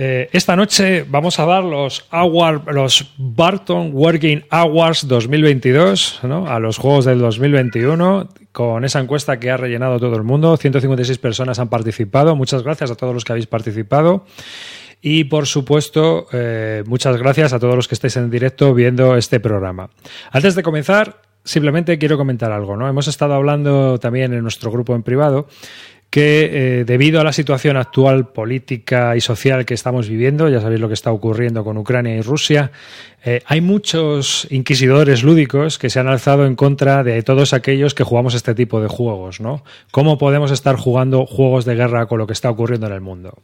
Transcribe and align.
Eh, 0.00 0.30
esta 0.32 0.54
noche 0.54 1.04
vamos 1.08 1.40
a 1.40 1.44
dar 1.44 1.64
los, 1.64 2.06
Award, 2.10 2.72
los 2.72 3.14
Barton 3.18 3.90
Working 3.92 4.44
Awards 4.48 5.08
2022 5.08 6.20
¿no? 6.22 6.46
a 6.46 6.60
los 6.60 6.78
juegos 6.78 7.04
del 7.04 7.18
2021 7.18 8.28
con 8.52 8.84
esa 8.84 9.00
encuesta 9.00 9.40
que 9.40 9.50
ha 9.50 9.56
rellenado 9.56 9.98
todo 9.98 10.14
el 10.14 10.22
mundo. 10.22 10.56
156 10.56 11.18
personas 11.18 11.58
han 11.58 11.68
participado. 11.68 12.36
Muchas 12.36 12.62
gracias 12.62 12.92
a 12.92 12.94
todos 12.94 13.12
los 13.12 13.24
que 13.24 13.32
habéis 13.32 13.48
participado. 13.48 14.24
Y 15.02 15.24
por 15.24 15.48
supuesto, 15.48 16.28
eh, 16.32 16.84
muchas 16.86 17.16
gracias 17.16 17.52
a 17.52 17.58
todos 17.58 17.74
los 17.74 17.88
que 17.88 17.96
estáis 17.96 18.16
en 18.18 18.30
directo 18.30 18.74
viendo 18.74 19.16
este 19.16 19.40
programa. 19.40 19.90
Antes 20.30 20.54
de 20.54 20.62
comenzar, 20.62 21.22
simplemente 21.42 21.98
quiero 21.98 22.16
comentar 22.16 22.52
algo. 22.52 22.76
¿no? 22.76 22.88
Hemos 22.88 23.08
estado 23.08 23.34
hablando 23.34 23.98
también 23.98 24.32
en 24.32 24.42
nuestro 24.42 24.70
grupo 24.70 24.94
en 24.94 25.02
privado 25.02 25.48
que 26.10 26.80
eh, 26.80 26.84
debido 26.84 27.20
a 27.20 27.24
la 27.24 27.32
situación 27.32 27.76
actual 27.76 28.28
política 28.28 29.14
y 29.16 29.20
social 29.20 29.66
que 29.66 29.74
estamos 29.74 30.08
viviendo, 30.08 30.48
ya 30.48 30.60
sabéis 30.60 30.80
lo 30.80 30.88
que 30.88 30.94
está 30.94 31.12
ocurriendo 31.12 31.64
con 31.64 31.76
Ucrania 31.76 32.16
y 32.16 32.22
Rusia, 32.22 32.72
eh, 33.24 33.42
hay 33.44 33.60
muchos 33.60 34.46
inquisidores 34.50 35.22
lúdicos 35.22 35.78
que 35.78 35.90
se 35.90 36.00
han 36.00 36.08
alzado 36.08 36.46
en 36.46 36.56
contra 36.56 37.04
de 37.04 37.22
todos 37.22 37.52
aquellos 37.52 37.94
que 37.94 38.04
jugamos 38.04 38.34
este 38.34 38.54
tipo 38.54 38.80
de 38.80 38.88
juegos, 38.88 39.40
¿no? 39.40 39.64
¿Cómo 39.90 40.16
podemos 40.16 40.50
estar 40.50 40.76
jugando 40.76 41.26
juegos 41.26 41.66
de 41.66 41.74
guerra 41.74 42.06
con 42.06 42.18
lo 42.18 42.26
que 42.26 42.32
está 42.32 42.48
ocurriendo 42.48 42.86
en 42.86 42.94
el 42.94 43.00
mundo? 43.02 43.42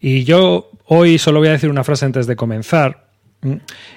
Y 0.00 0.24
yo 0.24 0.70
hoy 0.86 1.18
solo 1.18 1.38
voy 1.38 1.48
a 1.48 1.52
decir 1.52 1.70
una 1.70 1.84
frase 1.84 2.06
antes 2.06 2.26
de 2.26 2.34
comenzar 2.34 3.04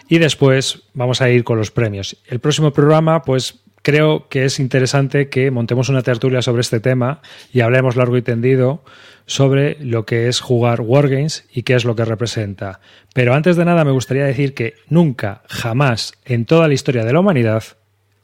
y 0.08 0.20
después 0.20 0.84
vamos 0.94 1.22
a 1.22 1.30
ir 1.30 1.44
con 1.44 1.58
los 1.58 1.72
premios. 1.72 2.17
El 2.27 2.39
próximo 2.39 2.72
programa, 2.72 3.22
pues 3.23 3.61
creo 3.88 4.27
que 4.27 4.44
es 4.44 4.59
interesante 4.59 5.30
que 5.30 5.50
montemos 5.50 5.88
una 5.88 6.02
tertulia 6.02 6.41
sobre 6.41 6.59
este 6.59 6.82
tema 6.82 7.22
y 7.54 7.62
hablemos 7.62 7.95
largo 7.95 8.18
y 8.18 8.22
tendido 8.22 8.84
sobre 9.28 9.78
lo 9.80 10.05
que 10.05 10.28
es 10.28 10.41
jugar 10.41 10.82
Wargames 10.82 11.48
y 11.54 11.64
qué 11.64 11.73
es 11.73 11.86
lo 11.86 11.95
que 11.95 12.04
representa. 12.04 12.81
Pero 13.14 13.34
antes 13.34 13.55
de 13.55 13.64
nada 13.64 13.86
me 13.86 13.94
gustaría 13.94 14.26
decir 14.26 14.54
que 14.54 14.73
nunca, 14.90 15.42
jamás 15.48 16.16
en 16.26 16.44
toda 16.44 16.67
la 16.67 16.73
historia 16.73 17.06
de 17.06 17.14
la 17.14 17.22
humanidad 17.22 17.64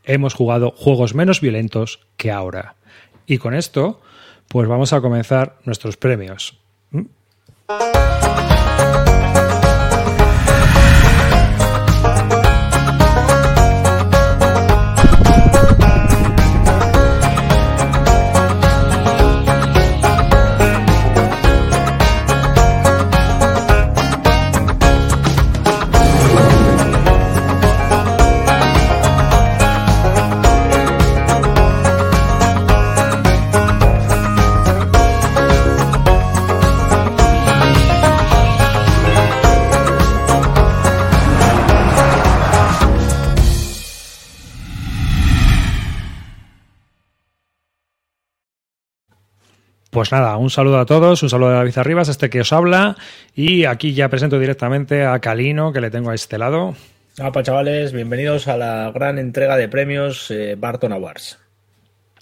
hemos 0.04 0.34
jugado 0.34 0.72
juegos 0.76 1.16
menos 1.16 1.40
violentos 1.40 2.08
que 2.18 2.30
ahora. 2.30 2.76
Y 3.26 3.38
con 3.38 3.54
esto, 3.54 4.02
pues 4.50 4.68
vamos 4.68 4.92
a 4.92 5.00
comenzar 5.00 5.60
nuestros 5.64 5.96
premios. 5.96 6.60
¿Mm? 6.92 7.04
Pues 49.94 50.12
nada, 50.12 50.38
un 50.38 50.50
saludo 50.50 50.80
a 50.80 50.88
todos, 50.88 51.22
un 51.22 51.30
saludo 51.30 51.50
de 51.50 51.56
David 51.58 51.78
Arribas, 51.78 52.10
este 52.10 52.32
que 52.32 52.42
os 52.42 52.52
habla, 52.52 52.98
y 53.36 53.66
aquí 53.66 53.94
ya 53.94 54.10
presento 54.10 54.40
directamente 54.40 55.06
a 55.06 55.20
Calino, 55.20 55.72
que 55.72 55.82
le 55.82 55.92
tengo 55.92 56.10
a 56.10 56.16
este 56.16 56.40
lado. 56.40 56.74
Hola, 57.20 57.44
chavales, 57.44 57.94
bienvenidos 57.94 58.48
a 58.48 58.58
la 58.58 58.92
gran 58.92 59.20
entrega 59.20 59.56
de 59.56 59.70
premios 59.70 60.32
eh, 60.32 60.56
Barton 60.58 60.94
Awards. 60.94 61.38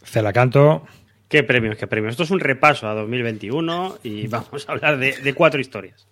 Celacanto. 0.04 0.86
¿Qué 1.30 1.44
premios? 1.44 1.78
¿Qué 1.78 1.88
premios? 1.88 2.12
Esto 2.12 2.24
es 2.24 2.31
un 2.31 2.42
repaso 2.42 2.90
a 2.90 2.94
2021 2.94 4.00
y 4.04 4.28
vamos 4.28 4.68
a 4.68 4.74
hablar 4.74 4.98
de, 4.98 5.14
de 5.14 5.34
cuatro 5.34 5.62
historias. 5.62 6.10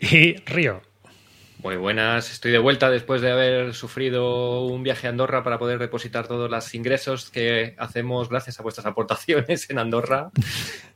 Y 0.00 0.34
Río. 0.46 0.82
Muy 1.62 1.76
buenas, 1.76 2.32
estoy 2.32 2.50
de 2.50 2.58
vuelta 2.58 2.90
después 2.90 3.22
de 3.22 3.30
haber 3.30 3.72
sufrido 3.72 4.62
un 4.66 4.82
viaje 4.82 5.06
a 5.06 5.10
Andorra 5.10 5.44
para 5.44 5.60
poder 5.60 5.78
depositar 5.78 6.26
todos 6.26 6.50
los 6.50 6.74
ingresos 6.74 7.30
que 7.30 7.76
hacemos 7.78 8.28
gracias 8.28 8.58
a 8.58 8.64
vuestras 8.64 8.84
aportaciones 8.84 9.70
en 9.70 9.78
Andorra 9.78 10.32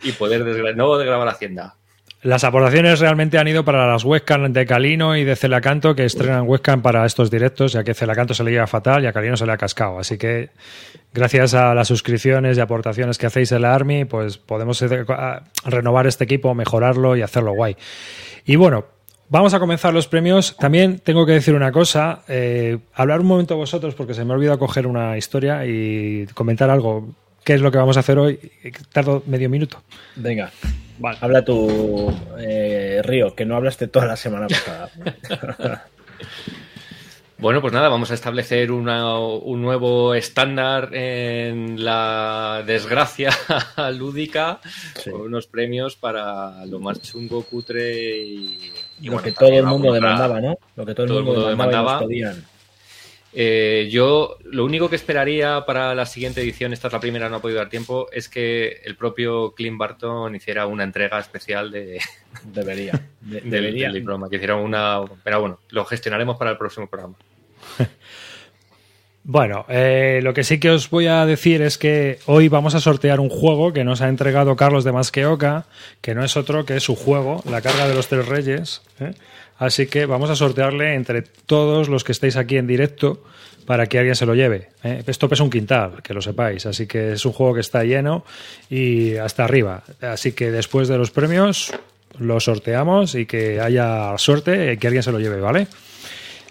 y 0.03 0.11
poder 0.11 0.77
no 0.77 0.99
desgrabar 0.99 1.29
Hacienda. 1.29 1.77
Las 2.23 2.43
aportaciones 2.43 2.99
realmente 2.99 3.39
han 3.39 3.47
ido 3.47 3.65
para 3.65 3.87
las 3.87 4.03
webcam 4.03 4.53
de 4.53 4.67
Calino 4.67 5.17
y 5.17 5.23
de 5.23 5.37
Celacanto 5.37 5.95
que 5.95 6.05
estrenan 6.05 6.49
webcam 6.49 6.83
para 6.83 7.07
estos 7.07 7.31
directos, 7.31 7.73
ya 7.73 7.85
que 7.85 7.95
Celacanto 7.95 8.35
se 8.35 8.43
le 8.43 8.51
lleva 8.51 8.67
fatal 8.67 9.05
y 9.05 9.07
a 9.07 9.13
Calino 9.13 9.37
se 9.37 9.47
le 9.47 9.53
ha 9.53 9.57
cascado. 9.57 10.01
Así 10.01 10.19
que 10.19 10.51
gracias 11.15 11.55
a 11.55 11.75
las 11.75 11.87
suscripciones 11.87 12.59
y 12.59 12.61
aportaciones 12.61 13.19
que 13.19 13.27
hacéis 13.27 13.53
en 13.53 13.63
la 13.63 13.73
Army, 13.73 14.05
pues 14.05 14.39
podemos 14.39 14.83
eh, 14.83 15.05
renovar 15.65 16.09
este 16.09 16.25
equipo, 16.25 16.53
mejorarlo 16.57 17.17
y 17.17 17.23
hacerlo 17.23 17.53
guay. 17.53 17.77
Y 18.45 18.57
bueno, 18.57 18.96
Vamos 19.29 19.55
a 19.55 19.59
comenzar 19.59 19.93
los 19.93 20.07
premios. 20.07 20.57
También 20.57 21.01
tengo 21.01 21.27
que 21.27 21.33
decir 21.33 21.55
una 21.55 21.73
cosa, 21.73 22.23
eh, 22.29 22.79
hablar 22.95 23.21
un 23.21 23.27
momento 23.27 23.57
vosotros 23.57 23.95
porque 23.95 24.15
se 24.15 24.25
me 24.25 24.33
ha 24.33 24.37
olvidado 24.37 24.59
coger 24.59 24.87
una 24.87 25.19
historia 25.19 25.67
y 25.67 26.27
comentar 26.35 26.71
algo. 26.71 27.09
¿Qué 27.43 27.55
es 27.55 27.61
lo 27.61 27.71
que 27.71 27.79
vamos 27.79 27.97
a 27.97 28.01
hacer 28.01 28.19
hoy? 28.19 28.39
Tardo 28.93 29.23
medio 29.27 29.51
minuto. 29.51 29.83
Venga, 30.17 30.51
vale. 30.99 31.19
habla 31.21 31.45
tu 31.45 32.13
eh, 32.39 33.01
Río, 33.05 33.35
que 33.35 33.45
no 33.45 33.57
hablaste 33.57 33.89
toda 33.89 34.07
la 34.07 34.17
semana 34.17 34.47
pasada. 34.47 34.91
Bueno, 37.39 37.61
pues 37.61 37.75
nada, 37.75 37.91
vamos 37.91 38.11
a 38.11 38.15
establecer 38.15 38.73
una, 38.73 39.19
un 39.19 39.61
nuevo 39.61 40.15
estándar 40.15 40.95
en 40.95 41.85
la 41.85 42.63
desgracia 42.67 43.29
lúdica 43.93 44.59
sí. 44.95 45.11
con 45.11 45.21
unos 45.21 45.47
premios 45.47 45.97
para 45.97 46.65
lo 46.65 46.81
más 46.81 47.03
chungo, 47.03 47.43
cutre 47.43 48.17
y, 48.17 48.59
y 49.01 49.07
lo 49.07 49.13
bueno, 49.13 49.25
que 49.25 49.33
todo 49.33 49.49
el 49.49 49.65
mundo 49.65 49.93
demandaba, 49.93 50.41
¿no? 50.41 50.59
Lo 50.77 50.87
que 50.87 50.95
todo, 50.95 51.07
todo 51.07 51.19
el 51.19 51.25
mundo, 51.25 51.49
demandaba. 51.49 52.03
Eh, 53.39 53.89
yo 53.91 54.39
lo 54.45 54.65
único 54.65 54.89
que 54.89 54.97
esperaría 54.97 55.67
para 55.67 55.95
la 55.95 56.07
siguiente 56.07 56.41
edición, 56.41 56.73
esta 56.73 56.87
es 56.87 56.95
la 56.95 57.01
primera, 57.01 57.29
no 57.29 57.37
ha 57.37 57.43
podido 57.43 57.59
dar 57.59 57.69
tiempo, 57.69 58.09
es 58.11 58.31
que 58.31 58.81
el 58.83 58.97
propio 58.97 59.53
Clint 59.53 59.77
Barton 59.77 60.35
hiciera 60.35 60.67
una 60.67 60.85
entrega 60.85 61.19
especial 61.19 61.71
de, 61.71 62.01
debería, 62.45 62.93
de, 63.21 63.41
del, 63.43 63.51
debería. 63.51 63.87
del 63.89 64.01
diploma, 64.01 64.31
que 64.31 64.37
hiciera 64.37 64.57
una, 64.57 65.03
pero 65.23 65.41
bueno, 65.41 65.61
lo 65.69 65.85
gestionaremos 65.85 66.39
para 66.39 66.53
el 66.53 66.57
próximo 66.57 66.87
programa. 66.87 67.15
Bueno, 69.29 69.67
eh, 69.69 70.21
lo 70.23 70.33
que 70.33 70.45
sí 70.45 70.61
que 70.61 70.71
os 70.71 70.89
voy 70.89 71.09
a 71.09 71.27
decir 71.27 71.61
es 71.61 71.79
que 71.79 72.21
hoy 72.27 72.47
vamos 72.47 72.77
a 72.77 72.81
sortear 72.81 73.19
un 73.19 73.29
juego 73.29 73.73
que 73.73 73.83
nos 73.83 74.01
ha 74.01 74.09
entregado 74.09 74.55
Carlos 74.55 74.85
de 74.85 74.93
Masqueoca, 74.93 75.67
que 76.01 76.15
no 76.15 76.23
es 76.25 76.37
otro 76.37 76.65
que 76.65 76.79
su 76.79 76.95
juego, 76.95 77.43
La 77.51 77.61
carga 77.61 77.89
de 77.89 77.95
los 77.97 78.07
tres 78.07 78.25
reyes. 78.29 78.83
¿eh? 79.01 79.15
Así 79.59 79.89
que 79.89 80.07
vamos 80.07 80.31
a 80.31 80.37
sortearle 80.37 80.95
entre 80.95 81.23
todos 81.23 81.89
los 81.89 82.05
que 82.05 82.13
estéis 82.13 82.37
aquí 82.37 82.57
en 82.57 82.69
directo 82.69 83.25
para 83.67 83.89
que 83.89 83.99
alguien 83.99 84.15
se 84.15 84.27
lo 84.27 84.37
lleve. 84.37 84.69
¿eh? 84.85 85.03
Esto 85.05 85.29
pesa 85.29 85.43
un 85.43 85.51
quintal, 85.51 86.05
que 86.05 86.15
lo 86.15 86.23
sepáis. 86.23 86.65
Así 86.65 86.87
que 86.87 87.15
es 87.15 87.27
un 87.27 87.33
juego 87.33 87.55
que 87.55 87.63
está 87.63 87.83
lleno 87.83 88.25
y 88.71 89.17
hasta 89.17 89.43
arriba. 89.43 89.83
Así 90.03 90.35
que 90.35 90.53
después 90.53 90.87
de 90.87 90.99
los 90.99 91.11
premios 91.11 91.73
lo 92.21 92.39
sorteamos 92.39 93.17
y 93.17 93.27
que 93.27 93.61
haya 93.61 94.17
suerte 94.19 94.75
y 94.75 94.77
que 94.77 94.87
alguien 94.87 95.03
se 95.03 95.11
lo 95.11 95.19
lleve, 95.19 95.41
¿vale? 95.41 95.67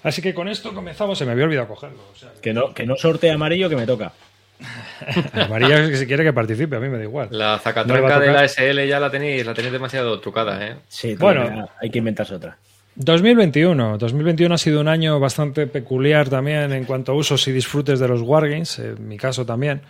Así 0.06 0.22
que 0.22 0.36
con 0.36 0.48
esto 0.48 0.72
comenzamos. 0.72 1.18
Se 1.18 1.26
me 1.26 1.32
había 1.32 1.46
olvidado 1.46 1.68
cogerlo. 1.68 1.98
O 2.14 2.16
sea, 2.16 2.30
que, 2.40 2.54
no, 2.54 2.74
que 2.76 2.86
no 2.86 2.96
sortee 2.96 3.32
amarillo 3.32 3.68
que 3.68 3.76
me 3.76 3.88
toca. 3.88 4.14
amarillo 5.34 5.78
es 5.78 5.90
que 5.90 5.98
si 5.98 6.06
quiere 6.06 6.24
que 6.24 6.32
participe, 6.32 6.76
a 6.76 6.80
mí 6.80 6.90
me 6.90 7.00
da 7.00 7.04
igual. 7.04 7.30
La 7.32 7.58
zacatranca 7.58 8.20
no 8.20 8.20
de 8.20 8.32
la 8.32 8.48
SL 8.48 8.88
ya 8.88 9.00
la 9.00 9.10
tenéis, 9.10 9.44
la 9.44 9.56
tenéis 9.56 9.74
demasiado 9.74 10.20
trucada, 10.20 10.64
¿eh? 10.64 10.76
Sí, 10.88 11.16
bueno, 11.16 11.68
hay 11.82 11.90
que 11.90 11.98
inventarse 11.98 12.36
otra. 12.36 12.56
2021. 12.94 13.98
2021 13.98 14.54
ha 14.54 14.58
sido 14.60 14.80
un 14.80 14.88
año 14.88 15.20
bastante 15.20 15.66
peculiar 15.66 16.30
también 16.30 16.72
en 16.72 16.86
cuanto 16.86 17.12
a 17.12 17.16
usos 17.16 17.48
y 17.48 17.52
disfrutes 17.52 18.00
de 18.00 18.08
los 18.08 18.22
Wargames, 18.22 18.78
en 18.78 19.08
mi 19.08 19.18
caso 19.18 19.44
también. 19.44 19.82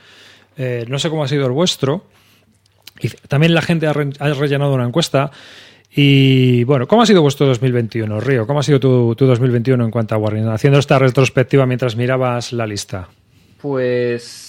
Eh, 0.58 0.86
no 0.88 0.98
sé 0.98 1.10
cómo 1.10 1.26
ha 1.26 1.28
sido 1.28 1.46
el 1.46 1.52
vuestro. 1.52 2.06
Y 3.02 3.10
también 3.10 3.54
la 3.54 3.62
gente 3.62 3.86
ha, 3.86 3.92
re 3.94 4.12
ha 4.20 4.30
rellenado 4.30 4.74
una 4.74 4.86
encuesta 4.86 5.30
y 5.96 6.64
bueno, 6.66 6.88
¿cómo 6.88 7.04
ha 7.04 7.06
sido 7.06 7.22
vuestro 7.22 7.48
2021, 7.48 8.20
Río? 8.20 8.46
¿Cómo 8.46 8.60
ha 8.60 8.64
sido 8.64 8.80
tu, 8.80 9.16
tu 9.16 9.26
2021 9.26 9.86
en 9.86 9.92
cuanto 9.92 10.16
a 10.16 10.18
Warning? 10.18 10.48
Haciendo 10.48 10.80
esta 10.80 11.00
retrospectiva 11.00 11.66
mientras 11.66 11.96
mirabas 11.96 12.52
la 12.52 12.68
lista. 12.68 13.08
Pues 13.62 14.46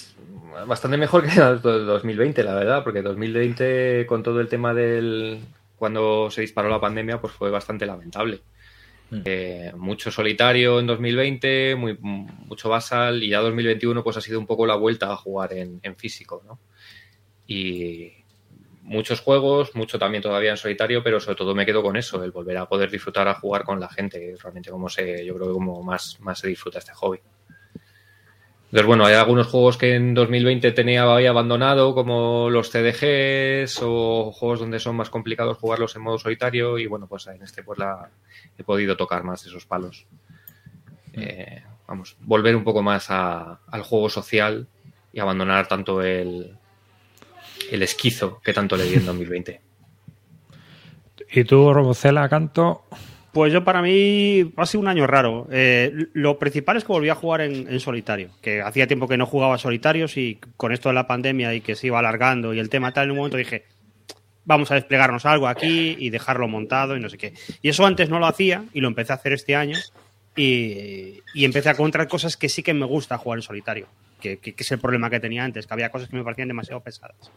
bastante 0.67 0.97
mejor 0.97 1.25
que 1.25 1.39
el 1.39 1.61
2020, 1.61 2.43
la 2.43 2.55
verdad, 2.55 2.85
porque 2.85 3.03
2020 3.03 4.07
con 4.07 4.23
todo 4.23 4.41
el 4.41 4.49
tema 4.49 4.75
del 4.75 5.41
cuando 5.77 6.31
se 6.31 6.41
disparó 6.41 6.69
la 6.69 6.81
pandemia, 6.81 7.21
pues 7.21 7.33
fue 7.35 7.51
bastante 7.51 7.87
lamentable. 7.87 8.41
Mm. 9.11 9.21
Eh, 9.25 9.73
mucho 9.77 10.11
solitario 10.11 10.81
en 10.81 10.87
2020, 10.87 11.77
muy, 11.77 11.97
mucho 12.01 12.69
basal 12.69 13.23
y 13.23 13.29
ya 13.29 13.41
2021 13.41 14.03
pues 14.03 14.17
ha 14.17 14.21
sido 14.21 14.41
un 14.41 14.47
poco 14.47 14.67
la 14.67 14.75
vuelta 14.75 15.13
a 15.13 15.17
jugar 15.17 15.53
en, 15.53 15.79
en 15.83 15.97
físico, 15.97 16.43
¿no? 16.47 16.59
Y 17.47 18.16
muchos 18.87 19.21
juegos, 19.21 19.75
mucho 19.75 19.99
también 19.99 20.23
todavía 20.23 20.51
en 20.51 20.57
solitario, 20.57 21.03
pero 21.03 21.21
sobre 21.21 21.37
todo 21.37 21.55
me 21.55 21.67
quedo 21.67 21.83
con 21.83 21.97
eso, 21.97 22.23
el 22.23 22.31
volver 22.31 22.57
a 22.57 22.67
poder 22.67 22.91
disfrutar 22.91 23.27
a 23.29 23.35
jugar 23.35 23.65
con 23.65 23.81
la 23.81 23.89
gente, 23.89 24.35
realmente 24.41 24.71
como 24.71 24.89
se, 24.89 25.25
yo 25.25 25.35
creo 25.35 25.49
que 25.49 25.55
como 25.55 25.83
más, 25.83 26.19
más 26.21 26.39
se 26.39 26.49
disfruta 26.49 26.79
este 26.79 26.93
hobby. 26.95 27.19
Entonces, 28.67 28.87
bueno, 28.87 29.05
hay 29.07 29.15
algunos 29.15 29.47
juegos 29.49 29.77
que 29.77 29.95
en 29.95 30.15
2020 30.15 30.73
tenía 30.73 31.03
había 31.03 31.31
abandonado, 31.31 31.95
como 31.95 32.49
los 32.51 32.71
CDGs 32.71 33.81
o 33.83 34.33
juegos 34.33 34.61
donde 34.61 34.81
son 34.81 34.97
más 34.97 35.11
complicados 35.11 35.59
jugarlos 35.59 35.95
en 35.97 36.03
modo 36.03 36.19
solitario 36.19 36.79
y 36.79 36.87
bueno, 36.87 37.07
pues 37.07 37.27
en 37.29 37.43
este 37.43 37.63
pues 37.63 37.79
la 37.79 38.11
he 38.59 38.65
podido 38.65 38.97
tocar 38.97 39.23
más 39.23 39.47
esos 39.47 39.67
palos. 39.67 40.07
Eh, 41.13 41.63
vamos, 41.87 42.17
volver 42.21 42.57
un 42.57 42.65
poco 42.65 42.83
más 42.83 43.07
al 43.09 43.83
juego 43.83 44.09
social 44.09 44.67
y 45.13 45.21
abandonar 45.21 45.69
tanto 45.69 46.03
el, 46.03 46.59
el 47.71 47.83
esquizo 47.83 48.41
que 48.43 48.53
tanto 48.53 48.77
le 48.77 48.85
di 48.85 48.95
en 48.95 49.07
2020. 49.07 49.61
¿Y 51.33 51.45
tú, 51.45 51.73
Robocela, 51.73 52.29
canto? 52.29 52.85
Pues 53.33 53.53
yo 53.53 53.65
para 53.65 53.83
mí 53.83 54.53
ha 54.57 54.65
sido 54.65 54.81
un 54.81 54.89
año 54.89 55.07
raro. 55.07 55.47
Eh, 55.51 55.93
lo 56.15 56.39
principal 56.39 56.79
es 56.79 56.85
que 56.85 56.93
volví 56.93 57.11
a 57.11 57.15
jugar 57.15 57.43
en, 57.43 57.79
solitario, 57.81 58.31
que 58.41 58.63
hacía 58.63 58.87
tiempo 58.87 59.09
que 59.09 59.19
no 59.19 59.27
jugaba 59.27 59.59
solitarios 59.59 60.17
y 60.17 60.39
con 60.57 60.73
esto 60.73 60.89
de 60.89 60.95
la 60.95 61.07
pandemia 61.07 61.53
y 61.53 61.61
que 61.61 61.75
se 61.75 61.89
iba 61.89 61.99
alargando 61.99 62.55
y 62.55 62.59
el 62.59 62.71
tema 62.71 62.93
tal, 62.93 63.05
en 63.05 63.11
un 63.11 63.17
momento 63.19 63.37
dije, 63.37 63.65
vamos 64.47 64.71
a 64.71 64.77
desplegarnos 64.77 65.27
algo 65.27 65.49
aquí 65.49 65.97
y 65.99 66.09
dejarlo 66.09 66.49
montado 66.49 66.97
y 66.97 67.01
no 67.01 67.11
sé 67.11 67.19
qué. 67.19 67.35
Y 67.61 67.69
eso 67.69 67.85
antes 67.85 68.09
no 68.09 68.19
lo 68.19 68.27
hacía 68.27 68.65
y 68.73 68.81
lo 68.81 68.89
empecé 68.89 69.13
a 69.13 69.17
hacer 69.17 69.35
este 69.35 69.55
año 69.55 69.77
y, 70.35 71.23
empecé 71.35 71.69
a 71.69 71.73
encontrar 71.73 72.09
cosas 72.09 72.37
que 72.37 72.49
sí 72.49 72.63
que 72.63 72.73
me 72.73 72.87
gusta 72.87 73.19
jugar 73.19 73.41
en 73.41 73.43
solitario, 73.43 73.89
que, 74.21 74.39
que 74.39 74.55
es 74.57 74.73
el 74.73 74.79
problema 74.79 75.11
que 75.11 75.21
tenía 75.21 75.45
antes, 75.45 75.67
que 75.67 75.75
había 75.75 75.91
cosas 75.91 76.09
que 76.09 76.17
me 76.17 76.25
parecían 76.25 76.49
demasiado 76.49 76.81
pesadas. 76.81 77.31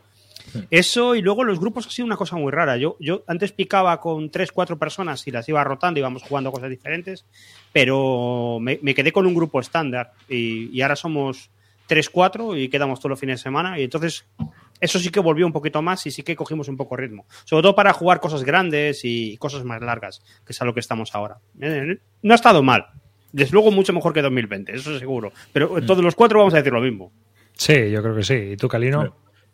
Eso 0.69 1.15
y 1.15 1.21
luego 1.21 1.43
los 1.43 1.59
grupos 1.59 1.87
ha 1.87 1.89
sido 1.89 2.05
una 2.05 2.17
cosa 2.17 2.35
muy 2.35 2.51
rara. 2.51 2.77
Yo, 2.77 2.97
yo 2.99 3.23
antes 3.27 3.51
picaba 3.51 3.99
con 3.99 4.29
tres, 4.29 4.51
cuatro 4.51 4.77
personas 4.77 5.25
y 5.27 5.31
las 5.31 5.47
iba 5.49 5.63
rotando, 5.63 5.99
íbamos 5.99 6.23
jugando 6.23 6.51
cosas 6.51 6.69
diferentes, 6.69 7.25
pero 7.71 8.59
me, 8.59 8.77
quedé 8.93 9.11
con 9.11 9.25
un 9.25 9.33
grupo 9.33 9.59
estándar 9.59 10.13
y, 10.27 10.81
ahora 10.81 10.95
somos 10.95 11.51
tres, 11.87 12.09
cuatro 12.09 12.55
y 12.55 12.69
quedamos 12.69 12.99
todos 12.99 13.11
los 13.11 13.19
fines 13.19 13.39
de 13.39 13.43
semana 13.43 13.79
y 13.79 13.83
entonces 13.83 14.25
eso 14.79 14.99
sí 14.99 15.09
que 15.09 15.19
volvió 15.19 15.45
un 15.45 15.53
poquito 15.53 15.81
más 15.81 16.05
y 16.05 16.11
sí 16.11 16.23
que 16.23 16.35
cogimos 16.35 16.67
un 16.67 16.77
poco 16.77 16.95
ritmo. 16.95 17.25
Sobre 17.45 17.63
todo 17.63 17.75
para 17.75 17.93
jugar 17.93 18.19
cosas 18.19 18.43
grandes 18.43 19.01
y 19.03 19.37
cosas 19.37 19.63
más 19.63 19.81
largas, 19.81 20.21
que 20.45 20.53
es 20.53 20.61
a 20.61 20.65
lo 20.65 20.73
que 20.73 20.79
estamos 20.79 21.13
ahora. 21.15 21.39
Eh, 21.59 21.99
no 22.21 22.33
ha 22.33 22.35
estado 22.35 22.63
mal. 22.63 22.87
Desde 23.31 23.53
luego 23.53 23.71
mucho 23.71 23.93
mejor 23.93 24.13
que 24.13 24.21
2020, 24.21 24.75
eso 24.75 24.97
seguro. 24.97 25.31
Pero 25.53 25.81
todos 25.85 26.03
los 26.03 26.15
cuatro 26.15 26.39
vamos 26.39 26.53
a 26.53 26.57
decir 26.57 26.73
lo 26.73 26.81
mismo. 26.81 27.11
Sí, 27.53 27.91
yo 27.91 28.01
creo 28.01 28.15
que 28.15 28.23
sí. 28.23 28.33
¿Y 28.33 28.57
tú, 28.57 28.67
Calino? 28.67 29.13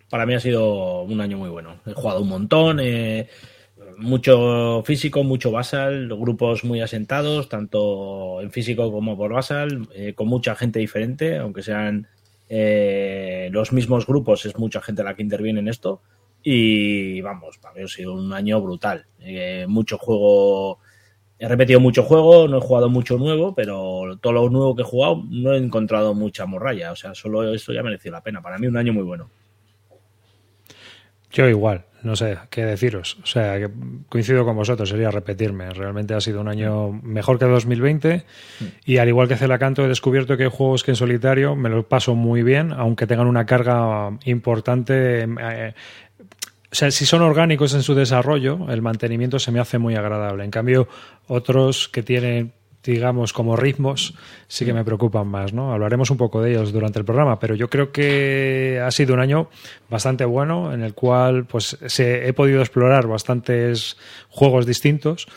para 0.10 0.25
mí 0.25 0.33
ha 0.33 0.39
sido 0.39 1.01
un 1.04 1.22
año 1.22 1.38
muy 1.38 1.50
bueno. 1.50 1.80
He 1.86 1.94
jugado 1.94 2.22
un 2.22 2.30
montón, 2.30 2.80
eh, 2.80 3.27
mucho 3.98 4.83
físico, 4.83 5.24
mucho 5.24 5.51
basal, 5.51 6.07
grupos 6.07 6.63
muy 6.63 6.81
asentados, 6.81 7.50
tanto 7.50 8.42
en 8.42 8.51
físico 8.51 8.92
como 8.92 9.18
por 9.18 9.33
basal, 9.33 9.88
eh, 9.94 10.13
con 10.13 10.27
mucha 10.27 10.56
gente 10.56 10.80
diferente, 10.80 11.38
aunque 11.38 11.63
sean 11.63 12.07
eh, 12.50 13.50
los 13.51 13.74
mismos 13.74 14.06
grupos, 14.06 14.45
es 14.45 14.57
mucha 14.57 14.81
gente 14.81 15.04
la 15.04 15.16
que 15.16 15.24
interviene 15.24 15.60
en 15.60 15.68
esto. 15.68 16.01
Y 16.44 17.22
vamos, 17.22 17.57
para 17.57 17.74
mí 17.74 17.81
ha 17.83 17.88
sido 17.88 18.13
un 18.13 18.31
año 18.31 18.62
brutal. 18.62 19.07
mucho 19.68 19.98
juego. 19.98 20.80
He 21.37 21.47
repetido 21.49 21.81
mucho 21.81 22.03
juego, 22.03 22.47
no 22.47 22.57
he 22.59 22.61
jugado 22.61 22.89
mucho 22.89 23.17
nuevo, 23.17 23.53
pero 23.53 24.17
todo 24.21 24.33
lo 24.33 24.49
nuevo 24.49 24.75
que 24.75 24.83
he 24.83 24.85
jugado 24.85 25.21
no 25.29 25.53
he 25.53 25.57
encontrado 25.57 26.13
mucha 26.13 26.45
morralla. 26.45 26.91
O 26.91 26.95
sea, 26.95 27.13
solo 27.13 27.53
eso 27.53 27.73
ya 27.73 27.83
mereció 27.83 28.11
la 28.11 28.21
pena. 28.21 28.41
Para 28.41 28.57
mí 28.57 28.67
un 28.67 28.77
año 28.77 28.93
muy 28.93 29.03
bueno. 29.03 29.29
Yo 31.31 31.49
igual, 31.49 31.83
no 32.01 32.15
sé 32.15 32.37
qué 32.49 32.63
deciros. 32.63 33.17
O 33.21 33.25
sea, 33.25 33.59
que 33.59 33.69
coincido 34.07 34.45
con 34.45 34.55
vosotros, 34.55 34.87
sería 34.87 35.11
repetirme. 35.11 35.69
Realmente 35.71 36.13
ha 36.13 36.21
sido 36.21 36.39
un 36.39 36.47
año 36.47 36.93
mejor 37.03 37.38
que 37.38 37.43
2020 37.43 38.23
y 38.85 38.97
al 38.97 39.09
igual 39.09 39.27
que 39.27 39.35
Celacanto 39.35 39.83
he 39.83 39.89
descubierto 39.89 40.38
que 40.38 40.43
hay 40.43 40.49
juegos 40.49 40.85
que 40.85 40.91
en 40.91 40.95
solitario 40.95 41.57
me 41.57 41.67
lo 41.67 41.85
paso 41.89 42.15
muy 42.15 42.43
bien, 42.43 42.71
aunque 42.71 43.07
tengan 43.07 43.27
una 43.27 43.45
carga 43.45 44.17
importante. 44.23 45.27
O 46.75 46.77
sea, 46.77 46.92
si 46.92 47.06
son 47.06 47.22
orgánicos 47.22 47.74
en 47.74 47.83
su 47.83 47.95
desarrollo, 47.95 48.69
el 48.69 48.81
mantenimiento 48.81 49.39
se 49.39 49.50
me 49.50 49.62
hace 49.62 49.77
muy 49.77 49.95
agradable. 49.95 50.44
En 50.44 50.51
cambio, 50.51 50.89
otros 51.25 51.88
que 51.88 52.04
tienen 52.04 52.51
digamos, 52.83 53.31
como 53.31 53.56
ritmos, 53.56 54.13
sí 54.50 54.66
que 54.66 54.74
me 54.74 54.83
preocupan 54.83 55.25
más, 55.25 55.54
¿no? 55.54 55.72
Hablaremos 55.72 56.12
un 56.12 56.18
poco 56.18 56.42
de 56.42 56.51
ellos 56.51 56.74
durante 56.74 57.00
el 57.00 57.06
programa, 57.06 57.39
pero 57.39 57.56
yo 57.56 57.69
creo 57.69 57.94
que 57.94 58.81
ha 58.86 58.92
sido 58.92 59.13
un 59.13 59.22
año 59.22 59.50
bastante 59.89 60.25
bueno 60.25 60.74
en 60.74 60.83
el 60.83 60.94
cual 60.94 61.45
pues 61.45 61.77
se, 61.86 62.27
he 62.27 62.33
podido 62.33 62.60
explorar 62.60 63.07
bastantes 63.07 63.95
juegos 64.27 64.66
distintos 64.66 65.27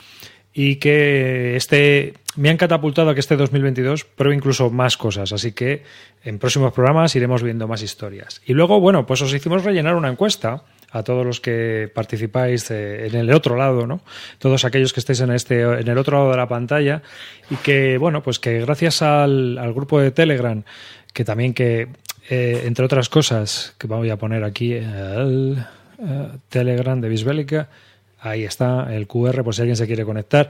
y 0.52 0.76
que 0.76 1.54
este 1.54 2.14
me 2.34 2.50
han 2.50 2.56
catapultado 2.56 3.10
a 3.10 3.14
que 3.14 3.20
este 3.20 3.36
2022 3.36 4.04
pruebe 4.04 4.34
incluso 4.34 4.70
más 4.70 4.96
cosas, 4.96 5.32
así 5.32 5.52
que 5.52 5.84
en 6.24 6.40
próximos 6.40 6.72
programas 6.72 7.14
iremos 7.14 7.44
viendo 7.44 7.68
más 7.68 7.80
historias. 7.82 8.42
Y 8.44 8.54
luego, 8.54 8.80
bueno, 8.80 9.06
pues 9.06 9.22
os 9.22 9.32
hicimos 9.32 9.62
rellenar 9.62 9.94
una 9.94 10.08
encuesta 10.08 10.64
a 10.90 11.02
todos 11.02 11.24
los 11.24 11.40
que 11.40 11.90
participáis 11.94 12.70
eh, 12.70 13.06
en 13.06 13.14
el 13.14 13.30
otro 13.32 13.56
lado, 13.56 13.86
¿no? 13.86 14.00
Todos 14.38 14.64
aquellos 14.64 14.92
que 14.92 15.00
estéis 15.00 15.20
en 15.20 15.30
este, 15.30 15.62
en 15.62 15.88
el 15.88 15.98
otro 15.98 16.18
lado 16.18 16.30
de 16.30 16.36
la 16.36 16.48
pantalla 16.48 17.02
y 17.50 17.56
que, 17.56 17.98
bueno, 17.98 18.22
pues 18.22 18.38
que 18.38 18.60
gracias 18.60 19.02
al, 19.02 19.58
grupo 19.74 20.00
de 20.00 20.10
Telegram, 20.10 20.62
que 21.12 21.24
también 21.24 21.52
que, 21.52 21.88
eh, 22.30 22.62
entre 22.64 22.84
otras 22.84 23.08
cosas, 23.08 23.74
que 23.78 23.86
voy 23.86 24.10
a 24.10 24.16
poner 24.16 24.44
aquí 24.44 24.72
el 24.72 25.58
eh, 26.02 26.28
Telegram 26.48 27.00
de 27.00 27.08
Bisbélica, 27.08 27.68
ahí 28.20 28.44
está 28.44 28.94
el 28.94 29.06
QR 29.06 29.44
por 29.44 29.54
si 29.54 29.62
alguien 29.62 29.76
se 29.76 29.86
quiere 29.86 30.04
conectar 30.04 30.48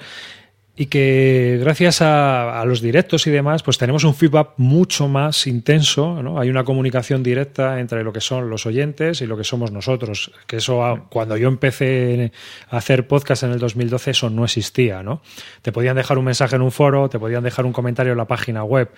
y 0.81 0.87
que 0.87 1.59
gracias 1.61 2.01
a, 2.03 2.63
los 2.65 2.81
directos 2.81 3.27
y 3.27 3.33
demás, 3.33 3.65
pues 3.65 3.79
tenemos 3.79 4.05
un 4.05 4.15
feedback 4.15 4.51
mucho 4.59 5.09
más 5.09 5.49
intenso, 5.49 6.23
¿no? 6.23 6.39
Hay 6.39 6.51
una 6.51 6.63
comunicación 6.63 7.25
directa 7.25 7.81
entre 7.81 8.05
lo 8.05 8.13
que 8.13 8.21
son 8.21 8.49
los 8.49 8.65
oyentes 8.65 9.21
y 9.21 9.27
lo 9.27 9.37
que 9.37 9.43
somos 9.43 9.73
nosotros, 9.73 10.31
que 10.47 10.59
eso 10.59 10.85
ah, 10.85 11.07
cuando 11.11 11.37
yo 11.37 11.49
empecé 11.49 12.31
a 12.71 12.77
hacer 12.77 13.09
podcast 13.09 13.43
en 13.43 13.51
el 13.51 13.59
2012 13.59 14.13
eso 14.13 14.31
no 14.31 14.45
existía, 14.45 15.03
¿no? 15.03 15.21
Te 15.63 15.73
podían 15.73 15.97
dejar 15.97 16.17
un 16.17 16.27
mensaje 16.27 16.55
en 16.55 16.63
un 16.63 16.71
foro, 16.71 17.09
te 17.09 17.19
podían 17.19 17.43
dejar 17.43 17.67
un 17.67 17.73
comentario 17.73 18.13
en 18.13 18.19
la 18.19 18.29
página 18.29 18.63
web, 18.63 18.89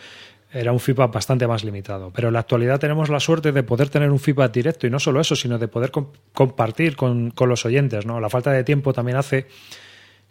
era 0.52 0.72
un 0.72 0.80
feedback 0.80 1.10
bastante 1.10 1.46
más 1.46 1.64
limitado. 1.64 2.12
Pero 2.14 2.28
en 2.28 2.34
la 2.34 2.40
actualidad 2.40 2.78
tenemos 2.78 3.08
la 3.08 3.20
suerte 3.20 3.52
de 3.52 3.62
poder 3.62 3.88
tener 3.88 4.10
un 4.10 4.18
feedback 4.18 4.52
directo 4.52 4.86
y 4.86 4.90
no 4.90 4.98
solo 4.98 5.18
eso, 5.18 5.34
sino 5.34 5.56
de 5.56 5.68
poder 5.68 5.90
compartir 6.34 6.94
con, 6.94 7.30
con, 7.30 7.48
los 7.48 7.64
oyentes. 7.64 8.04
¿no? 8.04 8.20
La 8.20 8.28
falta 8.28 8.52
de 8.52 8.64
tiempo 8.64 8.92
también 8.92 9.16
hace 9.16 9.46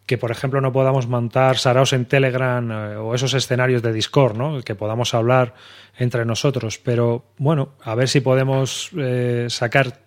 que, 0.09 0.17
por 0.17 0.31
ejemplo, 0.31 0.59
no 0.59 0.73
podamos 0.73 1.05
montar 1.05 1.59
saraos 1.59 1.93
en 1.93 2.05
Telegram 2.05 2.71
eh, 2.71 2.95
o 2.95 3.13
esos 3.13 3.35
escenarios 3.35 3.83
de 3.83 3.93
Discord, 3.93 4.35
¿no? 4.35 4.59
Que 4.63 4.73
podamos 4.73 5.13
hablar 5.13 5.53
entre 5.99 6.25
nosotros. 6.25 6.79
Pero 6.79 7.25
bueno, 7.37 7.73
a 7.83 7.93
ver 7.93 8.09
si 8.09 8.19
podemos 8.19 8.89
eh, 8.97 9.45
sacar 9.49 9.99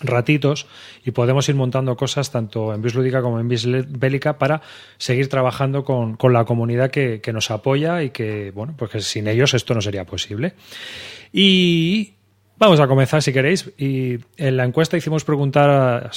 ratitos 0.00 0.66
y 1.02 1.12
podemos 1.12 1.48
ir 1.48 1.54
montando 1.54 1.96
cosas 1.96 2.30
tanto 2.30 2.74
en 2.74 2.82
Bislúdica 2.82 3.22
como 3.22 3.40
en 3.40 3.48
Bisbélica 3.48 4.36
para 4.36 4.60
seguir 4.98 5.30
trabajando 5.30 5.82
con, 5.82 6.18
la 6.30 6.44
comunidad 6.44 6.90
que, 6.90 7.22
que, 7.22 7.32
nos 7.32 7.50
apoya 7.50 8.02
y 8.02 8.10
que, 8.10 8.50
bueno, 8.54 8.74
porque 8.76 9.00
sin 9.00 9.28
ellos 9.28 9.54
esto 9.54 9.72
no 9.72 9.80
sería 9.80 10.04
posible. 10.04 10.52
Y 11.32 12.16
vamos 12.58 12.80
a 12.80 12.86
comenzar 12.86 13.22
si 13.22 13.32
queréis. 13.32 13.72
Y 13.78 14.18
en 14.36 14.58
la 14.58 14.66
encuesta 14.66 14.98
hicimos 14.98 15.24
preguntar 15.24 16.10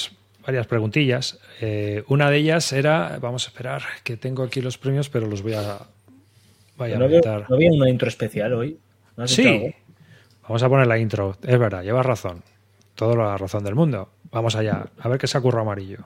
varias 0.44 0.66
preguntillas. 0.66 1.38
Eh, 1.60 2.04
una 2.08 2.30
de 2.30 2.38
ellas 2.38 2.72
era, 2.72 3.18
vamos 3.20 3.46
a 3.46 3.48
esperar, 3.48 3.82
que 4.04 4.16
tengo 4.16 4.42
aquí 4.42 4.60
los 4.60 4.78
premios, 4.78 5.08
pero 5.08 5.26
los 5.26 5.42
voy 5.42 5.54
a, 5.54 5.78
voy 6.76 6.92
a 6.92 6.98
¿No, 6.98 7.04
había, 7.04 7.20
¿No 7.48 7.54
había 7.54 7.70
una 7.72 7.88
intro 7.88 8.08
especial 8.08 8.52
hoy? 8.52 8.78
sí, 9.26 9.74
vamos 10.42 10.62
a 10.62 10.68
poner 10.68 10.86
la 10.86 10.98
intro. 10.98 11.36
Es 11.42 11.58
verdad, 11.58 11.82
llevas 11.82 12.06
razón. 12.06 12.42
Toda 12.94 13.16
la 13.16 13.36
razón 13.36 13.64
del 13.64 13.74
mundo. 13.74 14.10
Vamos 14.30 14.54
allá, 14.56 14.86
a 14.98 15.08
ver 15.08 15.18
qué 15.18 15.26
se 15.26 15.38
ocurre 15.38 15.60
amarillo. 15.60 15.98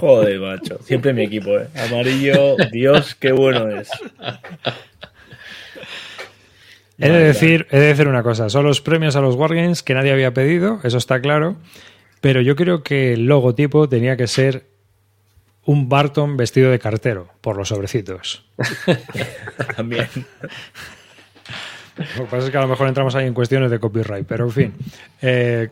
Joder, 0.00 0.40
macho. 0.40 0.78
Siempre 0.82 1.12
mi 1.12 1.24
equipo, 1.24 1.58
¿eh? 1.58 1.68
Amarillo, 1.76 2.56
Dios, 2.72 3.14
qué 3.14 3.32
bueno 3.32 3.68
es. 3.68 3.90
He 6.98 7.08
de, 7.10 7.24
decir, 7.24 7.66
he 7.70 7.78
de 7.78 7.86
decir 7.86 8.08
una 8.08 8.22
cosa, 8.22 8.50
son 8.50 8.64
los 8.64 8.80
premios 8.80 9.16
a 9.16 9.20
los 9.20 9.34
Wargames 9.34 9.82
que 9.82 9.94
nadie 9.94 10.12
había 10.12 10.34
pedido, 10.34 10.80
eso 10.84 10.98
está 10.98 11.20
claro, 11.20 11.56
pero 12.20 12.42
yo 12.42 12.56
creo 12.56 12.82
que 12.82 13.14
el 13.14 13.24
logotipo 13.26 13.88
tenía 13.88 14.16
que 14.18 14.26
ser 14.26 14.64
un 15.64 15.88
Barton 15.88 16.36
vestido 16.36 16.70
de 16.70 16.78
cartero, 16.78 17.28
por 17.40 17.56
los 17.56 17.68
sobrecitos. 17.68 18.44
También. 19.76 20.08
Lo 21.96 22.24
que 22.24 22.30
pasa 22.30 22.46
es 22.46 22.50
que 22.50 22.56
a 22.56 22.62
lo 22.62 22.68
mejor 22.68 22.88
entramos 22.88 23.14
ahí 23.14 23.26
en 23.26 23.34
cuestiones 23.34 23.70
de 23.70 23.78
copyright, 23.78 24.26
pero 24.26 24.44
en 24.46 24.52
fin. 24.52 24.74
Eh, 25.22 25.68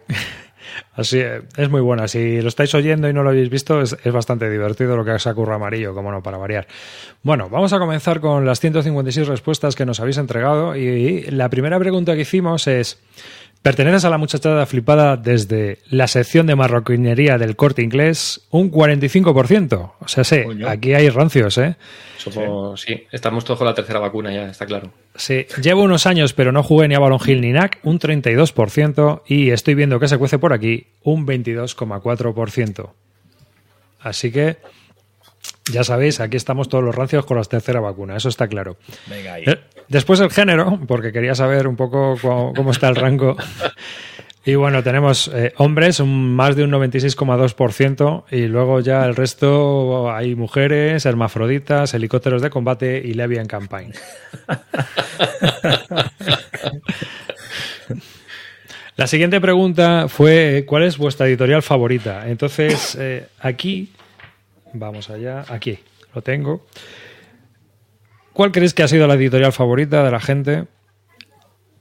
así 0.95 1.19
eh, 1.19 1.43
es 1.57 1.71
muy 1.71 1.81
buena. 1.81 2.09
Si 2.09 2.41
lo 2.41 2.49
estáis 2.49 2.75
oyendo 2.75 3.09
y 3.09 3.13
no 3.13 3.23
lo 3.23 3.31
habéis 3.31 3.51
visto, 3.51 3.81
es, 3.81 3.97
es 4.03 4.13
bastante 4.13 4.49
divertido 4.51 4.97
lo 4.97 5.05
que 5.05 5.13
hace 5.13 5.33
Curro 5.35 5.55
Amarillo, 5.55 5.95
como 5.95 6.11
no, 6.11 6.23
para 6.23 6.39
variar. 6.39 6.67
Bueno, 7.23 7.49
vamos 7.49 7.73
a 7.73 7.79
comenzar 7.79 8.21
con 8.21 8.47
las 8.47 8.61
156 8.61 9.27
respuestas 9.29 9.77
que 9.77 9.87
nos 9.87 10.01
habéis 10.01 10.19
entregado. 10.19 10.77
Y 10.77 11.23
la 11.31 11.49
primera 11.49 11.79
pregunta 11.79 12.15
que 12.15 12.23
hicimos 12.23 12.67
es: 12.67 12.99
Perteneces 13.63 14.05
a 14.05 14.11
la 14.11 14.19
muchachada 14.19 14.65
flipada 14.67 15.17
desde 15.17 15.79
la 15.91 16.07
sección 16.07 16.47
de 16.47 16.55
marroquinería 16.55 17.39
del 17.39 17.57
corte 17.57 17.83
inglés, 17.83 18.47
un 18.51 18.71
45%. 18.71 19.93
O 19.99 20.09
sea, 20.09 20.23
sí, 20.23 20.43
aquí 20.67 20.95
hay 20.95 21.11
rancios, 21.11 21.59
¿eh? 21.59 21.77
Somos, 22.19 22.81
sí. 22.81 23.07
estamos 23.11 23.45
todos 23.45 23.59
con 23.59 23.67
la 23.67 23.75
tercera 23.75 23.99
vacuna 23.99 24.33
ya, 24.33 24.49
está 24.49 24.65
claro. 24.65 24.93
Sí, 25.17 25.47
llevo 25.61 25.83
unos 25.83 26.07
años, 26.07 26.33
pero 26.33 26.53
no 26.53 26.63
jugué 26.63 26.87
ni 26.87 26.95
a 26.95 27.01
Balon 27.01 27.19
Hill 27.25 27.41
ni 27.41 27.51
NAC, 27.51 27.81
un 27.83 27.99
32%, 27.99 29.23
y 29.27 29.51
estoy 29.51 29.75
viendo 29.75 29.99
que 29.99 30.07
se 30.07 30.19
cuece 30.19 30.39
por 30.39 30.53
aquí, 30.53 30.87
un 31.03 31.27
22,4%. 31.27 32.91
Así 34.01 34.31
que, 34.31 34.59
ya 35.73 35.83
sabéis, 35.83 36.21
aquí 36.21 36.37
estamos 36.37 36.69
todos 36.69 36.85
los 36.85 36.95
rancios 36.95 37.27
con 37.27 37.37
la 37.37 37.45
tercera 37.45 37.81
vacuna, 37.81 38.17
eso 38.17 38.29
está 38.29 38.47
claro. 38.47 38.77
Venga 39.09 39.35
ahí. 39.35 39.45
Después 39.89 40.21
el 40.21 40.31
género, 40.31 40.79
porque 40.87 41.13
quería 41.13 41.35
saber 41.35 41.67
un 41.67 41.77
poco 41.77 42.17
cómo, 42.21 42.71
está 42.71 42.89
el 42.89 42.97
rango. 42.97 43.37
Y 44.45 44.55
bueno, 44.55 44.83
tenemos 44.83 45.29
eh, 45.35 45.53
hombres, 45.59 46.01
más 46.01 46.57
de 46.57 46.65
un 46.65 46.71
96,2%, 46.71 48.25
y 48.31 48.47
luego 48.47 48.81
ya 48.81 49.05
el 49.05 49.15
resto 49.15 50.11
hay 50.11 50.35
mujeres, 50.35 51.05
hermafroditas, 51.05 51.93
helicópteros 51.93 52.41
de 52.41 52.49
combate 52.49 53.03
y 53.05 53.13
Levian 53.13 53.47
Campaign. 53.47 53.93
La 58.97 59.07
siguiente 59.07 59.41
pregunta 59.41 60.09
fue, 60.09 60.65
¿cuál 60.67 60.83
es 60.83 60.99
vuestra 60.99 61.29
editorial 61.29 61.63
favorita? 61.63 62.29
Entonces, 62.29 62.97
eh, 62.99 63.29
aquí, 63.39 63.93
vamos 64.73 65.09
allá, 65.09 65.45
aquí, 65.49 65.79
lo 66.15 66.21
tengo. 66.21 66.67
¿Cuál 68.39 68.53
creéis 68.53 68.73
que 68.73 68.85
ha 68.85 68.89
sido 68.89 69.09
la 69.09 69.15
editorial 69.15 69.53
favorita 69.53 70.05
de 70.05 70.13
la 70.13 70.21
gente? 70.21 70.69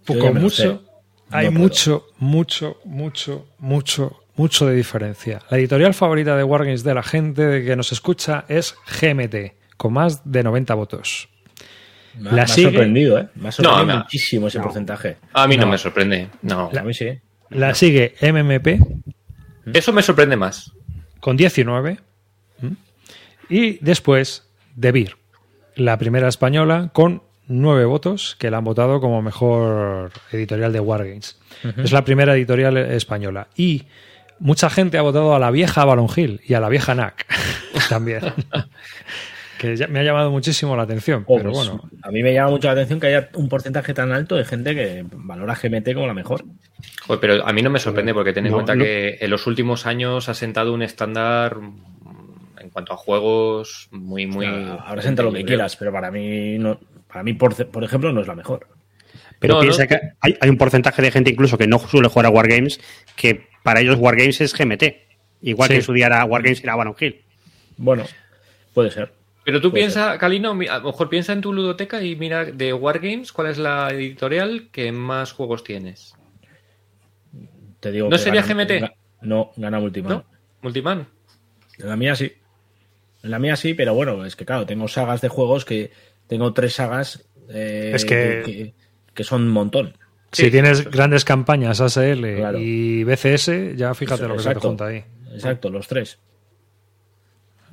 Poco 0.08 0.34
mucho. 0.34 0.84
Hay 1.30 1.50
puedo. 1.50 1.60
mucho, 1.60 2.08
mucho, 2.18 2.78
mucho, 2.84 3.46
mucho, 3.60 4.24
mucho 4.36 4.66
de 4.66 4.74
diferencia. 4.74 5.40
La 5.52 5.60
editorial 5.60 5.94
favorita 5.94 6.36
de 6.36 6.44
Wargames 6.44 6.84
de 6.84 6.96
la 6.96 7.04
gente 7.04 7.64
que 7.64 7.76
nos 7.76 7.92
escucha 7.92 8.46
es 8.48 8.76
GMT, 9.00 9.54
con 9.78 9.94
más 9.94 10.24
de 10.32 10.42
90 10.42 10.74
votos. 10.74 11.30
Me, 12.18 12.32
ha- 12.32 12.34
la 12.34 12.36
me 12.38 12.42
ha 12.42 12.48
sorprendido, 12.48 13.20
¿eh? 13.20 13.28
Me 13.36 13.50
ha 13.50 13.52
sorprendido 13.52 13.86
No, 13.86 13.94
no. 13.94 14.00
muchísimo 14.00 14.48
ese 14.48 14.60
porcentaje. 14.60 15.18
A 15.34 15.48
mí 15.48 15.58
no, 15.58 15.66
No. 15.66 15.72
me 15.74 15.78
sorprende. 15.78 16.30
No. 16.42 16.72
A 16.76 16.82
mí 16.82 16.92
sí. 16.96 17.10
La 17.52 17.76
sigue 17.76 18.16
MMP 18.20 18.80
Eso 19.76 19.94
me 19.94 20.02
sorprende 20.02 20.36
más. 20.38 20.72
con 21.20 21.38
19. 21.38 22.00
¿Mm? 22.62 22.72
Y 23.48 23.78
después 23.86 24.50
Debir, 24.76 25.18
la 25.78 25.98
primera 25.98 26.28
española, 26.28 26.90
con 26.94 27.24
9 27.48 27.86
votos, 27.86 28.36
que 28.40 28.52
la 28.52 28.58
han 28.58 28.64
votado 28.66 29.00
como 29.00 29.22
mejor 29.22 30.12
editorial 30.32 30.74
de 30.74 30.80
Wargames. 30.82 31.40
Es 31.78 31.92
la 31.92 32.04
primera 32.04 32.34
editorial 32.36 32.76
española. 32.78 33.48
Y 33.56 33.84
mucha 34.40 34.70
gente 34.70 34.98
ha 34.98 35.02
votado 35.02 35.34
a 35.34 35.40
la 35.40 35.50
vieja 35.52 35.86
Balon 35.86 36.08
Hill 36.14 36.42
y 36.46 36.54
a 36.56 36.60
la 36.60 36.70
vieja 36.70 36.94
NAC 36.94 37.26
también. 37.90 38.22
que 39.60 39.76
ya- 39.76 39.88
me 39.88 40.00
ha 40.00 40.04
llamado 40.04 40.30
muchísimo 40.30 40.76
la 40.76 40.84
atención. 40.84 41.24
Oh, 41.28 41.38
pero 41.38 41.52
pues, 41.52 41.68
bueno, 41.70 41.90
A 42.04 42.12
mí 42.12 42.22
me 42.22 42.34
llama 42.34 42.52
mucho 42.52 42.68
la 42.68 42.74
atención 42.74 43.00
que 43.00 43.08
haya 43.08 43.30
un 43.34 43.50
porcentaje 43.50 43.94
tan 43.94 44.12
alto 44.12 44.36
de 44.36 44.46
gente 44.46 44.76
que 44.76 45.04
valora 45.14 45.56
GMT 45.56 45.94
como 45.94 46.06
la 46.06 46.14
mejor. 46.14 46.44
Joder, 47.08 47.20
pero 47.20 47.48
a 47.48 47.54
mí 47.54 47.62
no 47.62 47.70
me 47.72 47.80
sorprende 47.80 48.14
porque 48.14 48.34
ten 48.34 48.46
en 48.46 48.52
No, 48.52 48.58
cuenta 48.58 48.76
no. 48.76 48.84
que 48.84 49.18
en 49.20 49.30
los 49.32 49.48
últimos 49.48 49.86
años 49.88 50.30
ha 50.30 50.34
sentado 50.36 50.74
un 50.74 50.84
estándar 50.84 51.58
cuanto 52.78 52.94
a 52.94 52.98
juegos 52.98 53.88
muy, 53.90 54.28
muy. 54.28 54.46
Ahora 54.46 55.02
sienta 55.02 55.24
lo 55.24 55.34
que 55.34 55.44
quieras, 55.44 55.76
pero 55.78 55.92
para 55.92 56.12
mí, 56.12 56.60
no, 56.60 56.80
para 57.08 57.24
mí 57.24 57.34
por, 57.34 57.56
por 57.72 57.84
ejemplo, 57.84 58.14
no 58.14 58.22
es 58.22 58.28
la 58.28 58.36
mejor. 58.36 58.68
Pero 59.40 59.56
No, 59.56 59.62
piensa 59.62 59.82
no. 59.84 59.90
que 59.90 60.00
hay, 60.22 60.38
hay 60.40 60.50
un 60.52 60.58
porcentaje 60.60 61.02
de 61.02 61.10
gente 61.10 61.32
incluso 61.32 61.58
que 61.58 61.66
no 61.66 61.80
suele 61.80 62.08
jugar 62.08 62.28
a 62.28 62.30
Wargames 62.30 62.80
que 63.16 63.48
para 63.64 63.82
ellos 63.82 63.98
Wargames 63.98 64.42
es 64.42 64.54
GMT. 64.56 64.84
Igual 65.42 65.70
Sí. 65.70 65.74
que 65.74 65.78
en 65.80 65.84
su 65.86 65.94
día 65.94 66.06
era 66.06 66.24
Wargames 66.26 66.64
era 66.64 66.76
Baron 66.76 66.96
Hill. 67.00 67.24
Bueno, 67.78 68.04
puede 68.76 68.92
ser. 68.92 69.12
Pero 69.44 69.60
tú 69.60 69.72
Puede 69.72 69.82
piensa, 69.86 70.20
Calino, 70.20 70.52
a 70.52 70.78
lo 70.78 70.84
mejor 70.92 71.10
piensa 71.10 71.34
en 71.34 71.42
tu 71.42 71.54
ludoteca 71.54 72.00
y 72.04 72.16
mira 72.16 72.46
de 72.46 72.74
Wargames 72.74 73.32
cuál 73.32 73.48
es 73.48 73.58
la 73.58 73.90
editorial 73.90 74.70
que 74.72 74.92
más 74.92 75.32
juegos 75.32 75.64
tienes. 75.64 76.14
Te 77.80 77.92
digo 77.92 78.06
¿No 78.08 78.18
que 78.18 78.22
sería 78.22 78.44
gana- 78.44 78.66
GMT? 78.66 78.92
No, 79.22 79.52
gana 79.56 79.80
Multiman. 79.80 80.12
¿No? 80.12 80.26
Multiman. 80.62 81.08
La 81.80 81.96
mía 81.96 82.16
sí. 82.16 82.32
En 83.24 83.32
la 83.32 83.40
mía 83.40 83.56
sí, 83.56 83.74
pero 83.74 83.94
bueno, 83.94 84.24
es 84.26 84.36
que 84.36 84.46
claro, 84.46 84.66
tengo 84.66 84.88
sagas 84.88 85.22
de 85.22 85.28
juegos 85.30 85.66
que 85.66 85.92
tengo 86.28 86.54
tres 86.54 86.76
sagas 86.76 87.26
eh, 87.50 87.92
Es 87.96 88.06
que- 88.06 88.42
que, 88.46 88.74
que 89.14 89.24
son 89.24 89.44
un 89.44 89.50
montón. 89.50 89.98
si 90.32 90.44
sí, 90.46 90.52
tienes 90.52 90.82
eso 90.82 90.90
grandes 90.92 91.24
campañas 91.26 91.80
ASL 91.82 92.36
Claro. 92.38 92.60
y 92.60 93.04
BCS, 93.04 93.76
ya 93.76 93.94
fíjate 93.94 94.22
Eso, 94.24 94.28
lo 94.30 94.36
que 94.36 94.40
se 94.44 94.46
te 94.46 94.50
exacto. 94.52 94.68
junta 94.68 94.86
ahí. 94.88 95.04
Exacto, 95.34 95.70
los 95.70 95.88
tres. 95.88 96.20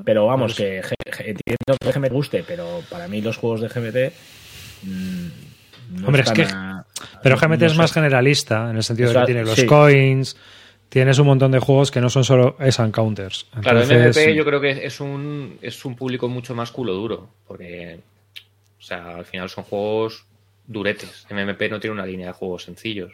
Pero 0.05 0.27
vamos, 0.27 0.55
que 0.55 0.83
G- 0.83 0.95
G- 1.07 1.19
entiendo 1.21 1.77
que 1.81 1.93
GMT 1.93 2.13
guste, 2.13 2.45
pero 2.47 2.83
para 2.91 3.07
mí 3.07 3.21
los 3.21 3.37
juegos 3.37 3.61
de 3.61 3.69
GMT. 3.69 4.13
mm, 4.83 6.01
no 6.01 6.07
Hombre, 6.09 6.23
es 6.23 6.33
que- 6.33 6.43
a- 6.43 6.85
Pero 7.23 7.37
GMT 7.37 7.61
no 7.61 7.67
es 7.67 7.73
sé. 7.73 7.79
más 7.79 7.93
generalista, 7.93 8.71
en 8.71 8.77
el 8.77 8.83
sentido 8.83 9.09
de 9.11 9.11
O 9.11 9.19
sea, 9.19 9.23
que 9.23 9.33
tiene 9.33 9.45
los 9.47 9.55
sí. 9.59 9.67
coins, 9.67 10.37
tienes 10.89 11.19
un 11.19 11.27
montón 11.27 11.53
de 11.53 11.59
juegos 11.59 11.91
que 11.91 12.01
no 12.01 12.11
son 12.11 12.25
solo 12.25 12.57
es 12.61 12.79
and 12.81 12.95
counters. 12.95 13.47
Claro, 13.61 13.83
Entonces, 13.83 14.17
MMP 14.17 14.37
yo 14.37 14.45
creo 14.45 14.61
que 14.61 14.87
es 14.87 15.01
un, 15.01 15.59
es 15.61 15.85
un 15.85 15.97
público 15.97 16.29
mucho 16.29 16.55
más 16.55 16.71
culo 16.71 16.93
duro, 16.95 17.29
porque, 17.47 18.01
o 18.79 18.83
sea, 18.83 19.17
al 19.17 19.25
final 19.25 19.49
son 19.49 19.65
juegos 19.65 20.27
duretes. 20.67 21.27
MMP 21.31 21.71
no 21.71 21.81
tiene 21.81 21.95
una 21.95 22.07
línea 22.07 22.29
de 22.29 22.33
juegos 22.33 22.65
sencillos. 22.65 23.13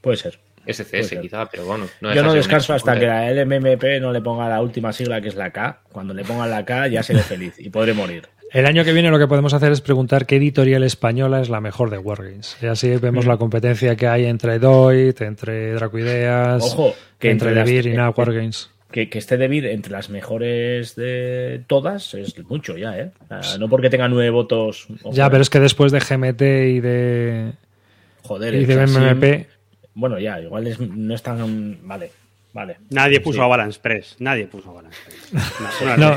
Puede 0.00 0.16
ser. 0.16 0.38
Puede 0.62 0.72
SCS 0.72 1.08
ser. 1.08 1.20
quizá, 1.20 1.46
pero 1.46 1.66
bueno. 1.66 1.86
Yo 2.00 2.08
no 2.08 2.14
ser 2.14 2.26
un 2.26 2.34
descanso 2.34 2.72
hasta 2.72 2.98
que 2.98 3.06
la 3.06 3.30
LMMP 3.30 4.00
no 4.00 4.12
le 4.12 4.20
ponga 4.20 4.48
la 4.48 4.62
última 4.62 4.92
sigla 4.92 5.20
que 5.20 5.28
es 5.28 5.34
la 5.34 5.50
K. 5.50 5.82
Cuando 5.92 6.14
le 6.14 6.24
pongan 6.24 6.50
la 6.50 6.64
K 6.64 6.88
ya 6.88 7.02
seré 7.02 7.20
feliz 7.20 7.54
y 7.58 7.68
podré 7.68 7.92
morir. 7.92 8.28
El 8.54 8.66
año 8.66 8.84
que 8.84 8.92
viene 8.92 9.10
lo 9.10 9.18
que 9.18 9.26
podemos 9.26 9.52
hacer 9.52 9.72
es 9.72 9.80
preguntar 9.80 10.26
qué 10.26 10.36
editorial 10.36 10.84
española 10.84 11.40
es 11.40 11.48
la 11.48 11.60
mejor 11.60 11.90
de 11.90 11.98
Wargames. 11.98 12.56
Y 12.62 12.66
así 12.66 12.86
Mm. 12.88 13.00
vemos 13.00 13.26
la 13.26 13.36
competencia 13.36 13.96
que 13.96 14.06
hay 14.06 14.26
entre 14.26 14.58
Doit, 14.60 15.20
entre 15.22 15.72
Dracuideas, 15.72 16.62
Ojo, 16.62 16.94
que 17.18 17.30
entre 17.32 17.48
entre 17.50 17.64
Devir 17.64 17.86
y 17.88 17.96
eh, 17.96 18.08
Wargames. 18.16 18.70
Que, 18.92 19.10
que 19.10 19.18
esté 19.18 19.36
David 19.36 19.64
entre 19.64 19.90
las 19.90 20.08
mejores 20.08 20.94
de 20.94 21.64
todas 21.66 22.14
es 22.14 22.38
mucho 22.48 22.78
ya, 22.78 22.96
¿eh? 22.96 23.10
No 23.58 23.68
porque 23.68 23.90
tenga 23.90 24.06
nueve 24.06 24.30
votos. 24.30 24.86
ojo, 25.02 25.12
Ya, 25.12 25.28
pero 25.28 25.42
es 25.42 25.50
que 25.50 25.58
después 25.58 25.90
de 25.90 25.98
GMT 25.98 26.42
y 26.42 26.78
de, 26.80 27.52
Joder, 28.22 28.54
y 28.54 28.64
de 28.66 28.86
MMP, 28.86 29.46
Bueno, 29.94 30.18
ya, 30.20 30.40
igual 30.40 30.68
es- 30.68 30.78
no 30.78 31.12
es 31.12 31.22
tan. 31.24 31.78
Vale, 31.82 32.10
vale. 32.52 32.76
Nadie 32.90 33.18
puso 33.20 33.38
Sí. 33.40 33.44
a 33.44 33.46
Balance 33.48 33.80
Press. 33.82 34.14
Nadie 34.20 34.46
puso 34.46 34.70
a 34.70 34.74
Balance 34.74 34.98
Press. 35.04 35.32
No, 35.98 36.16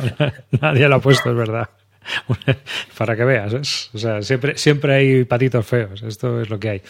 nadie 0.61 0.87
lo 0.87 0.95
ha 0.97 0.99
puesto, 1.01 1.31
es 1.31 1.35
verdad. 1.35 1.67
Para 2.97 3.15
que 3.15 3.23
veas, 3.23 3.53
¿es? 3.53 3.89
O 3.93 3.97
sea, 3.97 4.21
siempre, 4.21 4.57
siempre 4.57 4.93
hay 4.93 5.23
patitos 5.25 5.65
feos. 5.65 6.03
Esto 6.03 6.41
es 6.41 6.49
lo 6.49 6.59
que 6.59 6.69
hay. 6.69 6.81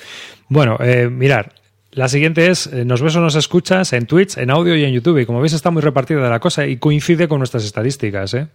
Bueno, 0.50 0.78
eh, 0.80 1.10
mirar. 1.10 1.54
La 1.92 2.08
siguiente 2.08 2.48
es, 2.48 2.68
eh, 2.68 2.86
nos 2.86 3.02
ves 3.02 3.16
o 3.16 3.22
nos 3.22 3.36
escuchas 3.36 3.92
en 3.94 4.06
Twitch, 4.06 4.38
en 4.38 4.52
audio 4.52 4.76
y 4.76 4.84
en 4.84 4.94
YouTube. 4.94 5.20
Y 5.20 5.26
como 5.26 5.42
veis 5.42 5.54
está 5.54 5.72
muy 5.72 5.82
repartida 5.82 6.30
la 6.30 6.40
cosa 6.40 6.66
y 6.68 6.78
coincide 6.78 7.28
con 7.28 7.40
nuestras 7.40 7.66
estadísticas. 7.66 8.34
¿eh? 8.34 8.48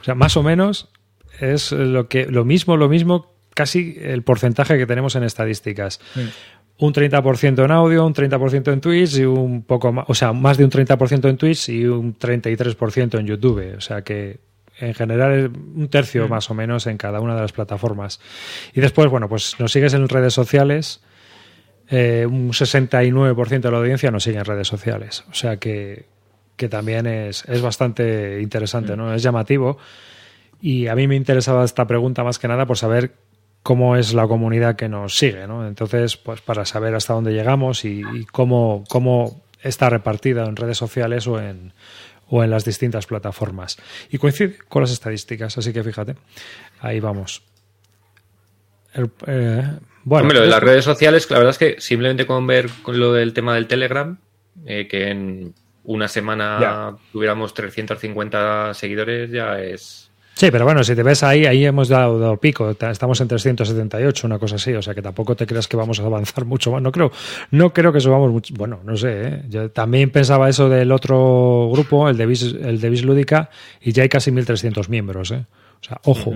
O 0.00 0.04
sea, 0.04 0.14
más 0.14 0.36
o 0.36 0.42
menos 0.42 0.88
es 1.40 1.72
lo, 1.72 2.08
que, 2.08 2.26
lo 2.26 2.44
mismo, 2.44 2.76
lo 2.76 2.88
mismo, 2.88 3.34
casi 3.54 3.98
el 4.00 4.22
porcentaje 4.22 4.78
que 4.78 4.86
tenemos 4.86 5.16
en 5.16 5.24
estadísticas. 5.24 6.00
Un 6.78 6.92
30% 6.92 7.64
en 7.64 7.70
audio, 7.70 8.06
un 8.06 8.14
30% 8.14 8.72
en 8.72 8.80
Twitch 8.80 9.18
y 9.18 9.24
un 9.24 9.62
poco 9.62 9.92
más, 9.92 10.06
o 10.08 10.14
sea, 10.14 10.32
más 10.32 10.56
de 10.56 10.64
un 10.64 10.70
30% 10.70 11.28
en 11.28 11.36
Twitch 11.36 11.68
y 11.68 11.84
un 11.84 12.18
33% 12.18 13.18
en 13.18 13.26
YouTube. 13.26 13.74
O 13.76 13.80
sea 13.80 14.02
que 14.02 14.40
en 14.78 14.94
general 14.94 15.50
un 15.74 15.88
tercio 15.88 16.28
más 16.28 16.50
o 16.50 16.54
menos 16.54 16.86
en 16.86 16.96
cada 16.96 17.20
una 17.20 17.34
de 17.34 17.42
las 17.42 17.52
plataformas. 17.52 18.20
Y 18.72 18.80
después, 18.80 19.08
bueno, 19.08 19.28
pues 19.28 19.58
nos 19.58 19.72
sigues 19.72 19.94
en 19.94 20.08
redes 20.08 20.34
sociales. 20.34 21.00
eh, 21.88 22.26
un 22.26 22.50
69% 22.50 23.60
de 23.60 23.70
la 23.70 23.76
audiencia 23.78 24.10
nos 24.10 24.24
sigue 24.24 24.38
en 24.38 24.44
redes 24.44 24.68
sociales. 24.68 25.24
O 25.30 25.34
sea 25.34 25.58
que, 25.58 26.06
que 26.56 26.68
también 26.68 27.06
es, 27.06 27.44
es 27.46 27.60
bastante 27.60 28.40
interesante, 28.40 28.96
¿no? 28.96 29.12
Es 29.12 29.22
llamativo. 29.22 29.78
Y 30.60 30.86
a 30.86 30.94
mí 30.94 31.06
me 31.06 31.16
interesaba 31.16 31.64
esta 31.64 31.86
pregunta 31.86 32.24
más 32.24 32.38
que 32.38 32.48
nada 32.48 32.64
por 32.64 32.78
saber 32.78 33.12
cómo 33.64 33.96
es 33.96 34.12
la 34.14 34.28
comunidad 34.28 34.76
que 34.76 34.88
nos 34.88 35.16
sigue, 35.16 35.46
¿no? 35.46 35.66
Entonces, 35.66 36.16
pues 36.16 36.42
para 36.42 36.64
saber 36.66 36.94
hasta 36.94 37.14
dónde 37.14 37.32
llegamos 37.32 37.84
y, 37.84 38.02
cómo, 38.30 38.84
cómo 38.88 39.42
está 39.62 39.88
repartida 39.88 40.44
en 40.44 40.54
redes 40.54 40.76
sociales 40.76 41.26
o 41.26 41.40
en, 41.40 41.72
o 42.34 42.42
en 42.42 42.50
las 42.50 42.64
distintas 42.64 43.06
plataformas. 43.06 43.76
Y 44.10 44.18
coincide 44.18 44.58
con 44.68 44.82
las 44.82 44.90
estadísticas, 44.90 45.56
así 45.56 45.72
que 45.72 45.84
fíjate, 45.84 46.16
ahí 46.80 46.98
vamos. 46.98 47.42
Eh, 48.96 49.02
bueno, 50.02 50.22
Hombre, 50.22 50.38
lo 50.38 50.40
de 50.40 50.48
las 50.48 50.60
redes 50.60 50.84
sociales, 50.84 51.30
la 51.30 51.38
verdad 51.38 51.52
es 51.52 51.58
que 51.58 51.80
simplemente 51.80 52.26
con 52.26 52.44
ver 52.44 52.68
con 52.82 52.98
lo 52.98 53.12
del 53.12 53.32
tema 53.32 53.54
del 53.54 53.68
Telegram, 53.68 54.18
eh, 54.66 54.88
que 54.88 55.10
en 55.10 55.54
una 55.84 56.08
semana 56.08 56.96
tuviéramos 57.12 57.54
350 57.54 58.74
seguidores, 58.74 59.30
ya 59.30 59.60
es 59.60 60.10
Sí, 60.36 60.50
pero 60.50 60.64
bueno, 60.64 60.82
si 60.82 60.96
te 60.96 61.02
ves 61.04 61.22
ahí, 61.22 61.46
ahí 61.46 61.64
hemos 61.64 61.88
dado, 61.88 62.36
pico. 62.38 62.70
Estamos 62.70 63.20
en 63.20 63.28
378, 63.28 64.26
una 64.26 64.38
cosa 64.38 64.56
así. 64.56 64.72
O 64.74 64.82
sea 64.82 64.92
que 64.92 65.00
tampoco 65.00 65.36
te 65.36 65.46
creas 65.46 65.68
que 65.68 65.76
vamos 65.76 66.00
a 66.00 66.04
avanzar 66.04 66.44
mucho 66.46 66.72
más. 66.72 66.82
No 66.82 66.90
creo, 66.90 67.12
no 67.52 67.72
creo 67.72 67.92
que 67.92 68.00
subamos 68.00 68.32
mucho. 68.32 68.52
Bueno, 68.56 68.80
no 68.84 68.96
sé. 68.96 69.28
¿eh? 69.28 69.42
Yo 69.48 69.70
también 69.70 70.10
pensaba 70.10 70.48
eso 70.48 70.68
del 70.68 70.90
otro 70.90 71.68
grupo, 71.72 72.08
el 72.08 72.16
de 72.16 72.26
Vis, 72.26 72.42
el 72.42 72.80
de 72.80 72.90
Lúdica, 72.90 73.50
y 73.80 73.92
ya 73.92 74.02
hay 74.02 74.08
casi 74.08 74.32
1.300 74.32 74.88
miembros. 74.88 75.30
¿eh? 75.30 75.46
O 75.80 75.84
sea, 75.84 76.00
ojo, 76.04 76.34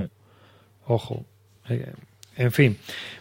ojo. 0.86 1.24
Eh, 1.68 1.92
en 2.38 2.52
fin. 2.52 2.78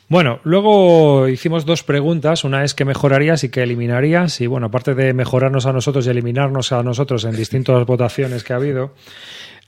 Bueno, 0.09 0.39
luego 0.43 1.27
hicimos 1.27 1.65
dos 1.65 1.83
preguntas. 1.83 2.45
Una 2.45 2.63
es 2.63 2.73
qué 2.73 2.85
mejorarías 2.85 3.43
y 3.43 3.49
qué 3.49 3.63
eliminarías. 3.63 4.39
Y 4.39 4.47
bueno, 4.47 4.67
aparte 4.67 4.95
de 4.95 5.13
mejorarnos 5.13 5.65
a 5.65 5.73
nosotros 5.73 6.07
y 6.07 6.09
eliminarnos 6.09 6.71
a 6.71 6.81
nosotros 6.81 7.25
en 7.25 7.35
distintas 7.35 7.85
votaciones 7.85 8.45
que 8.45 8.53
ha 8.53 8.55
habido, 8.55 8.93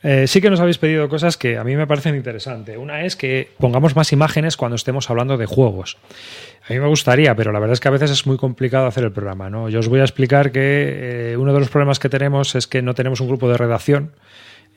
eh, 0.02 0.28
sí 0.28 0.40
que 0.40 0.50
nos 0.50 0.62
habéis 0.62 0.78
pedido 0.78 1.10
cosas 1.10 1.36
que 1.36 1.58
a 1.58 1.66
mí 1.66 1.76
me 1.76 1.88
parecen 1.88 2.16
interesantes. 2.16 2.78
Una 2.78 3.04
es 3.04 3.18
que 3.18 3.50
pongamos 3.58 3.98
más 3.98 4.14
imágenes 4.14 4.56
cuando 4.56 4.78
estemos 4.78 5.10
hablando 5.10 5.38
de 5.38 5.46
juegos. 5.46 5.98
A 6.70 6.72
mí 6.72 6.80
me 6.80 6.88
gustaría, 6.88 7.36
pero 7.36 7.52
la 7.52 7.60
verdad 7.60 7.74
es 7.74 7.82
que 7.82 7.90
a 7.90 7.92
veces 7.92 8.10
es 8.12 8.26
muy 8.26 8.38
complicado 8.38 8.86
hacer 8.86 9.04
el 9.04 9.12
programa. 9.12 9.50
¿no? 9.50 9.68
Yo 9.68 9.80
os 9.80 9.90
voy 9.90 10.00
a 10.00 10.04
explicar 10.04 10.54
que 10.54 11.32
eh, 11.32 11.38
uno 11.38 11.52
de 11.52 11.60
los 11.60 11.70
problemas 11.70 12.00
que 12.00 12.08
tenemos 12.08 12.56
es 12.56 12.66
que 12.66 12.82
no 12.82 12.94
tenemos 12.94 13.20
un 13.20 13.28
grupo 13.28 13.50
de 13.50 13.58
redacción. 13.58 14.12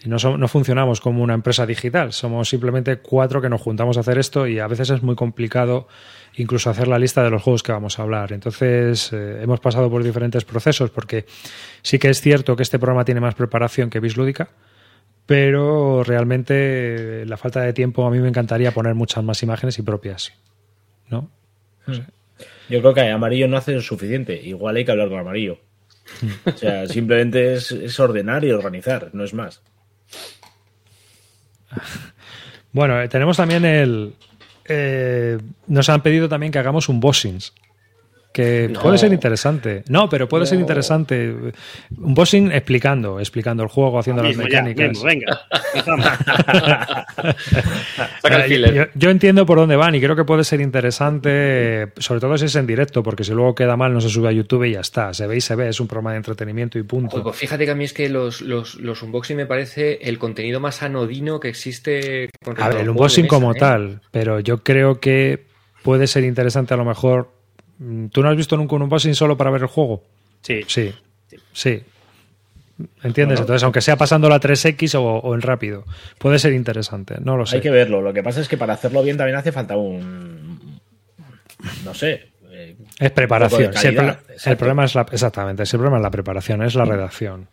Y 0.04 0.08
no, 0.08 0.16
no, 0.16 0.48
funcionamos 0.48 1.00
como 1.00 1.22
una 1.22 1.34
empresa 1.34 1.64
digital, 1.64 2.12
somos 2.12 2.48
simplemente 2.48 2.98
cuatro 2.98 3.40
que 3.40 3.48
nos 3.48 3.60
juntamos 3.60 3.96
a 3.96 4.00
hacer 4.00 4.18
esto 4.18 4.46
y 4.46 4.58
a 4.58 4.66
veces 4.66 4.90
es 4.90 5.02
muy 5.02 5.14
complicado 5.14 5.86
incluso 6.34 6.70
hacer 6.70 6.88
la 6.88 6.98
lista 6.98 7.22
de 7.22 7.30
los 7.30 7.42
juegos 7.42 7.62
que 7.62 7.72
vamos 7.72 7.98
a 7.98 8.02
hablar. 8.02 8.32
Entonces 8.32 9.12
eh, 9.12 9.40
hemos 9.42 9.60
pasado 9.60 9.90
por 9.90 10.02
diferentes 10.02 10.44
procesos 10.44 10.90
porque 10.90 11.26
sí 11.82 11.98
que 11.98 12.08
es 12.08 12.20
cierto 12.20 12.56
que 12.56 12.62
este 12.62 12.78
programa 12.78 13.04
tiene 13.04 13.20
más 13.20 13.34
preparación 13.34 13.90
que 13.90 14.00
Bislúdica, 14.00 14.50
pero 15.26 16.02
realmente 16.02 17.24
la 17.26 17.36
falta 17.36 17.60
de 17.60 17.72
tiempo 17.72 18.06
a 18.06 18.10
mí 18.10 18.18
me 18.18 18.28
encantaría 18.28 18.72
poner 18.72 18.94
muchas 18.94 19.22
más 19.22 19.42
imágenes 19.42 19.78
y 19.78 19.82
propias, 19.82 20.32
¿no? 21.08 21.30
Hmm. 21.86 22.00
Yo 22.68 22.80
creo 22.80 22.94
que 22.94 23.08
amarillo 23.08 23.48
no 23.48 23.56
hace 23.56 23.72
lo 23.72 23.82
suficiente, 23.82 24.40
igual 24.42 24.76
hay 24.76 24.84
que 24.84 24.90
hablar 24.90 25.08
con 25.08 25.18
amarillo. 25.18 25.58
Hmm. 26.20 26.48
O 26.48 26.56
sea, 26.56 26.86
simplemente 26.86 27.54
es, 27.54 28.00
ordenar 28.00 28.44
y 28.44 28.50
organizar, 28.50 29.10
no 29.12 29.24
es 29.24 29.34
más. 29.34 29.62
Bueno, 32.72 33.00
eh, 33.00 33.08
tenemos 33.08 33.36
también 33.36 33.64
el... 33.64 34.14
Eh, 34.64 35.38
nos 35.66 35.88
han 35.88 36.02
pedido 36.02 36.28
también 36.28 36.52
que 36.52 36.58
hagamos 36.58 36.88
un 36.88 37.00
bossings 37.00 37.52
que 38.32 38.72
puede 38.80 38.98
ser 38.98 39.12
interesante. 39.12 39.84
No, 39.88 40.08
pero 40.08 40.28
puede 40.28 40.46
ser 40.46 40.58
interesante. 40.58 41.34
Un 41.96 42.14
bossing 42.14 42.50
explicando, 42.50 43.20
explicando 43.20 43.62
el 43.62 43.68
juego, 43.68 43.98
haciendo 43.98 44.22
las 44.22 44.36
mecánicas. 44.36 45.02
venga. 45.02 45.42
yo, 48.48 48.86
yo, 48.94 49.10
entiendo 49.10 49.44
por 49.44 49.58
dónde 49.58 49.76
van 49.76 49.94
y 49.94 50.00
creo 50.00 50.16
que 50.16 50.24
puede 50.24 50.44
ser 50.44 50.60
interesante, 50.60 51.92
sobre 51.98 52.20
todo 52.20 52.38
si 52.38 52.46
es 52.46 52.56
en 52.56 52.66
directo, 52.66 53.02
porque 53.02 53.24
si 53.24 53.32
luego 53.32 53.54
queda 53.54 53.76
mal 53.76 53.92
no 53.92 54.00
se 54.00 54.08
sube 54.08 54.28
a 54.28 54.32
YouTube 54.32 54.64
y 54.64 54.72
ya 54.72 54.80
está. 54.80 55.12
Se 55.12 55.26
ve 55.26 55.36
y 55.36 55.40
se 55.40 55.54
ve, 55.54 55.68
es 55.68 55.80
un 55.80 55.86
programa 55.86 56.12
de 56.12 56.18
entretenimiento 56.18 56.78
y 56.78 56.82
punto. 56.82 57.22
Pues 57.22 57.36
fíjate 57.36 57.64
que 57.64 57.70
a 57.70 57.74
mí 57.74 57.84
es 57.84 57.92
que 57.92 58.08
los, 58.08 58.40
los, 58.40 58.76
los 58.76 59.02
unboxing 59.02 59.36
me 59.36 59.46
parece 59.46 59.98
el 60.02 60.18
contenido 60.18 60.60
más 60.60 60.82
anodino 60.82 61.38
que 61.38 61.48
existe. 61.48 62.30
Con 62.42 62.60
a 62.60 62.68
ver, 62.68 62.78
el 62.78 62.90
unboxing 62.90 63.26
como 63.26 63.52
¿eh? 63.52 63.58
tal, 63.58 64.00
pero 64.10 64.40
yo 64.40 64.62
creo 64.62 65.00
que 65.00 65.44
puede 65.82 66.06
ser 66.06 66.24
interesante 66.24 66.74
a 66.74 66.76
lo 66.76 66.84
mejor 66.84 67.41
¿Tú 68.10 68.22
no 68.22 68.28
has 68.28 68.36
visto 68.36 68.56
nunca 68.56 68.76
un 68.76 68.82
unboxing 68.82 69.14
solo 69.14 69.36
para 69.36 69.50
ver 69.50 69.62
el 69.62 69.68
juego? 69.68 70.02
Sí. 70.42 70.62
Sí. 70.66 70.92
Sí. 71.52 71.82
¿Entiendes? 73.02 73.40
Entonces, 73.40 73.62
aunque 73.62 73.80
sea 73.80 73.96
pasando 73.96 74.28
la 74.28 74.40
3X 74.40 74.94
o, 74.98 75.34
en 75.34 75.42
rápido, 75.42 75.84
puede 76.18 76.38
ser 76.38 76.52
interesante. 76.52 77.16
No 77.20 77.36
lo 77.36 77.46
sé. 77.46 77.56
Hay 77.56 77.62
que 77.62 77.70
verlo. 77.70 78.00
Lo 78.02 78.12
que 78.12 78.22
pasa 78.22 78.40
es 78.40 78.48
que 78.48 78.56
para 78.56 78.74
hacerlo 78.74 79.02
bien 79.02 79.16
también 79.16 79.36
hace 79.36 79.52
falta 79.52 79.76
un. 79.76 80.80
No 81.84 81.94
sé. 81.94 82.28
Eh, 82.50 82.76
es 82.98 83.10
preparación. 83.12 83.72
el, 83.82 84.56
problema 84.56 84.84
es 84.84 84.94
la, 84.94 85.06
exactamente. 85.10 85.62
el 85.62 85.68
problema 85.68 85.96
es 85.96 86.02
la 86.02 86.10
preparación, 86.10 86.62
es 86.62 86.74
la 86.74 86.84
redacción. 86.84 87.48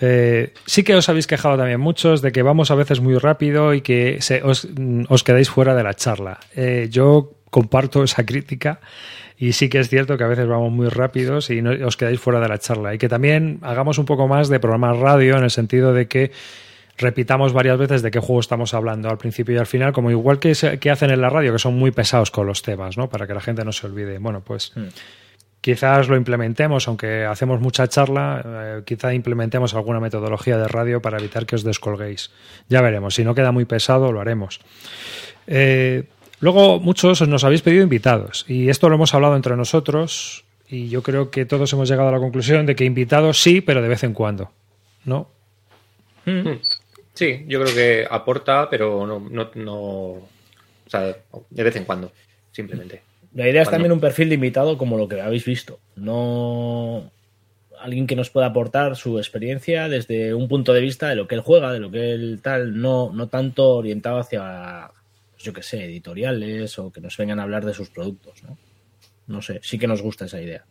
Eh, 0.00 0.52
sí 0.66 0.82
que 0.82 0.94
os 0.94 1.08
habéis 1.08 1.26
quejado 1.26 1.56
también 1.56 1.80
muchos 1.80 2.20
de 2.20 2.32
que 2.32 2.42
vamos 2.42 2.70
a 2.70 2.74
veces 2.74 3.00
muy 3.00 3.16
rápido 3.16 3.72
y 3.72 3.80
que 3.80 4.18
os, 4.42 4.68
os, 5.08 5.24
quedáis 5.24 5.48
fuera 5.48 5.74
de 5.74 5.82
la 5.82 5.94
charla. 5.94 6.38
Eh, 6.54 6.88
yo 6.90 7.32
comparto 7.50 8.04
esa 8.04 8.26
crítica 8.26 8.80
y 9.38 9.52
sí 9.52 9.68
que 9.68 9.78
es 9.78 9.88
cierto 9.88 10.16
que 10.16 10.24
a 10.24 10.28
veces 10.28 10.46
vamos 10.46 10.72
muy 10.72 10.88
rápidos 10.88 11.50
y 11.50 11.60
os 11.60 11.96
quedáis 11.96 12.20
fuera 12.20 12.40
de 12.40 12.48
la 12.48 12.58
charla. 12.58 12.94
Y 12.94 12.98
que 12.98 13.08
también 13.08 13.58
hagamos 13.62 13.98
un 13.98 14.06
poco 14.06 14.28
más 14.28 14.48
de 14.48 14.60
programas 14.60 14.98
radio 14.98 15.36
en 15.36 15.44
el 15.44 15.50
sentido 15.50 15.92
de 15.92 16.08
que 16.08 16.30
repitamos 16.96 17.52
varias 17.52 17.78
veces 17.78 18.00
de 18.00 18.10
qué 18.10 18.18
juego 18.18 18.40
estamos 18.40 18.72
hablando 18.72 19.10
al 19.10 19.18
principio 19.18 19.54
y 19.54 19.58
al 19.58 19.66
final, 19.66 19.92
como 19.92 20.10
igual 20.10 20.38
que, 20.38 20.54
que 20.80 20.90
hacen 20.90 21.10
en 21.10 21.20
la 21.20 21.28
radio, 21.28 21.52
que 21.52 21.58
son 21.58 21.78
muy 21.78 21.90
pesados 21.90 22.30
con 22.30 22.46
los 22.46 22.62
temas, 22.62 22.96
¿no? 22.96 23.08
Para 23.10 23.26
que 23.26 23.34
la 23.34 23.40
gente 23.40 23.64
no 23.64 23.72
se 23.72 23.86
olvide. 23.86 24.18
Bueno, 24.18 24.40
pues 24.40 24.72
hmm. 24.74 24.86
quizás 25.60 26.08
lo 26.08 26.16
implementemos, 26.16 26.88
aunque 26.88 27.26
hacemos 27.26 27.60
mucha 27.60 27.86
charla, 27.88 28.42
eh, 28.44 28.82
quizá 28.86 29.12
implementemos 29.12 29.74
alguna 29.74 30.00
metodología 30.00 30.56
de 30.56 30.68
radio 30.68 31.02
para 31.02 31.18
evitar 31.18 31.44
que 31.44 31.56
os 31.56 31.64
descolguéis. 31.64 32.30
Ya 32.70 32.80
veremos. 32.80 33.14
Si 33.14 33.24
no 33.24 33.34
queda 33.34 33.52
muy 33.52 33.66
pesado, 33.66 34.12
lo 34.12 34.22
haremos. 34.22 34.60
Eh, 35.46 36.04
Luego, 36.40 36.80
muchos 36.80 37.26
nos 37.26 37.44
habéis 37.44 37.62
pedido 37.62 37.82
invitados 37.82 38.44
y 38.48 38.68
esto 38.68 38.88
lo 38.88 38.96
hemos 38.96 39.14
hablado 39.14 39.36
entre 39.36 39.56
nosotros 39.56 40.44
y 40.68 40.88
yo 40.88 41.02
creo 41.02 41.30
que 41.30 41.46
todos 41.46 41.72
hemos 41.72 41.88
llegado 41.88 42.08
a 42.08 42.12
la 42.12 42.18
conclusión 42.18 42.66
de 42.66 42.76
que 42.76 42.84
invitados 42.84 43.40
sí, 43.40 43.60
pero 43.60 43.80
de 43.82 43.88
vez 43.88 44.02
en 44.04 44.12
cuando, 44.12 44.50
¿no? 45.04 45.30
Hmm. 46.24 46.58
Sí, 47.14 47.44
yo 47.48 47.62
creo 47.62 47.74
que 47.74 48.06
aporta, 48.10 48.68
pero 48.68 49.06
no, 49.06 49.20
no, 49.20 49.50
no 49.54 49.76
o 50.86 50.90
sea, 50.90 51.16
de 51.50 51.62
vez 51.62 51.76
en 51.76 51.84
cuando, 51.84 52.12
simplemente. 52.52 53.02
La 53.34 53.48
idea 53.48 53.62
es 53.62 53.70
también 53.70 53.92
un 53.92 54.00
perfil 54.00 54.28
de 54.28 54.34
invitado 54.34 54.76
como 54.78 54.96
lo 54.96 55.08
que 55.08 55.20
habéis 55.20 55.44
visto, 55.44 55.78
no 55.94 57.10
alguien 57.80 58.06
que 58.06 58.16
nos 58.16 58.30
pueda 58.30 58.46
aportar 58.46 58.96
su 58.96 59.18
experiencia 59.18 59.88
desde 59.88 60.34
un 60.34 60.48
punto 60.48 60.72
de 60.72 60.80
vista 60.80 61.08
de 61.08 61.16
lo 61.16 61.28
que 61.28 61.34
él 61.34 61.40
juega, 61.42 61.72
de 61.72 61.80
lo 61.80 61.90
que 61.90 62.12
él 62.12 62.40
tal, 62.42 62.80
no, 62.80 63.10
no 63.12 63.28
tanto 63.28 63.76
orientado 63.76 64.18
hacia 64.18 64.90
yo 65.46 65.52
qué 65.52 65.62
sé, 65.62 65.84
editoriales 65.84 66.78
o 66.80 66.90
que 66.90 67.00
nos 67.00 67.16
vengan 67.16 67.38
a 67.38 67.44
hablar 67.44 67.64
de 67.64 67.72
sus 67.72 67.88
productos, 67.88 68.42
¿no? 68.42 68.58
No 69.28 69.40
sé, 69.42 69.60
sí 69.62 69.78
que 69.78 69.86
nos 69.86 70.02
gusta 70.02 70.26
esa 70.26 70.40
idea. 70.40 70.64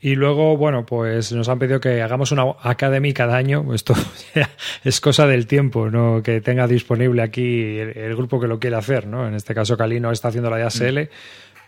Y 0.00 0.14
luego, 0.14 0.56
bueno, 0.56 0.86
pues 0.86 1.32
nos 1.32 1.48
han 1.48 1.58
pedido 1.58 1.80
que 1.80 2.02
hagamos 2.02 2.30
una 2.30 2.44
academy 2.62 3.12
cada 3.12 3.36
año. 3.36 3.74
Esto 3.74 3.94
es 4.84 5.00
cosa 5.00 5.26
del 5.26 5.46
tiempo, 5.46 5.90
¿no? 5.90 6.22
Que 6.22 6.40
tenga 6.40 6.68
disponible 6.68 7.22
aquí 7.22 7.78
el, 7.78 8.14
grupo 8.14 8.38
que 8.38 8.46
lo 8.46 8.60
quiere 8.60 8.76
hacer, 8.76 9.08
¿no? 9.08 9.26
En 9.26 9.34
este 9.34 9.54
caso, 9.54 9.76
Calino 9.76 10.12
está 10.12 10.28
haciendo 10.28 10.50
la 10.50 10.64
ASL, 10.64 11.00
mm. 11.00 11.08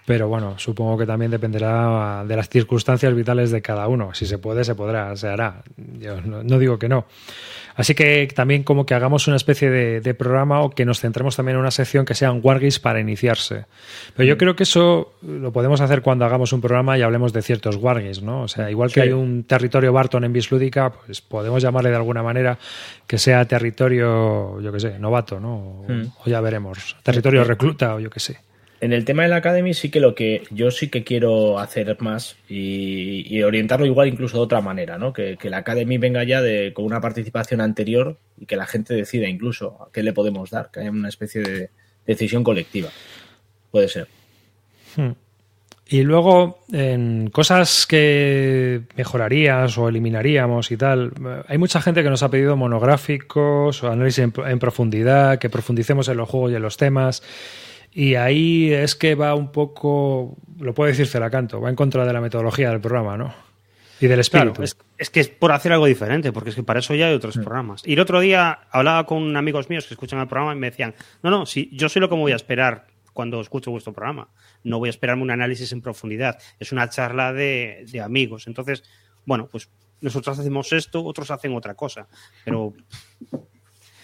Pero 0.06 0.28
bueno, 0.28 0.58
supongo 0.58 0.98
que 0.98 1.06
también 1.06 1.30
dependerá 1.30 2.24
de 2.26 2.36
las 2.36 2.48
circunstancias 2.48 3.14
vitales 3.14 3.50
de 3.50 3.62
cada 3.62 3.86
uno. 3.88 4.12
Si 4.14 4.26
se 4.26 4.38
puede, 4.38 4.64
se 4.64 4.74
podrá, 4.74 5.14
se 5.16 5.28
hará. 5.28 5.62
Yo 5.98 6.20
no 6.20 6.58
digo 6.58 6.78
que 6.78 6.88
no. 6.88 7.06
Así 7.80 7.94
que 7.94 8.28
también 8.34 8.62
como 8.62 8.84
que 8.84 8.94
hagamos 8.94 9.26
una 9.26 9.36
especie 9.36 9.70
de, 9.70 10.14
programa 10.14 10.60
o 10.60 10.70
que 10.70 10.84
nos 10.84 11.00
centremos 11.00 11.36
también 11.36 11.56
en 11.56 11.60
una 11.60 11.70
sección 11.70 12.04
que 12.04 12.14
sean 12.14 12.40
wargames 12.42 12.78
para 12.78 13.00
iniciarse. 13.00 13.64
Pero 14.14 14.28
yo 14.28 14.34
mm. 14.34 14.38
creo 14.38 14.56
que 14.56 14.64
eso 14.64 15.14
lo 15.22 15.52
podemos 15.52 15.80
hacer 15.80 16.02
cuando 16.02 16.24
hagamos 16.24 16.52
un 16.52 16.60
programa 16.60 16.98
y 16.98 17.02
hablemos 17.02 17.32
de 17.32 17.40
ciertos 17.40 17.76
wargames, 17.76 18.22
¿no? 18.22 18.42
O 18.42 18.48
sea, 18.48 18.70
igual 18.70 18.92
que 18.92 19.00
hay 19.00 19.12
un 19.12 19.44
territorio 19.44 19.92
Barton 19.92 20.24
en 20.24 20.32
Bislúdica, 20.32 20.92
pues 20.92 21.22
podemos 21.22 21.62
llamarle 21.62 21.90
de 21.90 21.96
alguna 21.96 22.22
manera 22.22 22.58
que 23.06 23.16
sea 23.16 23.46
territorio, 23.46 24.60
yo 24.60 24.72
qué 24.72 24.80
sé, 24.80 24.98
novato, 24.98 25.40
¿no? 25.40 25.54
O, 25.54 25.86
mm. 25.88 26.12
ya 26.26 26.40
veremos. 26.40 26.96
Territorio 27.02 27.44
recluta 27.44 27.94
o 27.94 28.00
yo 28.00 28.10
qué 28.10 28.20
sé. 28.20 28.49
En 28.80 28.94
el 28.94 29.04
tema 29.04 29.24
de 29.24 29.28
la 29.28 29.36
Academy 29.36 29.74
sí 29.74 29.90
que 29.90 30.00
lo 30.00 30.14
que 30.14 30.42
yo 30.50 30.70
sí 30.70 30.88
que 30.88 31.04
quiero 31.04 31.58
hacer 31.58 32.00
más 32.00 32.36
y, 32.48 33.42
orientarlo 33.42 33.84
igual 33.84 34.08
incluso 34.08 34.38
de 34.38 34.42
otra 34.42 34.62
manera, 34.62 34.96
¿no? 34.96 35.12
Que, 35.12 35.36
la 35.44 35.58
Academy 35.58 35.98
venga 35.98 36.24
ya 36.24 36.40
de, 36.40 36.72
con 36.72 36.86
una 36.86 37.00
participación 37.00 37.60
anterior 37.60 38.16
y 38.38 38.46
que 38.46 38.56
la 38.56 38.66
gente 38.66 38.94
decida 38.94 39.28
incluso 39.28 39.82
a 39.82 39.92
qué 39.92 40.02
le 40.02 40.14
podemos 40.14 40.50
dar, 40.50 40.70
que 40.70 40.80
haya 40.80 40.90
una 40.90 41.10
especie 41.10 41.42
de 41.42 41.70
decisión 42.06 42.42
colectiva. 42.42 42.88
Puede 43.70 43.88
ser. 43.88 44.08
Hmm. 44.96 45.12
Y 45.86 46.02
luego, 46.02 46.60
en 46.72 47.28
cosas 47.30 47.86
que 47.86 48.82
mejorarías 48.96 49.76
o 49.76 49.88
eliminaríamos 49.88 50.70
y 50.70 50.76
tal, 50.76 51.12
hay 51.48 51.58
mucha 51.58 51.82
gente 51.82 52.02
que 52.02 52.08
nos 52.08 52.22
ha 52.22 52.30
pedido 52.30 52.56
monográficos 52.56 53.82
o 53.82 53.90
análisis 53.90 54.20
en, 54.24 54.32
en 54.46 54.58
profundidad, 54.58 55.38
que 55.38 55.50
profundicemos 55.50 56.08
en 56.08 56.16
los 56.16 56.28
juegos 56.28 56.52
y 56.52 56.54
en 56.54 56.62
los 56.62 56.76
temas. 56.76 57.22
Y 57.92 58.14
ahí 58.14 58.72
es 58.72 58.94
que 58.94 59.14
va 59.14 59.34
un 59.34 59.50
poco, 59.52 60.36
lo 60.60 60.74
puedo 60.74 60.88
decir 60.88 61.06
Celacanto, 61.06 61.60
va 61.60 61.70
en 61.70 61.76
contra 61.76 62.04
de 62.06 62.12
la 62.12 62.20
metodología 62.20 62.70
del 62.70 62.80
programa, 62.80 63.16
¿no? 63.16 63.34
Y 64.00 64.06
del 64.06 64.20
espíritu. 64.20 64.52
Claro, 64.52 64.64
es, 64.64 64.76
es, 64.96 65.10
que 65.10 65.20
es 65.20 65.28
por 65.28 65.52
hacer 65.52 65.72
algo 65.72 65.86
diferente, 65.86 66.32
porque 66.32 66.50
es 66.50 66.56
que 66.56 66.62
para 66.62 66.78
eso 66.78 66.94
ya 66.94 67.08
hay 67.08 67.14
otros 67.14 67.36
Mm. 67.36 67.42
programas. 67.42 67.82
Y 67.84 67.94
el 67.94 68.00
otro 68.00 68.20
día 68.20 68.60
hablaba 68.70 69.04
con 69.06 69.36
amigos 69.36 69.68
míos 69.68 69.86
que 69.86 69.94
escuchan 69.94 70.20
el 70.20 70.28
programa 70.28 70.54
y 70.54 70.58
me 70.58 70.70
decían, 70.70 70.94
no, 71.22 71.30
no, 71.30 71.44
si 71.46 71.68
yo 71.72 71.88
sé 71.88 72.00
lo 72.00 72.08
que 72.08 72.14
me 72.14 72.22
voy 72.22 72.32
a 72.32 72.36
esperar 72.36 72.86
cuando 73.12 73.40
escucho 73.40 73.70
vuestro 73.72 73.92
programa. 73.92 74.28
No 74.62 74.78
voy 74.78 74.88
a 74.88 74.90
esperarme 74.90 75.22
un 75.22 75.30
análisis 75.32 75.72
en 75.72 75.82
profundidad. 75.82 76.38
Es 76.58 76.70
una 76.72 76.88
charla 76.88 77.32
de, 77.32 77.84
de 77.90 78.00
amigos. 78.00 78.46
Entonces, 78.46 78.84
bueno, 79.26 79.48
pues 79.50 79.68
nosotros 80.00 80.38
hacemos 80.38 80.72
esto, 80.72 81.04
otros 81.04 81.30
hacen 81.30 81.54
otra 81.54 81.74
cosa. 81.74 82.06
Pero 82.44 82.72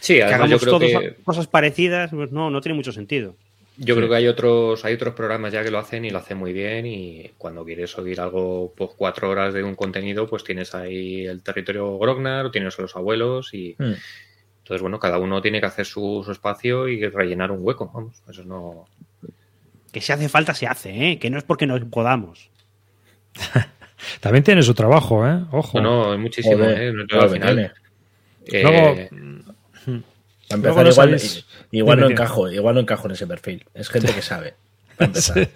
Sí, 0.00 0.14
que 0.14 0.18
yo 0.20 0.26
hagamos 0.26 0.60
creo 0.60 0.78
todos 0.78 0.90
que 0.90 1.14
cosas 1.24 1.46
parecidas, 1.46 2.10
pues 2.10 2.30
no, 2.32 2.50
no 2.50 2.60
tiene 2.60 2.74
mucho 2.76 2.92
sentido. 2.92 3.36
Yo 3.78 3.94
creo 3.94 4.08
que 4.08 4.14
hay 4.16 4.26
otros, 4.26 4.84
hay 4.84 4.94
otros 4.94 5.14
programas 5.14 5.52
ya 5.52 5.62
que 5.62 5.70
lo 5.70 5.78
hacen 5.78 6.04
y 6.04 6.10
lo 6.10 6.18
hacen 6.18 6.38
muy 6.38 6.52
bien 6.54 6.86
y 6.86 7.30
cuando 7.36 7.64
quieres 7.64 7.96
oír 7.98 8.20
algo 8.20 8.72
por 8.74 8.96
cuatro 8.96 9.28
horas 9.28 9.52
de 9.52 9.62
un 9.62 9.74
contenido, 9.74 10.26
pues 10.26 10.44
tienes 10.44 10.74
ahí 10.74 11.26
el 11.26 11.42
territorio 11.42 11.98
Grognar, 11.98 12.46
o 12.46 12.50
tienes 12.50 12.78
a 12.78 12.82
los 12.82 12.96
abuelos 12.96 13.52
y 13.52 13.76
Mm. 13.78 13.92
entonces 14.62 14.80
bueno, 14.80 14.98
cada 14.98 15.18
uno 15.18 15.42
tiene 15.42 15.60
que 15.60 15.66
hacer 15.66 15.84
su, 15.84 16.22
su 16.24 16.32
espacio 16.32 16.88
y 16.88 17.06
rellenar 17.08 17.50
un 17.50 17.58
hueco, 17.60 17.90
vamos, 17.92 18.22
eso 18.28 18.44
no... 18.44 18.86
Que 19.92 20.00
si 20.00 20.12
hace 20.12 20.28
falta, 20.28 20.54
se 20.54 20.66
hace, 20.66 21.10
¿eh? 21.12 21.18
que 21.18 21.28
no 21.30 21.36
es 21.38 21.44
porque 21.44 21.66
nos 21.66 21.80
podamos. 21.84 22.50
También 24.20 24.44
tiene 24.44 24.62
su 24.62 24.74
trabajo, 24.74 25.26
¿eh? 25.26 25.38
Ojo. 25.52 25.80
No, 25.80 26.06
no, 26.06 26.14
es 26.14 26.18
muchísimo, 26.20 26.56
Joder, 26.56 26.82
¿eh? 26.82 26.92
No, 26.92 27.20
al 27.20 27.30
final, 27.30 27.72
tiene. 28.46 28.60
eh, 28.60 28.62
Luego, 29.10 29.55
Para 30.48 30.80
empezar, 30.80 31.08
no 31.10 31.16
igual, 31.72 32.00
no 32.00 32.10
encajo, 32.10 32.50
igual 32.50 32.74
no 32.74 32.80
encajo 32.80 33.08
en 33.08 33.12
ese 33.12 33.26
perfil. 33.26 33.64
Es 33.74 33.88
gente 33.88 34.12
que 34.12 34.22
sabe. 34.22 34.54
Para 34.96 35.06
empezar. 35.08 35.48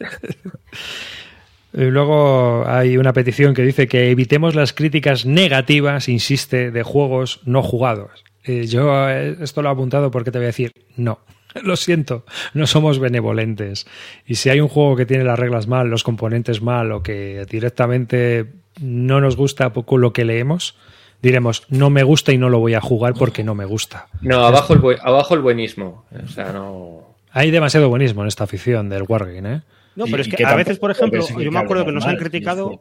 Y 1.73 1.85
luego 1.85 2.65
hay 2.67 2.97
una 2.97 3.13
petición 3.13 3.55
que 3.55 3.63
dice 3.63 3.87
que 3.87 4.11
evitemos 4.11 4.55
las 4.55 4.73
críticas 4.73 5.25
negativas, 5.25 6.09
insiste, 6.09 6.71
de 6.73 6.83
juegos 6.83 7.41
no 7.45 7.63
jugados. 7.63 8.25
Eh, 8.45 8.67
yo 8.67 9.09
eh, 9.09 9.37
esto 9.41 9.63
lo 9.63 9.69
he 9.69 9.73
apuntado 9.73 10.11
porque 10.11 10.33
te 10.33 10.39
voy 10.39 10.47
a 10.47 10.49
decir, 10.49 10.73
no, 10.97 11.21
lo 11.63 11.77
siento, 11.77 12.25
no 12.55 12.67
somos 12.67 12.99
benevolentes. 12.99 13.87
Y 14.27 14.37
si 14.37 14.51
hay 14.51 14.61
un 14.61 14.69
juego 14.69 14.97
que 14.97 15.07
tiene 15.07 15.25
las 15.25 15.39
reglas 15.39 15.69
mal, 15.69 15.89
los 15.89 16.03
componentes 16.03 16.61
mal 16.61 16.91
o 16.91 17.03
que 17.03 17.47
directamente 17.49 18.47
no 18.81 19.21
nos 19.21 19.37
gusta 19.37 19.73
poco 19.73 19.97
lo 19.97 20.13
que 20.13 20.25
leemos, 20.25 20.77
diremos, 21.23 21.67
no 21.69 21.91
me 21.91 22.03
gusta 22.03 22.33
y 22.33 22.39
no 22.39 22.49
lo 22.49 22.59
voy 22.59 22.75
a 22.75 22.81
jugar 22.81 23.15
porque 23.15 23.45
no 23.45 23.55
me 23.55 23.65
gusta. 23.65 24.09
No, 24.21 24.45
abajo 24.45 24.75
el, 24.75 24.99
abajo 25.03 25.35
el 25.35 25.41
buenismo, 25.41 26.05
o 26.25 26.29
sea, 26.29 26.53
no... 26.53 27.17
Hay 27.33 27.51
demasiado 27.51 27.89
buenismo 27.89 28.23
en 28.23 28.29
esta 28.29 28.45
afición 28.45 28.89
del 28.89 29.05
Wargame, 29.07 29.55
¿eh? 29.55 29.63
No, 29.97 30.07
pero 30.07 30.23
es 30.23 30.29
que, 30.29 30.37
que 30.37 30.45
a 30.45 30.55
veces, 30.55 30.79
por 30.79 30.91
ejemplo, 30.91 31.25
yo 31.39 31.53
me 31.53 31.59
acuerdo 31.59 31.85
que 31.85 31.93
nos 31.93 32.07
han 32.07 32.17
criticado, 32.17 32.81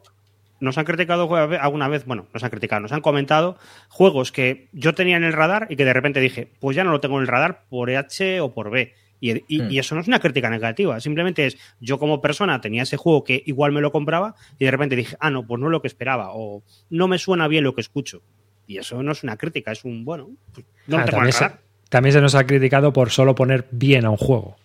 nos 0.60 0.78
han 0.78 0.84
criticado 0.84 1.34
alguna 1.34 1.88
vez, 1.88 2.04
bueno, 2.04 2.26
nos 2.32 2.44
han 2.44 2.50
criticado, 2.50 2.80
nos 2.80 2.92
han 2.92 3.00
comentado 3.00 3.58
juegos 3.88 4.32
que 4.32 4.68
yo 4.72 4.94
tenía 4.94 5.16
en 5.16 5.24
el 5.24 5.32
radar 5.32 5.66
y 5.70 5.76
que 5.76 5.84
de 5.84 5.92
repente 5.92 6.20
dije, 6.20 6.48
pues 6.60 6.76
ya 6.76 6.84
no 6.84 6.92
lo 6.92 7.00
tengo 7.00 7.16
en 7.16 7.22
el 7.22 7.28
radar 7.28 7.64
por 7.68 7.90
H 7.90 8.40
o 8.40 8.52
por 8.52 8.70
B. 8.70 8.94
Y, 9.20 9.32
y- 9.54 9.60
Hmm. 9.60 9.70
y 9.70 9.78
eso 9.78 9.94
no 9.94 10.00
es 10.00 10.08
una 10.08 10.18
crítica 10.18 10.48
negativa, 10.48 10.98
simplemente 11.00 11.46
es 11.46 11.58
yo 11.80 11.98
como 11.98 12.20
persona 12.22 12.60
tenía 12.60 12.82
ese 12.84 12.96
juego 12.96 13.22
que 13.22 13.42
igual 13.46 13.70
me 13.72 13.80
lo 13.82 13.92
compraba 13.92 14.34
y 14.58 14.64
de 14.64 14.70
repente 14.70 14.96
dije, 14.96 15.16
ah, 15.20 15.30
no, 15.30 15.46
pues 15.46 15.60
no 15.60 15.66
es 15.66 15.72
lo 15.72 15.82
que 15.82 15.88
esperaba 15.88 16.30
o 16.32 16.62
no 16.88 17.06
me 17.08 17.18
suena 17.18 17.46
bien 17.48 17.64
lo 17.64 17.74
que 17.74 17.82
escucho. 17.82 18.22
Y 18.66 18.78
eso 18.78 19.02
no 19.02 19.12
es 19.12 19.22
una 19.22 19.36
crítica, 19.36 19.72
es 19.72 19.84
un, 19.84 20.04
bueno, 20.04 20.30
pues 20.54 20.64
no 20.86 20.98
Ah, 20.98 21.04
el 21.04 21.10
también, 21.10 21.32
se, 21.32 21.50
también 21.88 22.12
se 22.14 22.20
nos 22.20 22.34
ha 22.34 22.46
criticado 22.46 22.92
por 22.92 23.10
solo 23.10 23.34
poner 23.34 23.66
bien 23.70 24.04
a 24.06 24.10
un 24.10 24.16
juego. 24.16 24.56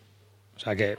O 0.55 0.59
sea 0.59 0.75
que 0.75 0.95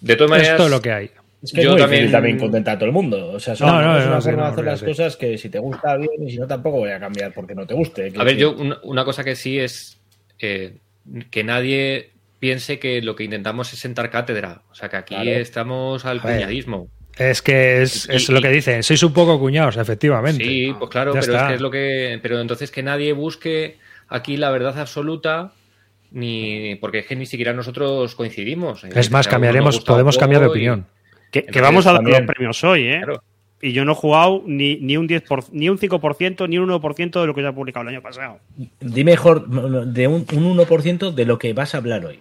De 0.00 0.16
todas 0.16 0.30
maneras, 0.30 0.52
esto 0.52 0.64
es 0.64 0.70
lo 0.70 0.80
que 0.82 0.90
hay. 0.92 1.10
Es 1.42 1.52
que 1.52 1.62
Yo 1.62 1.70
es 1.70 1.74
muy 1.74 1.80
también- 1.82 2.10
también 2.10 2.38
contentar 2.38 2.74
a 2.74 2.78
todo 2.78 2.86
el 2.86 2.92
mundo. 2.92 3.32
O 3.32 3.38
sea, 3.40 3.54
son- 3.54 3.68
No, 3.68 3.80
no, 3.80 3.96
es 3.98 4.04
no, 4.04 4.10
una 4.12 4.20
sí, 4.20 4.24
forma 4.30 4.42
no, 4.42 4.46
de 4.48 4.52
hacer 4.52 4.64
no, 4.64 4.70
las 4.72 4.82
cosas 4.82 5.16
que 5.16 5.38
si 5.38 5.48
te 5.48 5.58
gusta 5.58 5.96
bien 5.96 6.26
y 6.26 6.30
si 6.30 6.38
no 6.38 6.46
tampoco 6.46 6.78
voy 6.78 6.90
a 6.90 6.98
cambiar 7.00 7.32
porque 7.32 7.54
no 7.54 7.66
te 7.66 7.74
guste. 7.74 8.12
A 8.18 8.24
ver, 8.24 8.36
yo 8.36 8.54
una 8.82 9.04
cosa 9.04 9.22
que 9.22 9.36
sí 9.36 9.58
es 9.58 9.98
eh, 10.38 10.76
que 11.30 11.44
nadie 11.44 12.10
piense 12.40 12.78
que 12.80 13.00
lo 13.02 13.14
que 13.14 13.24
intentamos 13.24 13.72
es 13.72 13.78
sentar 13.78 14.10
cátedra. 14.10 14.62
O 14.70 14.74
sea, 14.74 14.88
que 14.88 14.96
aquí 14.96 15.14
Claro. 15.14 15.30
estamos 15.30 16.04
al 16.04 16.20
cuñadismo. 16.20 16.88
Es 17.16 17.42
que 17.42 17.82
es, 17.82 18.08
Y- 18.10 18.16
es 18.16 18.28
lo 18.30 18.40
que 18.40 18.48
dicen, 18.48 18.82
sois 18.82 19.02
un 19.02 19.12
poco 19.12 19.38
cuñados, 19.38 19.76
efectivamente. 19.76 20.42
Sí, 20.42 20.74
pues 20.78 20.90
claro, 20.90 21.12
Ya 21.14 21.20
pero 21.20 21.32
está. 21.34 21.44
es 21.44 21.48
que 21.50 21.54
es 21.56 21.60
lo 21.60 21.70
que. 21.70 22.18
Pero 22.22 22.40
entonces 22.40 22.70
que 22.70 22.82
nadie 22.82 23.12
busque 23.12 23.76
aquí 24.08 24.36
la 24.38 24.50
verdad 24.50 24.78
absoluta, 24.78 25.52
ni. 26.12 26.76
Porque 26.76 27.00
es 27.00 27.06
que 27.06 27.16
ni 27.16 27.26
siquiera 27.26 27.52
nosotros 27.52 28.14
coincidimos. 28.14 28.84
Es 28.84 29.10
más, 29.10 29.28
cambiaremos, 29.28 29.80
podemos 29.80 30.16
cambiar 30.18 30.40
de 30.42 30.46
y- 30.48 30.50
opinión. 30.50 30.86
Que, 31.30 31.46
vamos 31.60 31.86
a 31.86 31.90
dar 31.92 31.98
también- 31.98 32.24
los 32.24 32.26
premios 32.34 32.64
hoy, 32.64 32.86
¿eh? 32.88 33.00
Claro. 33.04 33.22
Y 33.62 33.72
yo 33.72 33.84
no 33.84 33.92
he 33.92 33.94
jugado 33.94 34.42
ni, 34.46 34.76
ni 34.76 34.96
un 34.96 35.06
10%, 35.06 35.50
ni 35.52 35.68
un 35.68 35.78
5%, 35.78 36.48
ni 36.48 36.56
un 36.58 36.64
1% 36.70 37.20
de 37.20 37.26
lo 37.26 37.34
que 37.34 37.42
se 37.42 37.46
ha 37.46 37.52
publicado 37.54 37.82
el 37.82 37.88
año 37.94 38.02
pasado. 38.02 38.40
Di 38.80 39.04
mejor 39.04 39.46
de 39.86 40.08
un, 40.08 40.26
un 40.32 40.44
1% 40.56 41.10
de 41.12 41.24
lo 41.26 41.38
que 41.38 41.52
vas 41.52 41.74
a 41.74 41.78
hablar 41.78 42.06
hoy. 42.06 42.20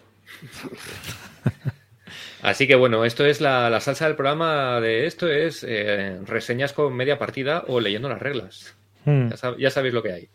Así 2.42 2.68
que 2.68 2.76
bueno, 2.76 3.04
esto 3.06 3.26
es 3.26 3.42
la, 3.42 3.70
la 3.70 3.82
salsa 3.82 4.06
del 4.06 4.16
programa 4.16 4.80
de 4.80 5.06
esto 5.06 5.28
es 5.30 5.66
eh, 5.68 6.20
reseñas 6.26 6.72
con 6.74 6.94
media 6.96 7.18
partida 7.20 7.66
o 7.68 7.80
leyendo 7.82 8.08
las 8.10 8.20
reglas. 8.22 8.76
Hmm. 9.06 9.30
Ya, 9.30 9.36
sab- 9.36 9.58
ya 9.58 9.70
sabéis 9.70 9.94
lo 9.94 10.02
que 10.02 10.14
hay. 10.14 10.30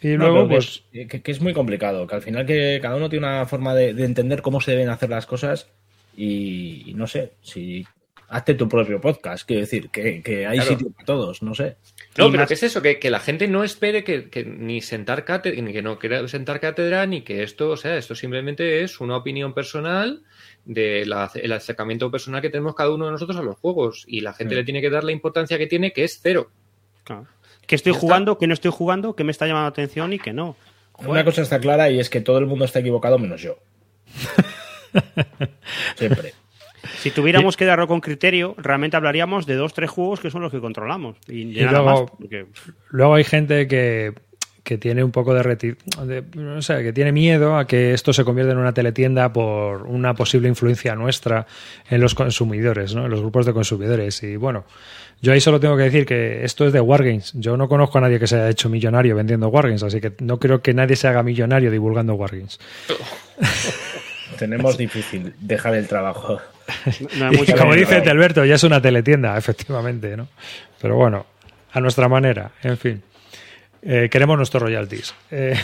Y 0.00 0.08
No, 0.16 0.28
luego, 0.28 0.48
que 0.48 0.54
pues, 0.54 0.84
es- 0.92 1.08
que, 1.08 1.22
que 1.22 1.32
es 1.32 1.40
muy 1.40 1.52
complicado, 1.52 2.06
que 2.06 2.14
al 2.14 2.22
final 2.22 2.46
que 2.46 2.78
cada 2.80 2.96
uno 2.96 3.08
tiene 3.08 3.26
una 3.26 3.46
forma 3.46 3.74
de, 3.74 3.94
de 3.94 4.04
entender 4.04 4.42
cómo 4.42 4.60
se 4.60 4.72
deben 4.72 4.88
hacer 4.88 5.10
las 5.10 5.26
cosas 5.26 5.68
y, 6.16 6.84
y 6.90 6.94
no 6.94 7.06
sé, 7.08 7.32
si 7.42 7.84
hazte 8.28 8.54
tu 8.54 8.68
propio 8.68 9.00
podcast, 9.00 9.46
quiero 9.46 9.60
decir, 9.62 9.90
que, 9.90 10.22
que 10.22 10.46
hay 10.46 10.58
Claro. 10.58 10.70
sitio 10.70 10.90
para 10.92 11.04
todos, 11.06 11.42
no 11.42 11.54
sé. 11.54 11.76
No, 12.18 12.30
pero 12.30 12.42
más- 12.42 12.48
¿qué 12.48 12.54
es 12.54 12.62
eso? 12.62 12.82
Que, 12.82 12.98
que 12.98 13.10
la 13.10 13.20
gente 13.20 13.46
no 13.48 13.64
espere 13.64 14.04
que, 14.04 14.28
que 14.30 14.44
ni 14.44 14.80
sentar 14.80 15.24
cátedra, 15.24 15.60
ni 15.62 15.72
que 15.72 15.82
no 15.82 15.98
quiera 15.98 16.26
sentar 16.28 16.60
cátedra, 16.60 17.06
ni 17.06 17.22
que 17.22 17.42
esto, 17.42 17.70
o 17.70 17.76
sea, 17.76 17.96
esto 17.96 18.14
simplemente 18.14 18.82
es 18.82 19.00
una 19.00 19.16
opinión 19.16 19.52
personal 19.54 20.22
del 20.64 21.12
acercamiento 21.12 22.10
personal 22.10 22.40
que 22.42 22.50
tenemos 22.50 22.74
cada 22.74 22.90
uno 22.92 23.06
de 23.06 23.12
nosotros 23.12 23.36
a 23.38 23.42
los 23.42 23.56
juegos. 23.58 24.04
Y 24.06 24.20
la 24.20 24.32
gente 24.32 24.54
Sí. 24.54 24.60
le 24.60 24.64
tiene 24.64 24.80
que 24.80 24.90
dar 24.90 25.04
la 25.04 25.12
importancia 25.12 25.58
que 25.58 25.66
tiene, 25.66 25.92
que 25.92 26.04
es 26.04 26.18
cero. 26.22 26.50
Claro. 27.04 27.26
Que 27.66 27.74
estoy 27.76 27.92
Ya 27.92 27.96
está. 27.98 28.06
jugando, 28.06 28.38
que 28.38 28.46
no 28.46 28.54
estoy 28.54 28.70
jugando, 28.72 29.14
que 29.16 29.24
me 29.24 29.32
está 29.32 29.46
llamando 29.46 29.64
la 29.64 29.68
atención 29.70 30.12
y 30.12 30.18
que 30.18 30.32
no. 30.32 30.56
Una 30.98 31.24
cosa 31.24 31.42
está 31.42 31.60
clara 31.60 31.90
y 31.90 32.00
es 32.00 32.08
que 32.08 32.20
todo 32.20 32.38
el 32.38 32.46
mundo 32.46 32.64
está 32.64 32.78
equivocado 32.78 33.18
menos 33.18 33.42
yo. 33.42 33.58
Siempre. 35.96 36.32
Si 36.98 37.10
tuviéramos 37.10 37.56
que 37.56 37.64
darlo 37.64 37.86
con 37.88 38.00
criterio, 38.00 38.54
realmente 38.58 38.96
hablaríamos 38.96 39.46
de 39.46 39.54
dos, 39.54 39.74
tres 39.74 39.90
juegos 39.90 40.20
que 40.20 40.30
son 40.30 40.42
los 40.42 40.52
que 40.52 40.60
controlamos. 40.60 41.16
Y, 41.28 41.52
de 41.54 41.60
Y 41.60 41.64
nada 41.64 41.80
luego- 41.82 42.02
más, 42.02 42.10
porque- 42.18 42.46
luego 42.90 43.14
hay 43.14 43.24
gente 43.24 43.66
que, 43.68 44.12
que 44.62 44.78
tiene 44.78 45.04
un 45.04 45.12
poco 45.12 45.32
de, 45.32 45.42
reti- 45.42 45.76
de- 46.06 46.24
no 46.40 46.60
sé, 46.60 46.82
que 46.82 46.92
tiene 46.92 47.12
miedo 47.12 47.56
a 47.56 47.66
que 47.66 47.94
esto 47.94 48.12
se 48.12 48.24
convierta 48.24 48.52
en 48.52 48.58
una 48.58 48.74
teletienda 48.74 49.32
por 49.32 49.82
una 49.82 50.14
posible 50.14 50.48
influencia 50.48 50.94
nuestra 50.96 51.46
en 51.88 52.00
los 52.00 52.14
consumidores, 52.16 52.94
¿no? 52.94 53.04
en 53.04 53.10
los 53.10 53.20
grupos 53.20 53.46
de 53.46 53.52
consumidores. 53.52 54.22
Y 54.24 54.34
bueno, 54.36 54.64
yo 55.22 55.32
ahí 55.32 55.40
solo 55.40 55.60
tengo 55.60 55.76
que 55.76 55.84
decir 55.84 56.04
que 56.04 56.44
esto 56.44 56.66
es 56.66 56.72
de 56.72 56.80
Wargames. 56.80 57.32
Yo 57.34 57.56
no 57.56 57.68
conozco 57.68 57.98
a 57.98 58.00
nadie 58.00 58.18
que 58.18 58.26
se 58.26 58.34
haya 58.36 58.50
hecho 58.50 58.68
millonario 58.68 59.14
vendiendo 59.14 59.48
Wargames, 59.48 59.84
así 59.84 60.00
que 60.00 60.12
no 60.18 60.38
creo 60.40 60.60
que 60.60 60.74
nadie 60.74 60.96
se 60.96 61.06
haga 61.06 61.22
millonario 61.22 61.70
divulgando 61.70 62.14
Wargames. 62.14 62.58
Tenemos 64.38 64.76
difícil 64.76 65.32
dejar 65.40 65.74
el 65.76 65.86
trabajo. 65.86 66.40
No 67.16 67.30
Como 67.56 67.74
dice 67.74 67.96
Alberto, 67.96 68.44
ya 68.44 68.54
es 68.56 68.62
una 68.64 68.80
teletienda, 68.80 69.36
efectivamente, 69.38 70.16
¿no? 70.16 70.28
Pero 70.80 70.96
bueno, 70.96 71.26
a 71.72 71.80
nuestra 71.80 72.08
manera, 72.08 72.52
en 72.62 72.78
fin. 72.78 73.02
Eh, 73.82 74.08
queremos 74.10 74.36
nuestros 74.36 74.62
royalties. 74.62 75.14
Eh, 75.30 75.54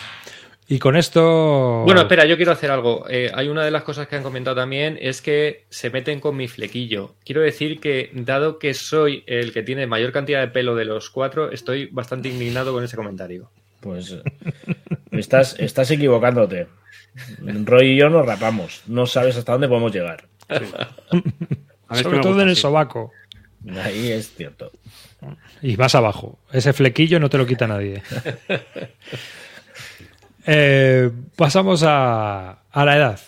y 0.68 0.78
con 0.78 0.96
esto. 0.96 1.82
Bueno, 1.84 2.02
espera, 2.02 2.24
yo 2.26 2.36
quiero 2.36 2.52
hacer 2.52 2.70
algo. 2.70 3.06
Eh, 3.08 3.30
hay 3.34 3.48
una 3.48 3.64
de 3.64 3.70
las 3.70 3.82
cosas 3.82 4.06
que 4.06 4.16
han 4.16 4.22
comentado 4.22 4.56
también, 4.56 4.98
es 5.00 5.20
que 5.20 5.64
se 5.68 5.90
meten 5.90 6.20
con 6.20 6.36
mi 6.36 6.46
flequillo. 6.46 7.16
Quiero 7.24 7.40
decir 7.40 7.80
que, 7.80 8.10
dado 8.12 8.58
que 8.58 8.74
soy 8.74 9.24
el 9.26 9.52
que 9.52 9.62
tiene 9.62 9.86
mayor 9.86 10.12
cantidad 10.12 10.40
de 10.40 10.48
pelo 10.48 10.76
de 10.76 10.84
los 10.84 11.10
cuatro, 11.10 11.50
estoy 11.50 11.86
bastante 11.86 12.28
indignado 12.28 12.72
con 12.72 12.84
ese 12.84 12.96
comentario. 12.96 13.50
Pues 13.80 14.16
estás, 15.10 15.56
estás 15.58 15.90
equivocándote. 15.90 16.68
Roy 17.38 17.92
y 17.92 17.96
yo 17.96 18.10
nos 18.10 18.26
rapamos. 18.26 18.82
No 18.86 19.06
sabes 19.06 19.36
hasta 19.36 19.52
dónde 19.52 19.68
podemos 19.68 19.92
llegar. 19.92 20.24
A 21.88 21.94
ver, 21.94 22.02
Sobre 22.02 22.18
todo 22.20 22.34
en 22.34 22.48
el 22.48 22.52
así. 22.52 22.60
sobaco. 22.62 23.12
Ahí 23.82 24.10
es 24.12 24.32
cierto. 24.34 24.72
Y 25.62 25.76
más 25.76 25.94
abajo. 25.94 26.38
Ese 26.52 26.72
flequillo 26.72 27.18
no 27.20 27.28
te 27.30 27.38
lo 27.38 27.46
quita 27.46 27.66
nadie. 27.66 28.02
Eh, 30.48 31.10
pasamos 31.34 31.82
a, 31.84 32.60
a 32.70 32.84
la 32.84 32.96
edad. 32.96 33.20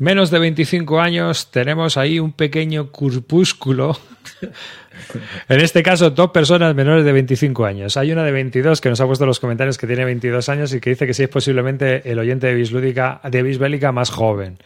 Menos 0.00 0.30
de 0.30 0.38
25 0.38 0.98
años, 0.98 1.50
tenemos 1.50 1.98
ahí 1.98 2.18
un 2.18 2.32
pequeño 2.32 2.90
corpúsculo. 2.90 3.98
en 5.48 5.60
este 5.60 5.82
caso, 5.82 6.08
dos 6.08 6.30
personas 6.30 6.74
menores 6.74 7.04
de 7.04 7.12
25 7.12 7.66
años. 7.66 7.98
Hay 7.98 8.10
una 8.10 8.24
de 8.24 8.32
22 8.32 8.80
que 8.80 8.88
nos 8.88 8.98
ha 9.02 9.06
puesto 9.06 9.24
en 9.24 9.28
los 9.28 9.40
comentarios 9.40 9.76
que 9.76 9.86
tiene 9.86 10.06
22 10.06 10.48
años 10.48 10.72
y 10.72 10.80
que 10.80 10.88
dice 10.88 11.06
que 11.06 11.12
sí 11.12 11.24
es 11.24 11.28
posiblemente 11.28 12.10
el 12.10 12.18
oyente 12.18 12.46
de 12.46 12.54
Bislúdica, 12.54 13.20
de 13.30 13.42
Bisbélica 13.42 13.92
más 13.92 14.08
joven. 14.08 14.56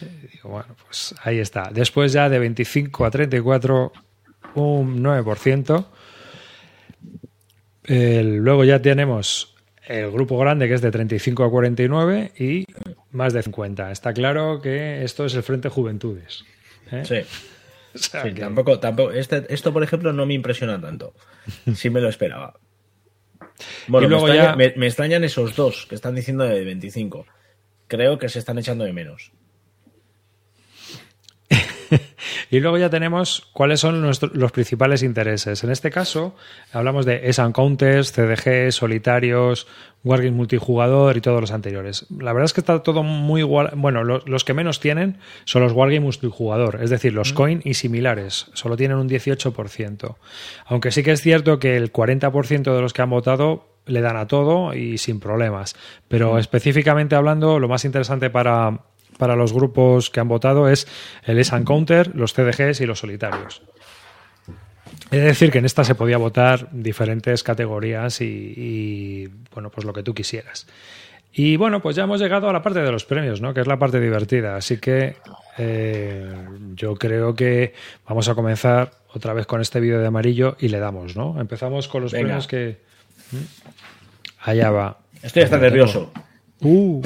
Eh, 0.00 0.28
digo, 0.32 0.50
bueno, 0.50 0.76
pues 0.86 1.12
ahí 1.24 1.40
está. 1.40 1.70
Después 1.72 2.12
ya 2.12 2.28
de 2.28 2.38
25 2.38 3.04
a 3.04 3.10
34, 3.10 3.92
un 4.54 5.02
9%. 5.02 5.86
El- 7.82 8.36
luego 8.36 8.62
ya 8.62 8.80
tenemos 8.80 9.56
el 9.88 10.10
grupo 10.10 10.38
grande 10.38 10.68
que 10.68 10.74
es 10.74 10.80
de 10.82 10.90
35 10.90 11.44
a 11.44 11.50
49 11.50 12.32
y 12.38 12.64
más 13.10 13.32
de 13.32 13.42
50. 13.42 13.90
Está 13.90 14.12
claro 14.12 14.60
que 14.60 15.02
esto 15.02 15.24
es 15.24 15.34
el 15.34 15.42
Frente 15.42 15.68
Juventudes. 15.68 16.44
¿eh? 16.92 17.02
Sí. 17.04 17.16
O 17.94 17.98
sea 17.98 18.22
Sí, 18.22 18.34
que- 18.34 18.40
tampoco, 18.42 18.78
tampoco, 18.78 19.12
este, 19.12 19.46
esto, 19.52 19.72
por 19.72 19.82
ejemplo, 19.82 20.12
no 20.12 20.26
me 20.26 20.34
impresiona 20.34 20.78
tanto. 20.78 21.14
Sí 21.74 21.88
me 21.88 22.02
lo 22.02 22.08
esperaba. 22.10 22.60
Bueno, 23.88 24.06
Y 24.06 24.10
luego 24.10 24.26
me, 24.26 24.32
extraña- 24.34 24.50
ya- 24.50 24.56
me- 24.56 24.74
me 24.76 24.86
extrañan 24.86 25.24
esos 25.24 25.56
dos 25.56 25.86
que 25.86 25.94
están 25.94 26.14
diciendo 26.14 26.44
de 26.44 26.62
25. 26.64 27.26
Creo 27.88 28.18
que 28.18 28.28
se 28.28 28.38
están 28.40 28.58
echando 28.58 28.84
de 28.84 28.92
menos. 28.92 29.32
Y 32.50 32.60
luego 32.60 32.78
ya 32.78 32.90
tenemos 32.90 33.48
cuáles 33.52 33.80
son 33.80 34.00
nuestro- 34.00 34.30
los 34.32 34.52
principales 34.52 35.02
intereses. 35.02 35.62
En 35.64 35.70
este 35.70 35.90
caso, 35.90 36.34
hablamos 36.72 37.04
de 37.06 37.28
S 37.28 37.42
Counters, 37.52 38.12
CDG, 38.12 38.72
solitarios, 38.72 39.66
Wargames 40.04 40.32
multijugador 40.34 41.16
y 41.16 41.20
todos 41.20 41.40
los 41.40 41.50
anteriores. 41.50 42.06
La 42.18 42.32
verdad 42.32 42.44
es 42.46 42.52
que 42.52 42.60
está 42.60 42.82
todo 42.82 43.02
muy 43.02 43.40
igual. 43.40 43.72
Bueno, 43.76 44.04
lo- 44.04 44.22
los, 44.26 44.44
que 44.44 44.54
menos 44.54 44.80
tienen 44.80 45.18
son 45.44 45.62
los 45.62 45.72
Wargames 45.72 46.02
multijugador, 46.02 46.80
es 46.82 46.90
decir, 46.90 47.12
los 47.12 47.32
coin 47.32 47.60
y 47.64 47.74
similares. 47.74 48.46
Solo 48.54 48.76
tienen 48.76 48.96
un 48.98 49.08
18%. 49.08 50.16
Aunque 50.66 50.90
sí 50.92 51.02
que 51.02 51.12
es 51.12 51.20
cierto 51.20 51.58
que 51.58 51.76
el 51.76 51.92
40% 51.92 52.74
de 52.74 52.80
los 52.80 52.92
que 52.92 53.02
han 53.02 53.10
votado 53.10 53.66
le 53.86 54.00
dan 54.02 54.16
a 54.18 54.26
todo 54.26 54.74
y 54.74 54.98
sin 54.98 55.18
problemas. 55.18 55.74
Pero 56.08 56.38
específicamente 56.38 57.16
hablando, 57.16 57.58
lo 57.58 57.68
más 57.68 57.84
interesante 57.86 58.28
para, 58.30 58.80
para 59.18 59.36
los 59.36 59.52
grupos 59.52 60.10
que 60.10 60.20
han 60.20 60.28
votado 60.28 60.68
es 60.68 60.88
el 61.24 61.38
S 61.38 61.54
Counter, 61.64 62.14
los 62.14 62.32
CDGs 62.32 62.80
y 62.80 62.86
los 62.86 63.00
solitarios. 63.00 63.62
Es 65.10 65.22
decir, 65.22 65.50
que 65.50 65.58
en 65.58 65.64
esta 65.64 65.84
se 65.84 65.94
podía 65.94 66.18
votar 66.18 66.68
diferentes 66.72 67.42
categorías 67.42 68.20
y, 68.20 68.54
y, 68.56 69.26
bueno, 69.52 69.70
pues 69.70 69.86
lo 69.86 69.92
que 69.92 70.02
tú 70.02 70.14
quisieras. 70.14 70.66
Y 71.32 71.56
bueno, 71.56 71.80
pues 71.80 71.96
ya 71.96 72.04
hemos 72.04 72.20
llegado 72.20 72.48
a 72.48 72.52
la 72.52 72.62
parte 72.62 72.80
de 72.80 72.90
los 72.90 73.04
premios, 73.04 73.40
¿no? 73.40 73.54
Que 73.54 73.60
es 73.60 73.66
la 73.66 73.78
parte 73.78 74.00
divertida. 74.00 74.56
Así 74.56 74.78
que 74.78 75.16
eh, 75.56 76.34
yo 76.74 76.94
creo 76.96 77.34
que 77.34 77.74
vamos 78.08 78.28
a 78.28 78.34
comenzar 78.34 78.92
otra 79.14 79.34
vez 79.34 79.46
con 79.46 79.60
este 79.60 79.80
vídeo 79.80 80.00
de 80.00 80.06
amarillo 80.06 80.56
y 80.58 80.68
le 80.68 80.78
damos, 80.78 81.16
¿no? 81.16 81.40
Empezamos 81.40 81.88
con 81.88 82.02
los 82.02 82.12
Venga. 82.12 82.24
premios 82.24 82.46
que. 82.46 82.78
¿Mm? 83.32 83.36
Allá 84.40 84.70
va. 84.70 84.98
Estoy 85.22 85.42
hasta 85.42 85.58
nervioso. 85.58 86.10
Uh. 86.60 87.02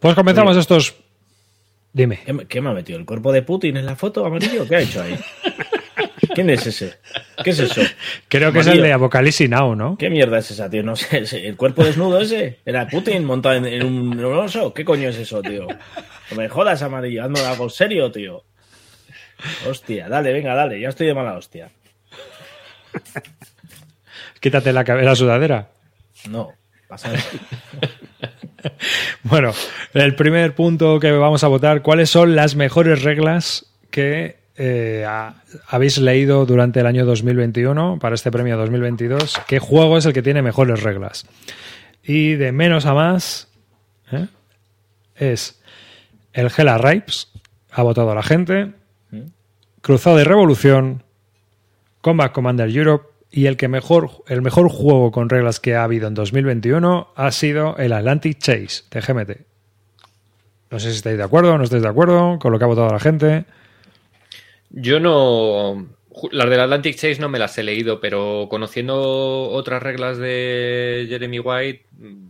Pues 0.00 0.14
comenzamos 0.14 0.56
estos. 0.56 0.94
Dime. 1.92 2.20
¿Qué, 2.24 2.32
me- 2.32 2.46
qué 2.46 2.60
me 2.60 2.70
ha 2.70 2.72
metido? 2.72 2.98
¿El 2.98 3.04
cuerpo 3.04 3.32
de 3.32 3.42
Putin 3.42 3.76
en 3.76 3.86
la 3.86 3.96
foto 3.96 4.24
amarillo? 4.24 4.66
¿Qué 4.66 4.76
ha 4.76 4.80
hecho 4.80 5.02
ahí? 5.02 5.18
¿Quién 6.34 6.48
es 6.50 6.66
ese? 6.66 6.94
¿Qué 7.42 7.50
es 7.50 7.58
eso? 7.58 7.80
Creo 8.28 8.52
que 8.52 8.60
es 8.60 8.66
el 8.68 8.80
de 8.82 8.92
Apocalipsis 8.92 9.50
Now, 9.50 9.74
¿no? 9.74 9.96
¿Qué 9.98 10.08
mierda 10.08 10.38
es 10.38 10.50
esa, 10.52 10.70
tío? 10.70 10.82
No 10.84 10.94
sé, 10.94 11.24
¿el 11.46 11.56
cuerpo 11.56 11.82
desnudo 11.82 12.20
ese? 12.20 12.60
¿Era 12.64 12.86
Putin 12.86 13.24
montado 13.24 13.56
en, 13.56 13.66
en 13.66 13.84
un 13.84 14.24
oso? 14.24 14.72
¿Qué 14.72 14.84
coño 14.84 15.08
es 15.08 15.16
eso, 15.16 15.42
tío? 15.42 15.66
No 16.30 16.36
me 16.36 16.48
jodas, 16.48 16.82
amarillo, 16.82 17.24
hazme 17.24 17.40
algo 17.40 17.68
serio, 17.68 18.12
tío. 18.12 18.44
Hostia, 19.68 20.08
dale, 20.08 20.32
venga, 20.32 20.54
dale, 20.54 20.78
ya 20.80 20.90
estoy 20.90 21.08
de 21.08 21.14
mala 21.14 21.34
hostia. 21.36 21.70
Quítate 24.40 24.72
la, 24.72 24.82
la 24.84 25.16
sudadera. 25.16 25.68
No, 26.28 26.52
pasa 26.88 27.10
Bueno, 29.22 29.52
el 29.94 30.14
primer 30.14 30.54
punto 30.54 30.98
que 31.00 31.10
vamos 31.12 31.44
a 31.44 31.48
votar, 31.48 31.82
¿cuáles 31.82 32.10
son 32.10 32.34
las 32.36 32.56
mejores 32.56 33.02
reglas 33.02 33.66
que 33.90 34.36
eh, 34.56 35.04
ha- 35.06 35.42
habéis 35.68 35.98
leído 35.98 36.44
durante 36.46 36.80
el 36.80 36.86
año 36.86 37.04
2021 37.06 37.98
para 38.00 38.14
este 38.14 38.30
premio 38.30 38.56
2022? 38.56 39.40
¿Qué 39.46 39.58
juego 39.58 39.98
es 39.98 40.06
el 40.06 40.12
que 40.12 40.22
tiene 40.22 40.42
mejores 40.42 40.82
reglas? 40.82 41.26
Y 42.02 42.34
de 42.34 42.52
menos 42.52 42.86
a 42.86 42.94
más 42.94 43.48
¿eh? 44.12 44.26
es 45.16 45.60
el 46.32 46.50
Hella 46.56 46.78
Ripes, 46.78 47.28
ha 47.72 47.82
votado 47.82 48.14
la 48.14 48.22
gente, 48.22 48.72
Cruzado 49.82 50.16
de 50.16 50.24
Revolución, 50.24 51.02
Combat 52.00 52.32
Commander 52.32 52.68
Europe 52.68 53.09
y 53.30 53.46
el 53.46 53.56
que 53.56 53.68
mejor 53.68 54.10
el 54.26 54.42
mejor 54.42 54.68
juego 54.68 55.12
con 55.12 55.28
reglas 55.28 55.60
que 55.60 55.74
ha 55.76 55.84
habido 55.84 56.08
en 56.08 56.14
2021 56.14 57.12
ha 57.14 57.30
sido 57.30 57.76
el 57.76 57.92
Atlantic 57.92 58.38
Chase 58.38 58.84
de 58.90 59.00
GMT. 59.00 59.50
No 60.70 60.78
sé 60.78 60.90
si 60.90 60.96
estáis 60.96 61.16
de 61.16 61.24
acuerdo 61.24 61.52
o 61.54 61.58
no 61.58 61.64
estáis 61.64 61.82
de 61.82 61.88
acuerdo 61.88 62.38
con 62.38 62.52
lo 62.52 62.58
que 62.58 62.64
ha 62.64 62.68
votado 62.68 62.88
la 62.90 63.00
gente. 63.00 63.44
Yo 64.70 65.00
no. 65.00 65.88
Las 66.32 66.50
del 66.50 66.60
Atlantic 66.60 66.96
Chase 66.96 67.20
no 67.20 67.28
me 67.28 67.38
las 67.38 67.56
he 67.58 67.62
leído, 67.62 68.00
pero 68.00 68.46
conociendo 68.50 69.50
otras 69.50 69.82
reglas 69.82 70.18
de 70.18 71.06
Jeremy 71.08 71.38
White, 71.38 71.86
mm, 71.98 72.28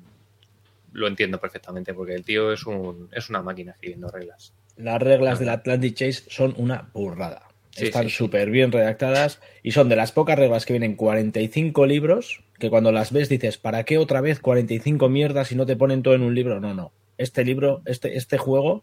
lo 0.93 1.07
entiendo 1.07 1.39
perfectamente, 1.39 1.93
porque 1.93 2.15
el 2.15 2.25
tío 2.25 2.53
es, 2.53 2.67
un, 2.67 3.09
es 3.13 3.29
una 3.31 3.43
máquina 3.43 3.73
escribiendo 3.73 4.09
reglas. 4.09 4.55
Las 4.77 5.01
reglas 5.01 5.39
del 5.39 5.51
Atlantic 5.51 5.95
Chase 5.95 6.25
son 6.29 6.55
una 6.57 6.89
burrada. 6.93 7.50
Sí, 7.71 7.87
Están 7.87 8.05
sí. 8.05 8.11
súper 8.11 8.51
bien 8.51 8.73
redactadas 8.73 9.41
y 9.63 9.71
son 9.73 9.89
de 9.89 9.97
las 9.97 10.11
pocas 10.13 10.39
reglas 10.39 10.67
que 10.67 10.73
vienen 10.73 10.97
45 10.97 11.87
libros 11.87 12.43
que 12.59 12.69
cuando 12.69 12.91
las 12.93 13.13
ves 13.13 13.29
dices, 13.29 13.59
¿para 13.59 13.85
qué 13.85 13.97
otra 13.97 14.21
vez 14.21 14.41
45 14.41 15.09
mierdas 15.09 15.49
si 15.49 15.55
no 15.55 15.67
te 15.67 15.77
ponen 15.77 16.03
todo 16.03 16.15
en 16.15 16.23
un 16.23 16.35
libro? 16.35 16.61
No, 16.61 16.75
no. 16.75 16.93
Este 17.17 17.45
libro, 17.45 17.81
este, 17.87 18.17
este 18.17 18.39
juego 18.39 18.83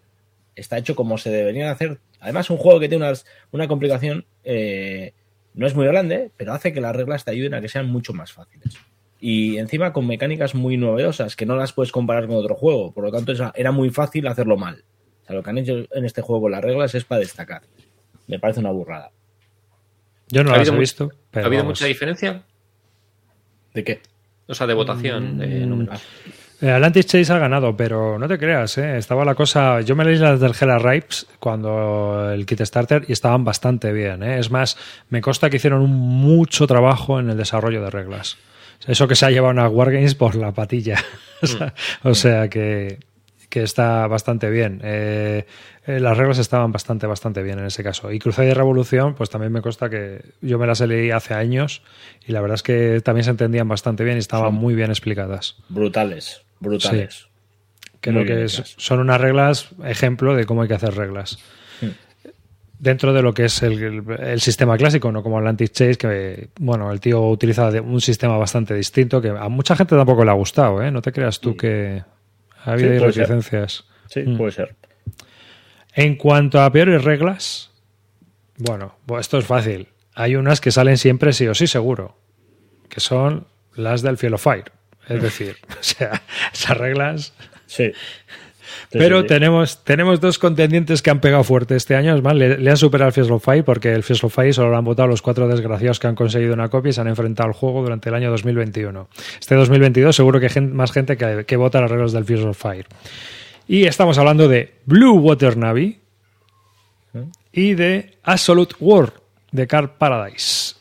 está 0.55 0.77
hecho 0.77 0.95
como 0.95 1.17
se 1.17 1.29
deberían 1.29 1.69
hacer. 1.69 1.99
Además, 2.19 2.49
un 2.49 2.57
juego 2.57 2.79
que 2.79 2.89
tiene 2.89 3.05
unas- 3.05 3.25
una 3.51 3.67
complicación, 3.67 4.25
eh, 4.43 5.13
no 5.53 5.67
es 5.67 5.75
muy 5.75 5.85
grande, 5.85 6.31
pero 6.37 6.53
hace 6.53 6.71
que 6.73 6.81
las 6.81 6.95
reglas 6.95 7.25
te 7.25 7.31
ayuden 7.31 7.53
a 7.53 7.61
que 7.61 7.69
sean 7.69 7.87
mucho 7.89 8.13
más 8.13 8.31
fáciles. 8.31 8.75
Y 9.19 9.57
encima 9.57 9.93
con 9.93 10.07
mecánicas 10.07 10.55
muy 10.55 10.77
novedosas 10.77 11.35
que 11.35 11.45
no 11.45 11.55
las 11.55 11.73
puedes 11.73 11.91
comparar 11.91 12.25
con 12.27 12.37
otro 12.37 12.55
juego. 12.55 12.91
Por 12.93 13.03
lo 13.03 13.11
tanto, 13.11 13.33
era 13.55 13.71
muy 13.71 13.89
fácil 13.89 14.27
hacerlo 14.27 14.57
mal. 14.57 14.83
O 15.23 15.25
sea, 15.27 15.35
lo 15.35 15.43
que 15.43 15.49
han 15.49 15.57
hecho 15.57 15.85
en 15.91 16.05
este 16.05 16.21
juego 16.21 16.43
con 16.43 16.51
las 16.51 16.63
reglas 16.63 16.95
es 16.95 17.03
para 17.03 17.19
destacar. 17.19 17.61
Me 18.27 18.39
parece 18.39 18.59
una 18.59 18.71
burrada. 18.71 19.11
Yo 20.29 20.43
no 20.43 20.53
¿Ha 20.53 20.57
las 20.57 20.67
he 20.67 20.71
visto. 20.71 21.11
Pero 21.31 21.45
¿Ha 21.45 21.47
habido 21.47 21.63
vamos. 21.63 21.79
mucha 21.79 21.85
diferencia? 21.87 22.43
¿De 23.73 23.83
qué? 23.83 24.01
O 24.47 24.53
sea, 24.53 24.67
de 24.67 24.73
votación, 24.73 25.37
de 25.37 25.65
Mm. 25.65 25.69
números. 25.69 26.01
El 26.59 26.69
Atlantic 26.71 27.05
Chase 27.05 27.31
ha 27.31 27.37
ganado, 27.37 27.77
pero 27.77 28.17
no 28.17 28.27
te 28.27 28.39
creas, 28.39 28.77
¿eh? 28.79 28.97
estaba 28.97 29.23
la 29.23 29.35
cosa. 29.35 29.81
Yo 29.81 29.95
me 29.95 30.03
leí 30.03 30.17
las 30.17 30.39
del 30.39 30.53
Hella 30.59 30.79
Ripes 30.79 31.27
cuando 31.39 32.31
el 32.33 32.45
kit 32.47 32.61
starter 32.61 33.05
y 33.07 33.11
estaban 33.13 33.43
bastante 33.45 33.91
bien. 33.93 34.23
¿eh? 34.23 34.39
Es 34.39 34.49
más, 34.49 34.75
me 35.09 35.21
consta 35.21 35.49
que 35.51 35.57
hicieron 35.57 35.81
un 35.81 35.91
mucho 35.91 36.65
trabajo 36.65 37.19
en 37.19 37.29
el 37.29 37.37
desarrollo 37.37 37.83
de 37.83 37.91
reglas. 37.91 38.37
Eso 38.87 39.07
que 39.07 39.15
se 39.15 39.25
ha 39.27 39.31
llevado 39.31 39.51
una 39.51 39.69
Wargames 39.69 40.15
por 40.15 40.35
la 40.35 40.51
patilla. 40.51 40.97
sea, 41.43 41.73
o 42.03 42.15
sea 42.15 42.49
que, 42.49 42.99
que 43.57 43.63
está 43.63 44.05
bastante 44.07 44.49
bien. 44.49 44.81
Eh, 44.83 45.45
eh, 45.85 45.99
las 45.99 46.17
reglas 46.17 46.37
estaban 46.37 46.71
bastante, 46.71 47.07
bastante 47.07 47.41
bien 47.43 47.59
en 47.59 47.65
ese 47.65 47.83
caso. 47.83 48.11
Y 48.11 48.19
Cruzada 48.19 48.47
y 48.47 48.53
Revolución, 48.53 49.15
pues 49.15 49.29
también 49.29 49.51
me 49.51 49.61
consta 49.61 49.89
que 49.89 50.21
yo 50.41 50.59
me 50.59 50.67
las 50.67 50.79
leí 50.81 51.11
hace 51.11 51.33
años 51.33 51.81
y 52.27 52.31
la 52.33 52.41
verdad 52.41 52.55
es 52.55 52.63
que 52.63 53.01
también 53.01 53.23
se 53.23 53.31
entendían 53.31 53.67
bastante 53.67 54.03
bien 54.03 54.17
y 54.17 54.19
estaban 54.19 54.53
muy 54.53 54.75
bien 54.75 54.89
explicadas. 54.91 55.55
Brutales, 55.69 56.41
brutales. 56.59 57.27
Creo 57.99 58.15
Muy 58.17 58.23
bien 58.25 58.37
que 58.39 58.43
es- 58.45 58.75
son 58.77 58.99
unas 58.99 59.19
reglas, 59.19 59.69
ejemplo 59.85 60.35
de 60.35 60.45
cómo 60.45 60.61
hay 60.61 60.67
que 60.67 60.75
hacer 60.75 60.93
reglas. 60.95 61.39
Dentro 62.79 63.11
de 63.11 63.23
lo 63.23 63.33
que 63.33 63.45
es 63.45 63.63
el, 63.63 63.81
el- 63.81 64.19
el 64.19 64.39
sistema 64.39 64.77
clásico, 64.77 65.11
no 65.11 65.23
como 65.23 65.39
el 65.39 65.47
Anti-Chase, 65.47 65.95
que 65.97 66.49
bueno, 66.59 66.91
el 66.91 66.99
tío 66.99 67.21
utiliza 67.27 67.69
un 67.81 68.01
sistema 68.01 68.37
bastante 68.37 68.75
distinto 68.75 69.19
que 69.19 69.29
a 69.29 69.49
mucha 69.49 69.75
gente 69.75 69.95
tampoco 69.95 70.23
le 70.23 70.29
ha 70.29 70.35
gustado, 70.35 70.83
¿eh? 70.83 70.91
No 70.91 71.01
te 71.01 71.11
creas 71.11 71.39
tú 71.39 71.57
que 71.57 72.03
ha 72.63 72.71
habido 72.73 72.89
Sí, 73.11 73.19
ser. 73.19 73.27
Sí, 74.07 74.21
Mm. 74.21 74.37
puede 74.37 74.51
ser. 74.51 74.75
En 75.93 76.15
cuanto 76.15 76.61
a 76.61 76.71
peores 76.71 77.03
reglas, 77.03 77.71
bueno, 78.57 78.97
esto 79.19 79.37
es 79.37 79.45
fácil. 79.45 79.89
Hay 80.13 80.35
unas 80.35 80.61
que 80.61 80.71
salen 80.71 80.97
siempre 80.97 81.33
sí 81.33 81.47
o 81.47 81.53
sí 81.55 81.67
seguro, 81.67 82.17
que 82.89 82.99
son 82.99 83.47
las 83.75 84.01
del 84.01 84.17
Field 84.17 84.35
of 84.35 84.43
Fire. 84.43 84.71
Es 85.07 85.21
decir, 85.21 85.57
o 85.79 85.83
sea, 85.83 86.21
esas 86.53 86.77
reglas 86.77 87.33
Sí. 87.65 87.91
Pero 88.91 89.17
sí, 89.17 89.21
sí. 89.23 89.27
tenemos, 89.27 89.83
tenemos 89.83 90.19
dos 90.19 90.39
contendientes 90.39 91.01
que 91.01 91.09
han 91.09 91.19
pegado 91.19 91.43
fuerte 91.43 91.75
este 91.75 91.95
año. 91.95 92.15
Es 92.15 92.21
más, 92.21 92.35
le, 92.35 92.57
le 92.57 92.69
han 92.69 92.77
superado 92.77 93.07
al 93.07 93.13
Fiesta 93.13 93.33
of 93.33 93.43
Fire 93.43 93.63
porque 93.63 93.91
el 93.93 94.03
Fiesta 94.03 94.27
of 94.27 94.33
Fire 94.33 94.53
solo 94.53 94.69
lo 94.71 94.77
han 94.77 94.85
votado 94.85 95.07
los 95.07 95.21
cuatro 95.21 95.47
desgraciados 95.47 95.99
que 95.99 96.07
han 96.07 96.15
conseguido 96.15 96.53
una 96.53 96.69
copia 96.69 96.89
y 96.89 96.93
se 96.93 97.01
han 97.01 97.07
enfrentado 97.07 97.47
al 97.47 97.53
juego 97.53 97.81
durante 97.81 98.09
el 98.09 98.15
año 98.15 98.29
2021. 98.31 99.07
Este 99.39 99.55
2022 99.55 100.15
seguro 100.15 100.39
que 100.39 100.45
hay 100.47 100.51
gen- 100.51 100.75
más 100.75 100.91
gente 100.91 101.17
que, 101.17 101.45
que 101.45 101.55
vota 101.57 101.81
las 101.81 101.91
reglas 101.91 102.11
del 102.11 102.25
Fiesta 102.25 102.49
of 102.49 102.57
Fire. 102.57 102.85
Y 103.67 103.85
estamos 103.85 104.17
hablando 104.17 104.47
de 104.47 104.75
Blue 104.85 105.19
Water 105.19 105.57
Navy 105.57 105.99
y 107.51 107.73
de 107.73 108.17
Absolute 108.23 108.75
War 108.79 109.13
de 109.51 109.67
Car 109.67 109.97
Paradise. 109.97 110.75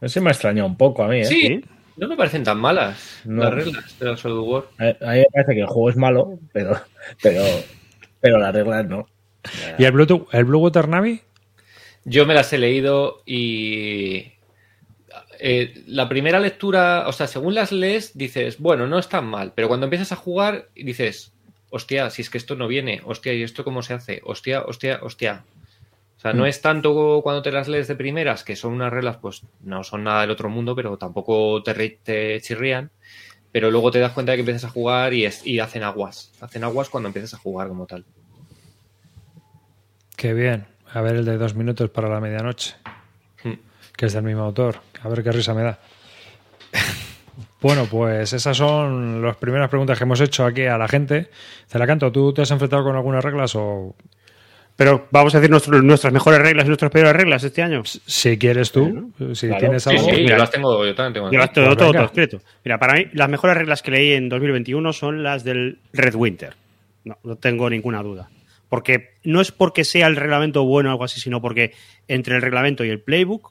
Ese 0.00 0.20
me 0.20 0.28
ha 0.28 0.32
extrañado 0.32 0.66
un 0.68 0.76
poco 0.76 1.02
a 1.02 1.08
mí, 1.08 1.20
¿eh? 1.20 1.24
Sí, 1.24 1.64
no 1.98 2.08
me 2.08 2.16
parecen 2.16 2.44
tan 2.44 2.58
malas 2.58 3.20
No. 3.24 3.42
las 3.44 3.54
reglas 3.54 3.98
de 3.98 4.06
la 4.06 4.16
Solid 4.16 4.48
War. 4.48 4.64
A 4.78 4.84
a 4.84 5.12
mí 5.12 5.18
me 5.18 5.26
parece 5.32 5.54
que 5.54 5.60
el 5.60 5.66
juego 5.66 5.90
es 5.90 5.96
malo, 5.96 6.38
pero, 6.52 6.80
pero, 7.22 7.42
pero 8.20 8.38
las 8.38 8.54
reglas 8.54 8.86
no. 8.86 9.06
¿Y 9.78 9.84
el 9.84 9.92
Blue, 9.92 10.26
el 10.32 10.44
Blue 10.44 10.58
Water 10.60 10.88
Navy? 10.88 11.22
Yo 12.04 12.26
me 12.26 12.34
las 12.34 12.52
he 12.52 12.58
leído 12.58 13.22
y 13.26 14.32
eh, 15.40 15.82
la 15.86 16.08
primera 16.08 16.40
lectura, 16.40 17.04
o 17.06 17.12
sea, 17.12 17.26
según 17.26 17.54
las 17.54 17.70
lees, 17.72 18.16
dices, 18.16 18.58
bueno, 18.58 18.86
no 18.86 18.98
es 18.98 19.08
tan 19.08 19.26
mal, 19.26 19.52
pero 19.54 19.68
cuando 19.68 19.86
empiezas 19.86 20.12
a 20.12 20.16
jugar, 20.16 20.68
dices, 20.74 21.32
hostia, 21.70 22.10
si 22.10 22.22
es 22.22 22.30
que 22.30 22.38
esto 22.38 22.56
no 22.56 22.66
viene, 22.66 23.00
hostia, 23.04 23.32
¿y 23.34 23.42
esto 23.42 23.62
cómo 23.64 23.82
se 23.82 23.94
hace? 23.94 24.20
Hostia, 24.24 24.62
hostia, 24.62 25.00
hostia. 25.02 25.44
O 26.18 26.20
sea, 26.20 26.32
no 26.32 26.46
es 26.46 26.60
tanto 26.60 27.20
cuando 27.22 27.42
te 27.42 27.52
las 27.52 27.68
lees 27.68 27.86
de 27.86 27.94
primeras, 27.94 28.42
que 28.42 28.56
son 28.56 28.72
unas 28.72 28.92
reglas, 28.92 29.18
pues 29.18 29.42
no 29.60 29.84
son 29.84 30.02
nada 30.02 30.22
del 30.22 30.32
otro 30.32 30.48
mundo, 30.48 30.74
pero 30.74 30.98
tampoco 30.98 31.62
te, 31.62 32.00
te 32.02 32.40
chirrían. 32.40 32.90
Pero 33.52 33.70
luego 33.70 33.92
te 33.92 34.00
das 34.00 34.12
cuenta 34.12 34.32
de 34.32 34.38
que 34.38 34.40
empiezas 34.40 34.64
a 34.64 34.72
jugar 34.72 35.14
y, 35.14 35.24
es, 35.24 35.46
y 35.46 35.60
hacen 35.60 35.84
aguas. 35.84 36.32
Hacen 36.40 36.64
aguas 36.64 36.88
cuando 36.88 37.06
empiezas 37.06 37.34
a 37.34 37.38
jugar 37.38 37.68
como 37.68 37.86
tal. 37.86 38.04
Qué 40.16 40.34
bien. 40.34 40.66
A 40.92 41.02
ver 41.02 41.14
el 41.14 41.24
de 41.24 41.38
dos 41.38 41.54
minutos 41.54 41.88
para 41.90 42.08
la 42.08 42.18
medianoche. 42.18 42.74
Hmm. 43.44 43.54
que 43.96 44.06
es 44.06 44.12
del 44.12 44.24
mismo 44.24 44.42
autor. 44.42 44.80
A 45.00 45.08
ver 45.08 45.22
qué 45.22 45.30
risa 45.30 45.54
me 45.54 45.62
da. 45.62 45.78
bueno, 47.60 47.86
pues 47.88 48.32
esas 48.32 48.56
son 48.56 49.22
las 49.22 49.36
primeras 49.36 49.70
preguntas 49.70 49.96
que 49.96 50.02
hemos 50.02 50.20
hecho 50.20 50.44
aquí 50.44 50.66
a 50.66 50.76
la 50.76 50.88
gente. 50.88 51.30
Celacanto, 51.68 52.10
¿tú 52.10 52.32
te 52.32 52.42
has 52.42 52.50
enfrentado 52.50 52.82
con 52.82 52.96
algunas 52.96 53.24
reglas 53.24 53.54
o 53.54 53.94
Pero 54.78 55.08
vamos 55.10 55.34
a 55.34 55.38
decir 55.38 55.50
nuestro- 55.50 55.82
nuestras 55.82 56.12
mejores 56.12 56.38
reglas 56.40 56.64
y 56.64 56.68
nuestras 56.68 56.92
peores 56.92 57.12
reglas 57.12 57.42
este 57.42 57.62
año. 57.62 57.82
si 57.84 58.38
quieres 58.38 58.70
tú, 58.70 59.12
si 59.34 59.48
claro. 59.48 59.60
tienes 59.60 59.84
algo? 59.88 60.04
sí, 60.04 60.10
yo 60.12 60.16
mira. 60.18 60.38
las 60.38 60.52
tengo, 60.52 60.86
yo 60.86 60.94
también 60.94 61.14
tengo. 61.14 61.32
Yo 61.32 61.38
las 61.40 61.52
tengo 61.52 61.76
todo, 61.76 61.92
todo 61.92 62.04
escrito. 62.04 62.40
Mira, 62.64 62.78
para 62.78 62.94
mí 62.94 63.06
las 63.12 63.28
mejores 63.28 63.56
reglas 63.56 63.82
que 63.82 63.90
leí 63.90 64.12
en 64.12 64.28
2021 64.28 64.92
son 64.92 65.24
las 65.24 65.42
del 65.42 65.80
Red 65.92 66.14
Winter. 66.14 66.54
No, 67.04 67.18
no 67.24 67.34
tengo 67.34 67.68
ninguna 67.68 68.04
duda. 68.04 68.30
Porque 68.68 69.14
no 69.24 69.40
es 69.40 69.50
porque 69.50 69.84
sea 69.84 70.06
el 70.06 70.14
reglamento 70.14 70.62
bueno 70.62 70.90
o 70.90 70.92
algo 70.92 71.02
así, 71.04 71.20
sino 71.20 71.42
porque 71.42 71.72
entre 72.06 72.36
el 72.36 72.42
reglamento 72.42 72.84
y 72.84 72.90
el 72.90 73.00
playbook 73.00 73.50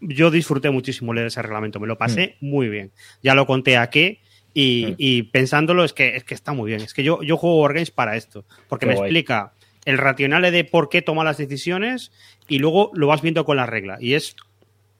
yo 0.00 0.32
disfruté 0.32 0.70
muchísimo 0.70 1.14
leer 1.14 1.28
ese 1.28 1.42
reglamento. 1.42 1.78
Me 1.78 1.86
lo 1.86 1.96
pasé 1.96 2.34
muy 2.40 2.68
bien. 2.68 2.90
Ya 3.22 3.34
lo 3.36 3.46
conté 3.46 3.76
aquí 3.76 4.18
y, 4.52 4.86
Mm. 4.88 4.94
y 4.98 5.22
pensándolo 5.24 5.84
es 5.84 5.92
que, 5.92 6.16
es 6.16 6.24
que 6.24 6.34
está 6.34 6.52
muy 6.54 6.68
bien. 6.70 6.80
Es 6.80 6.92
que 6.92 7.04
yo, 7.04 7.22
yo 7.22 7.36
juego 7.36 7.60
Wargames 7.62 7.92
para 7.92 8.16
esto. 8.16 8.44
Porque 8.68 8.86
Qué 8.86 8.90
me 8.90 8.96
guay. 8.96 9.08
explica 9.10 9.52
el 9.86 9.96
racional 9.98 10.42
de 10.42 10.64
por 10.64 10.90
qué 10.90 11.00
toma 11.00 11.24
las 11.24 11.38
decisiones 11.38 12.12
y 12.48 12.58
luego 12.58 12.90
lo 12.94 13.06
vas 13.06 13.22
viendo 13.22 13.44
con 13.46 13.56
las 13.56 13.68
reglas. 13.68 14.02
Y 14.02 14.12
es 14.14 14.36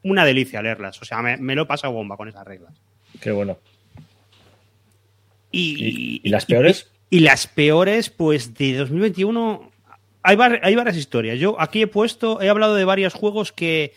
una 0.01 0.25
delicia 0.25 0.61
leerlas. 0.63 0.99
O 1.01 1.05
sea, 1.05 1.21
me, 1.21 1.37
me 1.37 1.53
lo 1.53 1.61
he 1.63 1.65
pasado 1.67 1.93
bomba 1.93 2.17
con 2.17 2.27
esas 2.27 2.45
reglas. 2.47 2.73
Qué 3.21 3.31
bueno. 3.31 3.57
Y, 5.51 5.85
¿Y- 5.85 6.21
y 6.23 6.29
las 6.29 6.45
peores? 6.45 6.91
Y, 7.09 7.21
las 7.21 7.47
peores, 7.47 8.09
pues 8.09 8.53
de 8.55 8.73
2021 8.75 9.71
hay, 10.23 10.35
var- 10.35 10.59
hay 10.63 10.75
varias 10.75 10.97
historias. 10.97 11.39
Yo 11.39 11.59
aquí 11.59 11.81
he 11.81 11.87
puesto, 11.87 12.41
he 12.41 12.49
hablado 12.49 12.75
de 12.75 12.83
varios 12.85 13.13
juegos 13.13 13.51
que, 13.53 13.93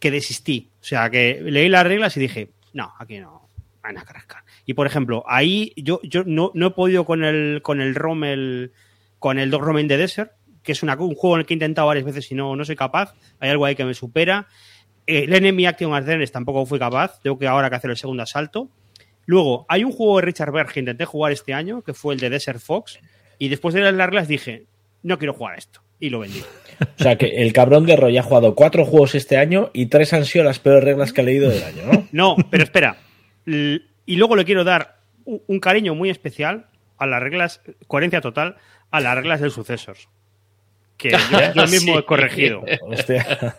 que 0.00 0.10
desistí. 0.10 0.70
O 0.80 0.84
sea, 0.84 1.10
que 1.10 1.40
leí 1.42 1.68
las 1.68 1.84
reglas 1.86 2.16
y 2.16 2.20
dije, 2.20 2.50
no, 2.72 2.92
aquí 2.98 3.18
no, 3.18 3.48
van 3.82 3.98
a 3.98 4.04
rascar. 4.04 4.44
Y 4.66 4.72
por 4.74 4.86
ejemplo, 4.86 5.24
ahí 5.26 5.72
yo, 5.76 6.00
yo 6.02 6.24
no, 6.24 6.50
no 6.54 6.68
he 6.68 6.70
podido 6.70 7.04
con 7.04 7.22
el, 7.22 7.60
con 7.62 7.82
el 7.82 7.94
Rommel, 7.94 8.72
con 9.24 9.38
el 9.38 9.48
Dog 9.50 9.62
Romain 9.62 9.88
de 9.88 9.96
Desert, 9.96 10.32
que 10.62 10.72
es 10.72 10.82
una- 10.82 10.96
un 10.96 11.14
juego 11.14 11.36
en 11.36 11.40
el 11.40 11.46
que 11.46 11.54
he 11.54 11.56
intentado 11.56 11.88
varias 11.88 12.04
veces 12.04 12.30
y 12.30 12.34
no, 12.34 12.54
no 12.56 12.62
soy 12.66 12.76
capaz. 12.76 13.14
Hay 13.40 13.48
algo 13.48 13.64
ahí 13.64 13.74
que 13.74 13.86
me 13.86 13.94
supera. 13.94 14.48
El 15.06 15.32
Enemy 15.32 15.64
Action 15.64 15.94
Ardennes 15.94 16.30
tampoco 16.30 16.66
fui 16.66 16.78
capaz. 16.78 17.20
Tengo 17.22 17.38
que 17.38 17.46
ahora 17.46 17.70
que 17.70 17.76
hacer 17.76 17.90
el 17.90 17.96
segundo 17.96 18.22
asalto. 18.22 18.68
Luego, 19.24 19.64
hay 19.70 19.82
un 19.82 19.92
juego 19.92 20.16
de 20.16 20.26
Richard 20.26 20.52
Berg 20.52 20.70
que 20.74 20.80
intenté 20.80 21.06
jugar 21.06 21.32
este 21.32 21.54
año, 21.54 21.80
que 21.80 21.94
fue 21.94 22.12
el 22.12 22.20
de 22.20 22.28
Desert 22.28 22.60
Fox, 22.60 22.98
y 23.38 23.48
después 23.48 23.74
de 23.74 23.80
las 23.80 23.94
reglas 23.94 24.28
dije, 24.28 24.66
no 25.02 25.18
quiero 25.18 25.32
jugar 25.32 25.54
a 25.54 25.56
esto, 25.56 25.80
y 25.98 26.10
lo 26.10 26.18
vendí. 26.18 26.42
O 26.98 27.02
sea, 27.02 27.16
que 27.16 27.28
el 27.28 27.50
cabrón 27.54 27.86
de 27.86 27.96
Roy 27.96 28.18
ha 28.18 28.22
jugado 28.22 28.54
cuatro 28.54 28.84
juegos 28.84 29.14
este 29.14 29.38
año 29.38 29.70
y 29.72 29.86
tres 29.86 30.12
han 30.12 30.26
sido 30.26 30.44
las 30.44 30.58
peores 30.58 30.84
reglas 30.84 31.14
que 31.14 31.22
ha 31.22 31.24
leído 31.24 31.48
del 31.48 31.62
año, 31.62 31.82
¿no? 31.90 32.08
No, 32.12 32.36
pero 32.50 32.62
espera. 32.62 32.98
Y 33.46 34.16
luego 34.16 34.36
le 34.36 34.44
quiero 34.44 34.64
dar 34.64 34.98
un 35.24 35.60
cariño 35.60 35.94
muy 35.94 36.10
especial 36.10 36.66
a 36.98 37.06
las 37.06 37.20
reglas, 37.22 37.60
coherencia 37.88 38.20
total, 38.20 38.56
a 38.96 39.00
las 39.00 39.14
reglas 39.16 39.40
del 39.40 39.50
Successors. 39.50 40.08
Que 40.96 41.10
yo, 41.30 41.52
yo 41.54 41.66
mismo 41.66 41.94
Sí. 41.94 41.98
he 41.98 42.04
corregido. 42.04 42.64
Hostia. 42.82 43.56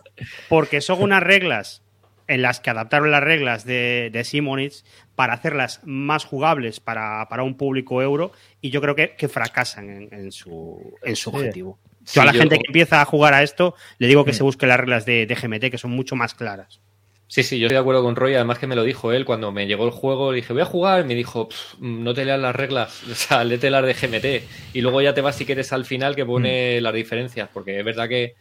Porque 0.50 0.82
son 0.82 1.02
unas 1.02 1.22
reglas 1.22 1.82
en 2.28 2.42
las 2.42 2.60
que 2.60 2.70
adaptaron 2.72 3.12
las 3.12 3.22
reglas 3.24 3.66
de, 3.66 4.10
de 4.12 4.24
Simonitz 4.24 4.84
para 5.16 5.34
hacerlas 5.34 5.82
más 5.84 6.26
jugables 6.26 6.80
para, 6.80 7.28
para 7.30 7.44
un 7.44 7.56
público 7.56 8.02
euro 8.02 8.32
y 8.62 8.72
yo 8.72 8.82
creo 8.82 8.96
que, 8.96 9.16
que 9.16 9.28
fracasan 9.28 9.90
en, 9.90 10.14
en 10.14 10.32
su, 10.32 10.96
en 11.04 11.16
su 11.16 11.30
Sí. 11.30 11.36
objetivo. 11.38 11.78
Sí, 12.04 12.16
yo 12.16 12.22
a 12.22 12.26
la 12.26 12.32
yo- 12.34 12.40
gente 12.40 12.56
que 12.58 12.64
empieza 12.68 13.02
a 13.02 13.06
jugar 13.06 13.34
a 13.34 13.44
esto 13.44 13.76
le 14.00 14.08
digo 14.08 14.26
que 14.26 14.32
Mm. 14.32 14.36
se 14.36 14.44
busque 14.44 14.66
las 14.66 14.80
reglas 14.80 15.06
de, 15.06 15.26
de 15.28 15.36
GMT 15.36 15.70
que 15.70 15.78
son 15.78 15.92
mucho 15.92 16.16
más 16.16 16.34
claras. 16.34 16.82
Sí, 17.28 17.42
sí, 17.42 17.58
yo 17.58 17.66
estoy 17.66 17.76
de 17.76 17.82
acuerdo 17.82 18.04
con 18.04 18.16
Roy, 18.16 18.36
además 18.36 18.60
que 18.60 18.68
me 18.68 18.76
lo 18.76 18.84
dijo 18.84 19.12
él 19.12 19.26
cuando 19.26 19.52
me 19.52 19.66
llegó 19.66 19.86
el 19.86 19.92
juego, 19.92 20.32
le 20.32 20.38
dije, 20.38 20.54
voy 20.54 20.62
a 20.62 20.66
jugar, 20.66 21.02
y 21.02 21.08
me 21.08 21.16
dijo, 21.16 21.50
"Pff, 21.50 21.80
no 21.80 22.14
te 22.14 22.24
leas 22.24 22.40
las 22.40 22.56
reglas, 22.56 23.02
o 23.12 23.16
sea, 23.16 23.44
léete 23.44 23.70
las 23.72 23.84
de 23.84 23.94
GMT, 23.96 24.44
y 24.74 24.82
luego 24.82 25.02
ya 25.02 25.14
te 25.14 25.22
vas 25.22 25.36
si 25.36 25.46
quieres 25.46 25.74
al 25.74 25.86
final 25.86 26.16
que 26.16 26.26
pone 26.26 26.80
las 26.82 26.94
diferencias, 26.94 27.50
porque 27.52 27.80
es 27.80 27.84
verdad 27.86 28.08
que, 28.08 28.36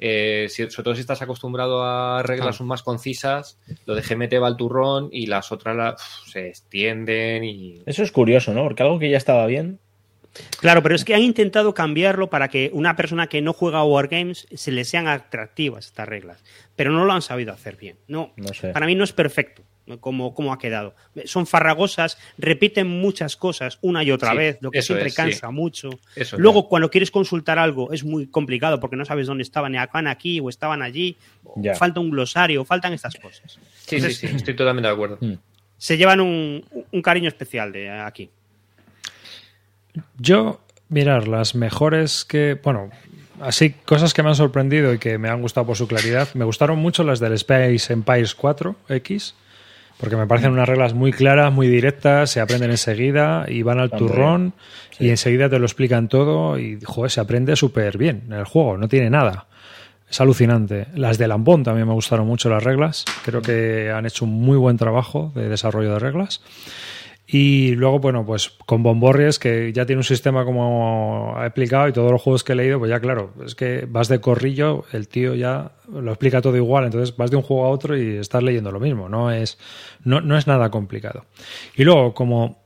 eh, 0.00 0.48
si- 0.50 0.68
sobre 0.68 0.82
todo 0.84 0.94
si 0.96 1.00
estás 1.02 1.22
acostumbrado 1.22 1.84
a 1.84 2.22
reglas 2.24 2.60
Ah. 2.60 2.64
más 2.64 2.82
concisas, 2.82 3.56
lo 3.86 3.94
de 3.94 4.02
GMT 4.02 4.38
va 4.40 4.48
al 4.48 4.56
turrón 4.56 5.08
y 5.12 5.26
las 5.26 5.52
otras 5.52 5.76
la- 5.76 5.96
se 6.26 6.48
extienden 6.48 7.44
y... 7.44 7.82
Eso 7.86 8.02
es 8.02 8.10
curioso, 8.10 8.52
¿no? 8.52 8.64
Porque 8.64 8.82
algo 8.82 8.98
que 8.98 9.10
ya 9.10 9.16
estaba 9.16 9.46
bien. 9.46 9.78
Claro, 10.58 10.82
pero 10.82 10.96
es 10.96 11.04
que 11.04 11.14
han 11.14 11.22
intentado 11.22 11.74
cambiarlo 11.74 12.28
para 12.28 12.48
que 12.48 12.68
una 12.72 12.96
persona 12.96 13.28
que 13.28 13.40
no 13.40 13.52
juega 13.52 13.78
a 13.78 13.84
Wargames 13.84 14.48
se 14.52 14.72
le 14.72 14.84
sean 14.84 15.06
atractivas 15.06 15.86
estas 15.86 16.08
reglas, 16.08 16.42
pero 16.76 16.90
no 16.92 17.04
lo 17.04 17.12
han 17.12 17.22
sabido 17.22 17.52
hacer 17.52 17.76
bien. 17.76 17.96
No, 18.08 18.32
No 18.36 18.48
sé. 18.54 18.68
para 18.70 18.86
mí 18.86 18.94
no 18.94 19.04
es 19.04 19.12
perfecto 19.12 19.62
como, 20.00 20.32
como 20.34 20.50
ha 20.52 20.58
quedado. 20.58 20.94
Son 21.26 21.46
farragosas, 21.46 22.16
repiten 22.38 22.86
muchas 22.88 23.36
cosas 23.36 23.78
una 23.82 24.02
y 24.02 24.10
otra 24.12 24.30
Sí, 24.30 24.36
vez, 24.38 24.58
lo 24.62 24.70
que 24.70 24.80
siempre 24.80 25.08
es, 25.08 25.14
cansa 25.14 25.48
sí. 25.48 25.52
mucho. 25.52 25.90
Eso 26.16 26.36
es 26.36 26.40
Luego, 26.40 26.68
cuando 26.70 26.90
quieres 26.90 27.10
consultar 27.10 27.58
algo, 27.58 27.92
es 27.92 28.02
muy 28.02 28.26
complicado 28.26 28.80
porque 28.80 28.96
no 28.96 29.04
sabes 29.04 29.26
dónde 29.26 29.42
estaban, 29.42 29.74
estaban 29.74 30.06
aquí 30.06 30.40
o 30.40 30.48
estaban 30.48 30.80
allí, 30.80 31.16
o 31.44 31.60
Ya. 31.60 31.74
falta 31.74 32.00
un 32.00 32.10
glosario, 32.10 32.64
faltan 32.64 32.94
estas 32.94 33.14
cosas. 33.16 33.52
Sí, 33.52 33.60
sí, 33.86 33.96
Entonces, 33.96 34.18
sí, 34.18 34.26
estoy 34.34 34.56
totalmente 34.56 34.88
de 34.88 34.94
acuerdo. 34.94 35.18
Mm. 35.20 35.34
Se 35.76 35.98
llevan 35.98 36.20
un, 36.22 36.64
un 36.90 37.02
cariño 37.02 37.28
especial 37.28 37.70
de 37.72 37.90
aquí. 37.90 38.30
Yo, 40.18 40.60
mirar, 40.88 41.28
las 41.28 41.54
mejores 41.54 42.24
que, 42.24 42.58
bueno, 42.62 42.90
así 43.44 43.70
cosas 43.84 44.14
que 44.14 44.22
me 44.22 44.30
han 44.30 44.34
sorprendido 44.34 44.92
y 44.92 44.98
que 44.98 45.18
me 45.18 45.28
han 45.28 45.40
gustado 45.40 45.66
por 45.66 45.76
su 45.76 45.86
claridad, 45.86 46.28
me 46.34 46.44
gustaron 46.44 46.78
mucho 46.78 47.04
las 47.04 47.20
del 47.20 47.32
Space 47.34 47.92
Empires 47.92 48.36
4X, 48.36 49.34
porque 49.98 50.16
me 50.16 50.26
parecen 50.26 50.52
unas 50.52 50.68
reglas 50.68 50.94
muy 50.94 51.12
claras, 51.12 51.52
muy 51.52 51.68
directas, 51.68 52.30
se 52.30 52.40
aprenden 52.40 52.70
enseguida 52.70 53.44
y 53.48 53.62
van 53.62 53.78
al 53.78 53.90
turrón 53.90 54.54
Sí. 54.90 55.06
y 55.06 55.10
enseguida 55.10 55.48
te 55.48 55.58
lo 55.58 55.64
explican 55.66 56.08
todo 56.08 56.58
y, 56.58 56.78
joder, 56.84 57.10
se 57.10 57.20
aprende 57.20 57.56
súper 57.56 57.98
bien 57.98 58.22
en 58.26 58.34
el 58.34 58.44
juego, 58.44 58.76
no 58.76 58.88
tiene 58.88 59.10
nada. 59.10 59.46
Es 60.08 60.20
alucinante. 60.20 60.86
Las 60.94 61.18
de 61.18 61.26
Lambón 61.26 61.64
también 61.64 61.88
me 61.88 61.94
gustaron 61.94 62.26
mucho 62.26 62.48
las 62.48 62.62
reglas. 62.62 63.04
Creo 63.24 63.42
que 63.42 63.90
han 63.90 64.06
hecho 64.06 64.24
un 64.26 64.32
muy 64.32 64.56
buen 64.56 64.76
trabajo 64.76 65.32
de 65.34 65.48
desarrollo 65.48 65.94
de 65.94 65.98
reglas. 65.98 66.40
Y 67.26 67.74
luego, 67.76 68.00
bueno, 68.00 68.26
pues 68.26 68.50
con 68.66 68.82
Bomborries, 68.82 69.38
que 69.38 69.72
ya 69.72 69.86
tiene 69.86 70.00
un 70.00 70.04
sistema 70.04 70.44
como 70.44 71.34
ha 71.36 71.46
explicado, 71.46 71.88
y 71.88 71.92
todos 71.92 72.12
los 72.12 72.20
juegos 72.20 72.44
que 72.44 72.52
he 72.52 72.56
leído, 72.56 72.78
pues 72.78 72.90
ya 72.90 73.00
claro, 73.00 73.32
es 73.44 73.54
que 73.54 73.86
vas 73.88 74.08
de 74.08 74.20
corrillo, 74.20 74.84
el 74.92 75.08
tío 75.08 75.34
ya 75.34 75.72
lo 75.90 76.10
explica 76.10 76.42
todo 76.42 76.56
igual, 76.56 76.84
entonces 76.84 77.16
vas 77.16 77.30
de 77.30 77.38
un 77.38 77.42
juego 77.42 77.64
a 77.64 77.70
otro 77.70 77.96
y 77.96 78.16
estás 78.16 78.42
leyendo 78.42 78.70
lo 78.70 78.78
mismo, 78.78 79.08
no 79.08 79.30
es, 79.30 79.58
no, 80.04 80.20
no 80.20 80.36
es 80.36 80.46
nada 80.46 80.70
complicado. 80.70 81.24
Y 81.74 81.84
luego, 81.84 82.12
como 82.12 82.62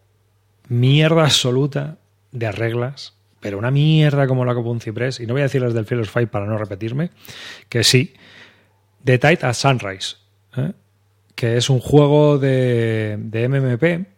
mierda 0.69 1.23
absoluta 1.23 1.99
de 2.33 2.51
reglas, 2.51 3.15
pero 3.39 3.59
una 3.59 3.71
mierda 3.71 4.27
como 4.27 4.45
la 4.45 4.55
Copa 4.55 4.71
un 4.71 4.81
Ciprés, 4.81 5.21
y 5.21 5.27
no 5.27 5.35
voy 5.35 5.43
a 5.43 5.45
decir 5.45 5.63
las 5.63 5.73
del 5.73 5.85
Fearless 5.85 6.11
Fight 6.11 6.31
para 6.31 6.47
no 6.47 6.59
repetirme, 6.59 7.13
que 7.69 7.85
sí, 7.85 8.13
The 9.05 9.19
Tide 9.19 9.39
at 9.43 9.55
Sunrise, 9.55 10.17
¿eh? 10.57 10.73
que 11.37 11.57
es 11.57 11.71
un 11.71 11.79
juego 11.79 12.39
de, 12.39 13.17
de 13.21 13.49
MMP 13.49 14.18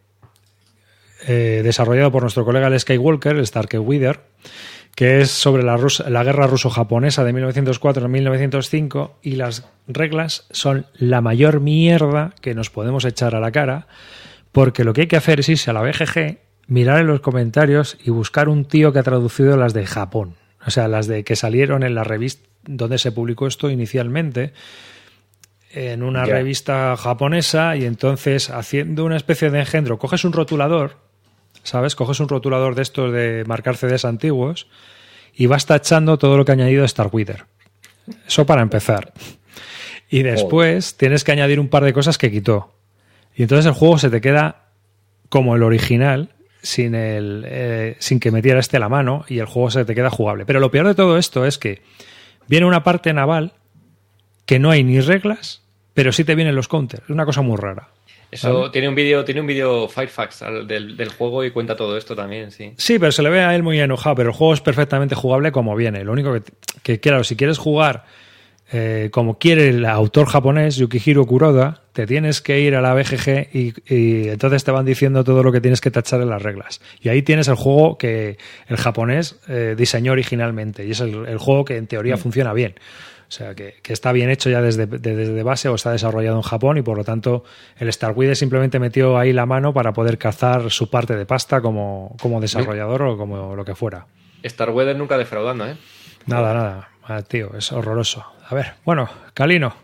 eh, 1.27 1.61
desarrollado 1.63 2.11
por 2.11 2.23
nuestro 2.23 2.45
colega 2.45 2.69
el 2.69 2.79
Skywalker, 2.79 3.37
el 3.37 3.43
Stark 3.43 3.71
Wither, 3.81 4.21
que 4.95 5.21
es 5.21 5.31
sobre 5.31 5.63
la, 5.63 5.79
la 6.09 6.25
guerra 6.25 6.47
ruso-japonesa 6.47 7.25
de 7.25 7.33
1904 7.33 8.05
a 8.05 8.09
1905 8.09 9.19
y 9.23 9.37
las 9.37 9.69
reglas 9.87 10.47
son 10.51 10.87
la 10.95 11.21
mayor 11.21 11.61
mierda 11.61 12.35
que 12.41 12.55
nos 12.55 12.71
podemos 12.71 13.05
echar 13.05 13.35
a 13.35 13.41
la 13.41 13.53
cara 13.53 13.87
porque 14.53 14.85
lo 14.85 14.93
que 14.93 15.03
hay 15.03 15.07
que 15.07 15.17
hacer 15.17 15.41
es 15.41 15.49
irse 15.49 15.71
a 15.71 15.75
la 15.75 15.83
BGG, 15.83 16.39
mirar 16.67 17.01
en 17.01 17.07
los 17.07 17.21
comentarios 17.21 17.97
y 18.05 18.11
buscar 18.11 18.49
un 18.49 18.65
tío 18.65 18.93
que 18.93 18.99
ha 18.99 19.05
traducido 19.05 19.57
las 19.57 19.75
de 19.75 19.87
Japón, 19.87 20.35
o 20.67 20.71
sea, 20.71 20.89
las 20.89 21.07
de 21.07 21.25
que 21.25 21.37
salieron 21.37 21.83
en 21.83 21.95
la 21.95 22.05
revista 22.05 22.49
donde 22.65 22.99
se 22.99 23.13
publicó 23.13 23.47
esto 23.47 23.71
inicialmente, 23.71 24.53
en 25.73 26.03
una 26.03 26.25
revista 26.25 26.97
japonesa 26.97 27.77
y 27.77 27.85
entonces 27.85 28.51
haciendo 28.51 29.05
una 29.05 29.17
especie 29.17 29.51
de 29.51 29.61
engendro, 29.61 29.99
coges 29.99 30.25
un 30.25 30.33
rotulador, 30.33 30.99
¿sabes? 31.63 31.95
Coges 31.95 32.21
un 32.21 32.29
rotulador 32.29 32.75
de 32.75 32.83
estos 32.83 33.13
de 33.13 33.45
marcar 33.47 33.77
CDs 33.77 34.05
antiguos 34.05 34.69
y 35.35 35.47
vas 35.47 35.67
tachando 35.67 36.19
todo 36.19 36.37
lo 36.37 36.45
que 36.45 36.53
ha 36.53 36.55
añadido 36.55 36.87
Starwither. 36.87 37.45
Eso 38.27 38.47
para 38.47 38.63
empezar. 38.63 39.13
Y 40.09 40.23
después 40.23 40.97
tienes 40.97 41.23
que 41.23 41.33
añadir 41.33 41.61
un 41.61 41.69
par 41.69 41.85
de 41.85 41.93
cosas 41.93 42.19
que 42.19 42.31
quitó. 42.31 42.75
Y 43.35 43.43
entonces 43.43 43.67
el 43.67 43.73
juego 43.73 43.99
se 43.99 44.11
te 44.11 44.21
queda 44.21 44.71
como 45.29 45.55
el 45.55 45.63
original, 45.63 46.31
sin, 46.63 46.95
el, 46.95 47.45
eh, 47.47 47.97
sin 48.01 48.19
que 48.19 48.33
metiera 48.33 48.59
este 48.59 48.81
la 48.81 48.89
mano, 48.89 49.25
y 49.29 49.39
el 49.39 49.47
juego 49.47 49.71
se 49.71 49.85
te 49.85 49.95
queda 49.95 50.11
jugable. 50.11 50.45
Pero 50.45 50.59
lo 50.59 50.71
peor 50.71 50.89
de 50.89 50.95
todo 50.95 51.17
esto 51.17 51.47
es 51.47 51.59
que 51.59 51.83
viene 52.49 52.67
una 52.67 52.83
parte 52.83 53.13
naval 53.13 53.55
que 54.47 54.59
no 54.59 54.71
hay 54.71 54.83
ni 54.83 55.01
reglas, 55.01 55.63
pero 55.95 56.11
sí 56.11 56.25
te 56.25 56.35
vienen 56.35 56.57
los 56.57 56.67
counters. 56.67 57.05
Es 57.05 57.11
una 57.11 57.25
cosa 57.25 57.43
muy 57.43 57.57
rara. 57.57 57.89
Eso 58.31 58.61
¿Vale? 58.61 58.71
tiene 58.71 58.89
un 58.89 58.95
vídeo, 58.95 59.25
tiene 59.25 59.41
un 59.41 59.47
vídeo 59.47 59.89
Firefax 59.89 60.45
del, 60.67 60.97
del 60.97 61.09
juego 61.09 61.45
y 61.45 61.51
cuenta 61.51 61.77
todo 61.77 61.97
esto 61.97 62.15
también, 62.15 62.51
sí. 62.51 62.73
Sí, 62.77 62.99
pero 62.99 63.13
se 63.13 63.23
le 63.23 63.31
ve 63.31 63.41
a 63.41 63.55
él 63.55 63.63
muy 63.63 63.81
enojado, 63.81 64.17
pero 64.17 64.31
el 64.31 64.35
juego 64.35 64.55
es 64.55 64.61
perfectamente 64.61 65.15
jugable 65.15 65.53
como 65.53 65.75
viene. 65.75 66.05
Lo 66.05 66.13
único 66.13 66.33
que, 66.33 66.43
que 66.83 67.01
claro, 67.01 67.25
si 67.25 67.37
quieres 67.37 67.59
jugar 67.59 68.05
eh, 68.73 69.09
como 69.11 69.39
quiere 69.39 69.69
el 69.71 69.85
autor 69.85 70.29
japonés, 70.29 70.77
Yukihiro 70.77 71.27
Kuroda, 71.27 71.83
te 71.93 72.07
tienes 72.07 72.41
que 72.41 72.61
ir 72.61 72.77
a 72.77 72.81
la 72.81 72.95
BGG 72.95 73.49
y, 73.53 73.75
y 73.93 74.29
entonces 74.29 74.63
te 74.63 74.71
van 74.71 74.85
diciendo 74.85 75.25
todo 75.25 75.43
lo 75.43 75.51
que 75.51 75.61
tienes 75.61 75.81
que 75.81 75.91
tachar 75.91 76.21
en 76.21 76.29
las 76.29 76.41
reglas. 76.41 76.81
Y 77.01 77.09
ahí 77.09 77.23
tienes 77.23 77.49
el 77.49 77.57
juego 77.57 77.99
que 77.99 78.39
el 78.69 78.77
japonés 78.77 79.41
eh, 79.49 79.75
diseñó 79.77 80.13
originalmente 80.13 80.87
y 80.87 80.93
es 80.93 81.01
el, 81.01 81.27
el 81.27 81.39
juego 81.39 81.65
que 81.65 81.77
en 81.77 81.89
teoría 81.89 82.17
funciona 82.17 82.53
bien. 82.53 82.77
O 83.31 83.33
sea, 83.33 83.55
que, 83.55 83.77
que 83.81 83.93
está 83.93 84.11
bien 84.11 84.29
hecho 84.29 84.51
ya 84.51 84.61
desde, 84.61 84.87
de- 84.87 85.15
desde 85.15 85.43
base 85.45 85.69
o 85.69 85.77
está 85.77 85.93
desarrollado 85.93 86.35
en 86.35 86.43
Japón 86.43 86.79
y 86.79 86.83
por 86.83 86.97
lo 86.99 87.05
tanto 87.05 87.45
el 87.79 87.93
Starwide 87.93 88.35
simplemente 88.35 88.81
metió 88.81 89.17
ahí 89.19 89.33
la 89.33 89.47
mano 89.47 89.73
para 89.73 89.93
poder 89.93 90.19
cazar 90.19 90.69
su 90.73 90.91
parte 90.91 91.15
de 91.15 91.27
pasta 91.27 91.61
como, 91.61 92.17
como 92.21 92.41
desarrollador 92.41 93.03
o 93.03 93.17
como 93.17 93.55
lo 93.55 93.65
que 93.65 93.77
fuera. 93.77 94.07
Star 94.43 94.71
Weather 94.71 94.97
nunca 94.97 95.17
defraudando, 95.17 95.65
¿eh? 95.65 95.77
Nada, 96.27 96.53
nada. 96.55 96.89
Ah, 97.07 97.23
tío, 97.23 97.53
es 97.57 97.71
horroroso. 97.71 98.25
A 98.49 98.53
ver, 98.55 98.73
bueno, 98.85 99.09
Calino, 99.33 99.77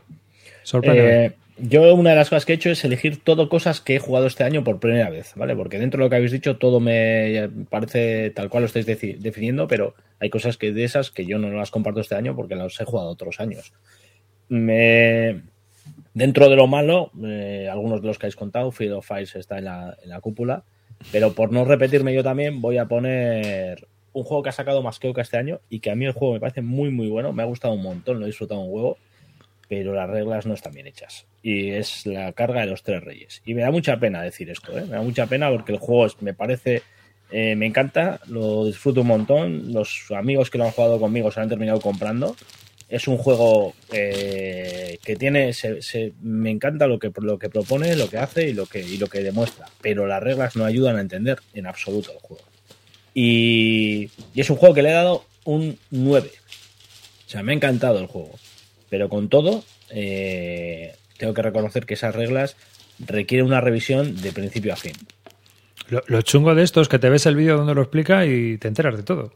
sorpréndeme. 0.64 1.26
Eh, 1.26 1.36
yo 1.58 1.94
una 1.94 2.10
de 2.10 2.16
las 2.16 2.28
cosas 2.28 2.44
que 2.44 2.52
he 2.52 2.56
hecho 2.56 2.70
es 2.70 2.84
elegir 2.84 3.22
todo 3.22 3.48
cosas 3.48 3.80
que 3.80 3.96
he 3.96 3.98
jugado 3.98 4.26
este 4.26 4.44
año 4.44 4.62
por 4.62 4.78
primera 4.78 5.08
vez, 5.08 5.32
¿vale? 5.36 5.56
Porque 5.56 5.78
dentro 5.78 5.98
de 5.98 6.04
lo 6.04 6.10
que 6.10 6.16
habéis 6.16 6.32
dicho 6.32 6.58
todo 6.58 6.80
me 6.80 7.48
parece 7.70 8.30
tal 8.30 8.50
cual 8.50 8.62
lo 8.62 8.66
estáis 8.66 8.86
definiendo, 8.86 9.66
pero 9.66 9.94
hay 10.20 10.28
cosas 10.28 10.58
que 10.58 10.72
de 10.72 10.84
esas 10.84 11.10
que 11.10 11.24
yo 11.24 11.38
no 11.38 11.50
las 11.50 11.70
comparto 11.70 12.00
este 12.00 12.14
año 12.14 12.36
porque 12.36 12.56
las 12.56 12.78
he 12.80 12.84
jugado 12.84 13.08
otros 13.08 13.40
años. 13.40 13.72
Me... 14.48 15.42
Dentro 16.12 16.48
de 16.48 16.56
lo 16.56 16.66
malo, 16.66 17.10
eh, 17.24 17.68
algunos 17.70 18.00
de 18.00 18.08
los 18.08 18.18
que 18.18 18.26
habéis 18.26 18.36
contado, 18.36 18.70
Field 18.70 18.94
of 18.94 19.06
Fires 19.06 19.36
está 19.36 19.58
en 19.58 19.64
la, 19.64 20.20
cúpula, 20.22 20.64
pero 21.12 21.34
por 21.34 21.52
no 21.52 21.64
repetirme 21.64 22.14
yo 22.14 22.24
también 22.24 22.62
voy 22.62 22.78
a 22.78 22.86
poner 22.86 23.86
un 24.14 24.24
juego 24.24 24.42
que 24.42 24.48
ha 24.48 24.52
sacado 24.52 24.82
Masqueoka 24.82 25.20
este 25.20 25.36
año 25.36 25.60
y 25.68 25.80
que 25.80 25.90
a 25.90 25.94
mí 25.94 26.06
el 26.06 26.12
juego 26.12 26.32
me 26.32 26.40
parece 26.40 26.62
muy 26.62 26.90
muy 26.90 27.08
bueno, 27.08 27.34
me 27.34 27.42
ha 27.42 27.46
gustado 27.46 27.74
un 27.74 27.82
montón, 27.82 28.18
lo 28.18 28.24
he 28.24 28.28
disfrutado 28.28 28.60
un 28.60 28.72
huevo, 28.72 28.96
pero 29.68 29.92
las 29.94 30.08
reglas 30.08 30.46
no 30.46 30.54
están 30.54 30.72
bien 30.74 30.86
hechas. 30.86 31.26
Y 31.42 31.70
es 31.70 32.06
la 32.06 32.32
carga 32.32 32.60
de 32.60 32.66
los 32.66 32.82
tres 32.82 33.02
reyes. 33.02 33.42
Y 33.44 33.54
me 33.54 33.62
da 33.62 33.70
mucha 33.70 33.98
pena 33.98 34.22
decir 34.22 34.50
esto, 34.50 34.76
¿eh? 34.78 34.82
me 34.82 34.96
da 34.96 35.02
mucha 35.02 35.26
pena 35.26 35.50
porque 35.50 35.72
el 35.72 35.78
juego 35.78 36.12
me 36.20 36.34
parece, 36.34 36.82
eh, 37.30 37.54
me 37.56 37.66
encanta, 37.66 38.20
lo 38.28 38.66
disfruto 38.66 39.00
un 39.02 39.08
montón, 39.08 39.72
los 39.72 40.04
amigos 40.10 40.50
que 40.50 40.58
lo 40.58 40.64
han 40.64 40.70
jugado 40.72 40.98
conmigo 41.00 41.30
se 41.30 41.40
lo 41.40 41.44
han 41.44 41.48
terminado 41.48 41.80
comprando. 41.80 42.36
Es 42.88 43.08
un 43.08 43.16
juego 43.18 43.74
eh, 43.92 44.98
que 45.04 45.16
tiene, 45.16 45.52
se- 45.52 45.82
se- 45.82 46.12
me 46.22 46.50
encanta 46.52 46.86
lo 46.86 47.00
que, 47.00 47.10
lo 47.20 47.36
que 47.38 47.48
propone, 47.48 47.96
lo 47.96 48.08
que 48.08 48.18
hace 48.18 48.48
y 48.48 48.52
lo 48.52 48.66
que, 48.66 48.80
y 48.80 48.96
lo 48.98 49.08
que 49.08 49.24
demuestra, 49.24 49.66
pero 49.82 50.06
las 50.06 50.22
reglas 50.22 50.54
no 50.54 50.64
ayudan 50.64 50.96
a 50.96 51.00
entender 51.00 51.38
en 51.54 51.66
absoluto 51.66 52.12
el 52.12 52.18
juego. 52.18 52.44
Y, 53.14 54.10
y 54.34 54.40
es 54.40 54.50
un 54.50 54.56
juego 54.56 54.74
que 54.74 54.82
le 54.82 54.90
he 54.90 54.92
dado 54.92 55.24
un 55.44 55.78
9. 55.90 56.30
O 57.26 57.28
sea, 57.28 57.42
me 57.42 57.52
ha 57.52 57.54
encantado 57.56 57.98
el 57.98 58.06
juego. 58.06 58.38
Pero 58.88 59.08
con 59.08 59.28
todo, 59.28 59.64
eh, 59.90 60.94
tengo 61.18 61.34
que 61.34 61.42
reconocer 61.42 61.86
que 61.86 61.94
esas 61.94 62.14
reglas 62.14 62.56
requieren 62.98 63.46
una 63.46 63.60
revisión 63.60 64.20
de 64.20 64.32
principio 64.32 64.72
a 64.72 64.76
fin. 64.76 64.94
Lo, 65.88 66.02
lo 66.06 66.22
chungo 66.22 66.54
de 66.54 66.62
esto 66.62 66.80
es 66.80 66.88
que 66.88 66.98
te 66.98 67.10
ves 67.10 67.26
el 67.26 67.36
vídeo 67.36 67.56
donde 67.56 67.74
lo 67.74 67.82
explica 67.82 68.26
y 68.26 68.58
te 68.58 68.68
enteras 68.68 68.96
de 68.96 69.02
todo. 69.02 69.32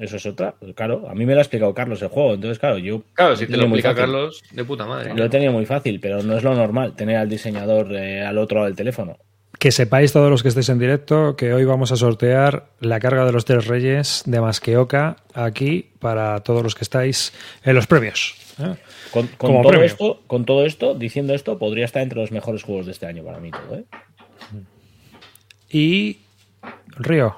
Eso 0.00 0.16
es 0.16 0.24
otra. 0.24 0.54
Pues 0.58 0.74
claro, 0.74 1.06
a 1.10 1.14
mí 1.14 1.26
me 1.26 1.34
lo 1.34 1.40
ha 1.40 1.42
explicado 1.42 1.74
Carlos 1.74 2.00
el 2.00 2.08
juego. 2.08 2.32
Entonces, 2.34 2.58
claro, 2.58 2.78
yo. 2.78 3.02
Claro, 3.12 3.32
lo 3.32 3.36
si 3.36 3.46
te 3.46 3.56
lo 3.56 3.64
explica 3.64 3.90
fácil. 3.90 4.00
Carlos, 4.00 4.42
de 4.50 4.64
puta 4.64 4.86
madre. 4.86 5.14
Lo 5.14 5.24
he 5.26 5.28
tenido 5.28 5.52
muy 5.52 5.66
fácil, 5.66 6.00
pero 6.00 6.22
no 6.22 6.38
es 6.38 6.42
lo 6.42 6.54
normal 6.54 6.96
tener 6.96 7.16
al 7.16 7.28
diseñador 7.28 7.94
eh, 7.94 8.24
al 8.24 8.38
otro 8.38 8.56
lado 8.56 8.66
del 8.66 8.76
teléfono. 8.76 9.18
Que 9.58 9.70
sepáis 9.70 10.10
todos 10.12 10.30
los 10.30 10.42
que 10.42 10.48
estéis 10.48 10.70
en 10.70 10.78
directo 10.78 11.36
que 11.36 11.52
hoy 11.52 11.66
vamos 11.66 11.92
a 11.92 11.96
sortear 11.96 12.68
la 12.80 12.98
carga 12.98 13.26
de 13.26 13.32
los 13.32 13.44
tres 13.44 13.66
reyes 13.66 14.22
de 14.24 14.40
Masqueoka 14.40 15.16
aquí 15.34 15.90
para 15.98 16.40
todos 16.40 16.62
los 16.62 16.74
que 16.74 16.82
estáis 16.84 17.34
en 17.62 17.74
los 17.74 17.86
premios. 17.86 18.36
Con, 19.10 19.26
con 19.28 19.36
Como 19.36 19.62
todo 19.62 19.70
premio. 19.70 19.86
esto, 19.86 20.22
con 20.26 20.44
todo 20.44 20.64
esto, 20.66 20.94
diciendo 20.94 21.34
esto, 21.34 21.58
podría 21.58 21.84
estar 21.84 22.02
entre 22.02 22.20
los 22.20 22.30
mejores 22.30 22.62
juegos 22.62 22.86
de 22.86 22.92
este 22.92 23.06
año 23.06 23.24
para 23.24 23.40
mí 23.40 23.50
todo, 23.50 23.76
¿eh? 23.76 23.84
Y 25.70 26.18
Río, 26.96 27.36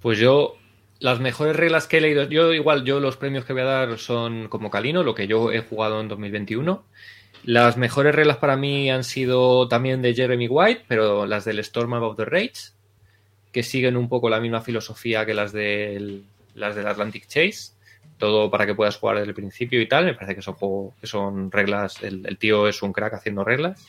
Pues 0.00 0.18
yo, 0.18 0.56
las 0.98 1.20
mejores 1.20 1.54
reglas 1.56 1.86
que 1.86 1.98
he 1.98 2.00
leído, 2.00 2.24
yo 2.24 2.52
igual, 2.52 2.84
yo 2.84 3.00
los 3.00 3.16
premios 3.16 3.44
que 3.44 3.52
voy 3.52 3.62
a 3.62 3.66
dar 3.66 3.98
son 3.98 4.48
como 4.48 4.70
Calino, 4.70 5.02
lo 5.02 5.14
que 5.14 5.26
yo 5.26 5.52
he 5.52 5.60
jugado 5.60 6.00
en 6.00 6.08
2021. 6.08 6.84
Las 7.44 7.76
mejores 7.76 8.14
reglas 8.14 8.38
para 8.38 8.56
mí 8.56 8.90
han 8.90 9.04
sido 9.04 9.68
también 9.68 10.00
de 10.00 10.14
Jeremy 10.14 10.48
White, 10.48 10.84
pero 10.88 11.26
las 11.26 11.44
del 11.44 11.58
Storm 11.58 11.92
Above 11.92 12.16
the 12.16 12.24
Rage, 12.24 12.72
que 13.52 13.62
siguen 13.62 13.98
un 13.98 14.08
poco 14.08 14.30
la 14.30 14.40
misma 14.40 14.62
filosofía 14.62 15.26
que 15.26 15.34
las 15.34 15.52
del, 15.52 16.24
las 16.54 16.74
del 16.74 16.86
Atlantic 16.86 17.26
Chase. 17.26 17.74
Todo 18.18 18.50
para 18.50 18.64
que 18.66 18.74
puedas 18.74 18.96
jugar 18.96 19.16
desde 19.16 19.28
el 19.30 19.34
principio 19.34 19.80
y 19.80 19.88
tal. 19.88 20.04
Me 20.04 20.14
parece 20.14 20.34
que 20.36 20.42
son, 20.42 20.54
juego, 20.54 20.94
que 21.00 21.06
son 21.06 21.50
reglas. 21.50 22.02
El, 22.02 22.24
el 22.26 22.38
tío 22.38 22.68
es 22.68 22.82
un 22.82 22.92
crack 22.92 23.14
haciendo 23.14 23.44
reglas. 23.44 23.84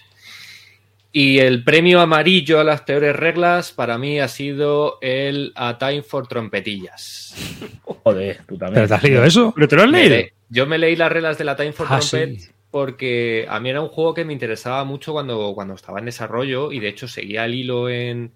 Y 1.11 1.39
el 1.39 1.63
premio 1.63 2.01
amarillo 2.01 2.59
a 2.59 2.63
las 2.65 2.82
peores 2.82 3.15
reglas 3.15 3.71
para 3.71 3.97
mí 3.97 4.19
ha 4.19 4.28
sido 4.28 4.97
el 5.01 5.53
A 5.55 5.78
Time 5.78 6.03
for 6.03 6.28
Trompetillas. 6.28 7.34
Joder, 7.84 8.41
tú 8.45 8.57
también. 8.57 8.76
¿pero 8.76 8.88
te 8.89 8.93
has 8.95 9.03
leído 9.03 9.23
eso? 9.23 9.53
¿Pero 9.55 9.67
te 9.67 9.76
lo 9.78 9.84
has 9.84 9.89
Me 9.91 9.99
leído? 9.99 10.15
le- 10.17 10.34
Yo 10.49 10.65
me 10.65 10.78
leí 10.78 10.95
las 10.97 11.11
reglas 11.11 11.38
de 11.38 11.45
la 11.45 11.55
Time 11.55 11.71
for 11.71 11.88
Ah, 11.89 11.99
Trumpet 11.99 12.39
sí. 12.39 12.49
porque 12.69 13.45
a 13.47 13.59
mí 13.61 13.69
era 13.69 13.82
un 13.82 13.88
juego 13.88 14.13
que 14.13 14.26
me 14.26 14.34
interesaba 14.34 14.84
mucho 14.84 15.13
cuando, 15.13 15.53
cuando 15.55 15.73
estaba 15.76 15.99
en 15.99 16.05
desarrollo 16.05 16.71
y 16.73 16.80
de 16.82 16.89
hecho 16.89 17.07
seguía 17.07 17.45
el 17.45 17.53
hilo 17.55 17.88
en, 17.89 18.34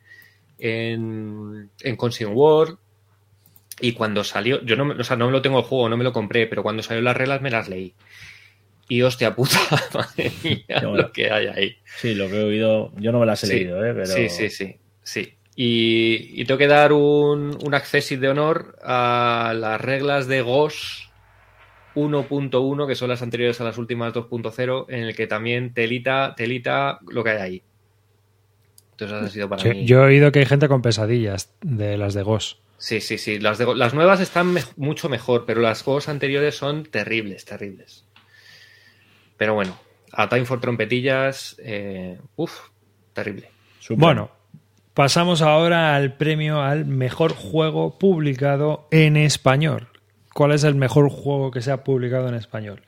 en, 0.58 1.70
en 1.82 1.98
World. 2.32 2.78
Y 3.82 3.94
cuando 3.94 4.24
salió, 4.24 4.62
yo 4.64 4.76
no, 4.76 4.86
me- 4.86 4.96
o 4.96 5.04
sea, 5.04 5.16
no 5.18 5.26
me 5.28 5.32
lo 5.32 5.42
tengo 5.42 5.60
el 5.60 5.66
juego, 5.66 5.90
no 5.90 5.98
me 5.98 6.04
lo 6.04 6.14
compré, 6.14 6.48
pero 6.48 6.64
cuando 6.64 6.84
salió 6.84 7.02
las 7.02 7.16
reglas 7.18 7.42
me 7.42 7.52
las 7.52 7.70
leí. 7.70 7.94
Y 8.90 9.02
hostia 9.04 9.36
puta, 9.36 9.60
madre 9.94 10.32
mía, 10.44 10.82
bueno. 10.88 11.08
lo 11.08 11.12
que 11.12 11.32
hay 11.32 11.48
ahí. 11.48 11.78
Sí, 11.94 12.16
lo 12.16 12.30
que 12.30 12.38
he 12.38 12.44
oído, 12.44 12.92
yo 12.98 13.12
no 13.12 13.20
me 13.20 13.26
las 13.26 13.44
he 13.44 13.48
Sí, 13.48 13.48
leído, 13.48 13.86
¿eh? 13.86 13.94
Pero... 13.94 14.16
Sí, 14.16 14.30
sí, 14.30 14.50
sí, 14.50 14.76
sí. 15.04 15.36
Y, 15.56 16.42
y 16.42 16.46
tengo 16.46 16.58
que 16.58 16.68
dar 16.68 16.94
un, 16.94 17.58
un 17.66 17.74
accesit 17.74 18.20
de 18.20 18.30
honor 18.30 18.78
a 18.82 19.54
las 19.56 19.82
reglas 19.82 20.28
de 20.28 20.42
GOS 20.42 21.12
1.1, 21.94 22.88
que 22.88 22.96
son 22.96 23.10
las 23.10 23.22
anteriores 23.22 23.60
a 23.62 23.66
las 23.66 23.78
últimas 23.78 24.14
2.0, 24.14 24.86
en 24.90 25.02
el 25.04 25.16
que 25.16 25.28
también 25.28 25.74
telita, 25.74 26.34
telita 26.38 27.00
lo 27.10 27.24
que 27.24 27.32
hay 27.32 27.38
ahí. 27.40 27.64
Entonces 28.92 29.18
ha 29.18 29.30
sido 29.30 29.50
para 29.50 29.64
Sí, 29.64 29.70
mí. 29.70 29.86
Yo 29.86 30.00
he 30.04 30.06
oído 30.08 30.32
que 30.32 30.40
hay 30.40 30.46
gente 30.46 30.68
con 30.68 30.82
pesadillas 30.82 31.54
de 31.62 31.98
las 31.98 32.14
de 32.16 32.24
Ghost. 32.24 32.58
Sí, 32.80 33.02
sí, 33.02 33.18
sí. 33.18 33.40
Las, 33.40 33.58
de- 33.60 33.76
las 33.76 33.94
nuevas 33.94 34.20
están 34.22 34.48
me- 34.54 34.64
mucho 34.78 35.10
mejor, 35.10 35.46
pero 35.46 35.62
las 35.62 35.84
juegos 35.84 36.10
anteriores 36.10 36.56
son 36.56 36.84
terribles, 36.86 37.46
terribles. 37.46 38.06
Pero 39.38 39.54
bueno, 39.54 39.78
a 40.12 40.28
Time 40.30 40.46
for 40.46 40.60
Trompetillas, 40.60 41.56
eh, 41.60 42.18
uff, 42.36 42.58
terrible. 43.14 43.50
Bueno, 44.00 44.32
pasamos 44.94 45.42
ahora 45.42 45.96
al 45.96 46.16
premio 46.16 46.62
al 46.62 46.86
mejor 46.86 47.34
juego 47.34 47.98
publicado 48.00 48.88
en 48.92 49.18
español. 49.18 49.88
¿Cuál 50.34 50.52
es 50.54 50.64
el 50.64 50.76
mejor 50.76 51.10
juego 51.10 51.52
que 51.52 51.62
se 51.62 51.72
ha 51.72 51.84
publicado 51.84 52.28
en 52.30 52.36
español? 52.36 52.82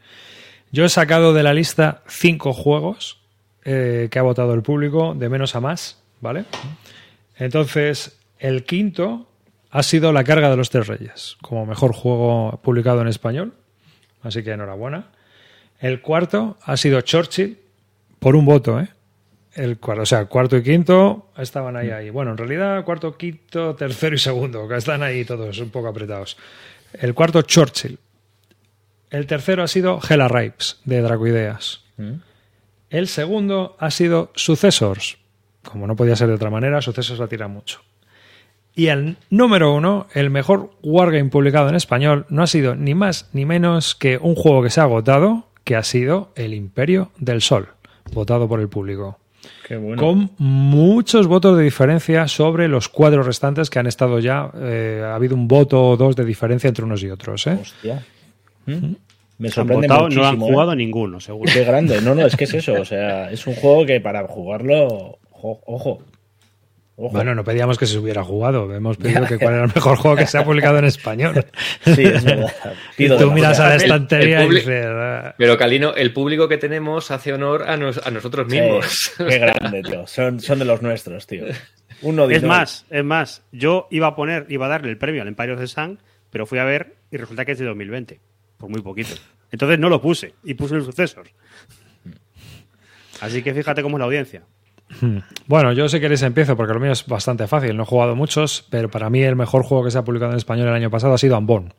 Yo 0.72 0.86
he 0.86 0.90
sacado 0.90 1.34
de 1.34 1.44
la 1.44 1.54
lista 1.54 2.02
cinco 2.08 2.54
juegos 2.54 3.20
eh, 3.66 4.08
que 4.10 4.20
ha 4.20 4.24
votado 4.24 4.54
el 4.54 4.62
público, 4.62 5.14
de 5.16 5.28
menos 5.28 5.56
a 5.56 5.60
más, 5.60 6.02
¿vale? 6.22 6.46
Entonces, 7.38 8.20
el 8.40 8.64
quinto 8.64 9.28
ha 9.72 9.84
sido 9.84 10.12
La 10.12 10.24
carga 10.26 10.50
de 10.50 10.58
los 10.58 10.70
tres 10.70 10.88
reyes, 10.88 11.38
como 11.42 11.66
mejor 11.66 11.94
juego 11.94 12.60
publicado 12.62 13.02
en 13.02 13.08
español. 13.08 13.54
Así 14.22 14.44
que 14.44 14.52
enhorabuena. 14.52 15.08
El 15.80 16.02
cuarto 16.02 16.58
ha 16.64 16.78
sido 16.78 17.02
Churchill, 17.02 17.58
por 18.20 18.36
un 18.36 18.46
voto, 18.46 18.80
¿eh? 18.80 18.90
El 19.54 19.80
cuarto, 19.80 20.04
o 20.04 20.06
sea, 20.06 20.26
cuarto 20.26 20.56
y 20.56 20.64
quinto 20.64 21.32
estaban 21.38 21.76
ahí, 21.76 21.90
ahí. 21.90 22.10
Bueno, 22.10 22.32
en 22.32 22.38
realidad, 22.38 22.86
cuarto, 22.86 23.18
quinto, 23.18 23.76
tercero 23.76 24.16
y 24.16 24.20
segundo, 24.20 24.68
que 24.68 24.76
están 24.76 25.04
ahí 25.04 25.26
todos 25.26 25.58
un 25.60 25.70
poco 25.72 25.88
apretados. 25.88 26.38
El 26.94 27.14
cuarto, 27.14 27.42
Churchill. 27.42 27.98
El 29.10 29.26
tercero 29.26 29.64
ha 29.64 29.68
sido 29.68 30.00
Hella 30.08 30.28
Ripes, 30.28 30.80
de 30.86 31.02
Dracoideas. 31.02 31.84
El 32.90 33.08
segundo 33.08 33.76
ha 33.80 33.92
sido 33.92 34.32
Successors. 34.36 35.18
Como 35.64 35.86
no 35.88 35.96
podía 35.96 36.16
ser 36.16 36.28
de 36.28 36.36
otra 36.36 36.50
manera, 36.50 36.82
Successors 36.82 37.20
la 37.20 37.28
tira 37.28 37.48
mucho. 37.48 37.82
Y 38.76 38.88
el 38.88 39.18
número 39.30 39.74
uno, 39.74 40.08
el 40.14 40.30
mejor 40.30 40.72
Wargame 40.82 41.30
publicado 41.30 41.70
en 41.70 41.76
español, 41.76 42.26
no 42.30 42.44
ha 42.44 42.48
sido 42.48 42.76
ni 42.76 42.96
más 42.96 43.30
ni 43.34 43.46
menos 43.46 43.96
que 43.96 44.18
un 44.18 44.36
juego 44.36 44.64
que 44.64 44.70
se 44.70 44.80
ha 44.80 44.84
agotado, 44.84 45.46
que 45.64 45.76
ha 45.76 45.84
sido 45.84 46.30
El 46.36 46.54
Imperio 46.54 47.12
del 47.18 47.42
Sol, 47.42 47.68
votado 48.14 48.48
por 48.48 48.60
el 48.62 48.70
público. 48.70 49.18
Qué 49.68 49.76
bueno. 49.76 50.02
Con 50.02 50.32
muchos 50.38 51.28
votos 51.28 51.58
de 51.58 51.64
diferencia 51.64 52.28
sobre 52.28 52.68
los 52.68 52.90
cuadros 52.90 53.26
restantes 53.26 53.70
que 53.70 53.80
han 53.80 53.88
estado 53.88 54.20
ya. 54.20 54.52
eh, 54.56 55.02
ha 55.04 55.16
habido 55.16 55.36
un 55.36 55.48
voto 55.48 55.90
o 55.90 55.98
dos 55.98 56.16
de 56.16 56.26
diferencia 56.26 56.68
entre 56.68 56.86
unos 56.86 57.04
y 57.04 57.10
otros. 57.10 57.48
¿eh? 57.48 57.58
Hostia. 57.62 58.06
¿Mm? 58.66 58.94
Me 59.38 59.48
Han 59.48 59.52
sorprende 59.54 59.88
votado, 59.88 60.10
no 60.10 60.26
han 60.26 60.36
¿eh? 60.36 60.40
jugado 60.40 60.76
ninguno, 60.76 61.20
seguro. 61.20 61.52
Qué 61.52 61.64
grande. 61.64 62.00
No, 62.02 62.14
no, 62.14 62.26
es 62.26 62.36
que 62.36 62.44
es 62.44 62.54
eso. 62.54 62.74
O 62.74 62.86
sea, 62.86 63.32
es 63.32 63.48
un 63.48 63.56
juego 63.56 63.86
que 63.86 64.00
para 64.00 64.28
jugarlo. 64.28 65.18
Ojo. 65.42 66.04
Ojo. 66.98 67.14
Bueno, 67.14 67.34
no 67.34 67.44
pedíamos 67.44 67.78
que 67.80 67.88
se 67.88 67.98
hubiera 67.98 68.24
jugado. 68.24 68.74
Hemos 68.76 68.98
pedido 68.98 69.26
que 69.26 69.40
cuál 69.40 69.56
era 69.56 69.64
el 69.66 69.72
mejor 69.74 69.98
juego 69.98 70.18
que 70.18 70.28
se 70.28 70.38
ha 70.38 70.44
publicado 70.46 70.78
en 70.78 70.86
español. 70.86 71.46
Sí, 71.84 72.04
es 72.04 72.24
verdad. 72.24 72.54
Pido 72.98 73.18
Tú 73.18 73.32
miras 73.32 73.60
a 73.60 73.70
la 73.70 73.76
el- 73.76 73.82
estantería 73.82 74.44
el 74.44 74.52
y 74.52 74.56
dices. 74.56 74.86
"Ah". 74.88 75.34
Pero 75.38 75.58
Calino, 75.58 75.96
el 75.96 76.14
público 76.14 76.48
que 76.48 76.58
tenemos 76.58 77.10
hace 77.10 77.34
honor 77.34 77.64
a, 77.68 77.78
nos- 77.78 78.06
a 78.06 78.12
nosotros 78.12 78.48
mismos. 78.48 78.86
Sí, 79.18 79.24
qué 79.28 79.38
grande, 79.40 79.82
tío. 79.82 80.06
Son, 80.06 80.40
son 80.40 80.60
de 80.60 80.66
los 80.66 80.82
nuestros, 80.82 81.26
tío. 81.26 81.46
Uno 82.04 82.30
Es 82.30 82.44
más, 82.44 82.86
es 82.90 83.04
más, 83.04 83.44
yo 83.52 83.88
iba 83.92 84.08
a 84.08 84.16
poner, 84.16 84.46
iba 84.50 84.66
a 84.66 84.70
darle 84.70 84.90
el 84.90 84.98
premio 84.98 85.22
al 85.22 85.28
Empire 85.28 85.54
of 85.54 85.60
the 85.60 85.68
Sun, 85.68 86.00
pero 86.32 86.46
fui 86.46 86.58
a 86.60 86.64
ver 86.66 86.96
y 87.12 87.18
resulta 87.18 87.46
que 87.46 87.52
es 87.54 87.60
de 87.60 87.66
2020, 87.66 88.20
por 88.58 88.70
muy 88.70 88.82
poquito. 88.82 89.12
Entonces 89.52 89.78
no 89.80 89.88
lo 89.90 90.02
puse 90.02 90.34
y 90.44 90.54
puse 90.56 90.76
los 90.76 90.86
sucesos. 90.86 91.28
Así 93.22 93.44
que 93.44 93.54
fíjate 93.54 93.82
cómo 93.84 93.98
es 93.98 94.00
la 94.00 94.06
audiencia. 94.06 94.44
Bueno, 95.48 95.74
yo 95.74 95.90
si 95.90 96.00
queréis 96.00 96.22
empiezo 96.22 96.56
porque 96.56 96.74
lo 96.74 96.80
mío 96.80 96.92
es 96.92 97.06
bastante 97.06 97.48
fácil. 97.48 97.76
No 97.76 97.84
he 97.84 97.86
jugado 97.86 98.16
muchos, 98.16 98.66
pero 98.70 98.90
para 98.90 99.10
mí 99.10 99.22
el 99.22 99.36
mejor 99.36 99.64
juego 99.64 99.84
que 99.84 99.92
se 99.92 99.98
ha 99.98 100.04
publicado 100.04 100.32
en 100.32 100.38
español 100.38 100.68
el 100.68 100.74
año 100.74 100.90
pasado 100.90 101.14
ha 101.14 101.18
sido 101.18 101.36
Ambon. 101.36 101.74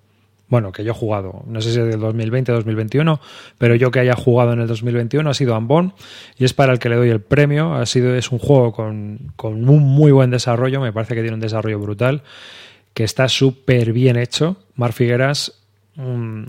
Bueno, 0.49 0.71
que 0.73 0.85
yo 0.85 0.91
he 0.91 0.95
jugado, 0.95 1.45
no 1.47 1.63
sé 1.63 1.73
si 1.73 1.81
es 1.81 1.87
del 1.87 2.01
2020 2.01 2.53
o 2.53 2.57
2021, 2.57 3.21
pero 3.57 3.75
yo 3.75 3.91
que 3.91 4.01
haya 4.01 4.15
jugado 4.15 4.53
en 4.53 4.61
el 4.61 4.67
2021 4.67 5.31
ha 5.31 5.33
sido 5.33 5.55
Ambon 5.55 5.95
y 6.37 6.45
es 6.45 6.53
para 6.53 6.75
el 6.75 6.79
que 6.79 6.91
le 6.91 6.97
doy 6.97 7.09
el 7.09 7.23
premio. 7.23 7.73
Ha 7.75 7.87
sido, 7.87 8.15
es 8.15 8.31
un 8.31 8.39
juego 8.39 8.73
con, 8.73 9.33
con 9.37 9.67
un 9.67 9.83
muy 9.83 10.13
buen 10.13 10.31
desarrollo, 10.31 10.83
me 10.83 10.93
parece 10.93 11.15
que 11.15 11.23
tiene 11.23 11.35
un 11.35 11.41
desarrollo 11.41 11.79
brutal, 11.79 12.23
que 12.93 13.05
está 13.05 13.29
súper 13.29 13.95
bien 13.95 14.19
hecho. 14.19 14.59
Mar 14.75 14.93
Figueras, 14.93 15.63
un, 15.97 16.47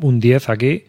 un 0.00 0.18
10 0.18 0.48
aquí. 0.48 0.84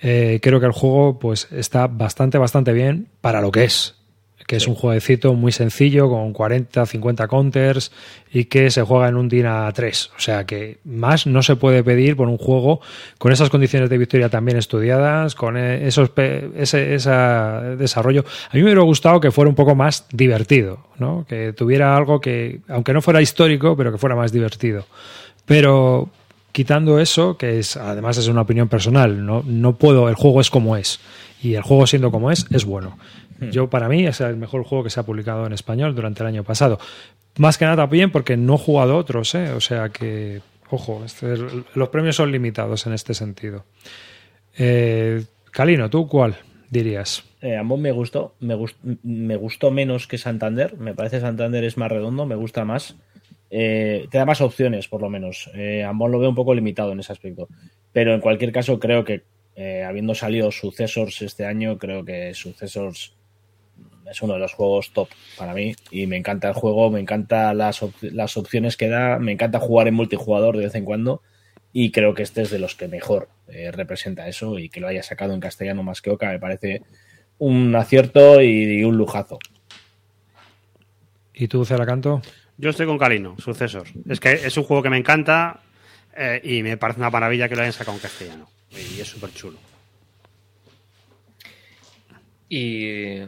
Eh, 0.00 0.40
creo 0.42 0.60
que 0.60 0.66
el 0.66 0.72
juego 0.72 1.18
pues 1.18 1.48
está 1.52 1.86
bastante, 1.86 2.36
bastante 2.36 2.74
bien 2.74 3.08
para 3.22 3.40
lo 3.40 3.50
que 3.50 3.64
es 3.64 4.03
que 4.46 4.56
es 4.56 4.66
un 4.66 4.74
jueguecito 4.74 5.34
muy 5.34 5.52
sencillo 5.52 6.08
con 6.08 6.32
40, 6.32 6.84
50 6.84 7.28
counters 7.28 7.92
y 8.30 8.44
que 8.44 8.70
se 8.70 8.82
juega 8.82 9.08
en 9.08 9.16
un 9.16 9.28
DIN 9.28 9.46
3. 9.72 10.10
O 10.16 10.20
sea 10.20 10.44
que 10.44 10.78
más 10.84 11.26
no 11.26 11.42
se 11.42 11.56
puede 11.56 11.82
pedir 11.82 12.16
por 12.16 12.28
un 12.28 12.36
juego 12.36 12.80
con 13.18 13.32
esas 13.32 13.48
condiciones 13.48 13.88
de 13.88 13.98
victoria 13.98 14.28
también 14.28 14.58
estudiadas, 14.58 15.34
con 15.34 15.56
eh, 15.56 15.86
esos 15.86 16.10
ese 16.56 16.94
esa 16.94 17.60
desarrollo. 17.78 18.24
A 18.50 18.54
mí 18.54 18.60
me 18.60 18.64
hubiera 18.64 18.82
gustado 18.82 19.20
que 19.20 19.30
fuera 19.30 19.48
un 19.48 19.54
poco 19.54 19.74
más 19.74 20.06
divertido, 20.12 20.86
¿no? 20.98 21.24
que 21.28 21.52
tuviera 21.52 21.96
algo 21.96 22.20
que, 22.20 22.60
aunque 22.68 22.92
no 22.92 23.00
fuera 23.00 23.22
histórico, 23.22 23.76
pero 23.76 23.92
que 23.92 23.98
fuera 23.98 24.16
más 24.16 24.32
divertido. 24.32 24.86
Pero 25.46 26.10
quitando 26.52 26.98
eso, 26.98 27.36
que 27.36 27.58
es 27.58 27.76
además 27.76 28.16
es 28.16 28.28
una 28.28 28.42
opinión 28.42 28.68
personal, 28.68 29.24
no, 29.24 29.42
no 29.44 29.76
puedo, 29.76 30.08
el 30.08 30.14
juego 30.14 30.40
es 30.40 30.50
como 30.50 30.76
es. 30.76 31.00
Y 31.42 31.54
el 31.56 31.62
juego 31.62 31.86
siendo 31.86 32.10
como 32.10 32.30
es, 32.30 32.46
es 32.50 32.64
bueno. 32.64 32.96
Yo, 33.50 33.68
para 33.70 33.88
mí, 33.88 34.06
es 34.06 34.20
el 34.20 34.36
mejor 34.36 34.64
juego 34.64 34.84
que 34.84 34.90
se 34.90 35.00
ha 35.00 35.02
publicado 35.02 35.46
en 35.46 35.52
español 35.52 35.94
durante 35.94 36.22
el 36.22 36.28
año 36.28 36.44
pasado. 36.44 36.78
Más 37.36 37.58
que 37.58 37.64
nada 37.64 37.76
también 37.78 38.10
porque 38.10 38.36
no 38.36 38.54
he 38.54 38.58
jugado 38.58 38.96
otros, 38.96 39.34
¿eh? 39.34 39.50
O 39.52 39.60
sea 39.60 39.88
que, 39.88 40.40
ojo, 40.70 41.02
este- 41.04 41.36
los 41.74 41.88
premios 41.88 42.16
son 42.16 42.30
limitados 42.32 42.86
en 42.86 42.92
este 42.92 43.12
sentido. 43.14 43.64
Eh, 44.56 45.24
Calino, 45.50 45.90
¿tú 45.90 46.06
cuál 46.08 46.36
dirías? 46.70 47.24
Eh, 47.40 47.56
ambos 47.56 47.78
me 47.78 47.92
gustó, 47.92 48.34
me, 48.40 48.54
gust- 48.56 48.76
me 49.02 49.36
gustó 49.36 49.70
menos 49.70 50.06
que 50.06 50.18
Santander. 50.18 50.76
Me 50.78 50.94
parece 50.94 51.20
Santander 51.20 51.64
es 51.64 51.76
más 51.76 51.90
redondo, 51.90 52.26
me 52.26 52.34
gusta 52.36 52.64
más. 52.64 52.96
Eh, 53.50 54.06
te 54.10 54.18
da 54.18 54.24
más 54.24 54.40
opciones, 54.40 54.88
por 54.88 55.00
lo 55.02 55.10
menos. 55.10 55.50
Eh, 55.54 55.84
ambos 55.84 56.10
lo 56.10 56.18
veo 56.18 56.28
un 56.30 56.34
poco 56.34 56.54
limitado 56.54 56.92
en 56.92 57.00
ese 57.00 57.12
aspecto. 57.12 57.48
Pero 57.92 58.14
en 58.14 58.20
cualquier 58.20 58.50
caso, 58.52 58.80
creo 58.80 59.04
que 59.04 59.22
eh, 59.56 59.84
habiendo 59.84 60.14
salido 60.16 60.50
Successors 60.50 61.22
este 61.22 61.46
año, 61.46 61.78
creo 61.78 62.04
que 62.04 62.34
Successors 62.34 63.14
es 64.10 64.22
uno 64.22 64.34
de 64.34 64.40
los 64.40 64.52
juegos 64.52 64.92
top 64.92 65.08
para 65.36 65.54
mí. 65.54 65.74
Y 65.90 66.06
me 66.06 66.16
encanta 66.16 66.48
el 66.48 66.54
juego, 66.54 66.90
me 66.90 67.00
encantan 67.00 67.58
las, 67.58 67.82
op- 67.82 68.02
las 68.02 68.36
opciones 68.36 68.76
que 68.76 68.88
da, 68.88 69.18
me 69.18 69.32
encanta 69.32 69.60
jugar 69.60 69.88
en 69.88 69.94
multijugador 69.94 70.56
de 70.56 70.64
vez 70.64 70.74
en 70.74 70.84
cuando. 70.84 71.22
Y 71.72 71.90
creo 71.90 72.14
que 72.14 72.22
este 72.22 72.42
es 72.42 72.50
de 72.50 72.58
los 72.58 72.74
que 72.76 72.86
mejor 72.88 73.28
eh, 73.48 73.70
representa 73.72 74.28
eso 74.28 74.58
y 74.58 74.68
que 74.68 74.80
lo 74.80 74.86
haya 74.88 75.02
sacado 75.02 75.34
en 75.34 75.40
castellano 75.40 75.82
más 75.82 76.00
que 76.00 76.10
Oca 76.10 76.28
me 76.28 76.38
parece 76.38 76.82
un 77.38 77.74
acierto 77.74 78.40
y, 78.40 78.80
y 78.80 78.84
un 78.84 78.96
lujazo. 78.96 79.38
¿Y 81.32 81.48
tú, 81.48 81.64
Celacanto? 81.64 82.22
Yo 82.56 82.70
estoy 82.70 82.86
con 82.86 82.96
Calino, 82.96 83.34
sucesos. 83.38 83.92
Es 84.08 84.20
que 84.20 84.32
es 84.34 84.56
un 84.56 84.62
juego 84.62 84.84
que 84.84 84.90
me 84.90 84.98
encanta 84.98 85.60
eh, 86.16 86.40
y 86.44 86.62
me 86.62 86.76
parece 86.76 87.00
una 87.00 87.10
maravilla 87.10 87.48
que 87.48 87.56
lo 87.56 87.62
hayan 87.62 87.72
sacado 87.72 87.96
en 87.96 88.02
castellano. 88.02 88.48
Y 88.70 89.00
es 89.00 89.08
súper 89.08 89.32
chulo. 89.34 89.58
Y 92.48 93.18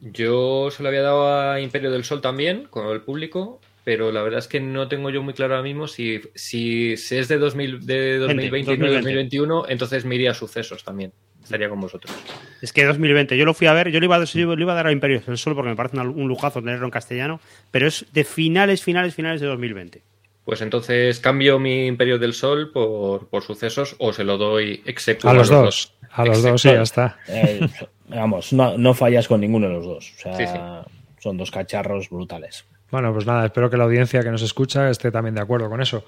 yo 0.00 0.70
se 0.70 0.82
lo 0.82 0.88
había 0.88 1.02
dado 1.02 1.50
a 1.52 1.60
Imperio 1.60 1.90
del 1.90 2.04
Sol 2.04 2.20
también, 2.20 2.66
con 2.70 2.88
el 2.88 3.02
público, 3.02 3.60
pero 3.84 4.12
la 4.12 4.22
verdad 4.22 4.38
es 4.38 4.48
que 4.48 4.60
no 4.60 4.88
tengo 4.88 5.10
yo 5.10 5.22
muy 5.22 5.34
claro 5.34 5.54
ahora 5.54 5.64
mismo 5.64 5.88
si, 5.88 6.20
si, 6.34 6.96
si 6.96 7.16
es 7.16 7.28
de, 7.28 7.38
2000, 7.38 7.86
de 7.86 8.18
2020 8.18 8.74
y 8.74 8.78
no 8.78 8.92
2021, 8.92 9.64
entonces 9.68 10.04
me 10.04 10.14
iría 10.14 10.32
a 10.32 10.34
sucesos 10.34 10.84
también. 10.84 11.12
Estaría 11.42 11.68
con 11.68 11.80
vosotros. 11.80 12.14
Es 12.60 12.72
que 12.72 12.84
2020, 12.84 13.36
yo 13.36 13.44
lo 13.44 13.54
fui 13.54 13.66
a 13.66 13.72
ver, 13.72 13.90
yo 13.90 13.98
le 13.98 14.06
iba 14.06 14.16
a, 14.16 14.24
yo 14.24 14.54
le 14.54 14.62
iba 14.62 14.72
a 14.72 14.76
dar 14.76 14.86
a 14.86 14.92
Imperio 14.92 15.20
del 15.26 15.38
Sol 15.38 15.54
porque 15.54 15.70
me 15.70 15.76
parece 15.76 15.98
un 15.98 16.28
lujazo 16.28 16.60
tenerlo 16.60 16.84
en 16.84 16.90
castellano, 16.90 17.40
pero 17.70 17.88
es 17.88 18.06
de 18.12 18.24
finales, 18.24 18.82
finales, 18.82 19.14
finales 19.14 19.40
de 19.40 19.48
2020. 19.48 20.02
Pues 20.44 20.60
entonces 20.60 21.18
cambio 21.18 21.58
mi 21.58 21.86
Imperio 21.86 22.18
del 22.18 22.34
Sol 22.34 22.70
por, 22.72 23.28
por 23.28 23.42
sucesos 23.42 23.96
o 23.98 24.12
se 24.12 24.24
lo 24.24 24.38
doy 24.38 24.82
execuo 24.86 25.30
A 25.30 25.34
los 25.34 25.48
dos. 25.48 25.94
A 26.10 26.24
los 26.24 26.42
dos, 26.42 26.62
sí, 26.62 26.68
ya 26.68 26.82
está. 26.82 27.18
Vamos, 28.10 28.52
no, 28.52 28.76
no 28.76 28.94
fallas 28.94 29.26
con 29.28 29.40
ninguno 29.40 29.68
de 29.68 29.74
los 29.74 29.84
dos. 29.86 30.12
O 30.16 30.20
sea, 30.20 30.36
Sí, 30.36 30.46
sí. 30.46 30.58
son 31.20 31.36
dos 31.36 31.50
cacharros 31.50 32.10
brutales. 32.10 32.64
Bueno, 32.90 33.12
pues 33.12 33.24
nada, 33.24 33.44
espero 33.46 33.70
que 33.70 33.76
la 33.76 33.84
audiencia 33.84 34.22
que 34.22 34.30
nos 34.30 34.42
escucha 34.42 34.90
esté 34.90 35.10
también 35.12 35.34
de 35.36 35.40
acuerdo 35.40 35.68
con 35.68 35.80
eso. 35.80 36.04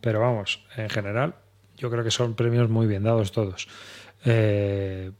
Pero 0.00 0.20
vamos, 0.20 0.62
en 0.76 0.90
general, 0.90 1.34
yo 1.76 1.90
creo 1.90 2.04
que 2.04 2.10
son 2.10 2.34
premios 2.34 2.68
muy 2.68 2.86
bien 2.86 3.02
dados 3.04 3.32
todos. 3.32 3.68
Eh, 4.24 5.10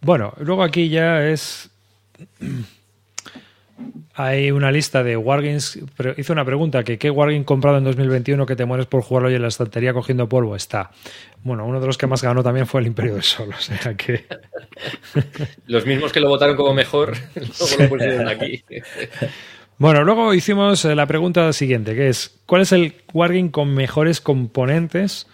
bueno, 0.00 0.32
luego 0.38 0.62
aquí 0.64 0.88
ya 0.88 1.24
es 1.28 1.70
hay 4.14 4.50
una 4.50 4.70
lista 4.70 5.02
de 5.02 5.16
Wargames. 5.16 5.78
Pero 5.96 6.14
hizo 6.16 6.32
una 6.32 6.44
pregunta: 6.44 6.82
que 6.84 6.98
¿qué 6.98 7.10
Wargame 7.10 7.44
comprado 7.44 7.78
en 7.78 7.84
2021 7.84 8.46
que 8.46 8.56
te 8.56 8.64
mueres 8.64 8.86
por 8.86 9.02
jugarlo 9.02 9.30
y 9.30 9.34
en 9.34 9.42
la 9.42 9.48
estantería 9.48 9.92
cogiendo 9.92 10.28
polvo? 10.28 10.56
Está. 10.56 10.90
Bueno, 11.42 11.64
uno 11.64 11.80
de 11.80 11.86
los 11.86 11.96
que 11.96 12.06
más 12.06 12.22
ganó 12.22 12.42
también 12.42 12.66
fue 12.66 12.80
el 12.80 12.86
Imperio 12.86 13.14
del 13.14 13.22
Sol. 13.22 13.50
O 13.58 13.60
sea 13.60 13.94
que. 13.94 14.26
los 15.66 15.86
mismos 15.86 16.12
que 16.12 16.20
lo 16.20 16.28
votaron 16.28 16.56
como 16.56 16.74
mejor, 16.74 17.16
luego 17.34 17.82
lo 17.82 17.88
pusieron 17.88 18.28
aquí. 18.28 18.62
Bueno, 19.78 20.04
luego 20.04 20.34
hicimos 20.34 20.84
eh, 20.84 20.94
la 20.94 21.06
pregunta 21.06 21.50
siguiente, 21.54 21.94
que 21.94 22.08
es, 22.08 22.38
¿cuál 22.44 22.62
es 22.62 22.72
el 22.72 22.94
Wargame 23.14 23.50
con 23.50 23.72
mejores 23.72 24.20
componentes 24.20 25.26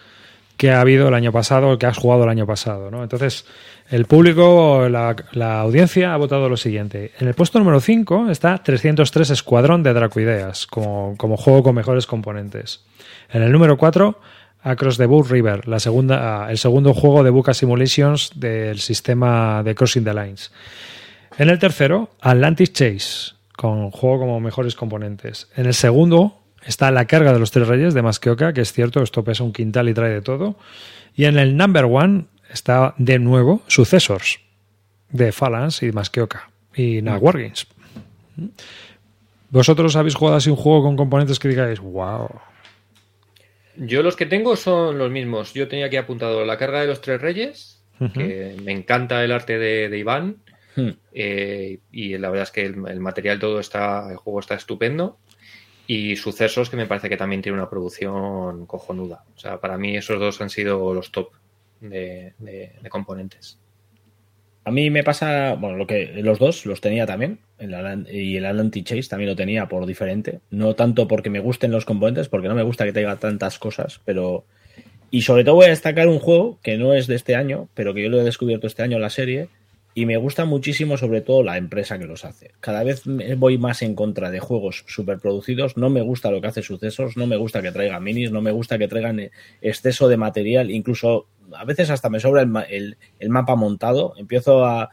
que 0.56 0.70
ha 0.70 0.80
habido 0.80 1.08
el 1.08 1.14
año 1.14 1.32
pasado, 1.32 1.70
o 1.70 1.78
que 1.78 1.86
has 1.86 1.98
jugado 1.98 2.22
el 2.22 2.30
año 2.30 2.46
pasado? 2.46 2.90
¿no? 2.90 3.02
Entonces, 3.02 3.44
el 3.88 4.06
público, 4.06 4.88
la, 4.88 5.14
la, 5.32 5.60
audiencia 5.60 6.12
ha 6.12 6.16
votado 6.16 6.48
lo 6.48 6.56
siguiente. 6.56 7.12
En 7.20 7.28
el 7.28 7.34
puesto 7.34 7.58
número 7.58 7.80
5 7.80 8.30
está 8.30 8.58
303 8.58 9.30
Escuadrón 9.30 9.82
de 9.82 9.92
Dracoideas, 9.92 10.66
como, 10.66 11.14
como 11.16 11.36
juego 11.36 11.62
con 11.62 11.74
mejores 11.74 12.06
componentes. 12.06 12.84
En 13.30 13.42
el 13.42 13.52
número 13.52 13.76
4, 13.76 14.18
Across 14.62 14.98
the 14.98 15.06
Book 15.06 15.28
River, 15.30 15.68
la 15.68 15.78
segunda, 15.78 16.50
el 16.50 16.58
segundo 16.58 16.92
juego 16.94 17.22
de 17.22 17.30
Buca 17.30 17.54
Simulations 17.54 18.32
del 18.34 18.80
sistema 18.80 19.62
de 19.62 19.74
Crossing 19.76 20.04
the 20.04 20.12
Lines. 20.12 20.52
En 21.38 21.50
el 21.50 21.58
tercero, 21.58 22.10
Atlantic 22.20 22.72
Chase, 22.72 23.34
con 23.56 23.90
juego 23.92 24.20
como 24.20 24.40
mejores 24.40 24.74
componentes. 24.74 25.48
En 25.54 25.66
el 25.66 25.74
segundo 25.74 26.40
está 26.64 26.90
La 26.90 27.04
carga 27.04 27.32
de 27.32 27.38
los 27.38 27.52
tres 27.52 27.68
reyes 27.68 27.94
de 27.94 28.02
Masqueoka, 28.02 28.52
que 28.52 28.62
es 28.62 28.72
cierto, 28.72 29.02
esto 29.02 29.22
pesa 29.22 29.44
un 29.44 29.52
quintal 29.52 29.88
y 29.88 29.94
trae 29.94 30.12
de 30.12 30.22
todo. 30.22 30.56
Y 31.14 31.26
en 31.26 31.38
el 31.38 31.56
number 31.56 31.84
one 31.84 32.24
está 32.50 32.94
de 32.98 33.18
nuevo 33.18 33.62
Successors 33.66 34.40
de 35.10 35.32
Phalanx 35.32 35.82
y 35.82 35.92
Masqueoka 35.92 36.50
y 36.74 37.02
Nag 37.02 37.22
Wargames. 37.22 37.66
¿Vosotros 39.50 39.96
habéis 39.96 40.14
jugado 40.14 40.36
así 40.36 40.50
un 40.50 40.56
juego 40.56 40.82
con 40.82 40.96
componentes 40.96 41.38
que 41.38 41.48
digáis, 41.48 41.80
wow? 41.80 42.28
Yo 43.76 44.02
los 44.02 44.16
que 44.16 44.26
tengo 44.26 44.56
son 44.56 44.98
los 44.98 45.10
mismos. 45.10 45.54
Yo 45.54 45.68
tenía 45.68 45.86
aquí 45.86 45.96
apuntado 45.96 46.44
La 46.44 46.58
carga 46.58 46.80
de 46.80 46.86
los 46.86 47.00
tres 47.00 47.20
reyes, 47.20 47.82
que 48.14 48.56
me 48.62 48.72
encanta 48.72 49.24
el 49.24 49.32
arte 49.32 49.58
de 49.58 49.98
Iván 49.98 50.36
Hmm. 50.76 50.90
Eh, 51.12 51.78
y 51.90 52.18
la 52.18 52.28
verdad 52.28 52.44
es 52.44 52.50
que 52.50 52.62
el, 52.62 53.00
material 53.00 53.38
todo 53.38 53.58
está, 53.58 54.10
el 54.10 54.16
juego 54.16 54.40
está 54.40 54.54
estupendo. 54.54 55.18
Y 55.86 56.16
Sucesos, 56.16 56.68
que 56.68 56.76
me 56.76 56.86
parece 56.86 57.08
que 57.08 57.16
también 57.16 57.42
tiene 57.42 57.58
una 57.58 57.70
producción 57.70 58.66
cojonuda. 58.66 59.24
O 59.34 59.38
sea, 59.38 59.60
para 59.60 59.78
mí 59.78 59.96
esos 59.96 60.20
dos 60.20 60.40
han 60.40 60.50
sido 60.50 60.92
los 60.92 61.10
top 61.12 61.30
de, 61.90 62.72
componentes. 62.88 63.58
A 64.64 64.70
mí 64.70 64.90
me 64.90 65.04
pasa, 65.04 65.54
bueno, 65.54 65.76
lo 65.76 65.86
que 65.86 66.06
los 66.22 66.38
dos 66.38 66.66
los 66.66 66.80
tenía 66.80 67.06
también, 67.06 67.38
y 67.58 68.36
el 68.36 68.46
Atlantic 68.46 68.84
Chase 68.84 69.08
también 69.08 69.30
lo 69.30 69.36
tenía 69.36 69.68
por 69.68 69.86
diferente. 69.86 70.40
No 70.50 70.74
tanto 70.74 71.06
porque 71.06 71.30
me 71.30 71.38
gusten 71.38 71.70
los 71.70 71.84
componentes, 71.84 72.28
porque 72.28 72.48
no 72.48 72.54
me 72.54 72.64
gusta 72.64 72.84
que 72.84 72.92
tenga 72.92 73.16
tantas 73.16 73.58
cosas, 73.58 74.00
pero. 74.04 74.44
Y 75.08 75.22
sobre 75.22 75.44
todo 75.44 75.54
voy 75.54 75.66
a 75.66 75.70
destacar 75.70 76.08
un 76.08 76.18
juego 76.18 76.58
que 76.62 76.78
no 76.78 76.92
es 76.92 77.06
de 77.06 77.14
este 77.14 77.36
año, 77.36 77.68
pero 77.74 77.94
que 77.94 78.02
yo 78.02 78.08
lo 78.08 78.20
he 78.20 78.24
descubierto 78.24 78.66
este 78.66 78.82
año 78.82 78.96
en 78.96 79.02
la 79.02 79.10
serie, 79.10 79.48
y 79.96 80.04
me 80.04 80.18
gusta 80.18 80.44
muchísimo 80.44 80.98
sobre 80.98 81.22
todo 81.22 81.42
la 81.42 81.56
empresa 81.56 81.98
que 81.98 82.04
los 82.04 82.26
hace. 82.26 82.52
Cada 82.60 82.84
vez 82.84 83.04
voy 83.38 83.56
más 83.56 83.80
en 83.80 83.94
contra 83.94 84.30
de 84.30 84.40
juegos 84.40 84.84
superproducidos, 84.86 85.78
no 85.78 85.88
me 85.88 86.02
gusta 86.02 86.30
lo 86.30 86.42
que 86.42 86.48
hace 86.48 86.62
Sucesos, 86.62 87.16
no 87.16 87.26
me 87.26 87.38
gusta 87.38 87.62
que 87.62 87.72
traigan 87.72 88.04
minis, 88.04 88.30
no 88.30 88.42
me 88.42 88.50
gusta 88.50 88.76
que 88.76 88.88
traigan 88.88 89.20
eh, 89.20 89.30
exceso 89.62 90.06
de 90.08 90.18
material, 90.18 90.70
incluso 90.70 91.28
a 91.56 91.64
veces 91.64 91.88
hasta 91.88 92.10
me 92.10 92.20
sobra 92.20 92.42
el, 92.42 92.98
mapa 93.30 93.54
montado, 93.54 94.12
empiezo 94.18 94.66
a, 94.66 94.90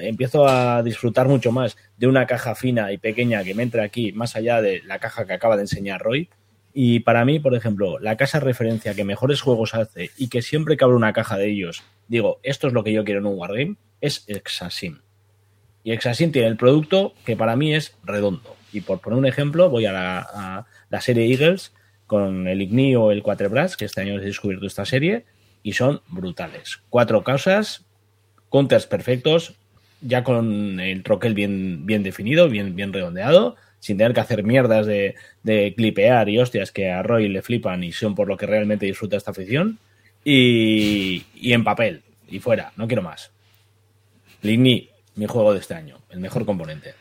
empiezo 0.00 0.46
a 0.46 0.84
disfrutar 0.84 1.26
mucho 1.26 1.50
más 1.50 1.76
de 1.96 2.06
una 2.06 2.24
caja 2.26 2.54
fina 2.54 2.92
y 2.92 2.98
pequeña 2.98 3.42
que 3.42 3.54
me 3.54 3.64
entra 3.64 3.82
aquí, 3.82 4.12
más 4.12 4.36
allá 4.36 4.62
de 4.62 4.80
la 4.84 5.00
caja 5.00 5.26
que 5.26 5.32
acaba 5.32 5.56
de 5.56 5.62
enseñar 5.62 6.02
Roy. 6.02 6.30
Y 6.72 7.00
para 7.00 7.24
mí, 7.24 7.40
por 7.40 7.54
ejemplo, 7.54 7.98
la 7.98 8.16
casa 8.16 8.38
referencia 8.40 8.94
que 8.94 9.04
mejores 9.04 9.40
juegos 9.40 9.74
hace 9.74 10.10
y 10.16 10.28
que 10.28 10.42
siempre 10.42 10.76
que 10.76 10.84
abro 10.84 10.96
una 10.96 11.12
caja 11.12 11.36
de 11.36 11.50
ellos, 11.50 11.82
digo, 12.08 12.38
esto 12.42 12.68
es 12.68 12.72
lo 12.72 12.84
que 12.84 12.92
yo 12.92 13.04
quiero 13.04 13.20
en 13.20 13.26
un 13.26 13.38
Wargame, 13.38 13.76
es 14.00 14.24
Exasim. 14.28 15.00
Y 15.82 15.92
Exasim 15.92 16.30
tiene 16.30 16.48
el 16.48 16.56
producto 16.56 17.14
que 17.24 17.36
para 17.36 17.56
mí 17.56 17.74
es 17.74 17.96
redondo. 18.04 18.56
Y 18.72 18.82
por 18.82 19.00
poner 19.00 19.18
un 19.18 19.26
ejemplo, 19.26 19.68
voy 19.68 19.86
a 19.86 20.66
la, 20.90 21.00
serie 21.00 21.26
Eagles 21.26 21.72
con 22.06 22.46
el 22.46 22.62
Igni 22.62 22.94
o 22.96 23.10
el 23.10 23.22
Quatrebras, 23.22 23.76
que 23.76 23.84
este 23.84 24.00
año 24.00 24.18
he 24.18 24.24
descubierto 24.24 24.66
esta 24.66 24.84
serie, 24.84 25.24
y 25.62 25.72
son 25.72 26.02
brutales. 26.08 26.80
Cuatro 26.88 27.24
causas, 27.24 27.86
counters 28.48 28.86
perfectos, 28.86 29.54
ya 30.00 30.24
con 30.24 30.80
el 30.80 31.02
troquel 31.02 31.34
bien, 31.34 31.86
bien 31.86 32.02
definido, 32.02 32.48
bien, 32.48 32.74
bien 32.74 32.92
redondeado, 32.92 33.56
sin 33.80 33.98
tener 33.98 34.14
que 34.14 34.20
hacer 34.20 34.44
mierdas 34.44 34.86
de, 34.86 35.14
clipear 35.76 36.28
y 36.28 36.38
hostias 36.38 36.70
que 36.70 36.90
a 36.90 37.02
Roy 37.02 37.28
le 37.28 37.42
flipan 37.42 37.82
y 37.82 37.92
son 37.92 38.14
por 38.14 38.28
lo 38.28 38.36
que 38.36 38.46
realmente 38.46 38.86
disfruta 38.86 39.16
esta 39.16 39.32
afición. 39.32 39.78
Y, 40.22 41.24
y 41.34 41.54
en 41.54 41.64
papel, 41.64 42.02
y 42.28 42.38
fuera, 42.38 42.72
no 42.76 42.86
quiero 42.86 43.02
más. 43.02 43.32
Ligny, 44.42 44.90
mi 45.16 45.26
juego 45.26 45.52
de 45.52 45.60
este 45.60 45.74
año, 45.74 45.98
el 46.10 46.20
mejor 46.20 46.44
componente. 46.46 46.94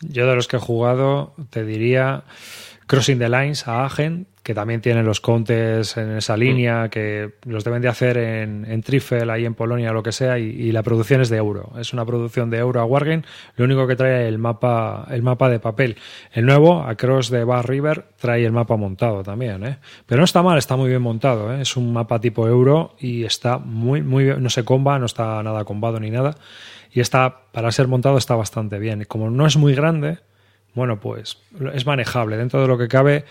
Yo 0.00 0.26
de 0.28 0.34
los 0.34 0.48
que 0.48 0.56
he 0.56 0.60
jugado 0.60 1.34
te 1.50 1.64
diría 1.64 2.24
Crossing 2.86 3.18
the 3.18 3.28
Lines 3.28 3.66
a 3.66 3.84
Agen, 3.84 4.26
que 4.48 4.54
también 4.54 4.80
tiene 4.80 5.02
los 5.02 5.20
contes 5.20 5.98
en 5.98 6.16
esa 6.16 6.34
mm. 6.34 6.40
línea, 6.40 6.88
que 6.88 7.34
los 7.44 7.64
deben 7.64 7.82
de 7.82 7.88
hacer 7.88 8.16
en, 8.16 8.64
en 8.64 8.82
Trifel, 8.82 9.28
ahí 9.28 9.44
en 9.44 9.52
Polonia, 9.52 9.92
lo 9.92 10.02
que 10.02 10.10
sea, 10.10 10.38
y, 10.38 10.72
la 10.72 10.82
producción 10.82 11.20
es 11.20 11.28
de 11.28 11.36
euro. 11.36 11.74
Es 11.78 11.92
una 11.92 12.06
producción 12.06 12.48
de 12.48 12.56
euro 12.56 12.80
a 12.80 12.86
Wargame, 12.86 13.24
lo 13.56 13.66
único 13.66 13.86
que 13.86 13.94
trae 13.94 14.26
el 14.26 14.38
mapa, 14.38 15.06
el 15.10 15.22
mapa 15.22 15.50
de 15.50 15.60
papel. 15.60 15.98
El 16.32 16.46
nuevo, 16.46 16.80
Across 16.80 17.28
the 17.28 17.44
Bar 17.44 17.68
River, 17.68 18.06
trae 18.18 18.42
el 18.42 18.52
mapa 18.52 18.76
montado 18.76 19.22
también, 19.22 19.66
¿eh? 19.66 19.76
Pero 20.06 20.20
no 20.20 20.24
está 20.24 20.42
mal, 20.42 20.56
está 20.56 20.76
muy 20.76 20.88
bien 20.88 21.02
montado, 21.02 21.52
¿eh? 21.52 21.60
Es 21.60 21.76
un 21.76 21.92
mapa 21.92 22.18
tipo 22.18 22.48
euro 22.48 22.96
y 22.98 23.24
está 23.24 23.58
muy, 23.58 24.00
muy 24.00 24.24
bien, 24.24 24.42
no 24.42 24.48
se 24.48 24.64
comba, 24.64 24.98
no 24.98 25.04
está 25.04 25.42
nada 25.42 25.66
combado 25.66 26.00
ni 26.00 26.10
nada. 26.10 26.36
Y 26.90 27.00
está, 27.00 27.42
para 27.52 27.70
ser 27.70 27.86
montado, 27.86 28.16
está 28.16 28.34
bastante 28.34 28.78
bien. 28.78 29.04
Como 29.04 29.28
no 29.28 29.46
es 29.46 29.58
muy 29.58 29.74
grande, 29.74 30.20
bueno, 30.74 31.00
pues 31.00 31.38
es 31.74 31.86
manejable. 31.86 32.36
Dentro 32.36 32.62
de 32.62 32.68
lo 32.68 32.78
que 32.78 32.88
cabe, 32.88 33.24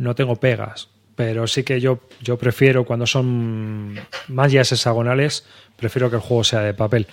no 0.00 0.14
tengo 0.14 0.36
pegas. 0.36 0.88
Pero 1.14 1.46
sí 1.46 1.62
que 1.62 1.80
yo, 1.80 2.00
yo 2.22 2.38
prefiero, 2.38 2.84
cuando 2.84 3.06
son 3.06 3.94
mallas 4.28 4.72
hexagonales, 4.72 5.44
prefiero 5.76 6.08
que 6.08 6.16
el 6.16 6.22
juego 6.22 6.44
sea 6.44 6.60
de 6.60 6.74
papel. 6.74 7.06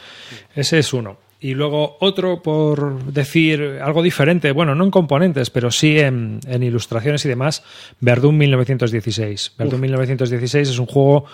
Ese 0.56 0.80
es 0.80 0.94
uno. 0.94 1.18
Y 1.40 1.54
luego 1.54 1.98
otro, 2.00 2.42
por 2.42 3.04
decir 3.04 3.80
algo 3.84 4.02
diferente, 4.02 4.52
bueno, 4.52 4.74
no 4.74 4.86
en 4.86 4.92
componentes, 4.92 5.52
pero 5.52 5.70
sí 5.70 6.00
en, 6.00 6.40
ilustraciones 6.48 7.26
y 7.26 7.30
demás, 7.30 7.64
Verdun 8.00 8.38
1916. 8.38 9.54
Verdun 9.58 9.82
1916 9.82 10.70
es 10.70 10.80
un 10.80 10.88
juego 10.88 11.26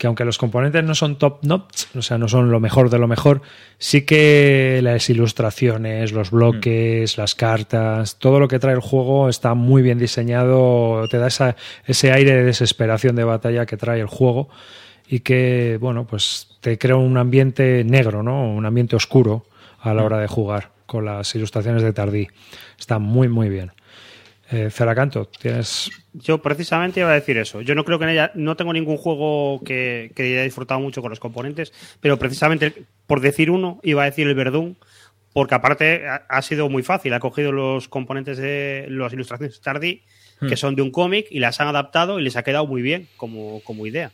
que 0.00 0.06
aunque 0.06 0.24
los 0.24 0.38
componentes 0.38 0.82
no 0.82 0.94
son 0.94 1.16
top 1.16 1.40
notch, 1.42 1.94
o 1.94 2.00
sea, 2.00 2.16
no 2.16 2.26
son 2.26 2.50
lo 2.50 2.58
mejor 2.58 2.88
de 2.88 2.98
lo 2.98 3.06
mejor, 3.06 3.42
sí 3.76 4.06
que 4.06 4.80
las 4.82 5.10
ilustraciones, 5.10 6.12
los 6.12 6.30
bloques, 6.30 7.18
las 7.18 7.34
cartas, 7.34 8.16
todo 8.18 8.40
lo 8.40 8.48
que 8.48 8.58
trae 8.58 8.72
el 8.72 8.80
juego 8.80 9.28
está 9.28 9.52
muy 9.52 9.82
bien 9.82 9.98
diseñado, 9.98 11.06
te 11.10 11.18
da 11.18 11.28
ese 11.86 12.12
aire 12.12 12.34
de 12.34 12.44
desesperación 12.44 13.14
de 13.14 13.24
batalla 13.24 13.66
que 13.66 13.76
trae 13.76 14.00
el 14.00 14.06
juego 14.06 14.48
y 15.06 15.20
que, 15.20 15.76
bueno, 15.78 16.06
pues 16.06 16.48
te 16.62 16.78
crea 16.78 16.96
un 16.96 17.18
ambiente 17.18 17.84
negro, 17.84 18.22
¿no? 18.22 18.50
Un 18.50 18.64
ambiente 18.64 18.96
oscuro 18.96 19.44
a 19.82 19.92
la 19.92 20.02
hora 20.02 20.16
de 20.16 20.28
jugar 20.28 20.70
con 20.86 21.04
las 21.04 21.34
ilustraciones 21.34 21.82
de 21.82 21.92
Tardí. 21.92 22.26
Está 22.78 22.98
muy, 22.98 23.28
muy 23.28 23.50
bien. 23.50 23.72
Eh, 24.52 24.68
Ceracanto, 24.70 25.26
tienes. 25.26 25.90
Yo 26.12 26.42
precisamente 26.42 27.00
iba 27.00 27.10
a 27.10 27.14
decir 27.14 27.38
eso. 27.38 27.60
Yo 27.60 27.76
no 27.76 27.84
creo 27.84 27.98
que 27.98 28.04
en 28.04 28.10
ella. 28.10 28.32
No 28.34 28.56
tengo 28.56 28.72
ningún 28.72 28.96
juego 28.96 29.62
que, 29.64 30.12
haya 30.16 30.42
disfrutado 30.42 30.80
mucho 30.80 31.02
con 31.02 31.10
los 31.10 31.20
componentes, 31.20 31.72
pero 32.00 32.18
precisamente 32.18 32.84
por 33.06 33.20
decir 33.20 33.50
uno, 33.50 33.80
iba 33.84 34.02
a 34.02 34.06
decir 34.06 34.26
el 34.26 34.34
Verdún, 34.34 34.76
porque 35.32 35.54
aparte 35.54 36.04
ha, 36.06 36.42
sido 36.42 36.68
muy 36.68 36.82
fácil. 36.82 37.12
Ha 37.14 37.20
cogido 37.20 37.52
los 37.52 37.88
componentes 37.88 38.38
de 38.38 38.86
las 38.90 39.12
ilustraciones 39.12 39.60
Tardy, 39.60 40.02
que 40.40 40.54
hmm. 40.54 40.56
son 40.56 40.74
de 40.74 40.82
un 40.82 40.90
cómic, 40.90 41.28
y 41.30 41.38
las 41.38 41.60
han 41.60 41.68
adaptado 41.68 42.18
y 42.18 42.24
les 42.24 42.36
ha 42.36 42.42
quedado 42.42 42.66
muy 42.66 42.82
bien 42.82 43.08
como, 43.16 43.60
como 43.62 43.86
idea. 43.86 44.10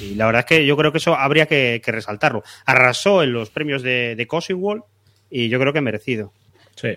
Y 0.00 0.14
la 0.14 0.26
verdad 0.26 0.40
es 0.40 0.46
que 0.46 0.66
yo 0.66 0.76
creo 0.78 0.92
que 0.92 0.98
eso 0.98 1.14
habría 1.14 1.44
que, 1.44 1.82
resaltarlo. 1.84 2.42
Arrasó 2.64 3.22
en 3.22 3.34
los 3.34 3.50
premios 3.50 3.82
de, 3.82 4.16
de 4.16 4.54
Wall 4.54 4.84
y 5.30 5.50
yo 5.50 5.60
creo 5.60 5.74
que 5.74 5.82
merecido. 5.82 6.32
Sí. 6.76 6.96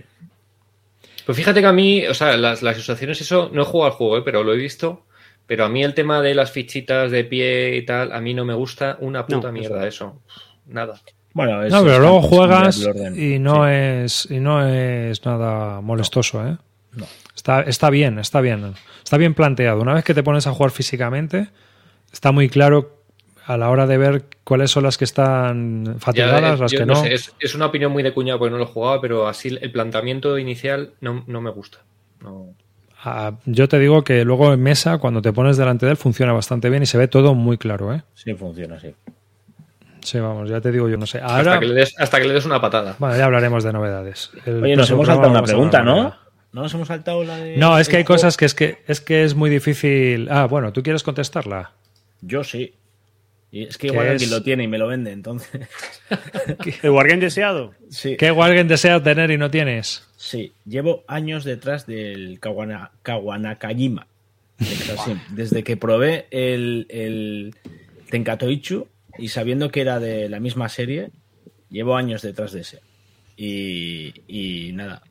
Pues 1.27 1.35
fíjate 1.35 1.59
que 1.59 1.67
a 1.67 1.73
mí, 1.73 2.07
o 2.07 2.13
sea, 2.13 2.37
las, 2.37 2.61
las 2.63 2.75
ilustraciones, 2.75 3.19
eso, 3.19 3.49
no 3.51 3.63
he 3.63 3.65
jugado 3.65 3.91
al 3.91 3.97
juego, 3.97 4.17
¿eh? 4.17 4.21
pero 4.23 4.45
lo 4.45 4.53
he 4.53 4.57
visto. 4.57 5.03
Pero 5.45 5.65
a 5.65 5.69
mí 5.69 5.83
el 5.83 5.93
tema 5.93 6.21
de 6.21 6.33
las 6.33 6.51
fichitas 6.51 7.11
de 7.11 7.25
pie 7.25 7.75
y 7.75 7.85
tal, 7.85 8.13
a 8.13 8.21
mí 8.21 8.33
no 8.33 8.45
me 8.45 8.53
gusta 8.53 8.97
una 9.01 9.25
puta 9.25 9.51
mierda 9.51 9.85
eso. 9.85 10.21
Nada. 10.67 11.01
Bueno, 11.33 11.67
no, 11.67 11.83
pero 11.83 11.99
luego 11.99 12.21
juegas 12.21 12.89
y 13.13 13.39
no 13.39 13.67
es 13.67 14.25
y 14.31 14.39
no 14.39 14.65
es 14.65 15.25
nada 15.25 15.81
molestoso, 15.81 16.47
¿eh? 16.47 16.55
No. 16.93 17.05
Está, 17.35 17.61
está 17.63 17.89
bien, 17.89 18.19
está 18.19 18.39
bien. 18.39 18.73
Está 19.03 19.17
bien 19.17 19.33
planteado. 19.33 19.81
Una 19.81 19.95
vez 19.95 20.05
que 20.05 20.13
te 20.13 20.23
pones 20.23 20.47
a 20.47 20.53
jugar 20.53 20.71
físicamente, 20.71 21.49
está 22.09 22.31
muy 22.31 22.47
claro 22.47 22.96
a 23.47 23.57
la 23.57 23.69
hora 23.69 23.87
de 23.87 23.97
ver 23.97 24.25
cuáles 24.43 24.69
son 24.71 24.83
las 24.83 24.97
que 24.97 25.05
están 25.05 25.95
fatigadas, 25.99 26.41
Ya, 26.41 26.63
las 26.63 26.71
yo 26.71 26.79
que 26.79 26.85
no 26.85 26.93
no. 26.95 27.01
sé, 27.01 27.13
es, 27.13 27.33
es 27.39 27.55
una 27.55 27.65
opinión 27.67 27.91
muy 27.91 28.03
de 28.03 28.13
cuñado 28.13 28.37
porque 28.39 28.51
no 28.51 28.57
lo 28.57 28.63
he 28.65 28.67
jugado, 28.67 28.99
pero 29.01 29.27
así 29.27 29.57
el 29.59 29.71
planteamiento 29.71 30.37
inicial 30.37 30.91
no, 31.01 31.23
no 31.27 31.41
me 31.41 31.49
gusta. 31.49 31.79
No. 32.21 32.53
Ah, 33.03 33.33
yo 33.45 33.67
te 33.69 33.79
digo 33.79 34.03
que 34.03 34.25
luego 34.25 34.51
en 34.53 34.61
mesa, 34.61 34.97
cuando 34.97 35.21
te 35.21 35.31
pones 35.31 35.55
delante 35.55 35.85
de 35.85 35.91
él, 35.93 35.97
funciona 35.97 36.33
bastante 36.33 36.69
bien 36.69 36.83
y 36.83 36.85
se 36.87 36.97
ve 36.97 37.07
todo 37.07 37.35
muy 37.35 37.57
claro, 37.57 37.93
¿eh? 37.93 38.03
Sí, 38.15 38.33
funciona 38.33 38.75
así. 38.75 38.93
Sí, 40.01 40.19
vamos, 40.19 40.49
ya 40.49 40.61
te 40.61 40.71
digo 40.71 40.87
yo, 40.89 40.97
no 40.97 41.05
sé. 41.05 41.19
Hasta, 41.19 41.37
Ahora, 41.37 41.59
que 41.59 41.65
le 41.67 41.73
des, 41.73 41.93
hasta 41.99 42.19
que 42.19 42.27
le 42.27 42.33
des 42.33 42.45
una 42.45 42.59
patada. 42.61 42.95
bueno, 42.99 43.17
ya 43.17 43.25
hablaremos 43.25 43.63
de 43.63 43.73
novedades. 43.73 44.31
El 44.45 44.63
Oye, 44.63 44.75
nos 44.75 44.89
hemos 44.89 45.05
saltado 45.07 45.29
una 45.29 45.37
vamos 45.39 45.49
a 45.49 45.53
pregunta, 45.53 45.79
hablar 45.79 45.93
de 45.95 46.01
¿no? 46.01 46.03
novedades. 46.09 46.27
No 46.53 46.61
nos 46.63 46.73
hemos 46.73 46.87
saltado 46.87 47.23
la 47.23 47.37
de. 47.37 47.57
No, 47.57 47.77
es 47.77 47.89
que 47.89 47.97
hay 47.97 48.03
juego? 48.03 48.15
cosas 48.15 48.37
que 48.37 48.45
es 48.45 48.55
que 48.55 48.83
es 48.87 49.01
que 49.01 49.23
es 49.23 49.35
muy 49.35 49.49
difícil. 49.49 50.27
Ah, 50.31 50.45
bueno, 50.45 50.71
¿tú 50.73 50.81
quieres 50.81 51.03
contestarla? 51.03 51.71
Yo 52.21 52.43
sí. 52.43 52.73
Y 53.51 53.63
es 53.63 53.77
que 53.77 53.87
¿Qué 53.87 53.93
igual 53.93 54.07
es? 54.07 54.11
alguien 54.13 54.29
lo 54.31 54.43
tiene 54.43 54.63
y 54.63 54.67
me 54.67 54.77
lo 54.77 54.87
vende, 54.87 55.11
entonces. 55.11 55.67
¿El 56.83 56.89
Wargame 56.89 57.21
deseado? 57.21 57.73
sí. 57.89 58.17
¿Qué 58.17 58.31
Wargame 58.31 58.65
deseas 58.65 59.03
tener 59.03 59.31
y 59.31 59.37
no 59.37 59.49
tienes? 59.49 60.03
Sí, 60.17 60.51
llevo 60.65 61.03
años 61.07 61.43
detrás 61.45 61.85
del 61.87 62.39
Kawana, 62.39 62.91
Kawanakajima. 63.03 64.07
Desde 65.29 65.63
que 65.63 65.77
probé 65.77 66.25
el, 66.31 66.87
el 66.89 67.55
Tenkatoichu 68.09 68.87
y 69.19 69.29
sabiendo 69.29 69.69
que 69.69 69.81
era 69.81 69.99
de 69.99 70.27
la 70.29 70.39
misma 70.39 70.67
serie, 70.69 71.11
llevo 71.69 71.95
años 71.95 72.21
detrás 72.23 72.51
de 72.53 72.61
ese. 72.61 72.79
Y, 73.37 74.13
y 74.27 74.71
nada, 74.73 75.03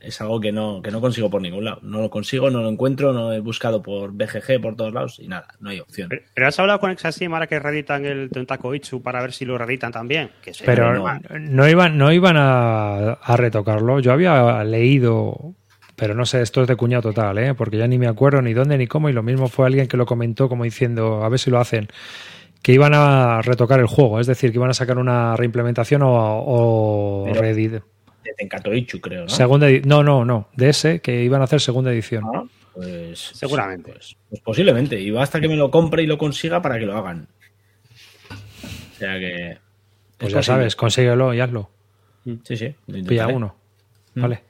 es 0.00 0.20
algo 0.20 0.40
que 0.40 0.52
no, 0.52 0.82
que 0.82 0.90
no 0.90 1.00
consigo 1.00 1.30
por 1.30 1.40
ningún 1.40 1.64
lado. 1.64 1.78
No 1.82 2.00
lo 2.00 2.10
consigo, 2.10 2.50
no 2.50 2.60
lo 2.62 2.68
encuentro, 2.68 3.12
no 3.12 3.32
he 3.32 3.40
buscado 3.40 3.82
por 3.82 4.12
BGG, 4.12 4.60
por 4.60 4.76
todos 4.76 4.92
lados 4.92 5.18
y 5.20 5.28
nada, 5.28 5.48
no 5.60 5.70
hay 5.70 5.80
opción. 5.80 6.08
¿Pero 6.08 6.22
pero 6.34 6.48
has 6.48 6.58
hablado 6.58 6.80
con 6.80 6.90
Exasim 6.90 7.32
ahora 7.32 7.46
que 7.46 7.58
reeditan 7.58 8.04
el 8.04 8.30
Tentacoichu 8.30 9.02
para 9.02 9.20
ver 9.20 9.32
si 9.32 9.44
lo 9.44 9.56
reeditan 9.58 9.92
también? 9.92 10.30
Que 10.42 10.52
Pero 10.64 10.94
no. 10.94 11.20
no, 11.38 11.68
iban, 11.68 11.96
no 11.98 12.12
iban 12.12 12.36
a, 12.36 13.12
a 13.12 13.36
retocarlo. 13.36 14.00
Yo 14.00 14.12
había 14.12 14.62
leído, 14.64 15.54
pero 15.96 16.14
no 16.14 16.24
sé, 16.26 16.42
esto 16.42 16.62
es 16.62 16.68
de 16.68 16.76
cuñado 16.76 17.02
total, 17.02 17.38
¿eh? 17.38 17.54
porque 17.54 17.78
ya 17.78 17.86
ni 17.86 17.98
me 17.98 18.08
acuerdo 18.08 18.42
ni 18.42 18.52
dónde 18.54 18.76
ni 18.78 18.86
cómo, 18.86 19.08
y 19.08 19.12
lo 19.12 19.22
mismo 19.22 19.48
fue 19.48 19.66
alguien 19.66 19.86
que 19.88 19.96
lo 19.96 20.06
comentó 20.06 20.48
como 20.48 20.64
diciendo, 20.64 21.22
a 21.24 21.28
ver 21.28 21.38
si 21.38 21.50
lo 21.50 21.58
hacen, 21.60 21.88
que 22.62 22.72
iban 22.72 22.92
a 22.94 23.40
retocar 23.42 23.80
el 23.80 23.86
juego, 23.86 24.20
es 24.20 24.26
decir, 24.26 24.50
que 24.50 24.58
iban 24.58 24.70
a 24.70 24.74
sacar 24.74 24.98
una 24.98 25.34
reimplementación 25.36 26.02
o, 26.02 26.10
o 26.12 27.24
Pero- 27.24 27.38
De 28.30 28.34
Tenkatoichu, 28.36 29.00
creo, 29.00 29.22
¿no? 29.22 29.28
segunda 29.28 29.68
No, 29.84 30.04
no, 30.04 30.24
no, 30.24 30.48
de 30.54 30.68
ese, 30.68 31.00
que 31.00 31.24
iban 31.24 31.40
a 31.40 31.44
hacer 31.44 31.60
segunda 31.60 31.90
edición. 31.92 32.22
Ah, 32.32 32.44
Pues 32.74 33.18
Seguramente. 33.34 33.90
Pues, 33.92 34.16
pues 34.28 34.40
posiblemente. 34.40 35.00
Y 35.00 35.10
basta 35.10 35.40
que 35.40 35.48
me 35.48 35.56
lo 35.56 35.70
compre 35.70 36.02
y 36.04 36.06
lo 36.06 36.16
consiga 36.16 36.62
para 36.62 36.78
que 36.78 36.86
lo 36.86 36.96
hagan. 36.96 37.26
O 38.30 38.96
sea 38.98 39.18
que. 39.18 39.58
Pues 40.18 40.28
es 40.28 40.32
ya 40.32 40.38
posible. 40.38 40.42
sabes, 40.42 40.76
consíguelo 40.76 41.34
y 41.34 41.40
hazlo. 41.40 41.70
Sí, 42.44 42.56
sí. 42.56 42.74
lo 42.86 43.04
Pilla 43.04 43.26
uno. 43.26 43.56
Mm. 44.14 44.20
Vale. 44.22 44.42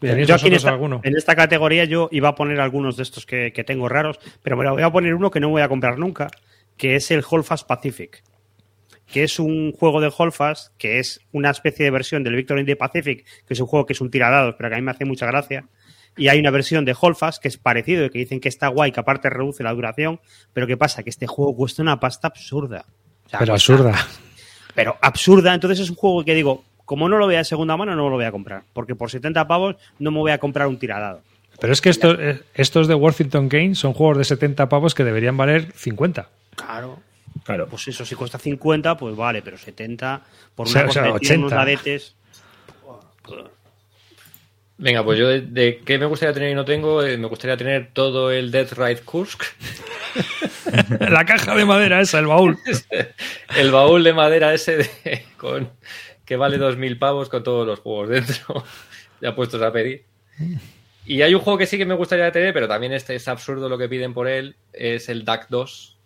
Mira, 0.00 0.14
¿Tenéis 0.14 0.28
yo 0.28 0.34
aquí 0.36 0.46
en 0.46 0.52
vosotros 0.52 0.56
esta, 0.56 0.70
alguno? 0.70 1.00
en 1.04 1.16
esta 1.16 1.36
categoría 1.36 1.84
yo 1.84 2.08
iba 2.10 2.28
a 2.30 2.34
poner 2.34 2.58
algunos 2.60 2.96
de 2.96 3.02
estos 3.02 3.26
que, 3.26 3.52
que 3.52 3.64
tengo 3.64 3.86
raros, 3.88 4.18
pero 4.42 4.56
me 4.56 4.70
voy 4.70 4.82
a 4.82 4.90
poner 4.90 5.14
uno 5.14 5.30
que 5.30 5.40
no 5.40 5.50
voy 5.50 5.60
a 5.60 5.68
comprar 5.68 5.98
nunca, 5.98 6.28
que 6.78 6.96
es 6.96 7.10
el 7.10 7.22
Holfast 7.28 7.66
Pacific, 7.66 8.22
que 9.12 9.24
es 9.24 9.38
un 9.38 9.72
juego 9.72 10.00
de 10.00 10.12
Holfast, 10.16 10.76
que 10.78 10.98
es 10.98 11.20
una 11.32 11.50
especie 11.50 11.84
de 11.84 11.90
versión 11.90 12.22
del 12.24 12.36
Victory 12.36 12.60
in 12.60 12.66
the 12.66 12.76
Pacific, 12.76 13.24
que 13.46 13.54
es 13.54 13.60
un 13.60 13.66
juego 13.66 13.86
que 13.86 13.92
es 13.92 14.00
un 14.00 14.10
tiradados, 14.10 14.54
pero 14.56 14.68
que 14.68 14.76
a 14.76 14.78
mí 14.78 14.82
me 14.84 14.90
hace 14.92 15.04
mucha 15.04 15.26
gracia. 15.26 15.64
Y 16.16 16.28
hay 16.28 16.38
una 16.40 16.50
versión 16.50 16.84
de 16.84 16.94
Holfast 16.98 17.40
que 17.40 17.48
es 17.48 17.56
parecido 17.56 18.04
y 18.04 18.10
que 18.10 18.18
dicen 18.18 18.40
que 18.40 18.48
está 18.48 18.68
guay, 18.68 18.92
que 18.92 19.00
aparte 19.00 19.30
reduce 19.30 19.62
la 19.62 19.72
duración, 19.72 20.20
pero 20.52 20.66
¿qué 20.66 20.76
pasa? 20.76 21.02
Que 21.02 21.10
este 21.10 21.26
juego 21.26 21.54
cuesta 21.56 21.82
una 21.82 21.98
pasta 22.00 22.28
absurda. 22.28 22.84
O 23.26 23.28
sea, 23.28 23.38
Pero 23.38 23.52
cuesta- 23.52 23.72
absurda. 23.72 24.06
pero 24.74 24.96
absurda. 25.00 25.54
Entonces 25.54 25.80
es 25.80 25.90
un 25.90 25.96
juego 25.96 26.24
que 26.24 26.34
digo, 26.34 26.64
como 26.84 27.08
no 27.08 27.16
lo 27.18 27.26
vea 27.26 27.38
de 27.38 27.44
segunda 27.44 27.76
mano, 27.76 27.94
no 27.94 28.08
lo 28.10 28.16
voy 28.16 28.24
a 28.24 28.32
comprar. 28.32 28.64
Porque 28.72 28.94
por 28.96 29.10
70 29.10 29.46
pavos 29.46 29.76
no 29.98 30.10
me 30.10 30.18
voy 30.18 30.32
a 30.32 30.38
comprar 30.38 30.66
un 30.66 30.78
tiradado. 30.78 31.22
Pero 31.60 31.72
es 31.72 31.80
que 31.80 31.90
estos, 31.90 32.16
eh, 32.18 32.40
estos 32.54 32.88
de 32.88 32.94
Worthington 32.94 33.48
Games 33.48 33.78
son 33.78 33.92
juegos 33.92 34.18
de 34.18 34.24
70 34.24 34.68
pavos 34.68 34.94
que 34.94 35.04
deberían 35.04 35.36
valer 35.36 35.72
50. 35.74 36.28
Claro. 36.56 36.98
Claro. 37.54 37.68
Pues 37.68 37.88
eso, 37.88 38.04
si 38.04 38.14
cuesta 38.14 38.38
50, 38.38 38.96
pues 38.96 39.16
vale, 39.16 39.42
pero 39.42 39.58
70 39.58 40.22
por 40.54 40.66
O 40.66 40.70
una 40.70 40.72
sea, 40.80 40.86
cosa 40.86 41.00
o 41.00 41.04
sea, 41.04 41.12
que 41.14 41.18
tiene 41.20 41.36
unos 41.38 41.52
80. 41.52 41.56
dadetes. 41.56 42.16
Venga, 44.78 45.04
pues 45.04 45.18
yo 45.18 45.28
de, 45.28 45.42
de 45.42 45.78
qué 45.84 45.98
me 45.98 46.06
gustaría 46.06 46.32
tener 46.32 46.50
y 46.50 46.54
no 46.54 46.64
tengo, 46.64 47.02
eh, 47.02 47.18
me 47.18 47.26
gustaría 47.26 47.56
tener 47.56 47.90
todo 47.92 48.30
el 48.32 48.50
Death 48.50 48.72
Ride 48.72 49.00
Kursk, 49.02 49.42
La 51.00 51.24
caja 51.26 51.54
de 51.54 51.64
madera 51.66 52.00
esa, 52.00 52.18
el 52.18 52.26
baúl. 52.26 52.56
el 53.56 53.70
baúl 53.70 54.02
de 54.04 54.14
madera 54.14 54.54
ese 54.54 54.78
de- 54.78 55.24
con, 55.36 55.70
que 56.24 56.36
vale 56.36 56.58
2.000 56.58 56.98
pavos 56.98 57.28
con 57.28 57.42
todos 57.42 57.66
los 57.66 57.80
juegos 57.80 58.08
dentro, 58.08 58.64
ya 59.20 59.34
puestos 59.34 59.60
a 59.60 59.70
pedir. 59.70 60.04
Y 61.04 61.20
hay 61.22 61.34
un 61.34 61.40
juego 61.42 61.58
que 61.58 61.66
sí 61.66 61.76
que 61.76 61.84
me 61.84 61.94
gustaría 61.94 62.32
tener, 62.32 62.54
pero 62.54 62.66
también 62.66 62.92
este 62.94 63.14
es 63.14 63.28
absurdo 63.28 63.68
lo 63.68 63.76
que 63.76 63.88
piden 63.88 64.14
por 64.14 64.28
él, 64.28 64.56
es 64.72 65.10
el 65.10 65.26
DAC 65.26 65.48
2. 65.50 65.98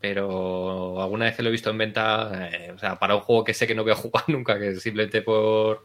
Pero 0.00 1.02
alguna 1.02 1.24
vez 1.26 1.36
que 1.36 1.42
lo 1.42 1.48
he 1.48 1.52
visto 1.52 1.70
en 1.70 1.78
venta, 1.78 2.48
eh, 2.52 2.70
o 2.74 2.78
sea, 2.78 2.98
para 2.98 3.16
un 3.16 3.20
juego 3.22 3.42
que 3.44 3.54
sé 3.54 3.66
que 3.66 3.74
no 3.74 3.82
voy 3.82 3.92
a 3.92 3.96
jugar 3.96 4.24
nunca, 4.28 4.58
que 4.58 4.76
simplemente 4.76 5.22
por... 5.22 5.84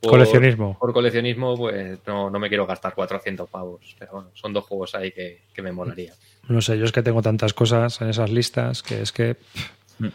por- 0.00 0.10
Coleccionismo. 0.10 0.76
Por 0.78 0.92
coleccionismo, 0.92 1.56
pues 1.56 1.98
no, 2.06 2.28
no 2.28 2.38
me 2.38 2.48
quiero 2.48 2.66
gastar 2.66 2.94
400 2.94 3.48
pavos. 3.48 3.94
Pero 3.98 4.12
bueno, 4.12 4.30
son 4.34 4.52
dos 4.52 4.64
juegos 4.64 4.94
ahí 4.94 5.12
que, 5.12 5.42
que 5.54 5.62
me 5.62 5.70
molaría. 5.72 6.12
No 6.48 6.60
sé, 6.60 6.76
yo 6.78 6.84
es 6.84 6.92
que 6.92 7.02
tengo 7.02 7.22
tantas 7.22 7.54
cosas 7.54 8.00
en 8.00 8.08
esas 8.10 8.30
listas 8.30 8.82
que 8.82 9.00
es 9.02 9.12
que. 9.12 9.34
pff, 9.36 10.12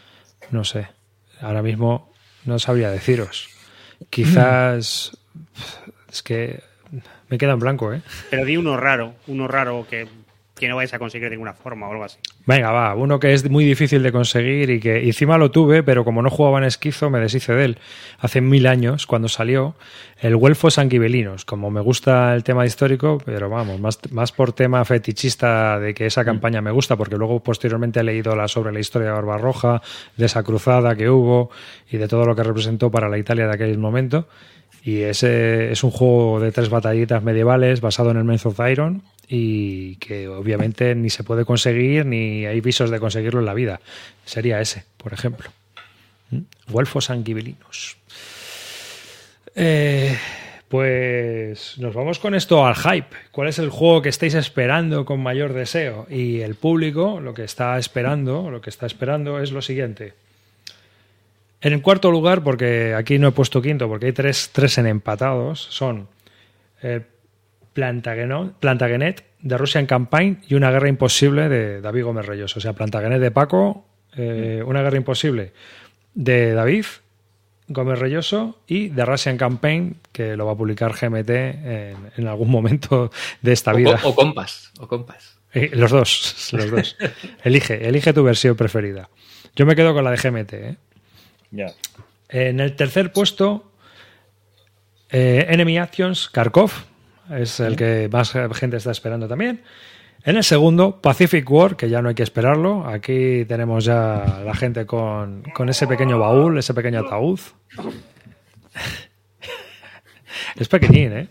No 0.50 0.64
sé. 0.64 0.88
Ahora 1.40 1.62
mismo 1.62 2.12
no 2.44 2.58
sabría 2.58 2.90
deciros. 2.90 3.48
Quizás. 4.10 5.16
Es 6.10 6.22
que. 6.22 6.62
Me 7.28 7.38
queda 7.38 7.52
en 7.52 7.58
blanco, 7.58 7.92
¿eh? 7.94 8.02
Pero 8.30 8.44
di 8.44 8.58
uno 8.58 8.76
raro, 8.76 9.14
uno 9.26 9.48
raro 9.48 9.86
que, 9.88 10.06
que 10.62 10.68
no 10.68 10.76
vais 10.76 10.94
a 10.94 11.00
conseguir 11.00 11.24
de 11.28 11.34
ninguna 11.34 11.54
forma 11.54 11.88
o 11.88 11.90
algo 11.90 12.04
así. 12.04 12.18
Venga, 12.46 12.70
va, 12.70 12.94
uno 12.94 13.18
que 13.18 13.32
es 13.32 13.50
muy 13.50 13.64
difícil 13.64 14.00
de 14.00 14.12
conseguir 14.12 14.70
y 14.70 14.78
que 14.78 15.04
encima 15.06 15.36
lo 15.36 15.50
tuve, 15.50 15.82
pero 15.82 16.04
como 16.04 16.22
no 16.22 16.30
jugaba 16.30 16.58
en 16.58 16.64
esquizo, 16.64 17.10
me 17.10 17.18
deshice 17.18 17.52
de 17.52 17.64
él. 17.64 17.78
Hace 18.20 18.40
mil 18.40 18.68
años, 18.68 19.08
cuando 19.08 19.28
salió, 19.28 19.74
el 20.20 20.36
Güelfo 20.36 20.70
Sanguibelinos. 20.70 21.44
Como 21.44 21.72
me 21.72 21.80
gusta 21.80 22.32
el 22.32 22.44
tema 22.44 22.64
histórico, 22.64 23.18
pero 23.24 23.50
vamos, 23.50 23.80
más, 23.80 23.98
más 24.12 24.30
por 24.30 24.52
tema 24.52 24.84
fetichista 24.84 25.80
de 25.80 25.94
que 25.94 26.06
esa 26.06 26.24
campaña 26.24 26.60
me 26.60 26.70
gusta, 26.70 26.94
porque 26.94 27.16
luego 27.16 27.42
posteriormente 27.42 27.98
he 27.98 28.04
leído 28.04 28.36
la, 28.36 28.46
sobre 28.46 28.72
la 28.72 28.78
historia 28.78 29.08
de 29.08 29.14
Barbarroja, 29.14 29.82
de 30.16 30.26
esa 30.26 30.44
cruzada 30.44 30.94
que 30.94 31.10
hubo 31.10 31.50
y 31.90 31.96
de 31.96 32.06
todo 32.06 32.24
lo 32.24 32.36
que 32.36 32.44
representó 32.44 32.88
para 32.88 33.08
la 33.08 33.18
Italia 33.18 33.48
de 33.48 33.54
aquel 33.54 33.78
momento. 33.78 34.28
Y 34.84 35.00
ese 35.00 35.72
es 35.72 35.82
un 35.82 35.90
juego 35.90 36.38
de 36.38 36.52
tres 36.52 36.68
batallitas 36.68 37.20
medievales 37.24 37.80
basado 37.80 38.12
en 38.12 38.18
el 38.18 38.24
Men's 38.24 38.46
of 38.46 38.60
Iron 38.70 39.02
y 39.28 39.96
que 39.96 40.28
obviamente 40.28 40.94
ni 40.94 41.10
se 41.10 41.24
puede 41.24 41.44
conseguir 41.44 42.06
ni 42.06 42.46
hay 42.46 42.60
visos 42.60 42.90
de 42.90 43.00
conseguirlo 43.00 43.40
en 43.40 43.46
la 43.46 43.54
vida. 43.54 43.80
Sería 44.24 44.60
ese, 44.60 44.84
por 44.96 45.12
ejemplo. 45.12 45.50
¿Mm? 46.30 46.40
Guelfos 46.68 47.06
sanguibelinos. 47.06 47.96
Eh, 49.54 50.16
pues 50.68 51.76
nos 51.78 51.94
vamos 51.94 52.18
con 52.18 52.34
esto 52.34 52.66
al 52.66 52.74
hype. 52.74 53.14
¿Cuál 53.30 53.48
es 53.48 53.58
el 53.58 53.68
juego 53.68 54.00
que 54.00 54.08
estáis 54.08 54.34
esperando 54.34 55.04
con 55.04 55.22
mayor 55.22 55.52
deseo? 55.52 56.06
Y 56.08 56.40
el 56.40 56.54
público 56.54 57.20
lo 57.20 57.34
que 57.34 57.44
está 57.44 57.78
esperando, 57.78 58.50
lo 58.50 58.60
que 58.62 58.70
está 58.70 58.86
esperando 58.86 59.40
es 59.40 59.52
lo 59.52 59.60
siguiente. 59.60 60.14
En 61.60 61.74
el 61.74 61.82
cuarto 61.82 62.10
lugar, 62.10 62.42
porque 62.42 62.94
aquí 62.94 63.18
no 63.18 63.28
he 63.28 63.32
puesto 63.32 63.62
quinto, 63.62 63.86
porque 63.86 64.06
hay 64.06 64.12
tres, 64.12 64.50
tres 64.52 64.78
en 64.78 64.86
empatados, 64.86 65.60
son 65.60 66.08
el 66.80 67.04
Plantagenet, 67.72 68.52
Plantagenet 68.60 69.24
de 69.40 69.58
Russian 69.58 69.86
Campaign 69.86 70.42
y 70.48 70.54
Una 70.54 70.70
Guerra 70.70 70.88
Imposible 70.88 71.48
de 71.48 71.80
David 71.80 72.04
Gómez 72.04 72.26
Reyes. 72.26 72.56
O 72.56 72.60
sea, 72.60 72.72
Plantagenet 72.72 73.20
de 73.20 73.30
Paco, 73.30 73.86
eh, 74.16 74.62
Una 74.66 74.82
Guerra 74.82 74.96
Imposible 74.96 75.52
de 76.14 76.52
David 76.52 76.84
Gómez 77.68 77.98
Reyoso 77.98 78.58
y 78.66 78.88
de 78.88 79.04
Russian 79.06 79.38
Campaign, 79.38 79.96
que 80.12 80.36
lo 80.36 80.44
va 80.46 80.52
a 80.52 80.56
publicar 80.56 80.92
GMT 80.92 81.30
en, 81.30 81.96
en 82.16 82.28
algún 82.28 82.50
momento 82.50 83.10
de 83.40 83.52
esta 83.52 83.72
O, 83.72 83.76
vida. 83.76 83.98
o 84.02 84.14
compas, 84.14 84.72
o 84.78 84.86
compas. 84.86 85.38
Eh, 85.54 85.70
Los 85.72 85.90
dos, 85.90 86.48
los 86.52 86.70
dos. 86.70 86.96
Elige, 87.44 87.86
elige 87.88 88.12
tu 88.12 88.22
versión 88.24 88.56
preferida. 88.56 89.08
Yo 89.56 89.64
me 89.66 89.74
quedo 89.76 89.94
con 89.94 90.04
la 90.04 90.10
de 90.10 90.16
GMT. 90.16 90.52
¿eh? 90.54 90.76
Ya. 91.50 91.72
En 92.28 92.60
el 92.60 92.74
tercer 92.76 93.12
puesto, 93.12 93.70
eh, 95.10 95.46
Enemy 95.48 95.78
Actions, 95.78 96.28
Kharkov, 96.30 96.72
es 97.38 97.60
el 97.60 97.76
que 97.76 98.08
más 98.10 98.32
gente 98.54 98.76
está 98.76 98.90
esperando 98.90 99.28
también. 99.28 99.62
En 100.24 100.36
el 100.36 100.44
segundo, 100.44 101.00
Pacific 101.00 101.50
War, 101.50 101.76
que 101.76 101.88
ya 101.88 102.00
no 102.00 102.08
hay 102.08 102.14
que 102.14 102.22
esperarlo. 102.22 102.86
Aquí 102.86 103.44
tenemos 103.46 103.84
ya 103.84 104.40
la 104.44 104.54
gente 104.54 104.86
con, 104.86 105.42
con 105.54 105.68
ese 105.68 105.88
pequeño 105.88 106.18
baúl, 106.18 106.58
ese 106.58 106.74
pequeño 106.74 107.00
ataúd. 107.00 107.40
es 110.56 110.68
pequeñín, 110.68 111.12
¿eh? 111.12 111.28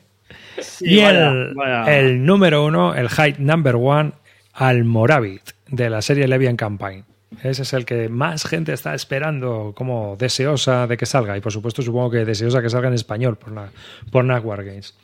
y 0.82 1.00
el, 1.00 1.54
vaya. 1.56 1.98
el 1.98 2.26
número 2.26 2.66
uno, 2.66 2.94
el 2.94 3.08
Height 3.08 3.38
Number 3.38 3.76
One, 3.76 4.12
Almoravit, 4.54 5.52
de 5.68 5.90
la 5.90 6.02
serie 6.02 6.28
Levian 6.28 6.58
Campaign. 6.58 7.06
Ese 7.44 7.62
es 7.62 7.72
el 7.72 7.86
que 7.86 8.10
más 8.10 8.46
gente 8.46 8.74
está 8.74 8.94
esperando, 8.94 9.72
como 9.74 10.18
deseosa 10.18 10.86
de 10.86 10.98
que 10.98 11.06
salga. 11.06 11.38
Y 11.38 11.42
por 11.42 11.54
supuesto, 11.54 11.82
supongo 11.82 12.12
que 12.12 12.26
deseosa 12.26 12.62
que 12.62 12.70
salga 12.70 12.90
en 12.90 12.94
español 12.94 13.38
por, 13.38 13.54
la, 13.54 13.70
por 14.12 14.66
Games. 14.66 14.96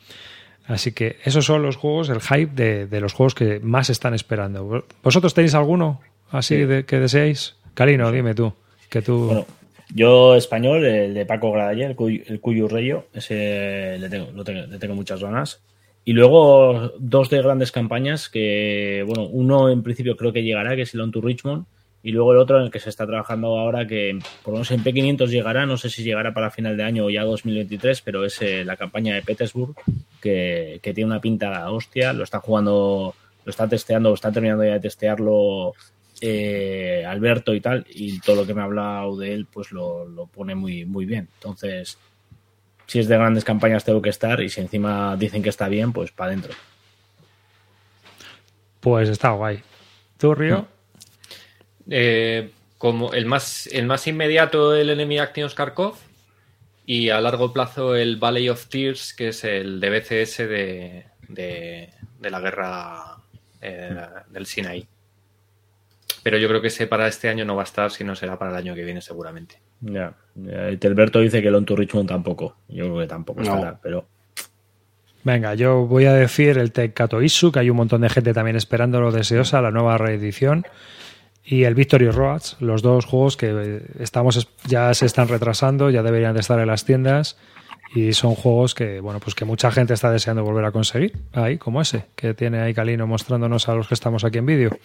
Así 0.68 0.92
que 0.92 1.16
esos 1.24 1.46
son 1.46 1.62
los 1.62 1.76
juegos, 1.76 2.10
el 2.10 2.20
hype 2.20 2.86
de, 2.86 3.00
los 3.00 3.14
juegos 3.14 3.34
que 3.34 3.58
más 3.58 3.88
están 3.88 4.12
esperando. 4.12 4.84
¿Vosotros 5.02 5.32
tenéis 5.32 5.54
alguno 5.54 6.02
así 6.30 6.56
de, 6.56 6.84
que 6.84 7.00
deseáis? 7.00 7.56
Carino, 7.72 8.12
dime 8.12 8.34
tú. 8.34 8.52
Que 8.90 9.00
tú... 9.00 9.26
Bueno, 9.26 9.46
yo 9.94 10.34
español, 10.34 10.84
el 10.84 11.14
de 11.14 11.24
Paco 11.24 11.52
Gradalla, 11.52 11.86
el, 11.86 12.40
Cuyo 12.40 12.68
Reyo, 12.68 13.06
ese 13.14 13.96
le 13.98 14.10
tengo, 14.10 14.28
le 14.44 14.78
tengo 14.78 14.94
muchas 14.94 15.22
ganas. 15.22 15.62
Y 16.04 16.12
luego 16.12 16.92
dos 16.98 17.30
de 17.30 17.42
grandes 17.42 17.72
campañas 17.72 18.28
que, 18.28 19.04
bueno, 19.06 19.24
uno 19.24 19.70
en 19.70 19.82
principio 19.82 20.16
creo 20.18 20.34
que 20.34 20.42
llegará, 20.42 20.76
que 20.76 20.82
es 20.82 20.92
el 20.92 21.00
On 21.00 21.10
to 21.10 21.22
Richmond, 21.22 21.64
y 22.02 22.12
luego 22.12 22.32
el 22.32 22.38
otro 22.38 22.58
en 22.58 22.64
el 22.64 22.70
que 22.70 22.80
se 22.80 22.90
está 22.90 23.06
trabajando 23.06 23.58
ahora, 23.58 23.86
que 23.86 24.18
por 24.42 24.52
lo 24.52 24.58
menos 24.58 24.70
en 24.70 24.84
P500 24.84 25.28
llegará, 25.28 25.66
no 25.66 25.76
sé 25.76 25.90
si 25.90 26.04
llegará 26.04 26.32
para 26.32 26.50
final 26.50 26.76
de 26.76 26.84
año 26.84 27.04
o 27.04 27.10
ya 27.10 27.24
2023, 27.24 28.02
pero 28.02 28.24
es 28.24 28.40
eh, 28.40 28.64
la 28.64 28.76
campaña 28.76 29.14
de 29.14 29.22
Petersburg, 29.22 29.74
que, 30.20 30.80
tiene 30.82 31.06
una 31.06 31.20
pinta 31.20 31.70
hostia, 31.70 32.12
lo 32.12 32.24
está 32.24 32.38
jugando, 32.38 33.14
lo 33.44 33.50
está 33.50 33.68
testeando, 33.68 34.14
está 34.14 34.30
terminando 34.30 34.64
ya 34.64 34.74
de 34.74 34.80
testearlo 34.80 35.72
eh, 36.20 37.04
Alberto 37.06 37.52
y 37.54 37.60
tal, 37.60 37.84
y 37.90 38.20
todo 38.20 38.36
lo 38.36 38.46
que 38.46 38.54
me 38.54 38.60
ha 38.60 38.64
hablado 38.64 39.16
de 39.16 39.34
él, 39.34 39.46
pues 39.52 39.72
lo, 39.72 40.06
lo 40.06 40.26
pone 40.26 40.54
muy, 40.54 40.84
muy 40.84 41.04
bien. 41.04 41.28
Entonces, 41.34 41.98
si 42.86 43.00
es 43.00 43.08
de 43.08 43.16
grandes 43.16 43.44
campañas 43.44 43.84
tengo 43.84 44.00
que 44.00 44.10
estar, 44.10 44.40
y 44.40 44.48
si 44.48 44.60
encima 44.60 45.16
dicen 45.16 45.42
que 45.42 45.50
está 45.50 45.68
bien, 45.68 45.92
pues 45.92 46.12
para 46.12 46.30
adentro. 46.30 46.54
Pues 48.80 49.08
está 49.08 49.30
guay. 49.32 49.60
¿Tú, 50.16 50.34
Río? 50.34 50.77
Eh, 51.90 52.50
como 52.76 53.12
el 53.12 53.26
más, 53.26 53.66
el 53.72 53.86
más 53.86 54.06
inmediato, 54.06 54.74
el 54.74 54.90
Enemy 54.90 55.18
Action 55.18 55.50
Kharkov, 55.50 55.96
y 56.86 57.10
a 57.10 57.20
largo 57.20 57.52
plazo 57.52 57.94
el 57.94 58.16
Valley 58.16 58.48
of 58.48 58.66
Tears, 58.68 59.12
que 59.12 59.28
es 59.28 59.44
el 59.44 59.80
de 59.80 59.90
BCS 59.90 60.38
de, 60.38 61.04
de, 61.28 61.90
la 62.30 62.40
guerra 62.40 63.16
eh, 63.60 63.94
del 64.30 64.46
Sinai. 64.46 64.86
Pero 66.22 66.38
yo 66.38 66.48
creo 66.48 66.60
que 66.60 66.68
ese 66.68 66.86
para 66.86 67.08
este 67.08 67.28
año 67.28 67.44
no 67.44 67.56
va 67.56 67.62
a 67.62 67.64
estar, 67.64 67.90
sino 67.90 68.14
será 68.14 68.38
para 68.38 68.52
el 68.52 68.56
año 68.56 68.74
que 68.74 68.84
viene 68.84 69.00
seguramente. 69.00 69.60
Ya, 69.80 70.14
Telberto 70.78 71.20
dice 71.20 71.42
que 71.42 71.48
el 71.48 71.54
On 71.54 71.64
to 71.64 71.76
Richmond 71.76 72.08
tampoco. 72.08 72.56
Yo 72.68 72.84
creo 72.84 72.98
que 73.00 73.06
tampoco 73.06 73.42
estará, 73.42 73.78
pero... 73.82 74.06
Venga, 75.24 75.54
yo 75.54 75.84
voy 75.84 76.06
a 76.06 76.14
decir 76.14 76.56
el 76.58 76.72
Teckato 76.72 77.20
Isu, 77.20 77.52
que 77.52 77.58
hay 77.58 77.70
un 77.70 77.76
montón 77.76 78.00
de 78.00 78.08
gente 78.08 78.32
también 78.32 78.56
esperando 78.56 79.00
lo 79.00 79.12
deseosa, 79.12 79.60
la 79.60 79.70
nueva 79.70 79.98
reedición 79.98 80.64
y 81.50 81.64
el 81.64 81.74
Victory 81.74 82.10
Roads, 82.10 82.56
los 82.60 82.82
dos 82.82 83.06
juegos 83.06 83.38
que 83.38 83.80
estamos 83.98 84.48
ya 84.66 84.92
se 84.92 85.06
están 85.06 85.28
retrasando, 85.28 85.88
ya 85.88 86.02
deberían 86.02 86.34
de 86.34 86.40
estar 86.40 86.60
en 86.60 86.66
las 86.66 86.84
tiendas 86.84 87.38
y 87.94 88.12
son 88.12 88.34
juegos 88.34 88.74
que 88.74 89.00
bueno 89.00 89.18
pues 89.18 89.34
que 89.34 89.46
mucha 89.46 89.70
gente 89.70 89.94
está 89.94 90.10
deseando 90.10 90.44
volver 90.44 90.66
a 90.66 90.72
conseguir 90.72 91.16
ahí 91.32 91.56
como 91.56 91.80
ese 91.80 92.04
que 92.16 92.34
tiene 92.34 92.60
ahí 92.60 92.74
Calino 92.74 93.06
mostrándonos 93.06 93.66
a 93.70 93.74
los 93.74 93.88
que 93.88 93.94
estamos 93.94 94.24
aquí 94.24 94.36
en 94.36 94.44
vídeo. 94.44 94.78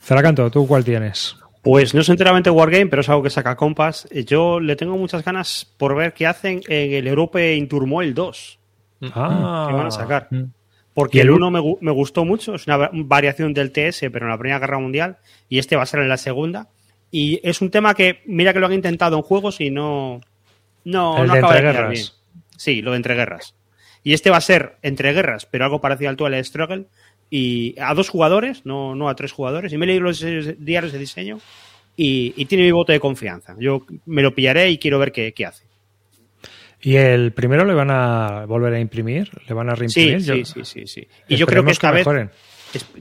Zaracanto, 0.00 0.48
¿tú 0.48 0.64
cuál 0.68 0.84
tienes? 0.84 1.34
Pues 1.62 1.92
no 1.92 2.02
es 2.02 2.08
enteramente 2.08 2.50
Wargame, 2.50 2.86
pero 2.86 3.00
es 3.00 3.08
algo 3.08 3.24
que 3.24 3.30
saca 3.30 3.56
Compass. 3.56 4.08
Yo 4.26 4.60
le 4.60 4.76
tengo 4.76 4.96
muchas 4.96 5.24
ganas 5.24 5.66
por 5.76 5.96
ver 5.96 6.14
qué 6.14 6.28
hacen 6.28 6.60
en 6.68 6.92
el 6.92 7.08
Europe 7.08 7.66
Turmoil 7.68 8.14
2. 8.14 8.58
Ah. 9.12 9.70
van 9.72 9.86
a 9.86 9.90
sacar. 9.90 10.28
Porque 10.96 11.20
el 11.20 11.30
1 11.30 11.50
me, 11.50 11.90
gustó 11.92 12.24
mucho, 12.24 12.54
es 12.54 12.66
una 12.66 12.88
variación 12.90 13.52
del 13.52 13.70
TS, 13.70 14.06
pero 14.10 14.24
en 14.24 14.30
la 14.30 14.38
Primera 14.38 14.58
Guerra 14.58 14.78
Mundial, 14.78 15.18
y 15.46 15.58
este 15.58 15.76
va 15.76 15.82
a 15.82 15.86
ser 15.86 16.00
en 16.00 16.08
la 16.08 16.16
Segunda. 16.16 16.70
Y 17.10 17.38
es 17.46 17.60
un 17.60 17.70
tema 17.70 17.92
que, 17.92 18.22
mira 18.24 18.54
que 18.54 18.60
lo 18.60 18.64
han 18.66 18.72
intentado 18.72 19.18
en 19.18 19.22
juegos 19.22 19.60
y 19.60 19.70
no, 19.70 20.22
no, 20.84 21.22
no 21.22 21.32
acaba 21.34 21.54
de 21.54 21.88
bien. 21.90 22.06
Sí, 22.56 22.80
lo 22.80 22.92
de 22.92 22.96
entre 22.96 23.14
guerras. 23.14 23.54
Y 24.04 24.14
este 24.14 24.30
va 24.30 24.38
a 24.38 24.40
ser 24.40 24.78
entre 24.80 25.12
guerras, 25.12 25.44
pero 25.44 25.66
algo 25.66 25.82
parecido 25.82 26.08
al 26.08 26.16
Twilight 26.16 26.46
Struggle, 26.46 26.86
y 27.28 27.78
a 27.78 27.92
dos 27.92 28.08
jugadores, 28.08 28.64
no, 28.64 28.94
no 28.94 29.10
a 29.10 29.16
tres 29.16 29.32
jugadores. 29.32 29.74
Y 29.74 29.76
me 29.76 29.84
he 29.84 29.88
leído 29.88 30.04
los 30.04 30.24
diarios 30.58 30.94
de 30.94 30.98
diseño 30.98 31.40
y, 31.94 32.42
tiene 32.46 32.64
mi 32.64 32.72
voto 32.72 32.92
de 32.92 33.00
confianza. 33.00 33.54
Yo 33.58 33.84
me 34.06 34.22
lo 34.22 34.34
pillaré 34.34 34.70
y 34.70 34.78
quiero 34.78 34.98
ver 34.98 35.12
qué 35.12 35.44
hace. 35.44 35.65
¿Y 36.80 36.96
el 36.96 37.32
primero 37.32 37.64
le 37.64 37.74
van 37.74 37.90
a 37.90 38.44
volver 38.46 38.74
a 38.74 38.80
imprimir? 38.80 39.30
¿Le 39.46 39.54
van 39.54 39.70
a 39.70 39.74
reimprimir? 39.74 40.22
Sí, 40.22 40.44
sí, 40.44 40.64
sí, 40.64 40.86
sí, 40.86 41.08
Y 41.28 41.36
yo 41.36 41.46
creo 41.46 41.64
que 41.64 41.72
esta 41.72 41.90
vez 41.90 42.06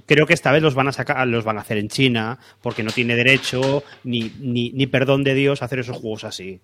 creo 0.05 0.25
que 0.25 0.33
esta 0.33 0.51
vez 0.51 0.61
los 0.61 0.75
van 0.75 0.87
a 0.87 0.91
sacar, 0.91 1.27
los 1.27 1.43
van 1.43 1.57
a 1.57 1.61
hacer 1.61 1.77
en 1.77 1.89
China, 1.89 2.37
porque 2.61 2.83
no 2.83 2.91
tiene 2.91 3.15
derecho 3.15 3.83
ni, 4.03 4.31
ni, 4.39 4.87
perdón 4.87 5.23
de 5.23 5.33
Dios 5.33 5.61
hacer 5.61 5.79
esos 5.79 5.97
juegos 5.97 6.23
así. 6.23 6.59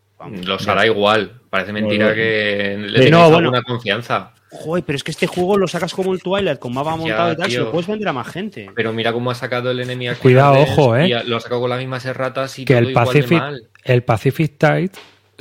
los 0.46 0.68
hará 0.68 0.86
igual. 0.86 1.42
Parece 1.50 1.74
mentira 1.74 2.14
que 2.14 2.78
le 2.78 3.06
tenga 3.06 3.26
alguna 3.26 3.62
confianza. 3.62 4.34
Joder, 4.54 4.84
pero 4.84 4.98
es 4.98 5.04
que 5.04 5.12
este 5.12 5.28
juego 5.28 5.58
lo 5.58 5.66
sacas 5.66 5.94
como 5.94 6.14
el 6.14 6.22
Twilight, 6.22 6.60
con 6.60 6.74
mapa 6.74 6.98
montado 6.98 7.32
y 7.32 7.36
tal, 7.38 7.54
lo 7.54 7.72
puedes 7.72 7.88
vender 7.88 8.10
a 8.10 8.14
más 8.14 8.28
gente. 8.28 8.70
Pero 8.76 8.92
mira 8.92 9.14
cómo 9.14 9.32
ha 9.32 9.36
sacado 9.36 9.72
el 9.72 9.80
enemigo 9.80 10.14
Cuidado, 10.22 10.60
ojo, 10.60 10.98
eh. 10.98 11.24
lo 11.26 11.38
ha 11.38 11.40
sacado 11.40 11.62
con 11.62 11.70
las 11.70 11.80
mismas 11.80 12.06
erratas 12.06 12.60
y 12.60 12.66
que 12.66 12.74
todo 12.74 12.88
el 12.88 12.94
Pacific, 12.94 13.42
el 13.86 14.04
Pacific 14.04 14.58
Tide 14.58 14.92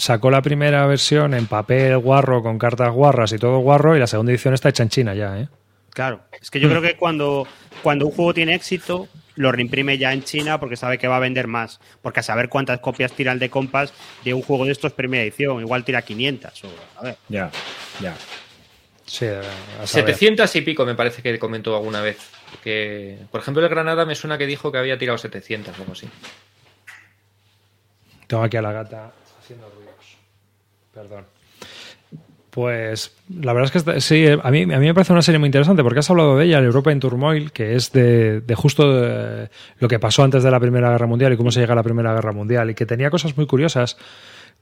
sacó 0.00 0.30
la 0.30 0.42
primera 0.42 0.86
versión 0.86 1.34
en 1.34 1.46
papel 1.46 1.98
guarro, 1.98 2.42
con 2.42 2.58
cartas 2.58 2.90
guarras 2.92 3.32
y 3.32 3.38
todo 3.38 3.58
guarro, 3.58 3.96
y 3.96 4.00
la 4.00 4.06
segunda 4.06 4.32
edición 4.32 4.54
está 4.54 4.70
hecha 4.70 4.82
en 4.82 4.88
China 4.88 5.14
ya, 5.14 5.38
¿eh? 5.38 5.48
Claro, 5.90 6.22
es 6.40 6.50
que 6.50 6.60
yo 6.60 6.68
creo 6.68 6.80
que 6.80 6.96
cuando, 6.96 7.46
cuando 7.82 8.06
un 8.06 8.12
juego 8.12 8.32
tiene 8.32 8.54
éxito, 8.54 9.08
lo 9.34 9.52
reimprime 9.52 9.98
ya 9.98 10.12
en 10.12 10.22
China 10.22 10.58
porque 10.58 10.76
sabe 10.76 10.98
que 10.98 11.08
va 11.08 11.16
a 11.16 11.20
vender 11.20 11.48
más. 11.48 11.80
Porque 12.00 12.20
a 12.20 12.22
saber 12.22 12.48
cuántas 12.48 12.78
copias 12.78 13.12
tira 13.12 13.32
el 13.32 13.38
de 13.38 13.50
Compass 13.50 13.92
de 14.24 14.32
un 14.32 14.42
juego 14.42 14.64
de 14.64 14.72
estos 14.72 14.92
primera 14.92 15.22
edición, 15.22 15.60
igual 15.60 15.84
tira 15.84 16.02
500. 16.02 16.64
O, 16.64 16.68
a 16.96 17.02
ver. 17.02 17.16
Ya, 17.28 17.50
ya. 18.00 18.14
Sí, 19.04 19.26
700 19.84 20.54
y 20.54 20.60
pico 20.60 20.86
me 20.86 20.94
parece 20.94 21.22
que 21.22 21.36
comentó 21.40 21.74
alguna 21.74 22.00
vez. 22.00 22.18
Que, 22.62 23.18
por 23.32 23.40
ejemplo, 23.40 23.62
el 23.62 23.68
Granada 23.68 24.06
me 24.06 24.14
suena 24.14 24.38
que 24.38 24.46
dijo 24.46 24.70
que 24.70 24.78
había 24.78 24.96
tirado 24.96 25.18
700 25.18 25.76
o 25.76 25.80
algo 25.80 25.92
así. 25.92 26.08
Tengo 28.28 28.44
aquí 28.44 28.56
a 28.56 28.62
la 28.62 28.70
gata 28.70 29.12
Pues 32.50 33.16
la 33.28 33.52
verdad 33.52 33.70
es 33.74 33.84
que 33.84 34.00
sí, 34.00 34.26
a 34.26 34.50
mí, 34.50 34.62
a 34.62 34.66
mí 34.66 34.86
me 34.86 34.94
parece 34.94 35.12
una 35.12 35.22
serie 35.22 35.38
muy 35.38 35.46
interesante 35.46 35.84
porque 35.84 36.00
has 36.00 36.10
hablado 36.10 36.36
de 36.36 36.46
ella, 36.46 36.58
el 36.58 36.64
Europa 36.64 36.90
en 36.90 36.98
Turmoil, 36.98 37.52
que 37.52 37.76
es 37.76 37.92
de, 37.92 38.42
justo 38.56 38.84
lo 39.78 39.88
que 39.88 39.98
pasó 40.00 40.24
antes 40.24 40.42
de 40.42 40.50
la 40.50 40.58
Primera 40.58 40.90
Guerra 40.90 41.06
Mundial 41.06 41.32
y 41.32 41.36
cómo 41.36 41.52
se 41.52 41.60
llega 41.60 41.74
a 41.74 41.76
la 41.76 41.84
Primera 41.84 42.12
Guerra 42.12 42.32
Mundial 42.32 42.70
y 42.70 42.74
que 42.74 42.86
tenía 42.86 43.08
cosas 43.08 43.36
muy 43.36 43.46
curiosas 43.46 43.96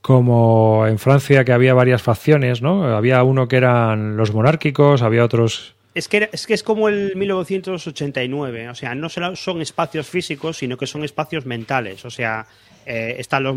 como 0.03 0.87
en 0.87 0.99
Francia 0.99 1.45
que 1.45 1.53
había 1.53 1.73
varias 1.75 2.03
facciones, 2.03 2.61
¿no? 2.61 2.85
Había 2.95 3.23
uno 3.23 3.49
que 3.49 3.57
eran 3.57 4.17
los 4.17 4.33
monárquicos, 4.33 5.03
había 5.03 5.25
otros... 5.25 5.75
Es 5.95 6.09
que, 6.09 6.29
es 6.31 6.47
que 6.47 6.55
es 6.55 6.63
como 6.63 6.89
el 6.89 7.17
1989, 7.17 8.69
o 8.69 8.75
sea, 8.75 8.95
no 8.95 9.09
son 9.09 9.63
espacios 9.63 10.07
físicos, 10.07 10.59
sino 10.59 10.77
que 10.77 10.87
son 10.87 11.03
espacios 11.03 11.47
mentales, 11.47 12.05
o 12.05 12.11
sea, 12.11 12.47
eh, 12.89 13.17
están 13.19 13.43
los, 13.43 13.57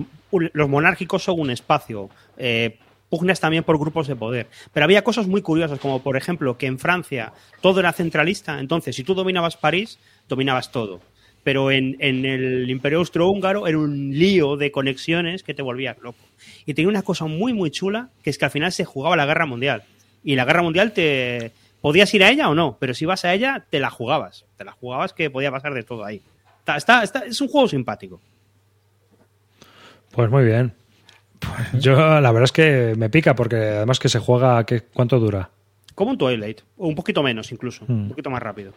los, 0.51 0.67
monárquicos 0.67 1.23
son 1.23 1.39
un 1.39 1.51
espacio, 1.51 2.09
eh, 2.37 2.77
pugnas 3.09 3.39
también 3.39 3.63
por 3.63 3.79
grupos 3.79 4.07
de 4.07 4.17
poder. 4.17 4.47
Pero 4.73 4.83
había 4.83 5.05
cosas 5.05 5.25
muy 5.25 5.41
curiosas, 5.41 5.79
como 5.79 6.03
por 6.03 6.17
ejemplo 6.17 6.57
que 6.57 6.65
en 6.65 6.77
Francia 6.77 7.31
todo 7.61 7.79
era 7.79 7.93
centralista, 7.93 8.59
entonces 8.59 8.93
si 8.93 9.05
tú 9.05 9.13
dominabas 9.13 9.55
París, 9.55 9.99
dominabas 10.27 10.73
todo. 10.73 10.99
Pero 11.43 11.71
en, 11.71 11.95
el 12.01 12.69
Imperio 12.69 12.99
Austrohúngaro 12.99 13.67
era 13.67 13.77
un 13.77 14.11
lío 14.11 14.57
de 14.57 14.69
conexiones 14.69 15.43
que 15.43 15.53
te 15.53 15.61
volvía 15.61 15.95
loco. 16.01 16.19
Y 16.65 16.73
tenía 16.73 16.89
una 16.89 17.01
cosa 17.01 17.25
muy, 17.25 17.53
muy 17.53 17.71
chula, 17.71 18.09
que 18.21 18.29
es 18.31 18.37
que 18.37 18.45
al 18.45 18.51
final 18.51 18.73
se 18.73 18.83
jugaba 18.83 19.15
la 19.15 19.25
guerra 19.25 19.45
mundial. 19.45 19.83
Y 20.25 20.35
la 20.35 20.43
guerra 20.43 20.61
mundial 20.61 20.91
te. 20.91 21.53
Podías 21.79 22.13
ir 22.13 22.23
a 22.23 22.29
ella 22.29 22.47
o 22.47 22.53
no, 22.53 22.77
pero 22.79 22.93
si 22.93 23.05
ibas 23.05 23.25
a 23.25 23.33
ella, 23.33 23.65
te 23.69 23.79
la 23.79 23.89
jugabas. 23.89 24.45
Te 24.57 24.65
la 24.65 24.73
jugabas 24.73 25.13
que 25.13 25.31
podía 25.31 25.49
pasar 25.49 25.73
de 25.73 25.81
todo 25.81 26.05
ahí. 26.05 26.21
está, 26.77 27.01
está, 27.01 27.25
es 27.25 27.41
un 27.41 27.47
juego 27.47 27.67
simpático. 27.67 28.21
Pues 30.11 30.29
muy 30.29 30.43
bien. 30.43 30.73
Pues 31.39 31.83
yo 31.83 31.95
la 31.95 32.31
verdad 32.31 32.43
es 32.43 32.51
que 32.51 32.93
me 32.97 33.09
pica 33.09 33.35
porque 33.35 33.55
además 33.55 33.99
que 33.99 34.09
se 34.09 34.19
juega, 34.19 34.63
¿qué, 34.65 34.81
¿cuánto 34.81 35.19
dura? 35.19 35.49
Como 35.95 36.11
un 36.11 36.17
Twilight, 36.17 36.61
o 36.77 36.87
un 36.87 36.95
poquito 36.95 37.23
menos 37.23 37.51
incluso, 37.51 37.85
un 37.87 38.05
hmm. 38.05 38.09
poquito 38.09 38.29
más 38.29 38.41
rápido. 38.41 38.73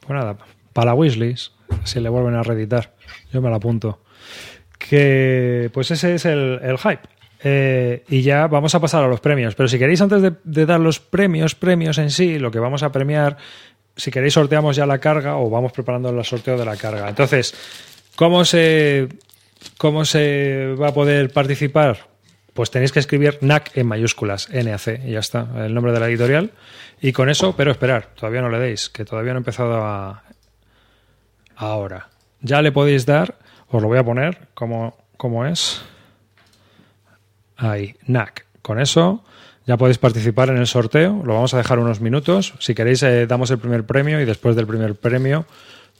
Pues 0.00 0.18
nada, 0.18 0.36
para 0.72 0.86
la 0.86 0.94
wishlist, 0.94 1.52
si 1.84 2.00
le 2.00 2.08
vuelven 2.08 2.34
a 2.34 2.42
reeditar, 2.42 2.94
yo 3.32 3.40
me 3.40 3.50
la 3.50 3.56
apunto. 3.56 4.00
Que 4.78 5.70
pues 5.72 5.90
ese 5.90 6.14
es 6.14 6.24
el, 6.24 6.76
hype. 6.78 7.08
Eh, 7.42 8.04
y 8.08 8.22
ya 8.22 8.46
vamos 8.46 8.74
a 8.74 8.80
pasar 8.80 9.04
a 9.04 9.08
los 9.08 9.20
premios. 9.20 9.54
Pero 9.54 9.68
si 9.68 9.78
queréis, 9.78 10.00
antes 10.00 10.22
de, 10.22 10.32
de, 10.44 10.66
dar 10.66 10.80
los 10.80 11.00
premios, 11.00 11.54
premios 11.54 11.98
en 11.98 12.10
sí, 12.10 12.38
lo 12.38 12.50
que 12.50 12.58
vamos 12.58 12.82
a 12.82 12.92
premiar, 12.92 13.36
si 13.96 14.10
queréis, 14.10 14.34
sorteamos 14.34 14.76
ya 14.76 14.86
la 14.86 14.98
carga 14.98 15.36
o 15.36 15.48
vamos 15.50 15.72
preparando 15.72 16.10
el 16.10 16.24
sorteo 16.24 16.58
de 16.58 16.64
la 16.64 16.76
carga. 16.76 17.08
Entonces, 17.08 17.54
¿cómo 18.16 18.44
se 18.44 19.08
¿Cómo 19.78 20.04
se 20.04 20.74
va 20.80 20.88
a 20.88 20.94
poder 20.94 21.32
participar? 21.32 22.08
Pues 22.54 22.70
tenéis 22.70 22.92
que 22.92 22.98
escribir 22.98 23.38
NAC 23.42 23.76
en 23.76 23.86
mayúsculas, 23.86 24.48
NAC, 24.50 25.04
y 25.04 25.12
ya 25.12 25.18
está, 25.18 25.46
el 25.66 25.74
nombre 25.74 25.92
de 25.92 26.00
la 26.00 26.08
editorial. 26.08 26.52
Y 27.00 27.12
con 27.12 27.28
eso, 27.28 27.54
pero 27.54 27.70
esperar, 27.70 28.14
todavía 28.14 28.40
no 28.40 28.48
le 28.48 28.58
deis, 28.58 28.88
que 28.88 29.04
todavía 29.04 29.32
no 29.32 29.38
he 29.38 29.40
empezado 29.40 29.84
a... 29.84 30.22
Ahora. 31.56 32.08
Ya 32.40 32.62
le 32.62 32.72
podéis 32.72 33.06
dar, 33.06 33.36
Os 33.68 33.82
lo 33.82 33.88
voy 33.88 33.98
a 33.98 34.04
poner 34.04 34.48
como, 34.54 34.96
como 35.16 35.44
es. 35.44 35.82
Ahí, 37.56 37.96
NAC. 38.06 38.46
Con 38.62 38.80
eso 38.80 39.24
ya 39.66 39.76
podéis 39.76 39.98
participar 39.98 40.50
en 40.50 40.58
el 40.58 40.66
sorteo. 40.66 41.22
Lo 41.24 41.34
vamos 41.34 41.52
a 41.54 41.58
dejar 41.58 41.78
unos 41.78 42.00
minutos. 42.00 42.54
Si 42.60 42.74
queréis, 42.74 43.02
eh, 43.02 43.26
damos 43.26 43.50
el 43.50 43.58
primer 43.58 43.84
premio 43.84 44.20
y 44.20 44.24
después 44.24 44.54
del 44.54 44.66
primer 44.66 44.94
premio, 44.94 45.44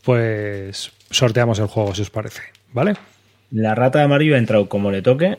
pues 0.05 0.93
sorteamos 1.11 1.59
el 1.59 1.67
juego, 1.67 1.95
si 1.95 2.03
os 2.03 2.11
parece. 2.11 2.43
¿Vale? 2.73 2.95
La 3.51 3.75
rata 3.75 4.01
de 4.01 4.05
amarillo 4.05 4.35
ha 4.35 4.39
entrado 4.39 4.69
como 4.69 4.91
le 4.91 5.03
toque. 5.03 5.39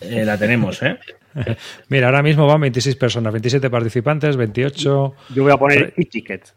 Eh, 0.00 0.24
la 0.24 0.38
tenemos, 0.38 0.82
¿eh? 0.82 0.98
Mira, 1.88 2.06
ahora 2.06 2.22
mismo 2.22 2.46
van 2.46 2.60
26 2.60 2.96
personas, 2.96 3.32
27 3.32 3.70
participantes, 3.70 4.36
28. 4.36 5.14
Yo 5.34 5.42
voy 5.42 5.52
a 5.52 5.56
poner 5.56 5.94
e-ticket. 5.96 6.54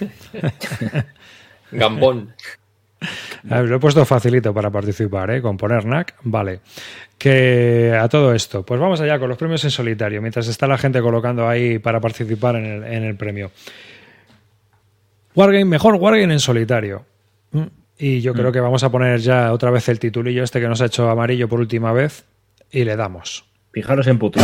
Gambón. 1.72 2.34
lo 3.44 3.76
he 3.76 3.78
puesto 3.78 4.04
facilito 4.04 4.52
para 4.52 4.70
participar, 4.70 5.30
¿eh? 5.30 5.42
Con 5.42 5.56
poner 5.56 5.86
NAC, 5.86 6.16
vale. 6.22 6.60
Que 7.16 7.96
a 7.98 8.08
todo 8.08 8.34
esto, 8.34 8.64
pues 8.64 8.80
vamos 8.80 9.00
allá 9.00 9.18
con 9.18 9.28
los 9.28 9.38
premios 9.38 9.64
en 9.64 9.70
solitario, 9.70 10.20
mientras 10.20 10.48
está 10.48 10.66
la 10.66 10.76
gente 10.76 11.00
colocando 11.00 11.48
ahí 11.48 11.78
para 11.78 12.00
participar 12.00 12.56
en 12.56 12.66
el, 12.66 12.84
en 12.84 13.04
el 13.04 13.16
premio. 13.16 13.50
Wargame, 15.34 15.64
mejor 15.64 15.94
Wargame 15.94 16.34
en 16.34 16.40
solitario. 16.40 17.06
Mm, 18.02 18.04
y 18.04 18.20
yo 18.20 18.34
creo 18.34 18.52
que 18.52 18.60
vamos 18.60 18.82
a 18.82 18.90
poner 18.90 19.20
ya 19.20 19.52
otra 19.52 19.70
vez 19.70 19.88
el 19.88 19.98
titulillo 19.98 20.42
este 20.42 20.60
que 20.60 20.68
nos 20.68 20.80
ha 20.80 20.86
hecho 20.86 21.08
amarillo 21.08 21.48
por 21.48 21.60
última 21.60 21.92
vez 21.92 22.24
y 22.70 22.84
le 22.84 22.96
damos. 22.96 23.44
Fijaros 23.72 24.06
en 24.06 24.18
puto. 24.18 24.40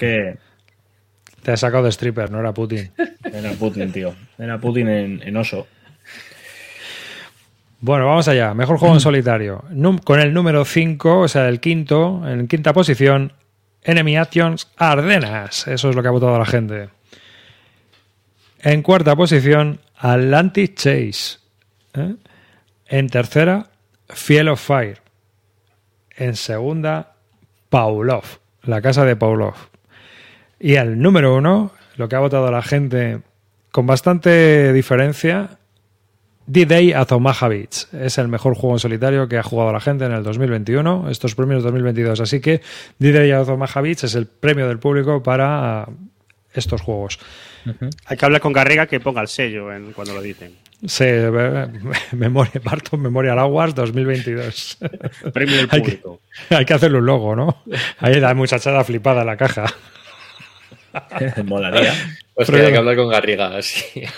Que. 0.00 0.38
Te 1.42 1.52
ha 1.52 1.56
sacado 1.56 1.84
de 1.84 1.90
stripper, 1.90 2.30
no 2.30 2.40
era 2.40 2.52
Putin. 2.52 2.90
Era 3.24 3.52
Putin, 3.52 3.92
tío. 3.92 4.14
Era 4.38 4.58
Putin 4.58 4.88
en, 4.88 5.36
oso. 5.36 5.66
Bueno, 7.80 8.06
vamos 8.06 8.28
allá. 8.28 8.52
Mejor 8.52 8.76
juego 8.76 8.94
en 8.94 9.00
solitario. 9.00 9.64
con 10.04 10.20
el 10.20 10.34
número 10.34 10.66
5, 10.66 11.20
o 11.20 11.28
sea, 11.28 11.48
el 11.48 11.60
quinto, 11.60 12.28
en 12.28 12.46
quinta 12.46 12.74
posición, 12.74 13.32
Enemy 13.82 14.18
Actions 14.18 14.68
Ardenas. 14.76 15.66
Eso 15.66 15.88
es 15.88 15.96
lo 15.96 16.02
que 16.02 16.08
ha 16.08 16.10
votado 16.10 16.38
la 16.38 16.44
gente. 16.44 16.90
En 18.58 18.82
cuarta 18.82 19.16
posición, 19.16 19.80
Atlantic 19.96 20.74
Chase. 20.74 21.38
¿eh? 21.94 22.16
En 22.86 23.08
tercera, 23.08 23.70
Fiel 24.10 24.48
of 24.48 24.60
Fire. 24.60 24.98
En 26.16 26.36
segunda, 26.36 27.14
Paulov. 27.70 28.24
La 28.62 28.82
casa 28.82 29.06
de 29.06 29.16
Paulov. 29.16 29.69
Y 30.60 30.76
al 30.76 31.00
número 31.00 31.34
uno, 31.34 31.72
lo 31.96 32.08
que 32.08 32.16
ha 32.16 32.20
votado 32.20 32.50
la 32.50 32.62
gente 32.62 33.20
con 33.72 33.86
bastante 33.86 34.72
diferencia, 34.74 35.58
D-Day 36.46 36.92
at 36.92 37.10
Omaha 37.12 37.48
Beach. 37.48 37.86
Es 37.94 38.18
el 38.18 38.28
mejor 38.28 38.54
juego 38.54 38.74
en 38.74 38.80
solitario 38.80 39.26
que 39.26 39.38
ha 39.38 39.42
jugado 39.42 39.72
la 39.72 39.80
gente 39.80 40.04
en 40.04 40.12
el 40.12 40.22
2021, 40.22 41.08
estos 41.08 41.34
premios 41.34 41.62
2022. 41.62 42.20
Así 42.20 42.40
que 42.40 42.60
D-Day 42.98 43.30
at 43.30 43.48
Omaha 43.48 43.80
Beach 43.80 44.04
es 44.04 44.14
el 44.14 44.26
premio 44.26 44.68
del 44.68 44.78
público 44.78 45.22
para 45.22 45.88
estos 46.52 46.82
juegos. 46.82 47.18
Hay 48.06 48.16
que 48.16 48.24
hablar 48.24 48.40
con 48.40 48.52
Garriga 48.52 48.86
que 48.86 49.00
ponga 49.00 49.22
el 49.22 49.28
sello 49.28 49.72
en, 49.72 49.92
cuando 49.92 50.12
lo 50.14 50.20
dicen. 50.20 50.52
Sí, 50.86 51.04
memoria, 52.12 52.60
parto 52.62 52.96
Memoria 52.96 53.32
Aguas 53.32 53.74
2022. 53.74 54.78
Premio 55.32 55.56
del 55.56 55.68
público. 55.68 56.20
Hay 56.40 56.48
que, 56.48 56.54
hay 56.54 56.64
que 56.64 56.74
hacerle 56.74 56.98
un 56.98 57.06
logo, 57.06 57.36
¿no? 57.36 57.62
Ahí 57.98 58.18
la 58.18 58.34
muchachada 58.34 58.82
flipada 58.84 59.20
en 59.20 59.26
la 59.26 59.36
caja. 59.36 59.66
Molaría. 61.44 61.94
Pues 62.34 62.50
que 62.50 62.56
hay 62.56 62.72
que 62.72 62.78
hablar 62.78 62.96
con 62.96 63.08
Garriga, 63.08 63.56
así. 63.56 64.02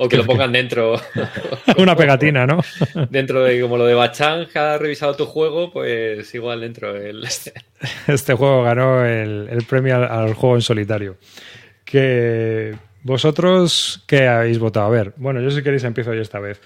O 0.00 0.08
que 0.08 0.16
lo 0.16 0.26
pongan 0.26 0.50
dentro. 0.50 1.00
Una 1.78 1.94
pegatina, 1.94 2.46
¿no? 2.46 2.60
Dentro 3.10 3.44
de 3.44 3.60
como 3.60 3.76
lo 3.76 3.86
de 3.86 3.94
Bachang, 3.94 4.48
que 4.48 4.58
ha 4.58 4.76
revisado 4.76 5.14
tu 5.14 5.24
juego, 5.24 5.70
pues 5.72 6.34
igual 6.34 6.60
dentro. 6.60 6.96
Este 6.96 8.34
juego 8.34 8.64
ganó 8.64 9.04
el, 9.04 9.64
premio 9.68 9.96
al, 9.96 10.34
juego 10.34 10.56
en 10.56 10.62
solitario. 10.62 11.16
Que 11.84 12.74
vosotros, 13.02 14.02
¿qué 14.06 14.26
habéis 14.26 14.58
votado? 14.58 14.86
A 14.86 14.90
ver, 14.90 15.12
bueno, 15.16 15.40
yo 15.40 15.50
si 15.50 15.62
queréis 15.62 15.84
empiezo 15.84 16.12
yo 16.12 16.22
esta 16.22 16.40
vez. 16.40 16.60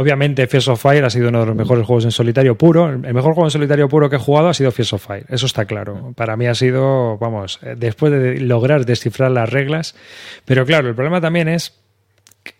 Obviamente, 0.00 0.46
Fierce 0.46 0.70
of 0.70 0.80
Fire 0.80 1.04
ha 1.04 1.10
sido 1.10 1.28
uno 1.28 1.40
de 1.40 1.46
los 1.46 1.56
mejores 1.56 1.84
juegos 1.84 2.04
en 2.04 2.12
solitario 2.12 2.56
puro. 2.56 2.88
El 2.88 3.00
mejor 3.00 3.34
juego 3.34 3.46
en 3.46 3.50
solitario 3.50 3.88
puro 3.88 4.08
que 4.08 4.14
he 4.14 4.20
jugado 4.20 4.48
ha 4.48 4.54
sido 4.54 4.70
Fierce 4.70 4.94
of 4.94 5.04
Fire. 5.04 5.26
Eso 5.28 5.46
está 5.46 5.64
claro. 5.64 6.12
Para 6.14 6.36
mí 6.36 6.46
ha 6.46 6.54
sido, 6.54 7.18
vamos, 7.18 7.58
eh, 7.62 7.74
después 7.76 8.12
de 8.12 8.38
lograr 8.38 8.86
descifrar 8.86 9.32
las 9.32 9.50
reglas. 9.50 9.96
Pero 10.44 10.64
claro, 10.64 10.88
el 10.88 10.94
problema 10.94 11.20
también 11.20 11.48
es 11.48 11.80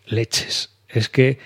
leches. 0.05 0.75
Es 0.89 1.07
que 1.07 1.39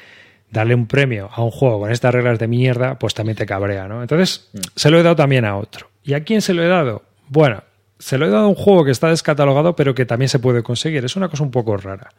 darle 0.49 0.73
un 0.73 0.87
premio 0.87 1.29
a 1.31 1.43
un 1.43 1.51
juego 1.51 1.81
con 1.81 1.91
estas 1.91 2.11
reglas 2.11 2.39
de 2.39 2.47
mierda, 2.47 2.97
pues 2.97 3.13
también 3.13 3.37
te 3.37 3.45
cabrea, 3.45 3.87
¿no? 3.87 4.01
Entonces, 4.01 4.49
mm. 4.51 4.59
se 4.75 4.89
lo 4.89 4.99
he 4.99 5.03
dado 5.03 5.15
también 5.15 5.45
a 5.45 5.57
otro. 5.57 5.91
¿Y 6.03 6.15
a 6.15 6.23
quién 6.23 6.41
se 6.41 6.55
lo 6.55 6.63
he 6.63 6.67
dado? 6.67 7.03
Bueno, 7.29 7.61
se 7.99 8.17
lo 8.17 8.25
he 8.25 8.29
dado 8.29 8.45
a 8.45 8.49
un 8.49 8.55
juego 8.55 8.83
que 8.83 8.89
está 8.89 9.09
descatalogado, 9.09 9.75
pero 9.75 9.93
que 9.93 10.07
también 10.07 10.29
se 10.29 10.39
puede 10.39 10.63
conseguir. 10.63 11.05
Es 11.05 11.15
una 11.15 11.29
cosa 11.29 11.43
un 11.43 11.51
poco 11.51 11.77
rara. 11.77 12.09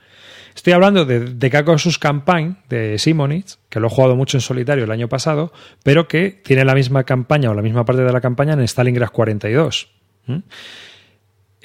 Estoy 0.54 0.72
hablando 0.72 1.04
de, 1.04 1.20
de 1.20 1.78
sus 1.78 1.98
Campaign 1.98 2.58
de 2.68 2.98
Simonitz, 2.98 3.58
que 3.68 3.80
lo 3.80 3.88
he 3.88 3.90
jugado 3.90 4.14
mucho 4.14 4.36
en 4.36 4.40
solitario 4.40 4.84
el 4.84 4.90
año 4.90 5.08
pasado, 5.08 5.52
pero 5.82 6.06
que 6.06 6.30
tiene 6.30 6.64
la 6.64 6.74
misma 6.74 7.04
campaña 7.04 7.50
o 7.50 7.54
la 7.54 7.62
misma 7.62 7.84
parte 7.84 8.02
de 8.02 8.12
la 8.12 8.20
campaña 8.20 8.52
en 8.52 8.60
Stalingrad 8.60 9.10
42. 9.10 9.88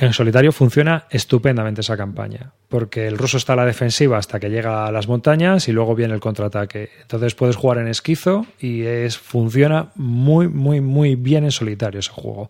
En 0.02 0.14
solitario 0.14 0.52
funciona 0.52 1.06
estupendamente 1.10 1.82
esa 1.82 1.98
campaña, 1.98 2.54
porque 2.70 3.06
el 3.06 3.18
ruso 3.18 3.36
está 3.36 3.54
a 3.54 3.58
la 3.58 3.66
defensiva 3.66 4.18
hasta 4.18 4.40
que 4.40 4.50
llega 4.50 4.88
a 4.88 4.92
las 4.92 5.10
montañas 5.10 5.68
y 5.68 5.74
luego 5.74 5.94
viene 5.94 6.14
el 6.14 6.22
contraataque. 6.22 6.90
Entonces 7.02 7.36
puedes 7.36 7.58
jugar 7.58 7.80
en 7.80 7.90
esquizo 7.90 8.46
y 8.60 8.84
es, 8.84 9.18
funciona 9.18 9.92
muy, 9.96 10.48
muy, 10.48 10.80
muy 10.80 11.16
bien 11.16 11.44
en 11.44 11.52
solitario 11.52 12.00
ese 12.00 12.12
juego. 12.12 12.50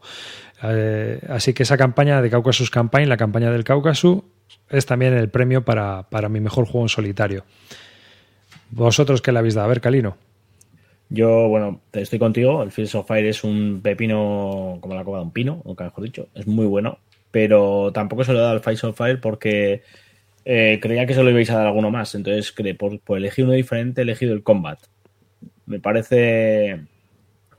Eh, 0.62 1.20
así 1.28 1.54
que 1.54 1.64
esa 1.64 1.76
campaña 1.76 2.22
de 2.22 2.30
Caucasus 2.30 2.70
Campaign, 2.70 3.10
la 3.10 3.18
campaña 3.18 3.50
del 3.50 3.64
Cáucaso, 3.64 4.26
es 4.70 4.86
también 4.86 5.14
el 5.14 5.30
premio 5.30 5.64
para, 5.64 6.06
mi 6.30 6.40
mejor 6.40 6.66
juego 6.66 6.86
en 6.86 6.90
solitario. 6.90 7.46
¿Vosotros 8.72 9.22
qué 9.22 9.32
le 9.32 9.40
habéis 9.40 9.56
dado? 9.56 9.66
A 9.66 9.70
ver, 9.70 9.82
Calino. 9.82 10.18
Yo, 11.10 11.48
bueno, 11.48 11.82
estoy 11.94 12.20
contigo. 12.20 12.62
El 12.62 12.72
Fields 12.72 12.96
of 12.96 13.08
Fire 13.08 13.26
es 13.26 13.44
un 13.44 13.82
pepino 13.82 14.78
como 14.80 14.94
la 14.94 15.04
copa 15.04 15.18
de 15.18 15.24
un 15.24 15.32
pino, 15.32 15.62
o 15.66 15.76
mejor 15.76 16.04
dicho. 16.04 16.28
Es 16.36 16.46
muy 16.46 16.68
bueno. 16.68 17.00
Pero 17.32 17.92
tampoco 17.94 18.24
se 18.24 18.34
lo 18.34 18.40
he 18.40 18.42
dado 18.42 18.54
al 18.54 18.62
Fields 18.62 18.84
of 18.84 18.98
Fire 18.98 19.20
porque 19.20 19.82
eh, 20.46 20.80
creía 20.82 21.06
que 21.06 21.14
se 21.14 21.24
lo 21.24 21.32
ibais 21.32 21.50
a 21.50 21.58
dar 21.58 21.68
alguno 21.68 21.90
más. 21.90 22.14
Entonces, 22.14 22.54
por, 22.78 23.00
por 23.00 23.18
elegir 23.18 23.46
uno 23.46 23.54
diferente, 23.54 24.02
he 24.02 24.04
elegido 24.04 24.34
el 24.34 24.44
Combat. 24.44 24.80
Me 25.66 25.80
parece. 25.80 26.82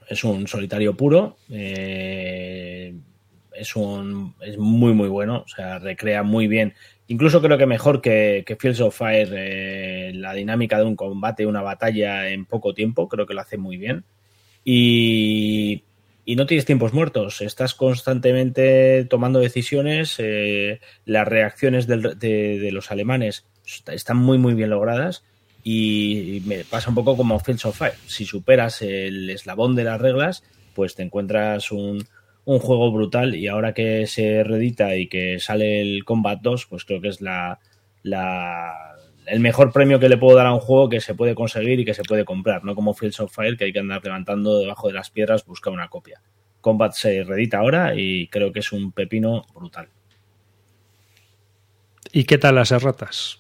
Es 0.09 0.25
un 0.25 0.47
solitario 0.47 0.97
puro. 0.97 1.37
Eh, 1.51 2.95
es 3.61 3.77
un. 3.77 4.35
Es 4.41 4.59
muy, 4.59 4.93
muy 4.95 5.09
bueno. 5.09 5.43
O 5.45 5.49
sea, 5.49 5.79
recrea 5.79 6.23
muy 6.23 6.47
bien 6.47 6.75
Incluso 7.11 7.43
creo 7.43 7.59
que 7.59 7.67
mejor 7.67 8.01
que, 8.01 8.45
que 8.47 8.55
Fields 8.55 8.81
of 8.81 8.97
Fire, 8.97 9.29
eh, 9.33 10.13
la 10.15 10.33
dinámica 10.33 10.79
de 10.79 10.85
un 10.85 10.95
combate, 10.95 11.45
una 11.45 11.61
batalla 11.61 12.29
en 12.29 12.45
poco 12.45 12.73
tiempo, 12.73 13.09
creo 13.09 13.27
que 13.27 13.35
lo 13.35 13.41
hace 13.41 13.59
muy 13.59 13.79
bien. 13.79 14.05
Y, 14.65 15.83
no 16.25 16.47
tienes 16.47 16.67
tiempos 16.67 16.93
muertos, 16.93 17.41
estás 17.41 17.75
constantemente 17.75 19.05
tomando 19.07 19.41
decisiones, 19.41 20.15
eh, 20.19 20.79
las 21.05 21.27
reacciones 21.27 21.89
de, 21.89 22.71
los 22.73 22.93
alemanes 22.93 23.45
están 23.89 24.19
muy, 24.19 24.39
muy 24.39 24.55
bien 24.55 24.71
logradas. 24.71 25.25
Y 25.65 26.43
me 26.47 26.63
pasa 26.63 26.91
un 26.91 26.95
poco 26.95 27.17
como 27.17 27.41
Fields 27.41 27.65
of 27.65 27.77
Fire. 27.77 27.95
Si 28.07 28.25
superas 28.25 28.83
el 28.83 29.29
eslabón 29.29 29.75
de 29.75 29.83
las 29.83 30.01
reglas, 30.01 30.45
pues 30.77 30.95
te 30.95 31.03
encuentras 31.03 31.73
un, 31.73 32.07
un 32.51 32.59
juego 32.59 32.91
brutal 32.91 33.37
y 33.37 33.47
ahora 33.47 33.75
que 33.75 34.09
se 34.09 34.43
reedita 34.43 34.97
y 34.97 35.07
que 35.07 35.39
sale 35.39 35.81
el 35.81 36.05
Combat 36.05 36.41
2, 36.43 36.67
pues 36.67 36.85
creo 36.85 37.01
que 37.01 37.07
es 37.07 37.21
la, 37.21 37.61
el 38.03 39.39
mejor 39.39 39.73
premio 39.73 40.01
que 40.01 40.09
le 40.09 40.17
puedo 40.17 40.37
dar 40.37 40.49
a 40.49 40.53
un 40.53 40.59
juego 40.59 40.89
que 40.89 41.01
se 41.01 41.15
puede 41.15 41.37
conseguir 41.37 41.79
y 41.79 41.85
que 41.85 41.95
se 41.95 42.03
puede 42.03 42.25
comprar, 42.25 42.65
no 42.65 42.75
como 42.75 42.93
Fields 42.93 43.21
of 43.21 43.33
Fire 43.33 43.57
que 43.57 43.67
hay 43.67 43.73
que 43.73 43.79
andar 43.79 44.03
levantando 44.03 44.59
debajo 44.59 44.89
de 44.89 44.95
las 44.95 45.11
piedras 45.11 45.47
buscar 45.47 45.73
una 45.73 45.87
copia. 45.87 46.23
Combat 46.61 46.93
se 46.93 47.23
redita 47.23 47.59
ahora 47.59 47.95
y 47.95 48.27
creo 48.27 48.53
que 48.53 48.59
es 48.59 48.73
un 48.73 48.91
pepino 48.91 49.47
brutal. 49.55 49.89
¿Y 52.13 52.25
qué 52.25 52.37
tal 52.37 52.57
las 52.57 52.73
erratas? 52.73 53.40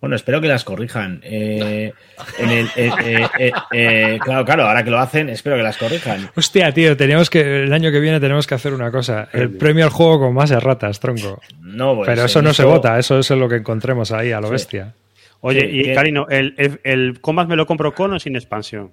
Bueno, 0.00 0.14
espero 0.14 0.40
que 0.40 0.48
las 0.48 0.62
corrijan. 0.62 1.20
Eh, 1.22 1.92
en 2.38 2.50
el, 2.50 2.68
eh, 2.76 3.52
eh, 3.72 4.18
claro, 4.22 4.44
claro, 4.44 4.66
ahora 4.66 4.84
que 4.84 4.90
lo 4.90 4.98
hacen, 4.98 5.30
espero 5.30 5.56
que 5.56 5.62
las 5.62 5.78
corrijan. 5.78 6.28
Hostia, 6.36 6.70
tío, 6.72 6.96
teníamos 6.96 7.30
que 7.30 7.64
el 7.64 7.72
año 7.72 7.90
que 7.90 8.00
viene 8.00 8.20
tenemos 8.20 8.46
que 8.46 8.54
hacer 8.54 8.74
una 8.74 8.90
cosa. 8.90 9.28
El 9.32 9.56
premio 9.56 9.84
al 9.84 9.90
juego 9.90 10.20
con 10.20 10.34
más 10.34 10.50
erratas, 10.50 11.00
tronco. 11.00 11.40
No, 11.60 11.96
pues, 11.96 12.08
Pero 12.08 12.24
eso 12.24 12.42
no 12.42 12.52
se 12.52 12.64
vota, 12.64 12.98
eso 12.98 13.18
es 13.18 13.30
lo 13.30 13.48
que 13.48 13.56
encontremos 13.56 14.12
ahí, 14.12 14.32
a 14.32 14.40
lo 14.40 14.50
bestia. 14.50 14.94
Oye, 15.40 15.66
y 15.70 15.94
Carino, 15.94 16.26
¿el, 16.28 16.54
el, 16.58 16.80
el 16.84 17.20
Combat 17.20 17.48
me 17.48 17.56
lo 17.56 17.66
compro 17.66 17.94
con 17.94 18.12
o 18.12 18.18
sin 18.18 18.36
expansión? 18.36 18.92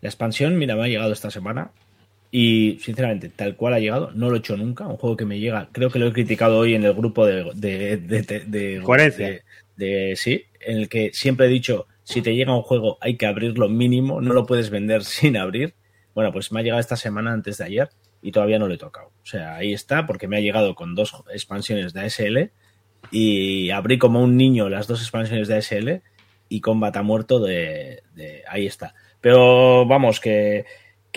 La 0.00 0.08
expansión, 0.08 0.58
mira, 0.58 0.76
me 0.76 0.84
ha 0.84 0.88
llegado 0.88 1.12
esta 1.12 1.30
semana. 1.30 1.70
Y 2.30 2.78
sinceramente, 2.82 3.30
tal 3.30 3.56
cual 3.56 3.74
ha 3.74 3.78
llegado, 3.78 4.10
no 4.14 4.28
lo 4.28 4.36
he 4.36 4.38
hecho 4.40 4.56
nunca. 4.56 4.86
Un 4.86 4.96
juego 4.96 5.16
que 5.16 5.24
me 5.24 5.38
llega, 5.38 5.68
creo 5.72 5.90
que 5.90 5.98
lo 5.98 6.08
he 6.08 6.12
criticado 6.12 6.58
hoy 6.58 6.74
en 6.74 6.84
el 6.84 6.92
grupo 6.92 7.24
de. 7.24 7.50
de, 7.54 7.96
de, 7.96 8.80
Coherencia. 8.82 9.40
De, 9.76 10.14
sí, 10.16 10.44
en 10.60 10.78
el 10.78 10.88
que 10.88 11.10
siempre 11.12 11.46
he 11.46 11.50
dicho: 11.50 11.86
si 12.02 12.22
te 12.22 12.34
llega 12.34 12.54
un 12.54 12.62
juego, 12.62 12.98
hay 13.00 13.16
que 13.16 13.26
abrirlo 13.26 13.68
mínimo, 13.68 14.20
no 14.20 14.32
lo 14.32 14.46
puedes 14.46 14.70
vender 14.70 15.04
sin 15.04 15.36
abrir. 15.36 15.74
Bueno, 16.14 16.32
pues 16.32 16.50
me 16.52 16.60
ha 16.60 16.62
llegado 16.62 16.80
esta 16.80 16.96
semana 16.96 17.32
antes 17.32 17.58
de 17.58 17.64
ayer 17.64 17.88
y 18.22 18.32
todavía 18.32 18.58
no 18.58 18.68
lo 18.68 18.74
he 18.74 18.78
tocado. 18.78 19.08
O 19.22 19.26
sea, 19.26 19.56
ahí 19.56 19.72
está, 19.72 20.06
porque 20.06 20.28
me 20.28 20.38
ha 20.38 20.40
llegado 20.40 20.74
con 20.74 20.94
dos 20.94 21.14
expansiones 21.32 21.92
de 21.92 22.00
ASL 22.00 22.50
y 23.10 23.70
abrí 23.70 23.98
como 23.98 24.22
un 24.22 24.36
niño 24.36 24.68
las 24.68 24.86
dos 24.86 25.00
expansiones 25.00 25.46
de 25.48 25.56
ASL 25.56 26.02
y 26.48 26.60
Combat 26.60 26.96
ha 26.96 27.02
muerto 27.02 27.38
de, 27.38 28.02
de 28.14 28.42
ahí 28.48 28.66
está. 28.66 28.94
Pero 29.20 29.84
vamos, 29.84 30.20
que 30.20 30.64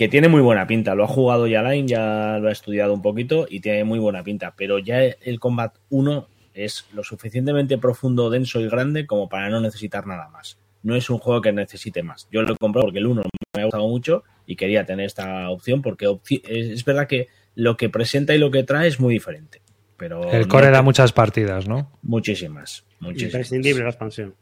que 0.00 0.08
tiene 0.08 0.28
muy 0.28 0.40
buena 0.40 0.66
pinta. 0.66 0.94
Lo 0.94 1.04
ha 1.04 1.08
jugado 1.08 1.46
ya 1.46 1.62
Line, 1.62 1.86
ya 1.86 2.38
lo 2.40 2.48
ha 2.48 2.52
estudiado 2.52 2.94
un 2.94 3.02
poquito 3.02 3.46
y 3.46 3.60
tiene 3.60 3.84
muy 3.84 3.98
buena 3.98 4.24
pinta. 4.24 4.54
Pero 4.56 4.78
ya 4.78 5.02
el 5.02 5.38
Combat 5.38 5.76
1 5.90 6.26
es 6.64 6.86
lo 6.92 7.02
suficientemente 7.04 7.78
profundo, 7.78 8.30
denso 8.30 8.60
y 8.60 8.68
grande 8.68 9.06
como 9.06 9.28
para 9.28 9.48
no 9.48 9.60
necesitar 9.60 10.06
nada 10.06 10.28
más. 10.28 10.58
No 10.82 10.96
es 10.96 11.10
un 11.10 11.18
juego 11.18 11.40
que 11.40 11.52
necesite 11.52 12.02
más. 12.02 12.28
Yo 12.32 12.42
lo 12.42 12.54
he 12.54 12.56
comprado 12.56 12.86
porque 12.86 13.00
el 13.00 13.06
1 13.06 13.22
me 13.54 13.62
ha 13.62 13.64
gustado 13.66 13.88
mucho 13.88 14.24
y 14.46 14.56
quería 14.56 14.84
tener 14.86 15.06
esta 15.06 15.50
opción 15.50 15.82
porque 15.82 16.06
es 16.48 16.84
verdad 16.84 17.06
que 17.06 17.28
lo 17.54 17.76
que 17.76 17.88
presenta 17.88 18.34
y 18.34 18.38
lo 18.38 18.50
que 18.50 18.62
trae 18.62 18.88
es 18.88 19.00
muy 19.00 19.14
diferente. 19.14 19.60
Pero 19.96 20.30
el 20.30 20.48
core 20.48 20.70
da 20.70 20.80
muchas 20.80 21.12
partidas, 21.12 21.68
¿no? 21.68 21.92
Muchísimas. 22.02 22.86
muchísimas. 23.00 23.34
Imprescindible 23.34 23.82
la 23.82 23.90
expansión. 23.90 24.34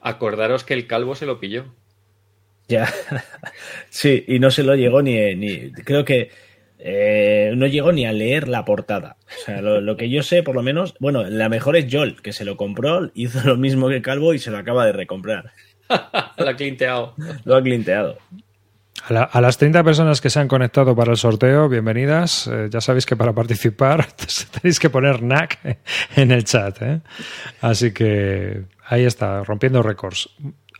Acordaros 0.00 0.62
que 0.62 0.74
el 0.74 0.86
calvo 0.86 1.16
se 1.16 1.26
lo 1.26 1.40
pilló. 1.40 1.74
Ya, 2.68 2.88
sí, 3.90 4.24
y 4.28 4.38
no 4.38 4.52
se 4.52 4.62
lo 4.62 4.76
llegó 4.76 5.02
ni, 5.02 5.34
ni 5.34 5.72
creo 5.72 6.04
que 6.04 6.30
eh, 6.82 7.52
no 7.56 7.66
llegó 7.66 7.92
ni 7.92 8.06
a 8.06 8.12
leer 8.12 8.48
la 8.48 8.64
portada. 8.64 9.16
O 9.26 9.44
sea, 9.44 9.60
lo, 9.62 9.96
que 9.96 10.10
yo 10.10 10.22
sé, 10.22 10.42
por 10.42 10.54
lo 10.54 10.62
menos, 10.62 10.94
bueno, 10.98 11.24
la 11.24 11.48
mejor 11.48 11.76
es 11.76 11.86
Joel, 11.90 12.20
que 12.22 12.32
se 12.32 12.44
lo 12.44 12.56
compró, 12.56 13.10
hizo 13.14 13.40
lo 13.46 13.56
mismo 13.56 13.88
que 13.88 14.02
Calvo 14.02 14.34
y 14.34 14.38
se 14.38 14.50
lo 14.50 14.58
acaba 14.58 14.86
de 14.86 14.92
recomprar. 14.92 15.52
lo 15.88 16.48
ha 16.48 16.56
clinteado. 16.56 17.14
Lo 17.44 17.56
ha 17.56 17.62
clinteado. 17.62 18.18
A, 19.08 19.40
las 19.40 19.56
30 19.56 19.82
personas 19.82 20.20
que 20.20 20.28
se 20.28 20.40
han 20.40 20.48
conectado 20.48 20.94
para 20.94 21.12
el 21.12 21.16
sorteo, 21.16 21.68
bienvenidas. 21.68 22.46
Eh, 22.46 22.68
ya 22.70 22.80
sabéis 22.80 23.06
que 23.06 23.16
para 23.16 23.32
participar 23.32 24.06
tenéis 24.60 24.78
que 24.78 24.90
poner 24.90 25.22
NAC 25.22 25.78
en 26.16 26.30
el 26.30 26.44
chat. 26.44 26.80
¿eh? 26.82 27.00
Así 27.60 27.92
que 27.92 28.64
ahí 28.86 29.04
está, 29.04 29.42
rompiendo 29.42 29.82
récords. 29.82 30.28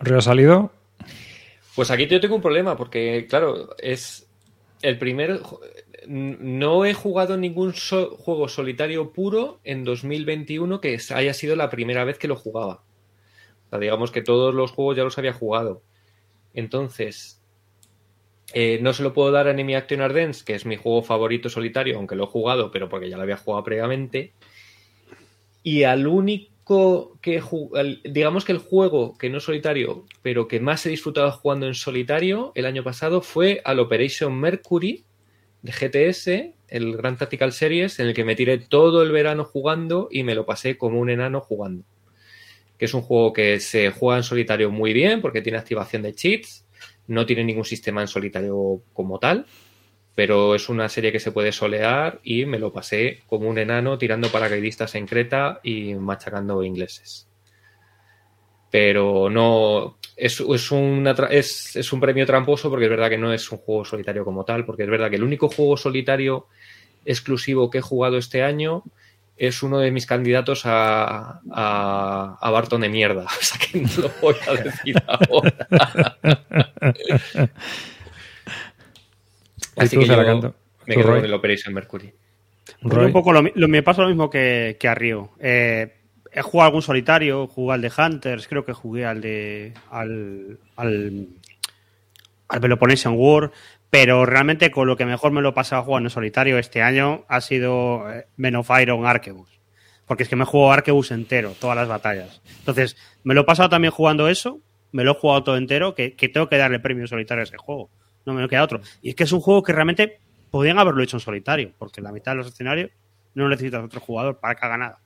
Río 0.00 0.20
salido, 0.20 0.72
pues 1.74 1.90
aquí 1.90 2.06
yo 2.06 2.20
tengo 2.20 2.34
un 2.34 2.42
problema, 2.42 2.76
porque, 2.76 3.26
claro, 3.28 3.74
es 3.78 4.26
el 4.82 4.98
primer. 4.98 5.40
No 6.10 6.84
he 6.84 6.92
jugado 6.92 7.36
ningún 7.36 7.72
juego 7.72 8.48
solitario 8.48 9.12
puro 9.12 9.60
en 9.62 9.84
2021 9.84 10.80
que 10.80 10.98
haya 11.14 11.32
sido 11.32 11.54
la 11.54 11.70
primera 11.70 12.02
vez 12.02 12.18
que 12.18 12.26
lo 12.26 12.34
jugaba. 12.34 12.82
O 13.66 13.70
sea, 13.70 13.78
digamos 13.78 14.10
que 14.10 14.20
todos 14.20 14.52
los 14.52 14.72
juegos 14.72 14.96
ya 14.96 15.04
los 15.04 15.16
había 15.18 15.32
jugado. 15.32 15.82
Entonces, 16.52 17.40
eh, 18.52 18.80
no 18.82 18.92
se 18.92 19.04
lo 19.04 19.14
puedo 19.14 19.30
dar 19.30 19.46
a 19.46 19.52
Enemy 19.52 19.76
Action 19.76 20.00
Ardens, 20.00 20.42
que 20.42 20.56
es 20.56 20.66
mi 20.66 20.74
juego 20.74 21.04
favorito 21.04 21.48
solitario, 21.48 21.96
aunque 21.96 22.16
lo 22.16 22.24
he 22.24 22.26
jugado, 22.26 22.72
pero 22.72 22.88
porque 22.88 23.08
ya 23.08 23.16
lo 23.16 23.22
había 23.22 23.36
jugado 23.36 23.62
previamente. 23.62 24.32
Y 25.62 25.84
al 25.84 26.08
único 26.08 27.18
que 27.22 27.40
digamos 28.02 28.44
que 28.44 28.50
el 28.50 28.58
juego 28.58 29.16
que 29.16 29.30
no 29.30 29.38
es 29.38 29.44
solitario, 29.44 30.06
pero 30.22 30.48
que 30.48 30.58
más 30.58 30.84
he 30.86 30.88
disfrutado 30.88 31.30
jugando 31.30 31.68
en 31.68 31.74
solitario 31.74 32.50
el 32.56 32.66
año 32.66 32.82
pasado 32.82 33.22
fue 33.22 33.60
al 33.64 33.78
Operation 33.78 34.34
Mercury 34.34 35.04
de 35.62 35.72
GTS, 35.72 36.54
el 36.68 36.96
Grand 36.96 37.18
Tactical 37.18 37.52
Series, 37.52 37.98
en 37.98 38.08
el 38.08 38.14
que 38.14 38.24
me 38.24 38.36
tiré 38.36 38.58
todo 38.58 39.02
el 39.02 39.12
verano 39.12 39.44
jugando 39.44 40.08
y 40.10 40.22
me 40.22 40.34
lo 40.34 40.46
pasé 40.46 40.78
como 40.78 41.00
un 41.00 41.10
enano 41.10 41.40
jugando. 41.40 41.84
Que 42.78 42.86
es 42.86 42.94
un 42.94 43.02
juego 43.02 43.32
que 43.32 43.60
se 43.60 43.90
juega 43.90 44.18
en 44.18 44.22
solitario 44.22 44.70
muy 44.70 44.92
bien 44.92 45.20
porque 45.20 45.42
tiene 45.42 45.58
activación 45.58 46.02
de 46.02 46.14
cheats, 46.14 46.64
no 47.06 47.26
tiene 47.26 47.44
ningún 47.44 47.64
sistema 47.64 48.00
en 48.00 48.08
solitario 48.08 48.82
como 48.92 49.18
tal, 49.18 49.46
pero 50.14 50.54
es 50.54 50.68
una 50.68 50.88
serie 50.88 51.12
que 51.12 51.20
se 51.20 51.32
puede 51.32 51.52
solear 51.52 52.20
y 52.22 52.46
me 52.46 52.58
lo 52.58 52.72
pasé 52.72 53.20
como 53.26 53.48
un 53.48 53.58
enano 53.58 53.98
tirando 53.98 54.28
paracaidistas 54.28 54.94
en 54.94 55.06
Creta 55.06 55.60
y 55.62 55.94
machacando 55.94 56.62
ingleses. 56.62 57.28
Pero 58.70 59.30
no. 59.30 59.98
Es, 60.20 60.40
es, 60.40 60.72
es, 61.30 61.76
es, 61.76 61.92
un 61.92 62.00
premio 62.00 62.26
tramposo 62.26 62.68
porque 62.68 62.84
es 62.84 62.90
verdad 62.90 63.08
que 63.08 63.16
no 63.16 63.32
es 63.32 63.50
un 63.50 63.58
juego 63.58 63.84
solitario 63.84 64.24
como 64.24 64.44
tal, 64.44 64.66
porque 64.66 64.82
es 64.82 64.90
verdad 64.90 65.08
que 65.08 65.16
el 65.16 65.24
único 65.24 65.48
juego 65.48 65.76
solitario 65.76 66.46
exclusivo 67.04 67.70
que 67.70 67.78
he 67.78 67.82
jugado 67.82 68.18
este 68.18 68.42
año 68.42 68.84
es 69.40 69.62
uno 69.62 69.78
de 69.78 69.90
mis 69.90 70.04
candidatos 70.04 70.66
a, 70.66 71.40
a, 71.50 72.38
a 72.38 72.50
Barton 72.50 72.82
de 72.82 72.90
mierda. 72.90 73.24
O 73.40 73.42
sea 73.42 73.58
que 73.58 73.80
no 73.80 73.88
lo 73.96 74.10
voy 74.20 74.34
a 74.46 74.62
decir 74.62 74.96
ahora. 75.06 76.16
Así 79.76 79.96
que 79.96 80.06
yo 80.06 80.54
me 80.86 80.94
quedo 80.94 81.06
con 81.06 81.24
el 81.24 81.32
Operation 81.32 81.72
Mercury. 81.72 82.12
un 82.82 83.12
poco 83.12 83.32
lo, 83.32 83.42
me 83.42 83.82
pasa 83.82 84.02
lo 84.02 84.08
mismo 84.08 84.28
que, 84.28 84.76
a 84.82 84.94
Río. 84.94 85.30
Eh, 85.40 85.99
he 86.32 86.42
jugado 86.42 86.66
algún 86.66 86.82
solitario, 86.82 87.46
jugué 87.46 87.74
al 87.74 87.80
de 87.80 87.92
Hunters, 87.96 88.48
creo 88.48 88.64
que 88.64 88.72
jugué 88.72 89.06
al 89.06 89.20
de. 89.20 89.74
al. 89.90 90.58
al, 90.76 91.28
al 92.48 92.60
Peloponnesian 92.60 93.14
War, 93.16 93.52
pero 93.90 94.26
realmente 94.26 94.70
con 94.70 94.88
lo 94.88 94.96
que 94.96 95.04
mejor 95.04 95.30
me 95.30 95.40
lo 95.40 95.50
he 95.50 95.52
pasado 95.52 95.84
jugando 95.84 96.08
en 96.08 96.10
solitario 96.10 96.58
este 96.58 96.82
año 96.82 97.24
ha 97.28 97.40
sido 97.40 98.10
eh, 98.12 98.26
Men 98.36 98.56
of 98.56 98.70
Arquebus. 98.70 99.60
Porque 100.04 100.24
es 100.24 100.28
que 100.28 100.34
me 100.34 100.42
he 100.42 100.46
jugado 100.46 100.72
Arquebus 100.72 101.12
entero, 101.12 101.54
todas 101.60 101.76
las 101.76 101.86
batallas. 101.86 102.42
Entonces, 102.58 102.96
me 103.22 103.34
lo 103.34 103.42
he 103.42 103.44
pasado 103.44 103.68
también 103.68 103.92
jugando 103.92 104.28
eso, 104.28 104.58
me 104.90 105.04
lo 105.04 105.12
he 105.12 105.14
jugado 105.14 105.44
todo 105.44 105.56
entero, 105.56 105.94
que, 105.94 106.16
que 106.16 106.28
tengo 106.28 106.48
que 106.48 106.56
darle 106.56 106.80
premio 106.80 107.06
solitario 107.06 107.42
a 107.42 107.44
ese 107.44 107.56
juego 107.56 107.90
no 108.24 108.34
me 108.34 108.48
queda 108.48 108.62
otro. 108.62 108.80
Y 109.02 109.10
es 109.10 109.14
que 109.14 109.24
es 109.24 109.32
un 109.32 109.40
juego 109.40 109.62
que 109.62 109.72
realmente 109.72 110.20
podrían 110.50 110.78
haberlo 110.78 111.02
hecho 111.02 111.16
en 111.16 111.20
solitario, 111.20 111.72
porque 111.78 112.00
la 112.00 112.12
mitad 112.12 112.32
de 112.32 112.38
los 112.38 112.48
escenarios 112.48 112.90
no 113.34 113.48
necesitas 113.48 113.84
otro 113.84 114.00
jugador 114.00 114.38
para 114.38 114.54
que 114.54 114.66
haga 114.66 114.76
nada. 114.76 115.00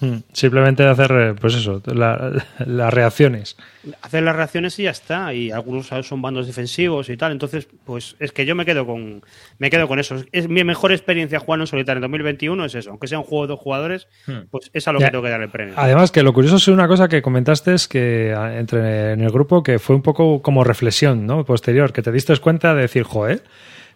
Hmm. 0.00 0.18
Simplemente 0.32 0.84
hacer, 0.84 1.10
eh, 1.12 1.34
pues 1.40 1.54
eso, 1.56 1.82
las 1.86 2.94
reacciones. 2.94 3.56
Hacer 4.02 4.22
las 4.22 4.36
reacciones 4.36 4.78
y 4.78 4.84
ya 4.84 4.90
está. 4.90 5.34
Y 5.34 5.50
algunos 5.50 5.88
son 6.02 6.22
bandos 6.22 6.46
defensivos 6.46 7.08
y 7.10 7.16
tal. 7.16 7.32
Entonces, 7.32 7.68
pues 7.84 8.16
es 8.20 8.32
que 8.32 8.46
yo 8.46 8.54
me 8.54 8.64
quedo 8.64 8.86
con 8.86 9.22
me 9.58 9.70
quedo 9.70 9.88
con 9.88 9.98
eso. 9.98 10.22
Es 10.32 10.48
mi 10.48 10.62
mejor 10.64 10.92
experiencia 10.92 11.40
jugando 11.40 11.64
en 11.64 11.66
solitario 11.66 11.98
en 11.98 12.02
2021 12.02 12.64
es 12.64 12.74
eso. 12.74 12.90
Aunque 12.90 13.08
sea 13.08 13.18
un 13.18 13.24
juego 13.24 13.46
de 13.46 13.48
dos 13.48 13.60
jugadores, 13.60 14.08
hmm. 14.26 14.48
pues 14.50 14.70
es 14.72 14.86
a 14.86 14.92
lo 14.92 15.00
que 15.00 15.10
tengo 15.10 15.24
que 15.24 15.30
dar 15.30 15.42
el 15.42 15.50
premio. 15.50 15.74
Además, 15.76 16.12
que 16.12 16.22
lo 16.22 16.32
curioso 16.32 16.56
es 16.56 16.68
una 16.68 16.88
cosa 16.88 17.08
que 17.08 17.20
comentaste 17.20 17.74
es 17.74 17.88
que 17.88 18.30
entre 18.32 19.12
en 19.12 19.20
el 19.20 19.30
grupo 19.30 19.62
que 19.62 19.78
fue 19.78 19.96
un 19.96 20.02
poco 20.02 20.42
como 20.42 20.64
reflexión, 20.64 21.26
¿no? 21.26 21.44
Posterior, 21.44 21.92
que 21.92 22.02
te 22.02 22.12
diste 22.12 22.28
cuenta 22.38 22.74
de 22.74 22.82
decir, 22.82 23.02
joder, 23.02 23.42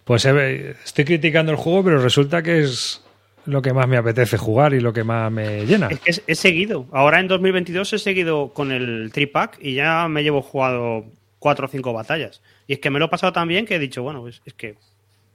pues 0.04 0.24
eh, 0.24 0.74
estoy 0.84 1.04
criticando 1.04 1.52
el 1.52 1.58
juego, 1.58 1.84
pero 1.84 2.00
resulta 2.00 2.42
que 2.42 2.60
es 2.60 3.02
lo 3.46 3.62
que 3.62 3.72
más 3.72 3.88
me 3.88 3.96
apetece 3.96 4.36
jugar 4.36 4.74
y 4.74 4.80
lo 4.80 4.92
que 4.92 5.04
más 5.04 5.30
me 5.30 5.66
llena. 5.66 5.88
Es 6.04 6.22
he 6.26 6.34
seguido. 6.34 6.86
Ahora 6.92 7.20
en 7.20 7.28
2022 7.28 7.92
he 7.92 7.98
seguido 7.98 8.52
con 8.52 8.70
el 8.70 9.10
tripack 9.12 9.58
y 9.60 9.74
ya 9.74 10.08
me 10.08 10.22
llevo 10.22 10.42
jugado 10.42 11.04
cuatro 11.38 11.66
o 11.66 11.68
cinco 11.68 11.92
batallas. 11.92 12.40
Y 12.66 12.74
es 12.74 12.78
que 12.78 12.90
me 12.90 12.98
lo 12.98 13.06
he 13.06 13.08
pasado 13.08 13.32
tan 13.32 13.48
bien 13.48 13.66
que 13.66 13.76
he 13.76 13.78
dicho, 13.78 14.02
bueno, 14.02 14.20
pues 14.20 14.42
es 14.44 14.54
que 14.54 14.76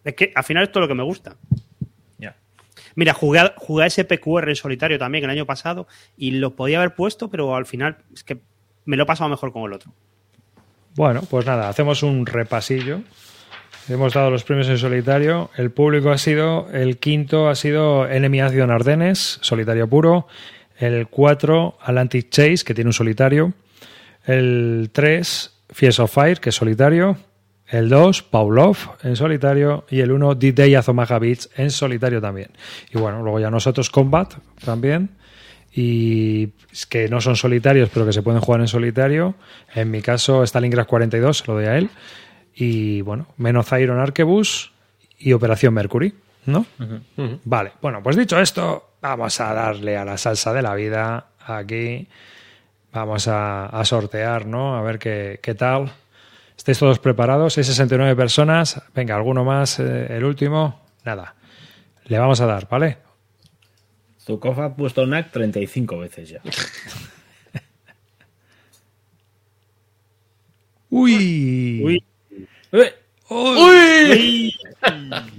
es 0.04 0.16
que 0.16 0.32
al 0.34 0.44
final 0.44 0.64
esto 0.64 0.80
es 0.80 0.82
lo 0.82 0.88
que 0.88 0.96
me 0.96 1.04
gusta. 1.04 1.36
Ya. 2.18 2.36
Mira, 2.96 3.14
jugué, 3.14 3.42
jugué 3.58 3.84
a 3.84 3.90
SPQR 3.90 4.48
en 4.48 4.56
solitario 4.56 4.98
también 4.98 5.26
el 5.26 5.30
año 5.30 5.46
pasado 5.46 5.88
y 6.16 6.32
lo 6.32 6.56
podía 6.56 6.78
haber 6.78 6.96
puesto, 6.96 7.30
pero 7.30 7.56
al 7.56 7.66
final 7.66 7.98
es 8.14 8.24
que 8.24 8.38
me 8.86 8.96
lo 8.96 9.04
he 9.04 9.06
pasado 9.06 9.30
mejor 9.30 9.52
con 9.52 9.64
el 9.64 9.74
otro. 9.74 9.92
Bueno, 10.96 11.22
pues 11.30 11.46
nada, 11.46 11.68
hacemos 11.68 12.04
un 12.04 12.26
repasillo 12.26 13.02
Hemos 13.90 14.14
dado 14.14 14.30
los 14.30 14.44
premios 14.44 14.68
en 14.68 14.78
solitario. 14.78 15.50
El 15.56 15.72
público 15.72 16.12
ha 16.12 16.18
sido, 16.18 16.68
el 16.74 16.98
quinto 16.98 17.48
ha 17.48 17.56
sido 17.56 18.06
Enemy 18.06 18.42
Action 18.42 18.70
Ardennes, 18.70 19.40
solitario 19.42 19.88
puro. 19.88 20.28
El 20.78 21.08
4, 21.08 21.78
Atlantic 21.82 22.30
Chase, 22.30 22.66
que 22.66 22.74
tiene 22.74 22.90
un 22.90 22.94
solitario. 22.94 23.54
El 24.26 24.90
3, 24.92 25.54
Fierce 25.70 26.02
of 26.02 26.14
Fire, 26.14 26.42
que 26.42 26.50
es 26.50 26.56
solitario. 26.56 27.18
El 27.66 27.88
2, 27.88 28.24
Pavlov 28.24 28.78
en 29.04 29.16
solitario. 29.16 29.86
Y 29.90 30.02
el 30.02 30.12
1, 30.12 30.36
D-Day 30.36 30.76
Azomaga 30.76 31.22
en 31.56 31.72
solitario 31.72 32.20
también. 32.20 32.50
Y 32.94 32.98
bueno, 32.98 33.24
luego 33.24 33.40
ya 33.40 33.50
nosotros 33.50 33.90
Combat 33.90 34.34
también. 34.66 35.12
Y 35.72 36.50
que 36.90 37.08
no 37.08 37.22
son 37.22 37.38
solitarios, 37.38 37.90
pero 37.94 38.06
que 38.06 38.12
se 38.12 38.22
pueden 38.22 38.42
jugar 38.42 38.60
en 38.60 38.68
solitario. 38.68 39.36
En 39.74 39.90
mi 39.92 40.02
caso, 40.02 40.44
Stalingrad 40.44 40.88
42, 40.88 41.48
lo 41.48 41.54
doy 41.54 41.66
a 41.66 41.78
él. 41.78 41.90
Y 42.60 43.02
bueno, 43.02 43.28
menos 43.38 43.72
Iron 43.74 44.00
Arquebus 44.00 44.72
y 45.20 45.34
Operación 45.34 45.76
Mercury, 45.76 46.16
¿no? 46.48 46.66
Vale, 47.46 47.74
bueno, 47.84 48.02
pues 48.02 48.16
dicho 48.16 48.40
esto, 48.40 48.94
vamos 49.00 49.40
a 49.40 49.54
darle 49.54 49.96
a 49.96 50.04
la 50.04 50.18
salsa 50.18 50.54
de 50.54 50.64
la 50.64 50.74
vida 50.74 51.28
aquí. 51.46 52.08
Vamos 52.92 53.28
a, 53.28 53.80
sortear, 53.84 54.48
¿no? 54.48 54.76
A 54.76 54.82
ver 54.82 54.98
qué, 54.98 55.40
qué 55.44 55.54
tal. 55.54 55.92
¿Estáis 56.58 56.80
todos 56.80 56.98
preparados? 56.98 57.60
Hay 57.60 57.64
69 57.64 58.16
personas. 58.16 58.82
Venga, 58.96 59.16
alguno 59.16 59.46
más, 59.46 59.80
eh, 59.80 60.08
el 60.10 60.24
último. 60.24 60.82
Nada. 61.06 61.36
Le 62.06 62.18
vamos 62.18 62.42
a 62.42 62.48
dar, 62.48 62.68
¿vale? 62.68 62.98
Zukov 64.20 64.60
ha 64.62 64.76
puesto 64.76 65.06
NAC 65.06 65.30
35 65.30 66.00
veces 66.00 66.30
ya. 66.30 66.42
Uy. 70.90 71.82
Uy. 71.84 72.07
Uy. 73.30 74.54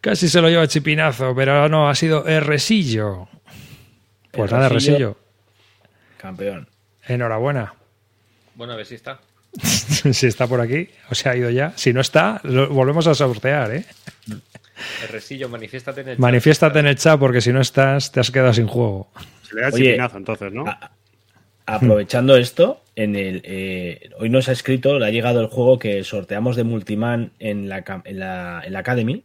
Casi 0.00 0.28
se 0.28 0.40
lo 0.40 0.48
lleva 0.48 0.66
chipinazo, 0.66 1.34
pero 1.34 1.68
no, 1.68 1.88
ha 1.88 1.94
sido 1.94 2.26
Erresillo. 2.26 3.28
Pues 4.32 4.50
nada, 4.50 4.66
Erresillo. 4.66 5.16
Campeón. 6.16 6.68
Enhorabuena. 7.06 7.74
Bueno, 8.54 8.72
a 8.72 8.76
ver 8.76 8.86
si 8.86 8.96
está. 8.96 9.20
si 9.62 10.26
está 10.26 10.46
por 10.46 10.60
aquí, 10.60 10.88
o 11.10 11.14
se 11.14 11.28
ha 11.28 11.36
ido 11.36 11.50
ya. 11.50 11.72
Si 11.76 11.92
no 11.92 12.00
está, 12.00 12.40
lo 12.44 12.68
volvemos 12.68 13.06
a 13.06 13.14
sortear, 13.14 13.74
¿eh? 13.74 13.84
Resillo, 15.10 15.48
manifiéstate 15.48 16.00
en 16.00 16.08
el 16.08 16.18
Manifiéstate 16.18 16.78
en 16.80 16.86
el 16.86 16.96
chat 16.96 17.18
porque 17.20 17.40
si 17.40 17.52
no 17.52 17.60
estás, 17.60 18.10
te 18.10 18.20
has 18.20 18.30
quedado 18.30 18.52
sin 18.52 18.66
juego. 18.66 19.12
Se 19.42 19.54
le 19.54 19.60
da 19.60 19.68
el 19.68 19.74
chipinazo 19.74 20.16
entonces, 20.16 20.52
¿no? 20.52 20.64
Aprovechando 21.66 22.36
esto, 22.36 22.82
en 22.96 23.16
el 23.16 23.42
eh, 23.44 24.10
hoy 24.18 24.28
nos 24.28 24.48
ha 24.48 24.52
escrito, 24.52 24.98
le 24.98 25.06
ha 25.06 25.10
llegado 25.10 25.40
el 25.40 25.46
juego 25.46 25.78
que 25.78 26.04
sorteamos 26.04 26.56
de 26.56 26.64
Multiman 26.64 27.32
en 27.38 27.68
la, 27.68 27.84
en 28.04 28.18
la, 28.18 28.62
en 28.64 28.72
la 28.72 28.78
Academy. 28.78 29.24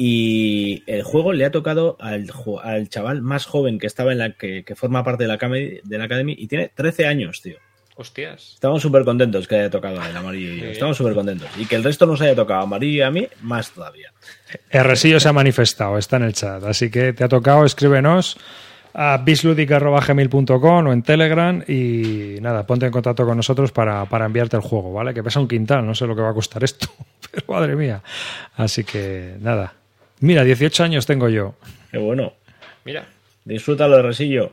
Y 0.00 0.84
el 0.86 1.02
juego 1.02 1.32
le 1.32 1.44
ha 1.44 1.50
tocado 1.50 1.96
al, 1.98 2.30
al 2.62 2.88
chaval 2.88 3.20
más 3.20 3.46
joven 3.46 3.80
que 3.80 3.88
estaba 3.88 4.12
en 4.12 4.18
la 4.18 4.32
que, 4.32 4.62
que 4.64 4.76
forma 4.76 5.02
parte 5.02 5.24
de 5.24 5.28
la, 5.28 5.36
de 5.36 5.98
la 5.98 6.04
Academy 6.04 6.36
y 6.38 6.46
tiene 6.46 6.70
13 6.72 7.06
años, 7.06 7.42
tío. 7.42 7.56
Hostias. 7.96 8.52
Estamos 8.54 8.80
súper 8.80 9.04
contentos 9.04 9.48
que 9.48 9.56
haya 9.56 9.70
tocado 9.70 10.00
el 10.00 10.16
amarillo 10.16 10.52
y 10.52 10.70
Estamos 10.70 10.96
súper 10.96 11.14
contentos. 11.14 11.48
Y 11.58 11.66
que 11.66 11.74
el 11.74 11.82
resto 11.82 12.06
nos 12.06 12.20
haya 12.20 12.36
tocado 12.36 12.62
amarillo 12.62 12.98
y 12.98 13.02
a 13.02 13.10
mí, 13.10 13.26
más 13.42 13.72
todavía. 13.72 14.12
El 14.70 14.84
resillo 14.84 15.18
se 15.18 15.28
ha 15.28 15.32
manifestado, 15.32 15.98
está 15.98 16.16
en 16.18 16.22
el 16.22 16.32
chat. 16.32 16.62
Así 16.62 16.92
que 16.92 17.12
te 17.12 17.24
ha 17.24 17.28
tocado, 17.28 17.64
escríbenos 17.64 18.38
a 18.94 19.18
bisludic.gmail.com 19.18 20.86
o 20.86 20.92
en 20.92 21.02
Telegram 21.02 21.62
y 21.66 22.36
nada, 22.40 22.66
ponte 22.66 22.86
en 22.86 22.92
contacto 22.92 23.24
con 23.26 23.36
nosotros 23.36 23.72
para, 23.72 24.04
para, 24.06 24.26
enviarte 24.26 24.56
el 24.56 24.62
juego, 24.62 24.92
¿vale? 24.92 25.14
Que 25.14 25.22
pesa 25.22 25.40
un 25.40 25.48
quintal, 25.48 25.86
no 25.86 25.94
sé 25.94 26.06
lo 26.06 26.16
que 26.16 26.22
va 26.22 26.30
a 26.30 26.34
costar 26.34 26.64
esto, 26.64 26.88
pero 27.30 27.44
madre 27.52 27.76
mía. 27.76 28.02
Así 28.56 28.84
que 28.84 29.36
nada. 29.40 29.74
Mira, 30.20 30.44
18 30.44 30.84
años 30.84 31.06
tengo 31.06 31.28
yo. 31.28 31.54
Qué 31.90 31.98
bueno. 31.98 32.32
Mira. 32.84 33.06
Disfrútalo 33.44 33.96
de 33.96 34.02
resillo. 34.02 34.52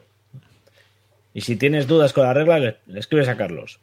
Y 1.34 1.42
si 1.42 1.58
tienes 1.58 1.86
dudas 1.86 2.14
con 2.14 2.24
la 2.24 2.34
regla, 2.34 2.60
le, 2.60 2.78
escribes 2.98 3.28
a 3.28 3.36
Carlos. 3.36 3.80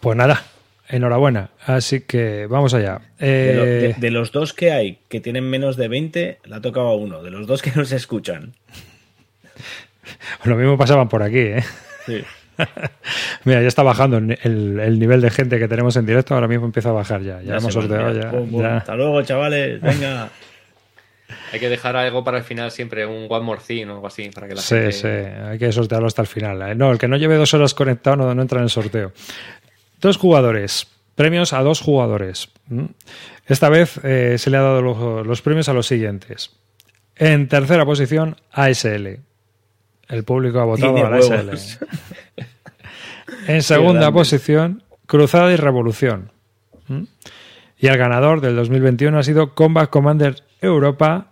Pues 0.00 0.16
nada, 0.16 0.42
enhorabuena. 0.90 1.50
Así 1.64 2.00
que 2.00 2.46
vamos 2.46 2.74
allá. 2.74 3.00
Eh, 3.18 3.94
de, 3.96 4.10
los 4.10 4.32
dos 4.32 4.52
que 4.52 4.72
hay 4.72 4.98
que 5.08 5.20
tienen 5.20 5.44
menos 5.48 5.76
de 5.76 5.88
20, 5.88 6.38
la 6.44 6.56
ha 6.56 6.60
tocado 6.60 6.88
a 6.88 6.96
uno. 6.96 7.22
De 7.22 7.30
los 7.30 7.46
dos 7.46 7.62
que 7.62 7.72
no 7.74 7.84
se 7.84 7.96
escuchan. 7.96 8.54
Lo 10.44 10.56
mismo 10.56 10.76
pasaban 10.76 11.08
por 11.08 11.22
aquí, 11.22 11.38
¿eh? 11.38 11.64
Sí. 12.06 12.22
Mira, 13.44 13.62
ya 13.62 13.68
está 13.68 13.82
bajando 13.82 14.18
el, 14.18 14.98
nivel 14.98 15.20
de 15.20 15.30
gente 15.30 15.58
que 15.58 15.68
tenemos 15.68 15.96
en 15.96 16.06
directo. 16.06 16.34
Ahora 16.34 16.48
mismo 16.48 16.66
empieza 16.66 16.90
a 16.90 16.92
bajar 16.92 17.22
ya. 17.22 17.40
Ya, 17.42 17.56
hemos 17.56 17.72
sorteado 17.72 18.12
ya. 18.12 18.76
Hasta 18.76 18.94
luego, 18.96 19.22
chavales. 19.22 19.80
Venga. 19.82 20.30
Hay 21.52 21.60
que 21.60 21.68
dejar 21.68 21.96
algo 21.96 22.24
para 22.24 22.38
el 22.38 22.44
final 22.44 22.70
siempre, 22.70 23.06
un 23.06 23.26
one 23.28 23.44
more 23.44 23.60
thing 23.64 23.86
o 23.86 23.94
algo 23.94 24.06
así, 24.06 24.30
para 24.30 24.48
que 24.48 24.54
la 24.54 24.60
sí, 24.60 24.74
gente... 24.74 24.92
Sí, 24.92 25.08
hay 25.08 25.58
que 25.58 25.72
sortearlo 25.72 26.06
hasta 26.06 26.22
el 26.22 26.28
final. 26.28 26.62
¿eh? 26.62 26.74
No, 26.74 26.90
el 26.92 26.98
que 26.98 27.08
no 27.08 27.16
lleve 27.16 27.36
dos 27.36 27.54
horas 27.54 27.74
conectado 27.74 28.16
no, 28.16 28.34
no 28.34 28.42
entra 28.42 28.58
en 28.58 28.64
el 28.64 28.70
sorteo. 28.70 29.12
Dos 30.00 30.16
jugadores, 30.16 30.86
premios 31.14 31.52
a 31.52 31.62
dos 31.62 31.80
jugadores. 31.80 32.48
Esta 33.46 33.68
vez 33.68 34.00
eh, 34.02 34.36
se 34.38 34.50
le 34.50 34.56
ha 34.56 34.62
dado 34.62 34.80
los, 35.24 35.42
premios 35.42 35.68
a 35.68 35.72
los 35.72 35.86
siguientes. 35.86 36.56
En 37.16 37.48
tercera 37.48 37.84
posición, 37.84 38.36
ASL. 38.52 39.20
El 40.08 40.24
público 40.24 40.60
ha 40.60 40.64
votado 40.64 40.96
a 41.04 41.10
la 41.10 41.16
ASL. 41.18 41.50
en 43.46 43.62
segunda 43.62 44.10
posición, 44.10 44.82
Cruzada 45.06 45.52
y 45.52 45.56
Revolución. 45.56 46.32
Y 47.78 47.86
el 47.86 47.96
ganador 47.96 48.40
del 48.40 48.56
2021 48.56 49.18
ha 49.18 49.22
sido 49.22 49.54
Combat 49.54 49.90
Commander 49.90 50.42
Europa, 50.60 51.29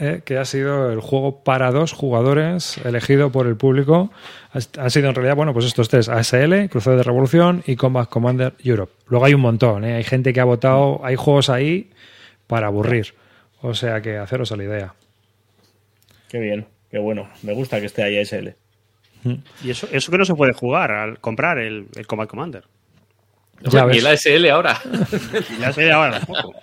eh, 0.00 0.22
que 0.24 0.38
ha 0.38 0.46
sido 0.46 0.90
el 0.90 1.00
juego 1.00 1.44
para 1.44 1.70
dos 1.70 1.92
jugadores 1.92 2.78
elegido 2.86 3.30
por 3.30 3.46
el 3.46 3.56
público. 3.56 4.10
Ha 4.78 4.88
sido 4.88 5.10
en 5.10 5.14
realidad, 5.14 5.36
bueno, 5.36 5.52
pues 5.52 5.66
estos 5.66 5.90
tres, 5.90 6.08
ASL, 6.08 6.70
Crucero 6.70 6.96
de 6.96 7.02
Revolución 7.02 7.62
y 7.66 7.76
Combat 7.76 8.08
Commander 8.08 8.54
Europe. 8.64 8.94
Luego 9.08 9.26
hay 9.26 9.34
un 9.34 9.42
montón, 9.42 9.84
¿eh? 9.84 9.96
hay 9.96 10.04
gente 10.04 10.32
que 10.32 10.40
ha 10.40 10.44
votado, 10.44 11.04
hay 11.04 11.16
juegos 11.16 11.50
ahí 11.50 11.90
para 12.46 12.68
aburrir. 12.68 13.14
O 13.60 13.74
sea 13.74 14.00
que 14.00 14.16
haceros 14.16 14.50
a 14.52 14.56
la 14.56 14.64
idea. 14.64 14.94
Qué 16.30 16.38
bien, 16.38 16.66
qué 16.90 16.98
bueno. 16.98 17.28
Me 17.42 17.52
gusta 17.52 17.78
que 17.78 17.84
esté 17.84 18.02
ahí 18.02 18.18
ASL. 18.18 18.54
Y 19.62 19.70
eso, 19.70 19.86
eso 19.92 20.10
que 20.10 20.16
no 20.16 20.24
se 20.24 20.34
puede 20.34 20.54
jugar 20.54 20.92
al 20.92 21.20
comprar 21.20 21.58
el, 21.58 21.88
el 21.94 22.06
Combat 22.06 22.26
Commander. 22.26 22.64
y 23.70 23.98
el 23.98 24.06
ASL 24.06 24.48
ahora. 24.48 24.80
y 25.50 25.56
el 25.56 25.64
ASL 25.64 25.90
ahora 25.90 26.20
tampoco. 26.20 26.54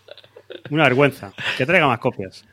Una 0.70 0.82
vergüenza. 0.82 1.32
Que 1.56 1.64
traiga 1.64 1.86
más 1.86 2.00
copias. 2.00 2.44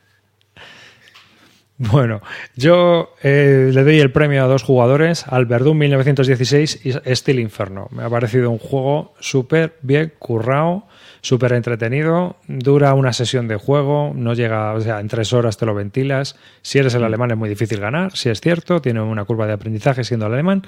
Bueno, 1.91 2.21
yo 2.55 3.13
eh, 3.23 3.69
le 3.73 3.83
doy 3.83 3.99
el 3.99 4.11
premio 4.11 4.43
a 4.43 4.47
dos 4.47 4.63
jugadores, 4.63 5.25
al 5.27 5.45
Verdun 5.45 5.77
1916 5.77 6.85
y 6.85 7.15
Steel 7.15 7.39
Inferno. 7.39 7.87
Me 7.91 8.03
ha 8.03 8.09
parecido 8.09 8.49
un 8.51 8.57
juego 8.57 9.13
súper 9.19 9.75
bien 9.81 10.13
currado, 10.17 10.85
súper 11.21 11.53
entretenido, 11.53 12.37
dura 12.47 12.93
una 12.93 13.11
sesión 13.11 13.47
de 13.47 13.57
juego, 13.57 14.13
no 14.15 14.33
llega, 14.33 14.73
o 14.73 14.81
sea, 14.81 14.99
en 14.99 15.07
tres 15.07 15.33
horas 15.33 15.57
te 15.57 15.65
lo 15.65 15.73
ventilas. 15.75 16.37
Si 16.61 16.79
eres 16.79 16.93
el 16.93 17.01
mm. 17.01 17.05
alemán 17.05 17.31
es 17.31 17.37
muy 17.37 17.49
difícil 17.49 17.79
ganar, 17.79 18.15
si 18.15 18.29
es 18.29 18.39
cierto, 18.39 18.81
tiene 18.81 19.01
una 19.01 19.25
curva 19.25 19.45
de 19.45 19.53
aprendizaje 19.53 20.03
siendo 20.03 20.27
el 20.27 20.33
alemán, 20.33 20.65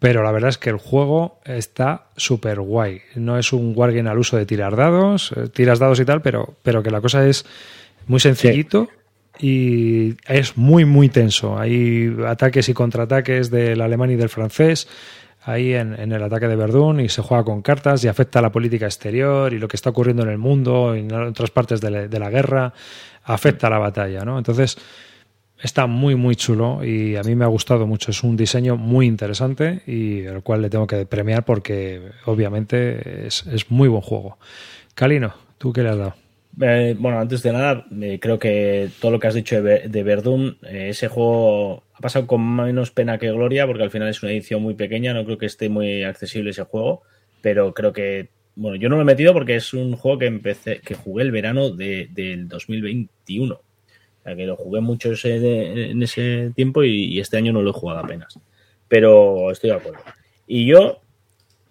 pero 0.00 0.24
la 0.24 0.32
verdad 0.32 0.50
es 0.50 0.58
que 0.58 0.70
el 0.70 0.78
juego 0.78 1.38
está 1.44 2.06
súper 2.16 2.60
guay. 2.60 3.02
No 3.14 3.38
es 3.38 3.52
un 3.52 3.72
wargame 3.76 4.10
al 4.10 4.18
uso 4.18 4.36
de 4.36 4.46
tirar 4.46 4.74
dados, 4.74 5.32
eh, 5.36 5.48
tiras 5.48 5.78
dados 5.78 6.00
y 6.00 6.04
tal, 6.04 6.22
pero, 6.22 6.54
pero 6.62 6.82
que 6.82 6.90
la 6.90 7.00
cosa 7.00 7.26
es 7.26 7.44
muy 8.06 8.18
sencillito 8.18 8.88
y 9.40 10.16
es 10.26 10.56
muy, 10.56 10.84
muy 10.84 11.08
tenso. 11.08 11.58
Hay 11.58 12.14
ataques 12.26 12.68
y 12.68 12.74
contraataques 12.74 13.50
del 13.50 13.80
alemán 13.80 14.10
y 14.10 14.16
del 14.16 14.28
francés 14.28 14.88
ahí 15.42 15.72
en, 15.72 15.94
el 15.94 16.22
ataque 16.22 16.48
de 16.48 16.56
Verdún 16.56 17.00
y 17.00 17.08
se 17.08 17.22
juega 17.22 17.44
con 17.44 17.62
cartas 17.62 18.04
y 18.04 18.08
afecta 18.08 18.40
a 18.40 18.42
la 18.42 18.52
política 18.52 18.84
exterior 18.86 19.52
y 19.52 19.58
lo 19.58 19.68
que 19.68 19.76
está 19.76 19.90
ocurriendo 19.90 20.22
en 20.22 20.28
el 20.28 20.38
mundo 20.38 20.94
y 20.94 21.00
en 21.00 21.12
otras 21.12 21.50
partes 21.50 21.80
de 21.80 21.90
la, 21.90 22.30
guerra 22.30 22.74
afecta 23.24 23.68
a 23.68 23.70
la 23.70 23.78
batalla, 23.78 24.24
¿no? 24.24 24.38
Entonces 24.38 24.76
Está 25.62 25.86
muy, 25.86 26.14
muy 26.14 26.36
chulo 26.36 26.82
y 26.82 27.16
a 27.16 27.22
mí 27.22 27.34
me 27.34 27.44
ha 27.44 27.48
gustado 27.48 27.86
mucho. 27.86 28.10
Es 28.10 28.22
un 28.22 28.34
diseño 28.34 28.76
muy 28.76 29.06
interesante 29.06 29.82
y 29.86 30.20
el 30.20 30.42
cual 30.42 30.62
le 30.62 30.70
tengo 30.70 30.86
que 30.86 31.04
premiar 31.04 31.44
porque 31.44 32.00
obviamente 32.24 33.26
es, 33.26 33.44
muy 33.68 33.88
buen 33.88 34.00
juego. 34.00 34.38
Calino, 34.94 35.34
¿tú 35.58 35.70
qué 35.72 35.82
le 35.82 35.90
has 35.90 35.98
dado? 35.98 36.14
Eh, 36.60 36.94
bueno, 36.98 37.18
antes 37.18 37.42
de 37.42 37.52
nada, 37.52 37.86
eh, 38.02 38.18
creo 38.20 38.38
que 38.38 38.90
todo 39.00 39.12
lo 39.12 39.18
que 39.18 39.28
has 39.28 39.34
dicho 39.34 39.62
de, 39.62 39.88
de 39.88 40.02
Verdun, 40.02 40.58
eh, 40.62 40.90
ese 40.90 41.08
juego 41.08 41.84
ha 41.94 42.00
pasado 42.00 42.26
con 42.26 42.54
menos 42.54 42.90
pena 42.90 43.18
que 43.18 43.30
gloria 43.30 43.66
porque 43.66 43.82
al 43.82 43.90
final 43.90 44.08
es 44.08 44.22
una 44.22 44.32
edición 44.32 44.62
muy 44.62 44.74
pequeña, 44.74 45.14
no 45.14 45.24
creo 45.24 45.38
que 45.38 45.46
esté 45.46 45.68
muy 45.68 46.04
accesible 46.04 46.50
ese 46.50 46.64
juego, 46.64 47.02
pero 47.40 47.72
creo 47.72 47.92
que, 47.92 48.28
bueno, 48.56 48.76
yo 48.76 48.88
no 48.90 48.96
lo 48.96 49.02
he 49.02 49.06
metido 49.06 49.32
porque 49.32 49.56
es 49.56 49.72
un 49.72 49.96
juego 49.96 50.18
que 50.18 50.26
empecé, 50.26 50.80
que 50.80 50.94
jugué 50.94 51.22
el 51.24 51.30
verano 51.30 51.70
de, 51.70 52.08
del 52.12 52.46
2021 52.48 53.60
que 54.36 54.46
lo 54.46 54.56
jugué 54.56 54.80
mucho 54.80 55.12
en 55.24 56.02
ese 56.02 56.52
tiempo 56.54 56.84
y, 56.84 57.18
este 57.18 57.36
año 57.36 57.52
no 57.52 57.62
lo 57.62 57.70
he 57.70 57.74
jugado 57.74 58.00
apenas. 58.00 58.38
Pero 58.88 59.50
estoy 59.50 59.70
de 59.70 59.76
acuerdo. 59.76 60.00
Y 60.46 60.66
yo 60.66 61.00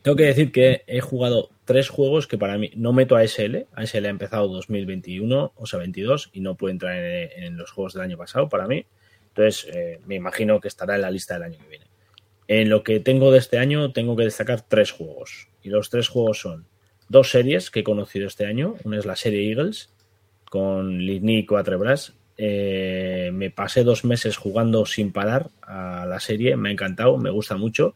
tengo 0.01 0.15
que 0.15 0.25
decir 0.25 0.51
que 0.51 0.83
he 0.87 1.01
jugado 1.01 1.49
tres 1.65 1.89
juegos 1.89 2.25
que 2.25 2.37
para 2.37 2.57
mí 2.57 2.71
no 2.75 2.93
meto 2.93 3.15
a 3.15 3.27
SL. 3.27 3.67
ASL 3.73 4.05
ha 4.05 4.09
empezado 4.09 4.47
2021, 4.47 5.53
o 5.55 5.65
sea, 5.65 5.79
22, 5.79 6.29
y 6.33 6.39
no 6.39 6.55
puede 6.55 6.73
entrar 6.73 6.95
en, 6.95 7.57
los 7.57 7.71
juegos 7.71 7.93
del 7.93 8.03
año 8.03 8.17
pasado 8.17 8.47
para 8.47 8.65
mí. 8.65 8.85
Entonces, 9.29 9.67
eh, 9.73 9.99
me 10.05 10.15
imagino 10.15 10.59
que 10.59 10.69
estará 10.69 10.95
en 10.95 11.01
la 11.01 11.11
lista 11.11 11.33
del 11.33 11.43
año 11.43 11.57
que 11.59 11.67
viene. 11.67 11.85
En 12.47 12.69
lo 12.69 12.83
que 12.83 12.99
tengo 12.99 13.31
de 13.31 13.39
este 13.39 13.59
año, 13.59 13.91
tengo 13.91 14.15
que 14.15 14.23
destacar 14.23 14.61
tres 14.61 14.91
juegos. 14.91 15.49
Y 15.61 15.69
los 15.69 15.89
tres 15.89 16.07
juegos 16.07 16.39
son 16.39 16.65
dos 17.09 17.29
series 17.29 17.69
que 17.69 17.81
he 17.81 17.83
conocido 17.83 18.25
este 18.25 18.45
año. 18.45 18.75
Una 18.85 18.97
es 18.97 19.05
la 19.05 19.15
serie 19.15 19.49
Eagles, 19.49 19.93
con 20.49 20.97
Ligny 20.99 21.39
y 21.39 21.45
Quatrebras. 21.45 22.13
Eh, 22.37 23.31
me 23.33 23.51
pasé 23.51 23.83
dos 23.83 24.05
meses 24.05 24.37
jugando 24.37 24.85
sin 24.85 25.11
parar 25.11 25.49
a 25.61 26.05
la 26.07 26.21
serie, 26.21 26.55
me 26.55 26.69
ha 26.69 26.71
encantado, 26.71 27.17
me 27.17 27.29
gusta 27.29 27.57
mucho 27.57 27.95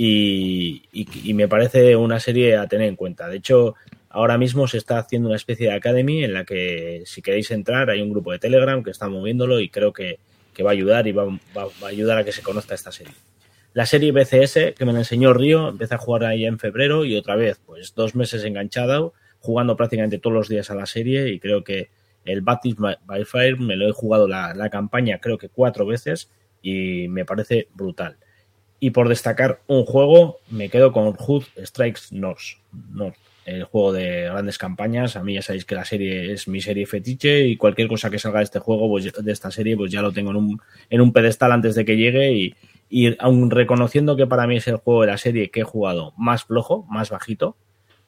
y, 0.00 1.34
me 1.34 1.48
parece 1.48 1.96
una 1.96 2.20
serie 2.20 2.56
a 2.56 2.68
tener 2.68 2.88
en 2.88 2.94
cuenta. 2.94 3.28
De 3.28 3.38
hecho, 3.38 3.74
ahora 4.08 4.38
mismo 4.38 4.68
se 4.68 4.78
está 4.78 4.98
haciendo 4.98 5.28
una 5.28 5.36
especie 5.36 5.66
de 5.66 5.74
academy 5.74 6.22
en 6.22 6.34
la 6.34 6.44
que 6.44 7.02
si 7.04 7.20
queréis 7.20 7.50
entrar 7.50 7.90
hay 7.90 8.00
un 8.00 8.10
grupo 8.10 8.30
de 8.30 8.38
Telegram 8.38 8.82
que 8.84 8.92
está 8.92 9.08
moviéndolo 9.08 9.58
y 9.58 9.68
creo 9.68 9.92
que, 9.92 10.20
que 10.54 10.62
va 10.62 10.70
a 10.70 10.72
ayudar 10.72 11.08
y 11.08 11.12
va, 11.12 11.24
va, 11.24 11.64
va, 11.82 11.86
a 11.86 11.88
ayudar 11.88 12.18
a 12.18 12.24
que 12.24 12.30
se 12.30 12.42
conozca 12.42 12.76
esta 12.76 12.92
serie. 12.92 13.12
La 13.74 13.86
serie 13.86 14.12
BCS 14.12 14.74
que 14.76 14.84
me 14.84 14.92
la 14.92 15.00
enseñó 15.00 15.34
Río, 15.34 15.68
empecé 15.68 15.96
a 15.96 15.98
jugar 15.98 16.24
ahí 16.24 16.46
en 16.46 16.60
febrero 16.60 17.04
y 17.04 17.16
otra 17.16 17.34
vez, 17.34 17.60
pues 17.66 17.94
dos 17.96 18.14
meses 18.14 18.44
enganchado, 18.44 19.14
jugando 19.40 19.76
prácticamente 19.76 20.18
todos 20.18 20.34
los 20.34 20.48
días 20.48 20.70
a 20.70 20.76
la 20.76 20.86
serie 20.86 21.28
y 21.28 21.40
creo 21.40 21.64
que 21.64 21.90
el 22.24 22.40
Baptist 22.40 22.78
by 22.78 23.24
Fire 23.24 23.58
me 23.58 23.74
lo 23.74 23.88
he 23.88 23.92
jugado 23.92 24.28
la, 24.28 24.54
la, 24.54 24.70
campaña 24.70 25.18
creo 25.18 25.38
que 25.38 25.48
cuatro 25.48 25.86
veces 25.86 26.30
y 26.62 27.08
me 27.08 27.24
parece 27.24 27.68
brutal. 27.74 28.16
Y 28.80 28.90
por 28.90 29.08
destacar 29.08 29.60
un 29.66 29.84
juego, 29.84 30.38
me 30.50 30.68
quedo 30.68 30.92
con 30.92 31.12
Hood 31.14 31.44
Strikes 31.64 32.02
North, 32.12 32.56
el 33.44 33.64
juego 33.64 33.92
de 33.92 34.24
grandes 34.24 34.58
campañas. 34.58 35.16
A 35.16 35.24
mí 35.24 35.34
ya 35.34 35.42
sabéis 35.42 35.64
que 35.64 35.74
la 35.74 35.84
serie 35.84 36.32
es 36.32 36.46
mi 36.46 36.60
serie 36.60 36.86
fetiche 36.86 37.40
y 37.46 37.56
cualquier 37.56 37.88
cosa 37.88 38.10
que 38.10 38.18
salga 38.18 38.38
de 38.38 38.44
este 38.44 38.58
juego, 38.60 38.88
pues, 38.88 39.12
de 39.12 39.32
esta 39.32 39.50
serie, 39.50 39.76
pues 39.76 39.90
ya 39.90 40.02
lo 40.02 40.12
tengo 40.12 40.30
en 40.30 40.36
un, 40.36 40.60
en 40.90 41.00
un 41.00 41.12
pedestal 41.12 41.52
antes 41.52 41.74
de 41.74 41.84
que 41.84 41.96
llegue 41.96 42.32
y, 42.32 42.54
y 42.90 43.16
aun 43.18 43.50
reconociendo 43.50 44.16
que 44.16 44.26
para 44.26 44.46
mí 44.46 44.56
es 44.56 44.68
el 44.68 44.76
juego 44.76 45.02
de 45.02 45.08
la 45.08 45.18
serie 45.18 45.50
que 45.50 45.60
he 45.60 45.64
jugado 45.64 46.12
más 46.16 46.44
flojo, 46.44 46.86
más 46.88 47.10
bajito, 47.10 47.56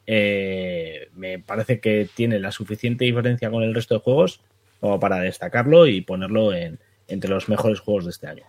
eh, 0.07 1.09
me 1.15 1.39
parece 1.39 1.81
que 1.81 2.09
tiene 2.15 2.39
la 2.39 2.53
suficiente 2.53 3.05
diferencia 3.05 3.51
con 3.51 3.63
el 3.63 3.75
resto 3.75 3.95
de 3.95 4.01
juegos 4.01 4.41
como 4.81 4.99
para 4.99 5.21
destacarlo 5.21 5.87
y 5.87 6.01
ponerlo 6.01 6.53
en, 6.55 6.79
entre 7.07 7.31
los 7.31 7.49
mejores 7.49 7.81
juegos 7.81 8.05
de 8.05 8.11
este 8.11 8.27
año. 8.27 8.45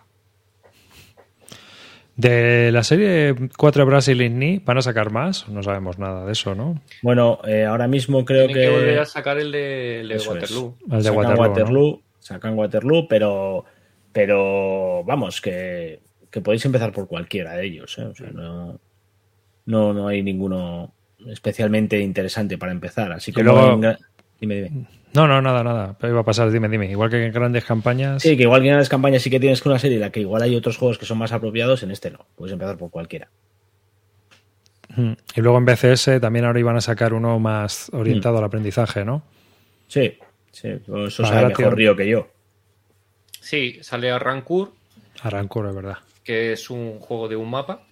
De 2.21 2.71
la 2.71 2.83
serie 2.83 3.35
4 3.57 3.85
Brasil 3.85 4.37
Ni, 4.37 4.59
¿van 4.59 4.77
a 4.77 4.81
sacar 4.81 5.11
más? 5.11 5.47
No 5.49 5.63
sabemos 5.63 5.97
nada 5.97 6.25
de 6.25 6.31
eso, 6.33 6.53
¿no? 6.55 6.81
Bueno, 7.01 7.39
eh, 7.47 7.65
ahora 7.65 7.87
mismo 7.87 8.23
creo 8.25 8.45
Tienen 8.47 8.63
que. 8.63 8.69
que 8.69 8.75
volver 8.79 8.99
a 8.99 9.05
sacar 9.05 9.39
el 9.39 9.51
de, 9.51 10.01
el 10.01 10.07
de 10.09 10.17
Waterloo. 10.17 10.77
El 10.91 10.97
de 10.97 11.03
sacan 11.03 11.15
Waterloo, 11.17 11.41
Waterloo, 11.49 11.91
¿no? 11.91 12.01
sacan 12.19 12.57
Waterloo, 12.57 13.07
pero, 13.07 13.65
pero 14.11 15.03
vamos, 15.03 15.41
que, 15.41 15.99
que 16.29 16.41
podéis 16.41 16.63
empezar 16.65 16.91
por 16.91 17.07
cualquiera 17.07 17.53
de 17.53 17.65
ellos. 17.65 17.97
¿eh? 17.97 18.03
O 18.03 18.13
sea, 18.15 18.29
no, 18.31 18.79
no, 19.65 19.93
no 19.93 20.07
hay 20.07 20.21
ninguno 20.21 20.93
especialmente 21.27 21.99
interesante 21.99 22.57
para 22.57 22.71
empezar. 22.71 23.11
Así 23.11 23.31
que 23.31 23.43
luego- 23.43 23.79
Dime, 24.39 24.55
dime. 24.63 24.87
No, 25.13 25.27
no, 25.27 25.41
nada, 25.41 25.63
nada. 25.63 25.97
Pero 25.99 26.13
iba 26.13 26.21
a 26.21 26.25
pasar, 26.25 26.49
dime, 26.51 26.69
dime. 26.69 26.89
Igual 26.89 27.09
que 27.09 27.25
en 27.25 27.33
grandes 27.33 27.65
campañas. 27.65 28.21
Sí, 28.21 28.37
que 28.37 28.43
igual 28.43 28.61
que 28.61 28.69
en 28.69 28.77
las 28.77 28.89
campañas 28.89 29.21
sí 29.21 29.29
que 29.29 29.39
tienes 29.39 29.61
que 29.61 29.69
una 29.69 29.79
serie 29.79 29.95
en 29.97 30.01
la 30.01 30.09
que 30.11 30.21
igual 30.21 30.41
hay 30.41 30.55
otros 30.55 30.77
juegos 30.77 30.97
que 30.97 31.05
son 31.05 31.17
más 31.17 31.31
apropiados, 31.33 31.83
en 31.83 31.91
este 31.91 32.11
no. 32.11 32.25
Puedes 32.35 32.53
empezar 32.53 32.77
por 32.77 32.89
cualquiera. 32.89 33.29
Mm. 34.95 35.13
Y 35.35 35.41
luego 35.41 35.57
en 35.57 35.65
BCS 35.65 36.19
también 36.21 36.45
ahora 36.45 36.59
iban 36.59 36.75
a 36.77 36.81
sacar 36.81 37.13
uno 37.13 37.39
más 37.39 37.89
orientado 37.93 38.37
al 38.37 38.43
aprendizaje, 38.43 39.05
¿no? 39.05 39.23
Sí, 39.87 40.17
sí, 40.51 40.69
eso 40.69 41.25
sabe 41.25 41.47
tío. 41.53 41.57
mejor 41.65 41.75
Río 41.77 41.95
que 41.95 42.07
yo. 42.09 42.27
Sí, 43.39 43.79
sale 43.81 44.11
a 44.11 44.19
Rancour, 44.19 44.73
Arrancur, 45.23 45.67
es 45.67 45.75
verdad. 45.75 45.97
que 46.23 46.53
es 46.53 46.69
un 46.69 46.99
juego 46.99 47.27
de 47.27 47.35
un 47.35 47.49
mapa. 47.49 47.85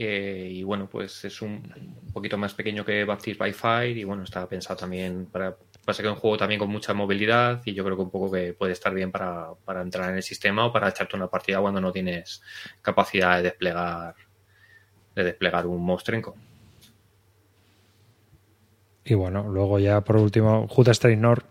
Eh, 0.00 0.48
y 0.52 0.62
bueno, 0.62 0.88
pues 0.88 1.24
es 1.24 1.42
un, 1.42 1.72
un 2.06 2.12
poquito 2.12 2.38
más 2.38 2.54
pequeño 2.54 2.84
que 2.84 3.04
Baptist 3.04 3.38
by 3.38 3.52
Fire. 3.52 3.96
Y 3.96 4.04
bueno, 4.04 4.22
está 4.22 4.46
pensado 4.48 4.78
también 4.78 5.26
para. 5.26 5.56
Pasa 5.88 6.02
que 6.02 6.08
es 6.10 6.14
un 6.14 6.20
juego 6.20 6.36
también 6.36 6.58
con 6.58 6.68
mucha 6.68 6.92
movilidad. 6.92 7.62
Y 7.64 7.72
yo 7.72 7.82
creo 7.82 7.96
que 7.96 8.02
un 8.02 8.10
poco 8.10 8.30
que 8.30 8.52
puede 8.52 8.72
estar 8.72 8.92
bien 8.92 9.10
para, 9.10 9.54
para 9.64 9.80
entrar 9.80 10.10
en 10.10 10.16
el 10.16 10.22
sistema 10.22 10.66
o 10.66 10.70
para 10.70 10.90
echarte 10.90 11.16
una 11.16 11.28
partida 11.28 11.62
cuando 11.62 11.80
no 11.80 11.90
tienes 11.90 12.42
capacidad 12.82 13.38
de 13.38 13.44
desplegar 13.44 14.14
de 15.16 15.24
desplegar 15.24 15.66
un 15.66 15.82
monstrenco. 15.82 16.36
Y 19.02 19.14
bueno, 19.14 19.48
luego 19.48 19.78
ya 19.78 20.02
por 20.02 20.16
último, 20.16 20.68
Straight 20.88 21.18
North, 21.18 21.46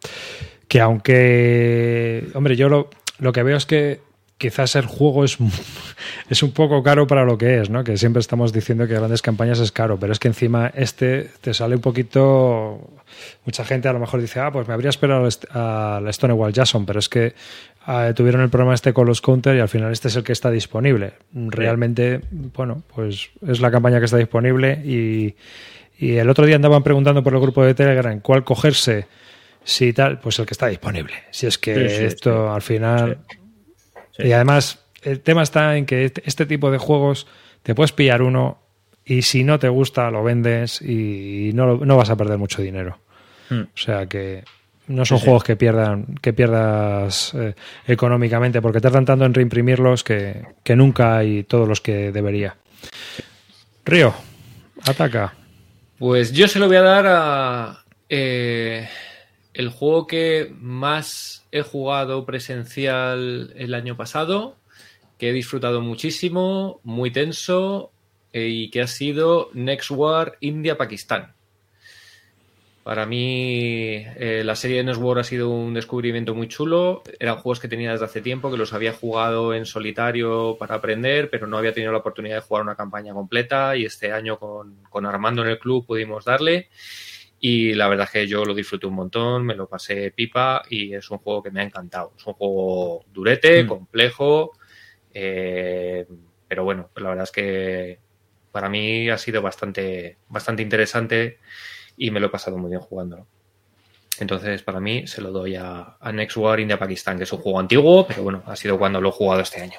que 0.68 0.82
aunque, 0.82 2.28
hombre, 2.36 2.56
yo 2.56 2.70
lo, 2.70 2.92
lo 3.18 3.34
que 3.34 3.42
veo 3.42 3.58
es 3.58 3.66
que 3.66 4.02
quizás 4.38 4.76
el 4.76 4.86
juego 4.86 5.24
es, 5.26 5.38
es 6.30 6.44
un 6.44 6.52
poco 6.52 6.84
caro 6.84 7.08
para 7.08 7.24
lo 7.26 7.38
que 7.38 7.60
es, 7.62 7.70
¿no? 7.70 7.84
Que 7.84 7.98
siempre 7.98 8.20
estamos 8.20 8.54
diciendo 8.54 8.88
que 8.88 8.94
grandes 8.94 9.22
campañas 9.22 9.60
es 9.60 9.72
caro, 9.72 9.98
pero 10.00 10.14
es 10.14 10.20
que 10.20 10.28
encima 10.28 10.72
este 10.76 11.30
te 11.42 11.54
sale 11.54 11.76
un 11.76 11.82
poquito... 11.82 12.80
Mucha 13.46 13.66
gente 13.66 13.88
a 13.88 13.94
lo 13.94 14.00
mejor 14.00 14.22
dice, 14.22 14.40
ah, 14.40 14.52
pues 14.52 14.68
me 14.68 14.74
habría 14.74 14.90
esperado 14.90 15.28
Est- 15.28 15.46
al 15.56 16.12
Stonewall 16.14 16.54
Jackson, 16.54 16.86
pero 16.86 17.00
es 17.00 17.10
que 17.10 17.34
ah, 17.86 18.12
tuvieron 18.16 18.42
el 18.42 18.50
problema 18.50 18.76
este 18.76 18.94
con 18.94 19.08
los 19.08 19.22
counter 19.22 19.56
y 19.56 19.60
al 19.60 19.70
final 19.70 19.92
este 19.92 20.10
es 20.10 20.16
el 20.18 20.24
que 20.24 20.34
está 20.34 20.52
disponible. 20.52 21.14
Realmente, 21.34 22.22
bueno, 22.32 22.84
pues 22.94 23.30
es 23.48 23.60
la 23.60 23.72
campaña 23.72 24.00
que 24.00 24.06
está 24.06 24.18
disponible 24.18 24.82
y, 24.86 25.36
y 25.98 26.18
el 26.18 26.30
otro 26.30 26.46
día 26.46 26.58
andaban 26.58 26.84
preguntando 26.84 27.24
por 27.24 27.34
el 27.34 27.40
grupo 27.40 27.64
de 27.64 27.74
Telegram 27.74 28.20
cuál 28.20 28.44
cogerse, 28.44 29.08
si 29.64 29.94
tal, 29.94 30.20
pues 30.20 30.38
el 30.40 30.46
que 30.46 30.54
está 30.54 30.68
disponible. 30.68 31.14
Si 31.32 31.48
es 31.48 31.58
que 31.58 31.90
Sí, 31.90 31.96
sí, 31.98 32.04
esto 32.04 32.50
sí. 32.50 32.56
al 32.56 32.62
final... 32.62 33.18
Sí. 34.18 34.28
Y 34.28 34.32
además, 34.34 34.80
el 35.04 35.22
tema 35.22 35.44
está 35.44 35.78
en 35.78 35.86
que 35.86 36.06
este- 36.06 36.24
este 36.26 36.46
tipo 36.46 36.72
de 36.72 36.78
juegos 36.78 37.28
te 37.64 37.76
puedes 37.76 37.92
pillar 37.92 38.22
uno 38.22 38.60
y 39.06 39.22
si 39.22 39.44
no 39.44 39.58
te 39.60 39.70
gusta 39.70 40.10
lo 40.12 40.24
vendes 40.24 40.82
y 40.82 41.52
no, 41.54 41.78
no 41.78 41.98
vas 41.98 42.10
a 42.10 42.16
perder 42.18 42.38
mucho 42.38 42.62
dinero. 42.62 43.00
Hmm. 43.50 43.62
O 43.62 43.78
sea 43.78 44.06
que 44.08 44.44
no 44.88 45.06
son 45.06 45.18
Sí, 45.18 45.22
sí. 45.22 45.26
juegos 45.26 45.44
que 45.44 45.56
pierdan 45.56 46.16
que 46.22 46.34
pierdas 46.34 47.34
eh, 47.36 47.56
económicamente 47.88 48.62
porque 48.62 48.80
tardan 48.82 49.06
tanto 49.06 49.26
en 49.26 49.34
reimprimirlos 49.34 50.04
que, 50.04 50.44
que 50.64 50.76
nunca 50.76 51.18
hay 51.18 51.44
todos 51.44 51.68
los 51.68 51.80
que 51.82 52.12
debería. 52.12 52.56
Río, 53.86 54.14
ataca. 54.86 55.34
Pues 55.98 56.32
yo 56.34 56.48
se 56.48 56.60
lo 56.60 56.68
voy 56.68 56.78
a 56.78 56.82
dar 56.82 57.06
a 57.08 57.84
eh, 58.10 58.88
el 59.54 59.70
juego 59.70 60.06
que 60.08 60.52
más 60.60 61.47
he 61.58 61.64
jugado 61.64 62.26
presencial 62.26 63.54
el 63.56 63.74
año 63.74 63.98
pasado, 63.98 64.56
que 65.18 65.30
he 65.30 65.34
disfrutado 65.34 65.82
muchísimo, 65.82 66.80
muy 66.84 67.12
tenso, 67.12 67.92
eh, 68.34 68.48
y 68.48 68.70
que 68.70 68.82
ha 68.82 68.88
sido 68.88 69.50
Next 69.54 69.92
War 69.92 70.38
India-Pakistán. 70.42 71.34
Para 72.84 73.06
mí, 73.06 74.06
eh, 74.16 74.44
la 74.46 74.56
serie 74.56 74.78
de 74.78 74.86
Next 74.86 75.02
War 75.02 75.20
ha 75.20 75.24
sido 75.26 75.50
un 75.50 75.74
descubrimiento 75.74 76.34
muy 76.34 76.48
chulo. 76.48 77.04
Eran 77.20 77.36
juegos 77.36 77.60
que 77.60 77.68
tenía 77.68 77.92
desde 77.92 78.06
hace 78.06 78.22
tiempo, 78.22 78.50
que 78.50 78.56
los 78.56 78.72
había 78.72 78.94
jugado 78.94 79.54
en 79.54 79.66
solitario 79.66 80.56
para 80.58 80.76
aprender, 80.76 81.30
pero 81.30 81.48
no 81.48 81.58
había 81.58 81.74
tenido 81.74 81.92
la 81.92 81.98
oportunidad 81.98 82.36
de 82.36 82.42
jugar 82.42 82.64
una 82.64 82.76
campaña 82.76 83.14
completa. 83.14 83.76
Y 83.76 83.84
este 83.84 84.14
año 84.14 84.40
con, 84.40 84.84
con 84.90 85.06
Armando 85.06 85.42
en 85.42 85.50
el 85.50 85.60
club 85.60 85.86
pudimos 85.86 86.24
darle. 86.24 86.70
Y 87.40 87.74
la 87.74 87.88
verdad 87.88 88.06
es 88.06 88.12
que 88.12 88.28
yo 88.28 88.44
lo 88.46 88.54
disfruté 88.56 88.88
un 88.88 88.96
montón, 88.96 89.46
me 89.46 89.56
lo 89.56 89.68
pasé 89.68 90.12
pipa 90.12 90.64
y 90.70 90.94
es 90.96 91.10
un 91.12 91.20
juego 91.20 91.44
que 91.44 91.52
me 91.52 91.62
ha 91.62 91.64
encantado. 91.64 92.14
Es 92.18 92.26
un 92.26 92.34
juego 92.34 93.06
durete, 93.14 93.64
Mm. 93.64 93.68
complejo, 93.68 94.52
eh, 95.14 96.06
pero 96.48 96.64
bueno, 96.64 96.90
la 96.96 97.10
verdad 97.10 97.24
es 97.26 97.32
que 97.32 98.00
para 98.52 98.70
mí 98.70 99.10
ha 99.10 99.18
sido 99.20 99.42
bastante, 99.42 100.18
bastante 100.30 100.64
interesante 100.64 101.40
y 101.96 102.10
me 102.10 102.20
lo 102.20 102.28
he 102.28 102.30
pasado 102.30 102.58
muy 102.58 102.70
bien 102.70 102.82
jugándolo. 102.82 103.28
Entonces, 104.20 104.64
para 104.64 104.80
mí, 104.80 105.06
se 105.06 105.22
lo 105.22 105.32
doy 105.32 105.56
a, 105.58 105.96
a 106.00 106.12
Next 106.12 106.38
War 106.38 106.60
India 106.60 106.80
Pakistán, 106.80 107.18
que 107.20 107.26
es 107.26 107.32
un 107.34 107.40
juego 107.40 107.60
antiguo, 107.60 108.08
pero 108.08 108.24
bueno, 108.24 108.42
ha 108.48 108.56
sido 108.56 108.80
cuando 108.80 109.00
lo 109.00 109.10
he 109.10 109.12
jugado 109.12 109.42
este 109.42 109.62
año. 109.62 109.78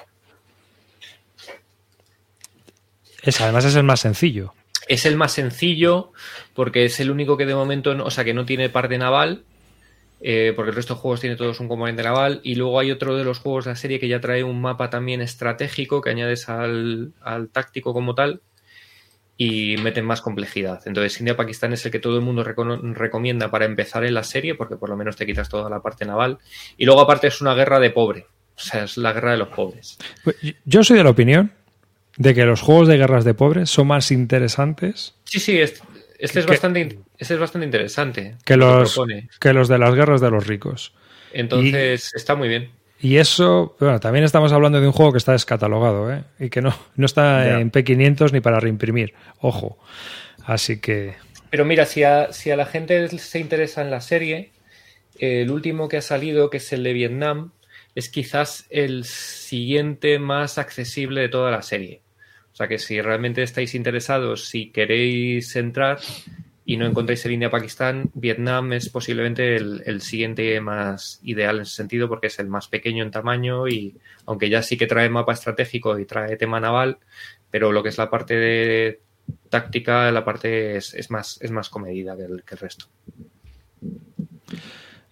Es, 3.21 3.41
además 3.41 3.65
es 3.65 3.75
el 3.75 3.83
más 3.83 3.99
sencillo. 3.99 4.53
Es 4.89 5.05
el 5.05 5.15
más 5.15 5.31
sencillo 5.31 6.11
porque 6.53 6.83
es 6.83 6.99
el 6.99 7.09
único 7.11 7.37
que 7.37 7.45
de 7.45 7.55
momento, 7.55 7.95
no- 7.95 8.03
o 8.05 8.11
sea, 8.11 8.25
que 8.25 8.33
no 8.33 8.45
tiene 8.45 8.67
parte 8.69 8.97
naval, 8.97 9.43
eh, 10.21 10.51
porque 10.55 10.71
el 10.71 10.75
resto 10.75 10.95
de 10.95 10.99
juegos 10.99 11.21
tiene 11.21 11.37
todos 11.37 11.61
un 11.61 11.69
componente 11.69 12.03
naval. 12.03 12.41
Y 12.43 12.55
luego 12.55 12.77
hay 12.79 12.91
otro 12.91 13.15
de 13.15 13.23
los 13.23 13.39
juegos 13.39 13.63
de 13.65 13.71
la 13.71 13.75
serie 13.77 13.99
que 14.01 14.09
ya 14.09 14.19
trae 14.19 14.43
un 14.43 14.59
mapa 14.59 14.89
también 14.89 15.21
estratégico 15.21 16.01
que 16.01 16.09
añades 16.09 16.49
al, 16.49 17.13
al 17.21 17.47
táctico 17.49 17.93
como 17.93 18.15
tal 18.15 18.41
y 19.37 19.77
meten 19.77 20.03
más 20.05 20.19
complejidad. 20.21 20.81
Entonces, 20.85 21.17
India-Pakistán 21.21 21.71
es 21.71 21.85
el 21.85 21.91
que 21.93 21.99
todo 21.99 22.15
el 22.17 22.21
mundo 22.21 22.43
recomienda 22.43 23.49
para 23.49 23.63
empezar 23.65 24.03
en 24.03 24.13
la 24.13 24.23
serie 24.23 24.55
porque 24.55 24.75
por 24.75 24.89
lo 24.89 24.97
menos 24.97 25.15
te 25.15 25.25
quitas 25.25 25.47
toda 25.47 25.69
la 25.69 25.81
parte 25.81 26.03
naval. 26.05 26.39
Y 26.77 26.85
luego, 26.85 26.99
aparte, 26.99 27.27
es 27.27 27.39
una 27.39 27.53
guerra 27.53 27.79
de 27.79 27.89
pobre. 27.91 28.25
O 28.57 28.61
sea, 28.61 28.83
es 28.83 28.97
la 28.97 29.13
guerra 29.13 29.31
de 29.31 29.37
los 29.37 29.47
pobres. 29.47 29.97
Pues, 30.25 30.35
Yo 30.65 30.83
soy 30.83 30.97
de 30.97 31.05
la 31.05 31.11
opinión 31.11 31.53
de 32.19 32.35
que 32.35 32.45
los 32.45 32.61
juegos 32.61 32.87
de 32.87 32.97
guerras 32.97 33.23
de 33.25 33.33
pobres 33.33 33.71
son 33.71 33.87
más 33.87 34.11
interesantes 34.11 35.15
Sí, 35.23 35.39
sí, 35.39 35.57
es- 35.57 35.81
este, 36.19 36.39
es 36.41 36.45
bastante, 36.45 36.99
este 37.17 37.33
es 37.33 37.39
bastante 37.39 37.65
interesante. 37.65 38.35
que 38.45 38.57
lo 38.57 38.81
los, 38.81 38.93
propone. 38.93 39.29
que 39.39 39.53
los 39.53 39.67
de 39.69 39.77
las 39.79 39.95
guerras 39.95 40.19
de 40.21 40.29
los 40.29 40.45
ricos. 40.45 40.93
Entonces, 41.31 42.11
está 42.13 42.35
muy 42.35 42.49
bien. 42.49 42.69
Y 42.99 43.15
eso, 43.15 43.77
bueno, 43.79 44.01
también 44.01 44.25
estamos 44.25 44.51
hablando 44.51 44.81
de 44.81 44.87
un 44.87 44.91
juego 44.91 45.13
que 45.13 45.17
está 45.19 45.31
descatalogado, 45.31 46.13
¿eh? 46.13 46.23
Y 46.37 46.49
que 46.49 46.61
no, 46.61 46.75
no 46.97 47.05
está 47.05 47.59
en 47.61 47.71
P500 47.71 48.33
ni 48.33 48.41
para 48.41 48.59
reimprimir. 48.59 49.13
Ojo. 49.39 49.79
Así 50.43 50.81
que. 50.81 51.15
Pero 51.49 51.63
mira, 51.63 51.85
si 51.85 52.03
a, 52.03 52.33
si 52.33 52.51
a 52.51 52.57
la 52.57 52.65
gente 52.65 53.07
se 53.17 53.39
interesa 53.39 53.81
en 53.81 53.89
la 53.89 54.01
serie, 54.01 54.51
el 55.19 55.49
último 55.49 55.87
que 55.87 55.95
ha 55.95 56.01
salido, 56.01 56.49
que 56.49 56.57
es 56.57 56.73
el 56.73 56.83
de 56.83 56.91
Vietnam, 56.91 57.51
es 57.95 58.09
quizás 58.09 58.65
el 58.69 59.05
siguiente 59.05 60.19
más 60.19 60.57
accesible 60.57 61.21
de 61.21 61.29
toda 61.29 61.49
la 61.51 61.61
serie. 61.61 62.01
O 62.59 62.61
sea 62.61 62.67
que 62.67 62.77
si 62.77 62.99
realmente 62.99 63.41
estáis 63.41 63.73
interesados, 63.73 64.49
si 64.49 64.69
queréis 64.69 65.55
entrar 65.55 65.97
y 66.65 66.75
no 66.75 66.85
encontráis 66.85 67.25
el 67.25 67.31
India-Pakistán, 67.31 68.11
Vietnam 68.13 68.73
es 68.73 68.89
posiblemente 68.89 69.55
el, 69.55 70.01
siguiente 70.01 70.59
más 70.59 71.21
ideal 71.23 71.55
en 71.55 71.61
ese 71.61 71.75
sentido 71.77 72.09
porque 72.09 72.27
es 72.27 72.37
el 72.37 72.47
más 72.47 72.67
pequeño 72.67 73.01
en 73.01 73.11
tamaño 73.11 73.69
y 73.69 73.95
aunque 74.25 74.49
ya 74.49 74.61
sí 74.61 74.75
que 74.75 74.87
trae 74.87 75.07
mapa 75.07 75.31
estratégico 75.31 75.97
y 75.99 76.05
trae 76.05 76.35
tema 76.35 76.59
naval, 76.59 76.97
pero 77.49 77.71
lo 77.71 77.81
que 77.81 77.87
es 77.87 77.97
la 77.97 78.09
parte 78.09 78.35
de 78.35 78.99
táctica, 79.47 80.11
la 80.11 80.25
parte 80.25 80.75
es, 80.75 80.93
es 80.95 81.09
más, 81.09 81.39
es 81.41 81.51
más 81.51 81.69
comedida 81.69 82.17
que 82.17 82.23
el, 82.23 82.43
que 82.43 82.55
el 82.55 82.59
resto. 82.59 82.87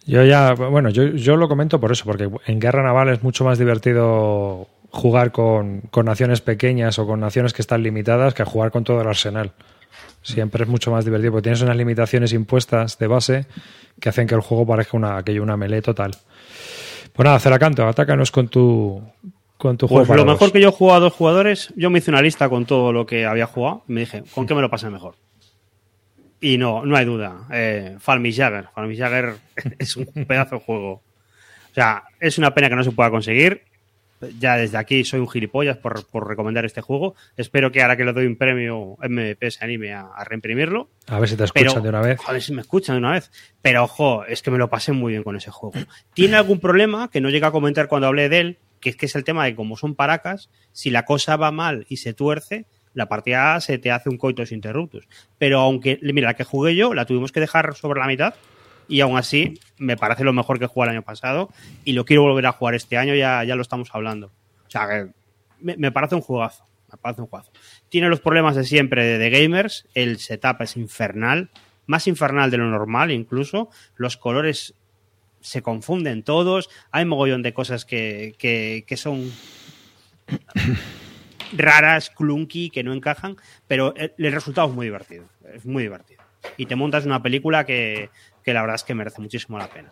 Yo 0.06 0.24
ya, 0.26 0.54
bueno, 0.54 0.90
yo, 0.90 1.04
yo 1.08 1.38
lo 1.38 1.48
comento 1.48 1.80
por 1.80 1.94
eso, 1.94 2.04
porque 2.04 2.30
en 2.46 2.60
guerra 2.60 2.84
naval 2.84 3.08
es 3.08 3.24
mucho 3.24 3.46
más 3.46 3.58
divertido 3.58 4.68
jugar 4.98 5.32
con, 5.32 5.82
con 5.92 6.06
naciones 6.06 6.42
pequeñas 6.42 7.00
o 7.00 7.06
con 7.06 7.20
naciones 7.20 7.54
que 7.54 7.62
están 7.62 7.84
limitadas 7.84 8.34
que 8.34 8.44
jugar 8.44 8.72
con 8.72 8.84
todo 8.84 9.00
el 9.02 9.08
arsenal. 9.08 9.54
Siempre 10.24 10.64
es 10.64 10.70
mucho 10.70 10.92
más 10.92 11.06
divertido 11.06 11.32
porque 11.32 11.44
tienes 11.44 11.62
unas 11.62 11.78
limitaciones 11.78 12.34
impuestas 12.34 12.98
de 12.98 13.08
base 13.08 13.46
que 14.02 14.10
hacen 14.10 14.28
que 14.28 14.36
el 14.36 14.42
juego 14.42 14.66
parezca 14.66 14.98
una, 14.98 15.18
aquello 15.18 15.44
una 15.44 15.56
melee 15.56 15.82
total. 15.82 16.12
Pues 17.14 17.26
nada, 17.26 17.40
Ceracanto, 17.40 17.88
atácanos 17.88 18.32
con 18.32 18.48
tu, 18.48 19.02
con 19.58 19.78
tu 19.78 19.88
juego. 19.88 20.06
Pues 20.06 20.18
lo 20.18 20.26
dos. 20.26 20.34
mejor 20.34 20.52
que 20.52 20.60
yo 20.60 20.70
he 20.70 20.72
jugado 20.72 20.98
a 20.98 21.02
dos 21.02 21.14
jugadores, 21.14 21.74
yo 21.76 21.90
me 21.90 22.00
hice 22.00 22.12
una 22.12 22.22
lista 22.22 22.50
con 22.50 22.66
todo 22.66 22.92
lo 22.92 23.06
que 23.06 23.26
había 23.26 23.46
jugado 23.46 23.84
y 23.88 23.94
me 23.94 24.00
dije, 24.02 24.24
¿con 24.34 24.46
qué 24.48 24.54
me 24.54 24.62
lo 24.62 24.70
pasé 24.70 24.90
mejor? 24.90 25.16
Y 26.42 26.58
no, 26.58 26.86
no 26.86 26.96
hay 26.96 27.06
duda. 27.06 27.48
Eh, 27.52 27.96
Falmis 28.00 28.36
Jagger. 28.36 28.70
Falmis 28.74 29.00
Jagger 29.00 29.36
es 29.80 29.96
un 29.96 30.06
pedazo 30.28 30.56
de 30.56 30.62
juego. 30.62 30.92
O 30.92 31.74
sea, 31.74 32.04
es 32.20 32.38
una 32.38 32.54
pena 32.54 32.70
que 32.70 32.76
no 32.76 32.84
se 32.84 32.92
pueda 32.92 33.10
conseguir. 33.10 33.64
Ya 34.40 34.58
desde 34.58 34.78
aquí 34.78 35.04
soy 35.04 35.20
un 35.20 35.30
gilipollas 35.30 35.78
por, 35.78 36.06
por 36.08 36.28
recomendar 36.28 36.66
este 36.66 36.82
juego. 36.82 37.16
Espero 37.36 37.72
que 37.72 37.82
ahora 37.82 37.98
que 37.98 38.06
le 38.06 38.14
doy 38.14 38.26
un 38.26 38.36
premio 38.36 38.98
MVP 39.00 39.52
se 39.52 39.64
anime 39.64 39.94
a, 39.94 40.08
a 40.08 40.24
reimprimirlo. 40.24 40.90
A 41.08 41.20
ver 41.20 41.30
si 41.30 41.36
te 41.36 41.44
escuchan 41.44 41.68
Pero, 41.70 41.82
de 41.82 41.90
una 41.90 42.02
vez. 42.02 42.20
Joder, 42.20 42.42
si 42.42 42.54
me 42.54 42.62
escuchan 42.62 42.96
de 42.96 43.00
una 43.00 43.12
vez. 43.12 43.32
Pero 43.62 43.84
ojo, 43.84 44.26
es 44.26 44.42
que 44.42 44.52
me 44.52 44.58
lo 44.58 44.70
pasé 44.70 44.92
muy 44.92 45.14
bien 45.14 45.24
con 45.24 45.36
ese 45.36 45.52
juego. 45.52 45.78
Tiene 46.14 46.38
algún 46.38 46.60
problema 46.60 47.10
que 47.10 47.22
no 47.22 47.30
llega 47.30 47.48
a 47.48 47.52
comentar 47.52 47.88
cuando 47.88 48.08
hablé 48.08 48.30
de 48.30 48.40
él, 48.40 48.58
que 48.80 48.90
es 48.90 48.96
que 48.96 49.06
es 49.06 49.16
el 49.16 49.24
tema 49.24 49.46
de 49.46 49.56
como 49.56 49.78
son 49.78 49.96
paracas, 49.96 50.50
si 50.72 50.90
la 50.90 51.06
cosa 51.06 51.36
va 51.36 51.52
mal 51.52 51.86
y 51.90 51.98
se 51.98 52.14
tuerce, 52.14 52.66
la 52.94 53.08
partida 53.08 53.60
se 53.62 53.78
te 53.78 53.92
hace 53.92 54.10
un 54.10 54.18
coitus 54.18 54.52
interruptus. 54.52 55.08
Pero 55.38 55.60
aunque, 55.60 56.00
mira, 56.02 56.30
la 56.30 56.34
que 56.34 56.44
jugué 56.44 56.76
yo, 56.76 56.94
la 56.94 57.06
tuvimos 57.06 57.32
que 57.32 57.40
dejar 57.40 57.76
sobre 57.76 58.00
la 58.00 58.08
mitad. 58.08 58.34
Y 58.88 59.02
aún 59.02 59.18
así, 59.18 59.60
me 59.78 59.98
parece 59.98 60.24
lo 60.24 60.34
mejor 60.34 60.60
que 60.60 60.68
jugué 60.68 60.88
el 60.88 60.94
año 60.94 61.04
pasado. 61.04 61.50
Y 61.84 61.94
lo 61.94 62.06
quiero 62.06 62.24
volver 62.24 62.46
a 62.46 62.52
jugar 62.52 62.76
este 62.76 62.98
año, 62.98 63.16
ya, 63.16 63.44
ya 63.44 63.56
lo 63.56 63.62
estamos 63.62 63.90
hablando. 63.94 64.28
O 64.66 64.70
sea, 64.70 65.08
me, 65.60 65.78
me 65.78 65.92
parece 65.92 66.16
un 66.16 66.22
juegazo. 66.22 66.66
Me 66.92 66.98
parece 66.98 67.22
un 67.22 67.28
juegazo. 67.28 67.52
Tiene 67.90 68.10
los 68.10 68.22
problemas 68.22 68.56
de 68.56 68.64
siempre 68.64 69.06
de, 69.06 69.18
de 69.18 69.30
gamers. 69.30 69.88
El 69.94 70.20
setup 70.20 70.62
es 70.62 70.78
infernal. 70.78 71.50
Más 71.86 72.08
infernal 72.08 72.52
de 72.52 72.58
lo 72.58 72.66
normal, 72.66 73.12
incluso. 73.12 73.70
Los 73.96 74.18
colores 74.18 74.74
se 75.42 75.62
confunden 75.62 76.24
todos. 76.24 76.70
Hay 76.92 77.06
mogollón 77.06 77.44
de 77.44 77.54
cosas 77.54 77.86
que, 77.86 78.36
que, 78.38 78.84
que 78.88 78.98
son 78.98 79.32
raras, 81.54 82.10
clunky, 82.10 82.70
que 82.70 82.84
no 82.84 82.94
encajan, 82.94 83.38
pero 83.68 83.96
el, 83.96 84.14
el 84.18 84.32
resultado 84.32 84.68
es 84.68 84.74
muy 84.74 84.86
divertido. 84.86 85.26
Es 85.54 85.66
muy 85.66 85.84
divertido. 85.84 86.24
Y 86.56 86.66
te 86.66 86.76
montas 86.76 87.06
una 87.06 87.22
película 87.22 87.66
que, 87.66 88.10
que 88.48 88.54
la 88.54 88.62
verdad 88.62 88.76
es 88.76 88.84
que 88.86 88.96
merece 88.96 89.20
muchísimo 89.20 89.58
la 89.58 89.68
pena. 89.68 89.92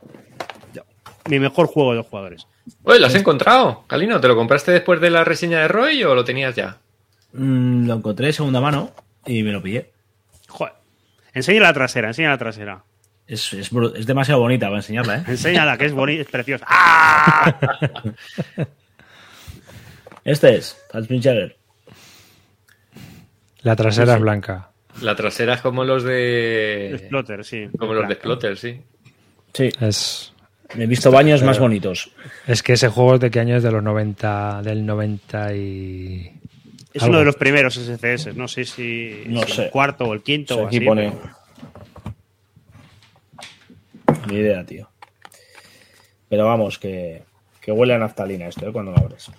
Mi 1.29 1.39
mejor 1.39 1.67
juego 1.67 1.93
de 1.93 2.03
jugadores. 2.03 2.47
Oye, 2.83 3.01
¿lo 3.01 3.07
has 3.07 3.15
encontrado? 3.15 3.83
Calino, 3.85 4.21
¿te 4.21 4.29
lo 4.29 4.35
compraste 4.37 4.71
después 4.71 5.01
de 5.01 5.09
la 5.09 5.25
reseña 5.25 5.59
de 5.59 5.67
Roy 5.67 6.05
o 6.05 6.15
lo 6.15 6.23
tenías 6.23 6.55
ya? 6.55 6.77
Mm, 7.33 7.85
lo 7.85 7.95
encontré 7.95 8.27
de 8.27 8.31
segunda 8.31 8.61
mano 8.61 8.91
y 9.25 9.43
me 9.43 9.51
lo 9.51 9.61
pillé. 9.61 9.91
Joder. 10.47 10.71
Enseña 11.33 11.63
la 11.63 11.73
trasera, 11.73 12.07
enseña 12.07 12.29
la 12.29 12.37
trasera. 12.37 12.81
Es, 13.27 13.51
es, 13.51 13.71
es 13.97 14.05
demasiado 14.05 14.39
bonita 14.39 14.67
para 14.67 14.77
enseñarla, 14.77 15.17
¿eh? 15.17 15.23
Enséñala, 15.27 15.77
que 15.77 15.87
es 15.87 15.93
bonita, 15.93 16.21
es 16.21 16.29
preciosa. 16.29 16.65
¡Ah! 16.69 17.59
Este 20.23 20.55
es, 20.55 20.81
Jagger. 20.91 21.57
La 23.63 23.75
trasera 23.75 24.15
es 24.15 24.21
blanca. 24.21 24.71
La 25.01 25.15
trasera 25.15 25.55
es 25.55 25.61
como 25.61 25.83
los 25.83 26.03
de. 26.03 26.91
Exploter, 26.95 27.43
sí. 27.43 27.67
Como 27.77 27.93
los 27.93 28.07
de 28.07 28.13
Exploter, 28.13 28.57
sí. 28.57 28.79
Sí, 29.53 29.69
Es, 29.81 30.33
he 30.77 30.85
visto 30.85 31.11
baños 31.11 31.43
más 31.43 31.59
bonitos. 31.59 32.11
es 32.47 32.61
que 32.63 32.73
ese 32.73 32.87
juego 32.89 33.15
es 33.15 33.19
de 33.21 33.31
qué 33.31 33.39
año 33.39 33.55
es 33.57 33.63
de 33.63 33.71
los 33.71 33.83
90, 33.83 34.61
del 34.63 34.85
90 34.85 35.53
y... 35.55 36.31
Es 36.93 37.03
algo. 37.03 37.11
uno 37.11 37.19
de 37.19 37.25
los 37.25 37.35
primeros 37.35 37.75
SCS. 37.75 38.35
No 38.35 38.47
sé 38.47 38.63
si, 38.65 39.23
No 39.27 39.43
si 39.43 39.51
sé. 39.53 39.63
el 39.65 39.71
cuarto 39.71 40.05
o 40.05 40.13
el 40.13 40.23
quinto. 40.23 40.55
Sí, 40.55 40.59
o 40.61 40.67
aquí 40.67 40.77
así, 40.77 40.85
pone. 40.85 41.11
pero- 41.11 41.35
Ni 44.27 44.35
idea, 44.37 44.65
tío. 44.65 44.89
Pero 46.29 46.45
vamos, 46.45 46.79
que, 46.79 47.23
que 47.61 47.71
huele 47.71 47.93
a 47.93 47.97
naftalina 47.97 48.47
esto, 48.47 48.67
¿eh? 48.67 48.71
Cuando 48.71 48.91
lo 48.91 48.97
abres. 48.97 49.29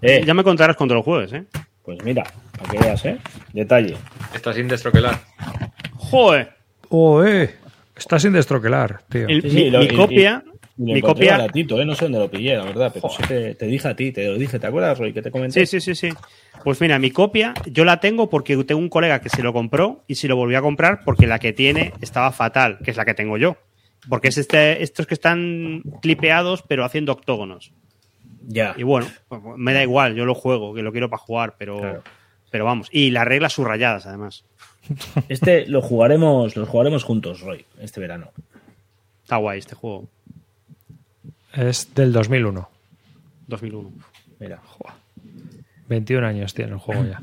Eh, 0.00 0.22
Ya 0.24 0.34
me 0.34 0.44
contarás 0.44 0.76
cuando 0.76 0.94
lo 0.94 1.02
juegues, 1.02 1.32
¿eh? 1.32 1.44
Pues 1.84 1.98
mira, 2.04 2.24
para 2.58 2.70
que 2.70 2.78
veas, 2.78 3.04
¿eh? 3.04 3.18
Detalle. 3.52 3.96
Está 4.34 4.52
sin 4.52 4.68
destroquelar. 4.68 5.20
¡Joder! 5.96 6.50
¡Oh, 6.88 7.22
eh! 7.24 7.54
Está 7.96 8.18
sin 8.18 8.32
destroquelar, 8.32 9.02
tío. 9.08 9.26
El- 9.28 9.42
Sí, 9.42 9.50
sí, 9.50 9.56
mi, 9.56 9.70
lo- 9.70 9.78
mi 9.80 9.84
y- 9.86 9.94
copia. 9.94 10.44
Y 10.78 10.86
lo 10.88 10.94
mi 10.94 11.00
copia. 11.02 11.32
baratito, 11.32 11.80
¿eh? 11.80 11.84
No 11.84 11.94
sé 11.94 12.06
dónde 12.06 12.18
lo 12.18 12.30
pillé, 12.30 12.56
la 12.56 12.64
verdad, 12.64 12.90
pero 12.94 13.08
sí 13.10 13.22
te, 13.28 13.54
te 13.54 13.66
dije 13.66 13.86
a 13.88 13.94
ti, 13.94 14.10
te 14.10 14.26
lo 14.26 14.38
dije. 14.38 14.58
¿Te 14.58 14.66
acuerdas, 14.66 14.98
Roy, 14.98 15.12
que 15.12 15.20
te 15.20 15.30
comenté? 15.30 15.64
Sí, 15.66 15.80
sí, 15.80 15.94
sí, 15.94 16.08
sí. 16.08 16.16
Pues 16.64 16.80
mira, 16.80 16.98
mi 16.98 17.10
copia 17.10 17.52
yo 17.66 17.84
la 17.84 18.00
tengo 18.00 18.30
porque 18.30 18.56
tengo 18.64 18.80
un 18.80 18.88
colega 18.88 19.20
que 19.20 19.28
se 19.28 19.42
lo 19.42 19.52
compró 19.52 20.02
y 20.08 20.14
se 20.14 20.28
lo 20.28 20.36
volvió 20.36 20.58
a 20.58 20.62
comprar 20.62 21.00
porque 21.04 21.26
la 21.26 21.38
que 21.38 21.52
tiene 21.52 21.92
estaba 22.00 22.32
fatal, 22.32 22.78
que 22.82 22.90
es 22.90 22.96
la 22.96 23.04
que 23.04 23.14
tengo 23.14 23.36
yo. 23.36 23.56
Porque 24.08 24.28
es 24.28 24.38
este, 24.38 24.82
estos 24.82 25.06
que 25.06 25.14
están 25.14 25.82
clipeados 26.00 26.62
pero 26.66 26.84
haciendo 26.84 27.12
octógonos. 27.12 27.72
Ya. 28.46 28.74
Y 28.76 28.82
bueno, 28.82 29.08
pues, 29.28 29.40
me 29.56 29.72
da 29.72 29.82
igual, 29.82 30.14
yo 30.14 30.24
lo 30.24 30.34
juego, 30.34 30.74
que 30.74 30.82
lo 30.82 30.92
quiero 30.92 31.08
para 31.08 31.22
jugar, 31.22 31.54
pero, 31.58 31.78
Claro. 31.78 32.02
pero 32.50 32.64
vamos. 32.64 32.88
Y 32.90 33.10
las 33.10 33.26
reglas 33.26 33.52
subrayadas, 33.52 34.06
además. 34.06 34.44
Este 35.28 35.66
lo 35.66 35.80
jugaremos, 35.80 36.56
lo 36.56 36.66
jugaremos 36.66 37.04
juntos, 37.04 37.40
Roy, 37.40 37.64
este 37.80 38.00
verano. 38.00 38.30
Está 39.22 39.36
guay 39.36 39.60
este 39.60 39.74
juego. 39.76 40.08
Es 41.54 41.94
del 41.94 42.12
2001. 42.12 42.68
2001. 43.46 43.92
Mira, 44.40 44.60
21 45.88 46.26
años 46.26 46.54
tiene 46.54 46.72
el 46.72 46.78
juego 46.78 47.04
ya. 47.04 47.20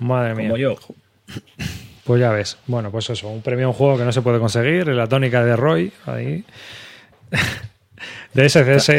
Madre 0.00 0.34
mía. 0.34 0.48
como 0.48 0.56
yo. 0.56 0.76
Pues 2.04 2.20
ya 2.20 2.30
ves. 2.30 2.56
Bueno, 2.66 2.90
pues 2.90 3.10
eso, 3.10 3.28
un 3.28 3.42
premio 3.42 3.66
a 3.66 3.68
un 3.70 3.74
juego 3.74 3.98
que 3.98 4.04
no 4.04 4.12
se 4.12 4.22
puede 4.22 4.38
conseguir, 4.38 4.86
la 4.88 5.08
tónica 5.08 5.44
de 5.44 5.56
Roy, 5.56 5.92
ahí. 6.06 6.44
De 8.36 8.48
SCS. 8.48 8.90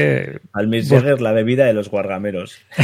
Al 0.54 0.68
Miss 0.68 0.90
Bueno. 0.90 1.04
Jagger, 1.04 1.22
la 1.22 1.32
bebida 1.32 1.66
de 1.66 1.74
los 1.74 1.90
guargameros. 1.90 2.60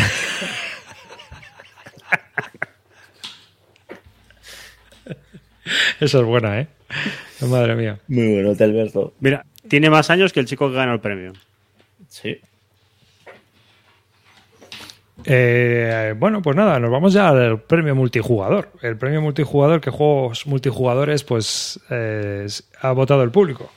Esa 5.99 6.19
es 6.19 6.25
buena, 6.25 6.59
¿eh? 6.59 6.67
Madre 7.41 7.75
mía. 7.75 7.99
Muy 8.07 8.33
bueno, 8.33 8.55
te 8.55 8.63
Alberto. 8.65 9.13
Mira, 9.19 9.45
tiene 9.67 9.89
más 9.89 10.09
años 10.09 10.31
que 10.31 10.39
el 10.39 10.45
chico 10.45 10.69
que 10.69 10.75
ganó 10.75 10.93
el 10.93 10.99
premio. 10.99 11.33
Sí. 12.07 12.39
Eh, 15.25 16.13
bueno, 16.17 16.41
pues 16.41 16.55
nada, 16.55 16.79
nos 16.79 16.91
vamos 16.91 17.13
ya 17.13 17.29
al 17.29 17.61
premio 17.61 17.95
multijugador. 17.95 18.71
El 18.81 18.97
premio 18.97 19.21
multijugador, 19.21 19.81
que 19.81 19.89
juegos 19.89 20.45
multijugadores, 20.45 21.23
pues 21.23 21.79
eh, 21.89 22.45
ha 22.81 22.91
votado 22.91 23.23
el 23.23 23.31
público. 23.31 23.71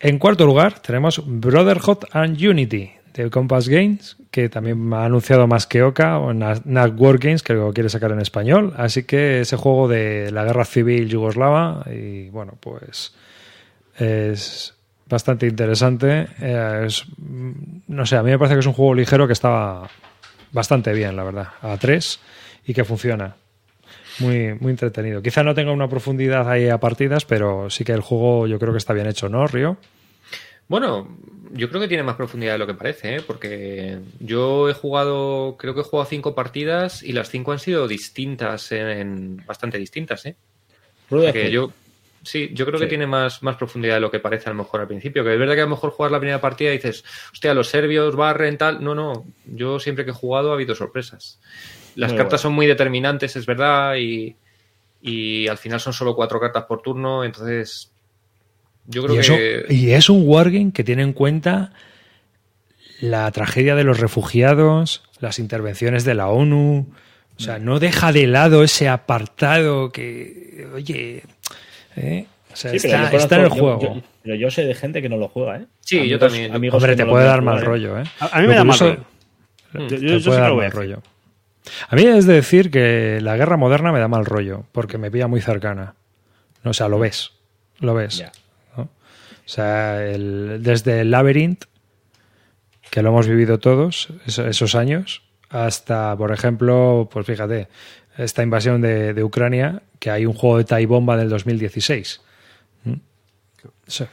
En 0.00 0.18
cuarto 0.18 0.46
lugar 0.46 0.78
tenemos 0.80 1.22
Brotherhood 1.26 2.04
and 2.12 2.40
Unity 2.40 2.92
de 3.14 3.30
Compass 3.30 3.68
Games, 3.68 4.16
que 4.30 4.48
también 4.48 4.92
ha 4.92 5.04
anunciado 5.04 5.46
más 5.48 5.66
que 5.66 5.82
Oca, 5.82 6.18
o 6.18 6.32
Na- 6.32 6.60
Network 6.64 7.22
Games, 7.22 7.42
que 7.42 7.54
lo 7.54 7.72
quiere 7.72 7.88
sacar 7.88 8.12
en 8.12 8.20
español. 8.20 8.74
Así 8.76 9.02
que 9.04 9.40
ese 9.40 9.56
juego 9.56 9.88
de 9.88 10.30
la 10.30 10.44
guerra 10.44 10.64
civil 10.64 11.08
yugoslava, 11.08 11.84
y 11.90 12.28
bueno, 12.30 12.54
pues 12.60 13.12
es 13.98 14.74
bastante 15.08 15.46
interesante. 15.48 16.28
Eh, 16.40 16.86
mm, 17.16 17.52
no 17.88 18.06
sé, 18.06 18.16
a 18.16 18.22
mí 18.22 18.30
me 18.30 18.38
parece 18.38 18.54
que 18.54 18.60
es 18.60 18.66
un 18.66 18.74
juego 18.74 18.94
ligero 18.94 19.26
que 19.26 19.32
está 19.32 19.82
bastante 20.52 20.92
bien, 20.92 21.16
la 21.16 21.24
verdad, 21.24 21.48
a 21.60 21.76
3 21.76 22.20
y 22.66 22.72
que 22.74 22.84
funciona. 22.84 23.34
Muy, 24.20 24.54
muy 24.54 24.70
entretenido. 24.70 25.22
Quizá 25.22 25.42
no 25.42 25.54
tenga 25.54 25.72
una 25.72 25.88
profundidad 25.88 26.48
ahí 26.50 26.68
a 26.68 26.78
partidas, 26.78 27.24
pero 27.24 27.70
sí 27.70 27.84
que 27.84 27.92
el 27.92 28.00
juego 28.00 28.46
yo 28.46 28.58
creo 28.58 28.72
que 28.72 28.78
está 28.78 28.92
bien 28.92 29.06
hecho, 29.06 29.28
¿no, 29.28 29.46
Río? 29.46 29.76
Bueno, 30.68 31.08
yo 31.52 31.68
creo 31.68 31.80
que 31.80 31.88
tiene 31.88 32.02
más 32.02 32.16
profundidad 32.16 32.52
de 32.52 32.58
lo 32.58 32.66
que 32.66 32.74
parece, 32.74 33.16
¿eh? 33.16 33.22
porque 33.26 33.98
yo 34.20 34.68
he 34.68 34.74
jugado, 34.74 35.56
creo 35.58 35.74
que 35.74 35.80
he 35.80 35.84
jugado 35.84 36.08
cinco 36.08 36.34
partidas 36.34 37.02
y 37.02 37.12
las 37.12 37.30
cinco 37.30 37.52
han 37.52 37.58
sido 37.58 37.88
distintas, 37.88 38.70
en, 38.72 39.42
bastante 39.46 39.78
distintas, 39.78 40.26
¿eh? 40.26 40.36
Porque 41.08 41.50
yo, 41.50 41.72
sí, 42.22 42.50
yo 42.52 42.66
creo 42.66 42.80
que 42.80 42.86
tiene 42.86 43.06
más, 43.06 43.42
más 43.42 43.56
profundidad 43.56 43.94
de 43.94 44.00
lo 44.00 44.10
que 44.10 44.20
parece 44.20 44.48
a 44.48 44.52
lo 44.52 44.58
mejor 44.58 44.80
al 44.80 44.88
principio. 44.88 45.24
Que 45.24 45.32
es 45.32 45.38
verdad 45.38 45.54
que 45.54 45.60
a 45.60 45.64
lo 45.64 45.70
mejor 45.70 45.90
jugar 45.90 46.10
la 46.12 46.18
primera 46.18 46.40
partida 46.40 46.70
y 46.70 46.76
dices, 46.76 47.04
hostia, 47.32 47.54
los 47.54 47.68
serbios 47.68 48.16
barren 48.16 48.58
tal. 48.58 48.82
No, 48.82 48.94
no, 48.94 49.26
yo 49.46 49.78
siempre 49.78 50.04
que 50.04 50.10
he 50.10 50.14
jugado 50.14 50.50
ha 50.50 50.54
habido 50.54 50.74
sorpresas. 50.74 51.40
Las 51.94 52.12
cartas 52.12 52.40
son 52.40 52.52
muy 52.52 52.66
determinantes, 52.66 53.34
es 53.34 53.44
verdad, 53.44 53.96
y, 53.96 54.36
y 55.02 55.48
al 55.48 55.58
final 55.58 55.80
son 55.80 55.92
solo 55.92 56.14
cuatro 56.14 56.38
cartas 56.38 56.64
por 56.64 56.80
turno, 56.80 57.24
entonces 57.24 57.90
yo 58.86 59.04
creo 59.04 59.20
y 59.20 59.26
que... 59.26 59.74
Y 59.74 59.90
es 59.90 60.08
un 60.08 60.22
wargame 60.24 60.72
que 60.72 60.84
tiene 60.84 61.02
en 61.02 61.12
cuenta 61.12 61.72
la 63.00 63.30
tragedia 63.30 63.74
de 63.74 63.84
los 63.84 64.00
refugiados, 64.00 65.02
las 65.20 65.38
intervenciones 65.38 66.04
de 66.04 66.14
la 66.14 66.28
ONU. 66.28 66.88
O 67.36 67.40
sea, 67.40 67.60
no 67.60 67.78
deja 67.78 68.12
de 68.12 68.26
lado 68.26 68.64
ese 68.64 68.88
apartado 68.88 69.92
que, 69.92 70.66
oye, 70.74 71.22
¿eh? 71.98 72.26
o 72.52 72.56
sea, 72.56 72.72
está, 72.72 73.10
está, 73.16 73.36
en 73.36 73.42
el 73.42 73.48
juego. 73.48 74.02
pero 74.22 74.34
yo 74.34 74.50
sé 74.50 74.64
de 74.64 74.74
gente 74.74 75.02
que 75.02 75.08
no 75.08 75.16
lo 75.16 75.28
juega, 75.28 75.58
¿eh? 75.58 75.66
Sí, 75.80 76.08
yo 76.08 76.18
también. 76.18 76.54
Amigos 76.54 76.82
Hombre, 76.82 76.96
te 76.96 77.04
puede 77.04 77.24
dar 77.24 77.42
mal 77.42 77.60
rollo, 77.60 77.98
¿eh? 77.98 78.04
A, 78.20 78.40
mí 78.40 78.46
me 78.46 78.54
da 78.54 78.64
mal 78.64 78.78
rollo. 78.78 79.04
Yo, 79.74 79.86
yo, 79.96 80.18
yo 80.18 80.32
dar 80.32 80.54
mal 80.54 80.70
rollo. 80.70 81.02
A 81.88 81.96
mí 81.96 82.02
es 82.02 82.26
de 82.26 82.34
decir 82.34 82.70
que 82.70 83.20
la 83.22 83.36
guerra 83.36 83.56
moderna 83.56 83.92
me 83.92 83.98
da 83.98 84.08
mal 84.08 84.24
rollo, 84.24 84.64
porque 84.72 84.98
me 84.98 85.10
pilla 85.10 85.26
muy 85.26 85.40
cercana. 85.40 85.94
O 86.64 86.72
sea, 86.72 86.88
lo 86.88 86.98
ves, 86.98 87.32
lo 87.80 87.94
ves. 87.94 88.24
O 88.76 89.50
sea, 89.50 90.04
el, 90.04 90.58
desde 90.60 91.00
el 91.00 91.10
Labyrinth, 91.10 91.64
que 92.90 93.02
lo 93.02 93.08
hemos 93.10 93.26
vivido 93.26 93.58
todos 93.58 94.08
esos 94.26 94.74
años, 94.74 95.22
hasta, 95.48 96.14
por 96.16 96.32
ejemplo, 96.32 97.08
pues 97.10 97.24
fíjate, 97.26 97.68
esta 98.18 98.42
invasión 98.42 98.80
de, 98.80 99.22
Ucrania, 99.22 99.82
que 99.98 100.10
hay 100.10 100.26
un 100.26 100.34
juego 100.34 100.58
de 100.58 100.64
Tai 100.64 100.84
Bomba 100.86 101.16
del 101.16 101.28
2016. 101.28 102.20
¿Mm? 102.84 102.92
Sí. 103.86 104.04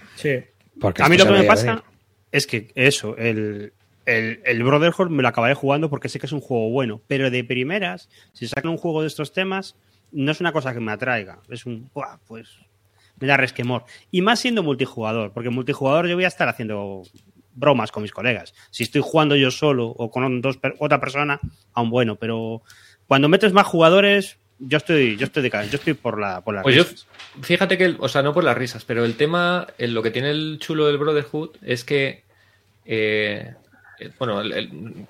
Porque 0.80 1.04
a 1.04 1.10
mí 1.10 1.18
lo 1.18 1.26
que 1.26 1.32
me 1.32 1.44
pasa 1.44 1.84
es 2.32 2.48
que 2.48 2.72
eso, 2.76 3.18
el, 3.18 3.74
el, 4.06 4.42
el, 4.46 4.64
Brotherhood 4.64 5.10
me 5.10 5.24
lo 5.24 5.30
acabaré 5.30 5.54
jugando 5.54 5.90
porque 5.90 6.10
sé 6.10 6.20
que 6.20 6.26
es 6.26 6.32
un 6.32 6.42
juego 6.42 6.70
bueno, 6.70 7.02
pero 7.08 7.32
de 7.32 7.44
primeras, 7.44 8.10
si 8.34 8.48
sacan 8.48 8.72
un 8.72 8.78
juego 8.78 9.02
de 9.02 9.08
estos 9.08 9.34
temas, 9.34 9.76
no 10.12 10.32
es 10.32 10.40
una 10.40 10.52
cosa 10.52 10.74
que 10.74 10.80
me 10.80 10.92
atraiga. 10.92 11.40
Es 11.50 11.66
un, 11.66 11.90
pues 12.28 12.60
me 13.20 13.28
da 13.28 13.38
resquemor. 13.38 13.86
Y 14.12 14.22
más 14.22 14.40
siendo 14.40 14.64
multijugador, 14.64 15.32
porque 15.34 15.50
multijugador 15.50 16.08
yo 16.08 16.16
voy 16.16 16.26
a 16.26 16.30
estar 16.30 16.48
haciendo 16.48 17.04
bromas 17.54 17.92
con 17.92 18.04
mis 18.04 18.12
colegas. 18.12 18.54
Si 18.70 18.84
estoy 18.84 19.02
jugando 19.04 19.36
yo 19.36 19.52
solo 19.52 19.88
o 19.88 20.12
con 20.12 20.42
dos, 20.42 20.60
otra 20.80 21.00
persona, 21.00 21.40
aún 21.74 21.90
bueno, 21.90 22.18
pero 22.18 22.62
cuando 23.08 23.30
metes 23.30 23.54
más 23.54 23.68
jugadores, 23.68 24.38
yo 24.60 24.78
estoy, 24.78 25.18
yo 25.18 25.26
estoy 25.26 25.44
de 25.44 25.50
yo 25.50 25.78
estoy 25.78 25.94
por 25.94 26.20
la, 26.20 26.42
por 26.42 26.56
las 26.56 26.64
pues 26.64 26.76
risas. 26.76 27.08
fíjate 27.42 27.78
que, 27.78 27.96
o 28.00 28.08
sea, 28.08 28.22
no 28.22 28.34
por 28.34 28.44
las 28.44 28.58
risas, 28.58 28.86
pero 28.86 29.06
el 29.06 29.16
tema, 29.16 29.68
lo 29.78 30.02
que 30.02 30.12
tiene 30.12 30.32
el 30.32 30.58
chulo 30.60 30.88
del 30.88 30.98
Brotherhood 30.98 31.58
es 31.62 31.84
que 31.84 32.24
eh, 32.86 33.54
eh, 34.06 34.14
bueno, 34.20 34.42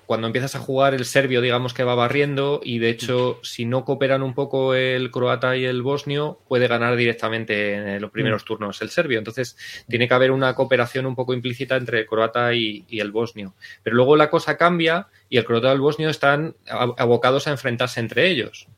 cuando 0.06 0.26
empiezas 0.26 0.54
a 0.56 0.58
jugar 0.58 0.94
el 0.94 1.04
serbio, 1.04 1.40
digamos 1.40 1.74
que 1.74 1.84
va 1.84 1.94
barriendo 1.94 2.60
y 2.62 2.78
de 2.78 2.90
hecho, 2.90 3.40
si 3.42 3.64
no 3.64 3.84
cooperan 3.84 4.22
un 4.22 4.34
poco 4.34 4.74
el 4.74 5.10
croata 5.10 5.56
y 5.56 5.64
el 5.64 5.82
bosnio, 5.82 6.40
puede 6.48 6.68
ganar 6.68 6.96
directamente 6.96 7.74
en 7.74 8.02
los 8.02 8.10
primeros 8.10 8.42
mm. 8.42 8.46
turnos 8.46 8.82
el 8.82 8.90
serbio. 8.90 9.18
Entonces, 9.18 9.56
tiene 9.88 10.08
que 10.08 10.14
haber 10.14 10.30
una 10.30 10.54
cooperación 10.54 11.06
un 11.06 11.14
poco 11.14 11.34
implícita 11.34 11.76
entre 11.76 12.00
el 12.00 12.06
croata 12.06 12.54
y, 12.54 12.84
el 12.90 13.12
bosnio. 13.12 13.54
Pero 13.82 13.96
luego 13.96 14.16
la 14.16 14.30
cosa 14.30 14.56
cambia 14.56 15.08
y 15.28 15.36
el 15.36 15.44
croata 15.44 15.68
y 15.68 15.72
el 15.72 15.80
bosnio 15.80 16.08
están 16.08 16.54
abocados 16.66 17.46
a 17.46 17.50
enfrentarse 17.50 18.00
entre 18.00 18.28
ellos. 18.28 18.68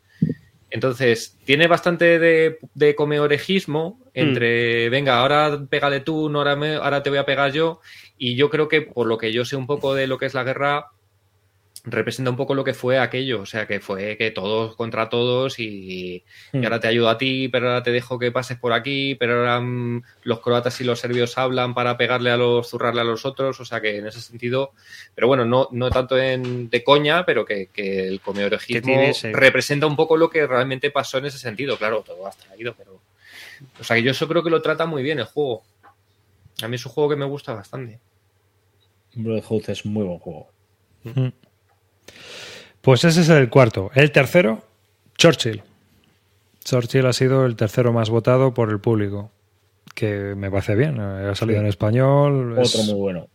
Entonces, 0.71 1.39
tiene 1.45 1.67
bastante 1.67 2.19
de, 2.19 2.59
de 2.75 2.95
comeorejismo 2.95 3.99
entre, 4.13 4.89
mm. 4.89 4.91
venga, 4.91 5.19
ahora 5.21 5.59
pégale 5.69 6.01
tú, 6.01 6.29
ahora, 6.37 6.53
ahora 6.83 7.03
te 7.03 7.11
voy 7.11 7.19
a 7.19 7.25
pegar 7.25 7.53
yo. 7.53 7.81
Y 8.19 8.35
yo 8.35 8.51
creo 8.51 8.69
que, 8.69 8.83
por 8.83 9.07
lo 9.07 9.19
que 9.19 9.33
yo 9.33 9.45
sé 9.45 9.57
un 9.57 9.67
poco 9.67 9.95
de 9.95 10.07
lo 10.07 10.19
que 10.19 10.27
es 10.27 10.35
la 10.35 10.45
guerra, 10.45 10.91
representa 11.85 12.31
un 12.31 12.37
poco 12.37 12.55
lo 12.55 12.65
que 12.65 12.75
fue 12.75 12.99
aquello. 12.99 13.41
O 13.41 13.47
sea, 13.47 13.67
que 13.67 13.81
fue 13.81 14.17
que 14.17 14.31
todos 14.31 14.77
contra 14.77 15.09
todos 15.09 15.59
y, 15.59 16.23
mm. 16.53 16.65
ahora 16.65 16.81
te 16.81 16.89
ayudo 16.89 17.09
a 17.09 17.19
ti, 17.19 17.49
pero 17.49 17.69
ahora 17.69 17.83
te 17.83 17.93
dejo 17.93 18.19
que 18.19 18.33
pases 18.33 18.59
por 18.59 18.73
aquí, 18.73 19.15
pero 19.15 19.39
ahora 19.39 19.61
mm, 19.61 20.03
los 20.25 20.41
croatas 20.41 20.81
y 20.81 20.85
los 20.85 21.01
serbios 21.01 21.39
hablan 21.39 21.75
para 21.75 21.97
pegarle 21.97 22.31
a 22.31 22.37
los, 22.37 22.69
zurrarle 22.69 23.01
a 23.01 23.05
los 23.05 23.25
otros. 23.25 23.61
O 23.61 23.65
sea, 23.65 23.81
que 23.81 23.99
en 23.99 24.07
ese 24.07 24.21
sentido, 24.21 24.73
pero 25.15 25.27
bueno, 25.27 25.45
no, 25.45 25.69
no 25.73 25.91
tanto 25.91 26.19
en, 26.19 26.71
de 26.71 26.85
coña, 26.85 27.25
pero 27.25 27.45
que, 27.45 27.69
que 27.73 28.09
el 28.09 28.21
comeorejismo 28.21 29.13
representa 29.33 29.87
un 29.87 29.97
poco 29.97 30.17
lo 30.17 30.31
que 30.31 30.47
realmente 30.47 30.91
pasó 30.91 31.19
en 31.19 31.27
ese 31.27 31.39
sentido. 31.39 31.77
Claro, 31.77 32.03
todo 32.07 32.27
ha 32.27 32.33
traído, 32.33 32.75
pero. 32.77 33.01
O 33.81 33.85
sea, 33.85 33.97
que 33.97 34.03
yo 34.05 34.13
eso 34.13 34.29
creo 34.29 34.45
que 34.45 34.51
lo 34.51 34.63
trata 34.63 34.87
muy 34.87 35.03
bien 35.03 35.19
el 35.19 35.25
juego. 35.25 35.63
A 36.63 36.69
mí 36.69 36.77
es 36.77 36.87
un 36.87 36.93
juego 36.93 37.11
que 37.11 37.17
me 37.17 37.27
gusta 37.27 37.55
bastante. 37.55 38.01
Brotherhood 39.15 39.71
es 39.71 39.87
muy 39.87 40.05
buen 40.05 40.19
juego. 40.19 40.51
Pues 42.81 43.05
ese 43.05 43.21
es 43.21 43.29
el 43.29 43.49
cuarto. 43.49 43.91
El 43.95 44.13
tercero, 44.13 44.63
Churchill. 45.17 45.63
Churchill 46.65 47.07
ha 47.07 47.13
sido 47.13 47.47
el 47.47 47.57
tercero 47.57 47.93
más 47.93 48.11
votado 48.11 48.55
por 48.55 48.71
el 48.71 48.81
público. 48.81 49.31
Que 49.95 50.35
me 50.37 50.51
parece 50.51 50.75
bien. 50.75 51.01
Ha 51.01 51.35
salido 51.35 51.61
en 51.61 51.67
español. 51.67 52.59
Otro 52.59 52.83
muy 52.85 52.95
bueno. 52.95 53.29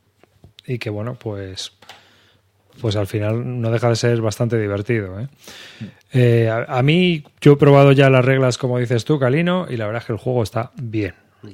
Y 0.66 0.78
que 0.78 0.90
bueno, 0.90 1.16
pues. 1.16 1.74
Pues 2.82 2.96
al 2.96 3.06
final 3.06 3.62
no 3.62 3.70
deja 3.70 3.90
de 3.90 3.96
ser 3.96 4.22
bastante 4.22 4.58
divertido. 4.60 5.20
¿eh? 5.20 5.28
Eh, 6.12 6.50
a, 6.50 6.82
mí, 6.82 7.24
yo 7.40 7.54
he 7.54 7.58
probado 7.58 7.92
ya 7.92 8.10
las 8.10 8.26
reglas, 8.26 8.58
como 8.58 8.80
dices 8.80 9.06
tú, 9.06 9.20
Calino, 9.20 9.68
y 9.70 9.78
la 9.78 9.86
verdad 9.86 10.02
es 10.02 10.08
que 10.08 10.14
el 10.14 10.20
juego 10.20 10.42
está 10.42 10.72
bien. 10.82 11.14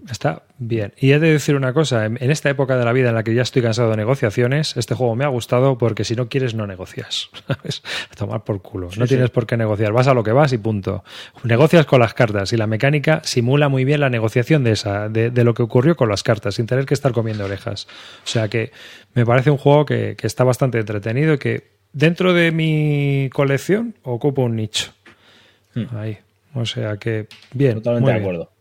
Está 0.09 0.43
bien. 0.57 0.93
Y 0.99 1.11
he 1.11 1.19
de 1.19 1.31
decir 1.31 1.55
una 1.55 1.73
cosa, 1.73 2.05
en 2.05 2.31
esta 2.31 2.49
época 2.49 2.77
de 2.77 2.85
la 2.85 2.93
vida 2.93 3.09
en 3.09 3.15
la 3.15 3.23
que 3.23 3.33
ya 3.33 3.41
estoy 3.41 3.61
cansado 3.61 3.89
de 3.89 3.97
negociaciones, 3.97 4.77
este 4.77 4.93
juego 4.93 5.15
me 5.15 5.25
ha 5.25 5.27
gustado 5.27 5.77
porque 5.77 6.03
si 6.03 6.15
no 6.15 6.29
quieres 6.29 6.53
no 6.53 6.67
negocias. 6.67 7.29
¿sabes? 7.47 7.81
A 8.11 8.15
tomar 8.15 8.43
por 8.43 8.61
culo. 8.61 8.89
no 8.97 9.07
tienes 9.07 9.29
por 9.29 9.47
qué 9.47 9.57
negociar, 9.57 9.91
vas 9.91 10.07
a 10.07 10.13
lo 10.13 10.23
que 10.23 10.31
vas 10.31 10.53
y 10.53 10.57
punto. 10.57 11.03
Negocias 11.43 11.85
con 11.85 11.99
las 11.99 12.13
cartas 12.13 12.53
y 12.53 12.57
la 12.57 12.67
mecánica 12.67 13.21
simula 13.23 13.69
muy 13.69 13.85
bien 13.85 13.99
la 13.99 14.09
negociación 14.09 14.63
de 14.63 14.71
esa, 14.71 15.09
de, 15.09 15.31
lo 15.43 15.53
que 15.53 15.63
ocurrió 15.63 15.95
con 15.95 16.09
las 16.09 16.23
cartas, 16.23 16.55
sin 16.55 16.67
tener 16.67 16.85
que 16.85 16.93
estar 16.93 17.11
comiendo 17.11 17.45
orejas. 17.45 17.87
O 18.23 18.27
sea 18.27 18.47
que 18.47 18.71
me 19.13 19.25
parece 19.25 19.49
un 19.51 19.57
juego 19.57 19.85
que, 19.85 20.15
está 20.21 20.43
bastante 20.43 20.79
entretenido 20.79 21.33
y 21.33 21.37
que 21.39 21.71
dentro 21.91 22.33
de 22.33 22.51
mi 22.51 23.29
colección 23.33 23.95
ocupa 24.03 24.43
un 24.43 24.55
nicho. 24.55 24.91
Hmm. 25.73 25.85
Ahí. 25.95 26.17
O 26.53 26.65
sea 26.65 26.97
que 26.97 27.27
bien. 27.53 27.75
Totalmente 27.75 28.11
de 28.11 28.17
acuerdo 28.17 28.58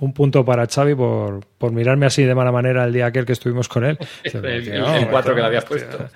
un 0.00 0.12
punto 0.12 0.44
para 0.44 0.66
Xavi 0.66 0.94
por, 0.94 1.44
por, 1.58 1.72
mirarme 1.72 2.06
así 2.06 2.22
de 2.22 2.34
mala 2.34 2.52
manera 2.52 2.84
el 2.84 2.92
día 2.92 3.06
aquel 3.06 3.26
que 3.26 3.32
estuvimos 3.32 3.68
con 3.68 3.84
él. 3.84 3.98
el 4.24 5.08
4 5.08 5.34
que 5.34 5.40
le 5.40 5.46
habías 5.46 5.64
puesto. 5.64 6.08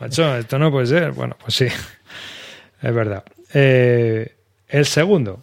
Macho, 0.00 0.36
esto 0.36 0.58
no 0.58 0.70
puede 0.70 0.86
ser. 0.86 1.12
Bueno, 1.12 1.36
pues 1.40 1.54
sí, 1.54 1.66
es 1.66 2.94
verdad. 2.94 3.24
Eh, 3.52 4.34
el 4.68 4.86
segundo, 4.86 5.42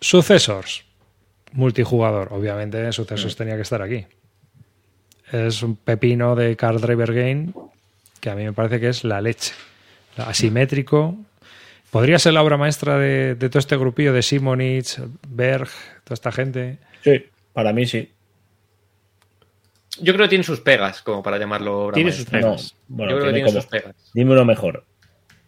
Sucesors, 0.00 0.84
multijugador. 1.52 2.32
Obviamente, 2.32 2.92
Sucesors 2.92 3.36
tenía 3.36 3.56
que 3.56 3.62
estar 3.62 3.82
aquí. 3.82 4.06
Es 5.32 5.62
un 5.62 5.76
pepino 5.76 6.34
de 6.34 6.56
Car 6.56 6.80
Driver 6.80 7.12
Game 7.12 7.52
que 8.20 8.30
a 8.30 8.34
mí 8.34 8.44
me 8.44 8.52
parece 8.52 8.80
que 8.80 8.88
es 8.88 9.04
la 9.04 9.20
leche. 9.20 9.52
Asimétrico. 10.16 11.16
Podría 11.90 12.18
ser 12.18 12.34
la 12.34 12.42
obra 12.42 12.56
maestra 12.56 12.98
de, 12.98 13.34
de 13.34 13.48
todo 13.48 13.58
este 13.58 13.76
grupillo 13.76 14.12
de 14.12 14.22
Simonich, 14.22 15.00
Berg, 15.28 15.68
toda 16.04 16.14
esta 16.14 16.32
gente. 16.32 16.78
Sí, 17.02 17.24
para 17.52 17.72
mí 17.72 17.86
sí. 17.86 18.10
Yo 20.00 20.12
creo 20.12 20.26
que 20.26 20.30
tiene 20.30 20.44
sus 20.44 20.60
pegas, 20.60 21.02
como 21.02 21.22
para 21.22 21.38
llamarlo. 21.38 21.90
Tiene 21.92 22.12
sus 22.12 22.26
pegas. 22.26 22.74
bueno, 22.88 23.12
Yo 23.12 23.18
creo 23.18 23.28
que 23.28 23.34
tiene 23.34 23.50
sus 23.50 23.66
pegas. 23.66 23.94
Dime 24.14 24.32
uno 24.32 24.44
mejor. 24.44 24.84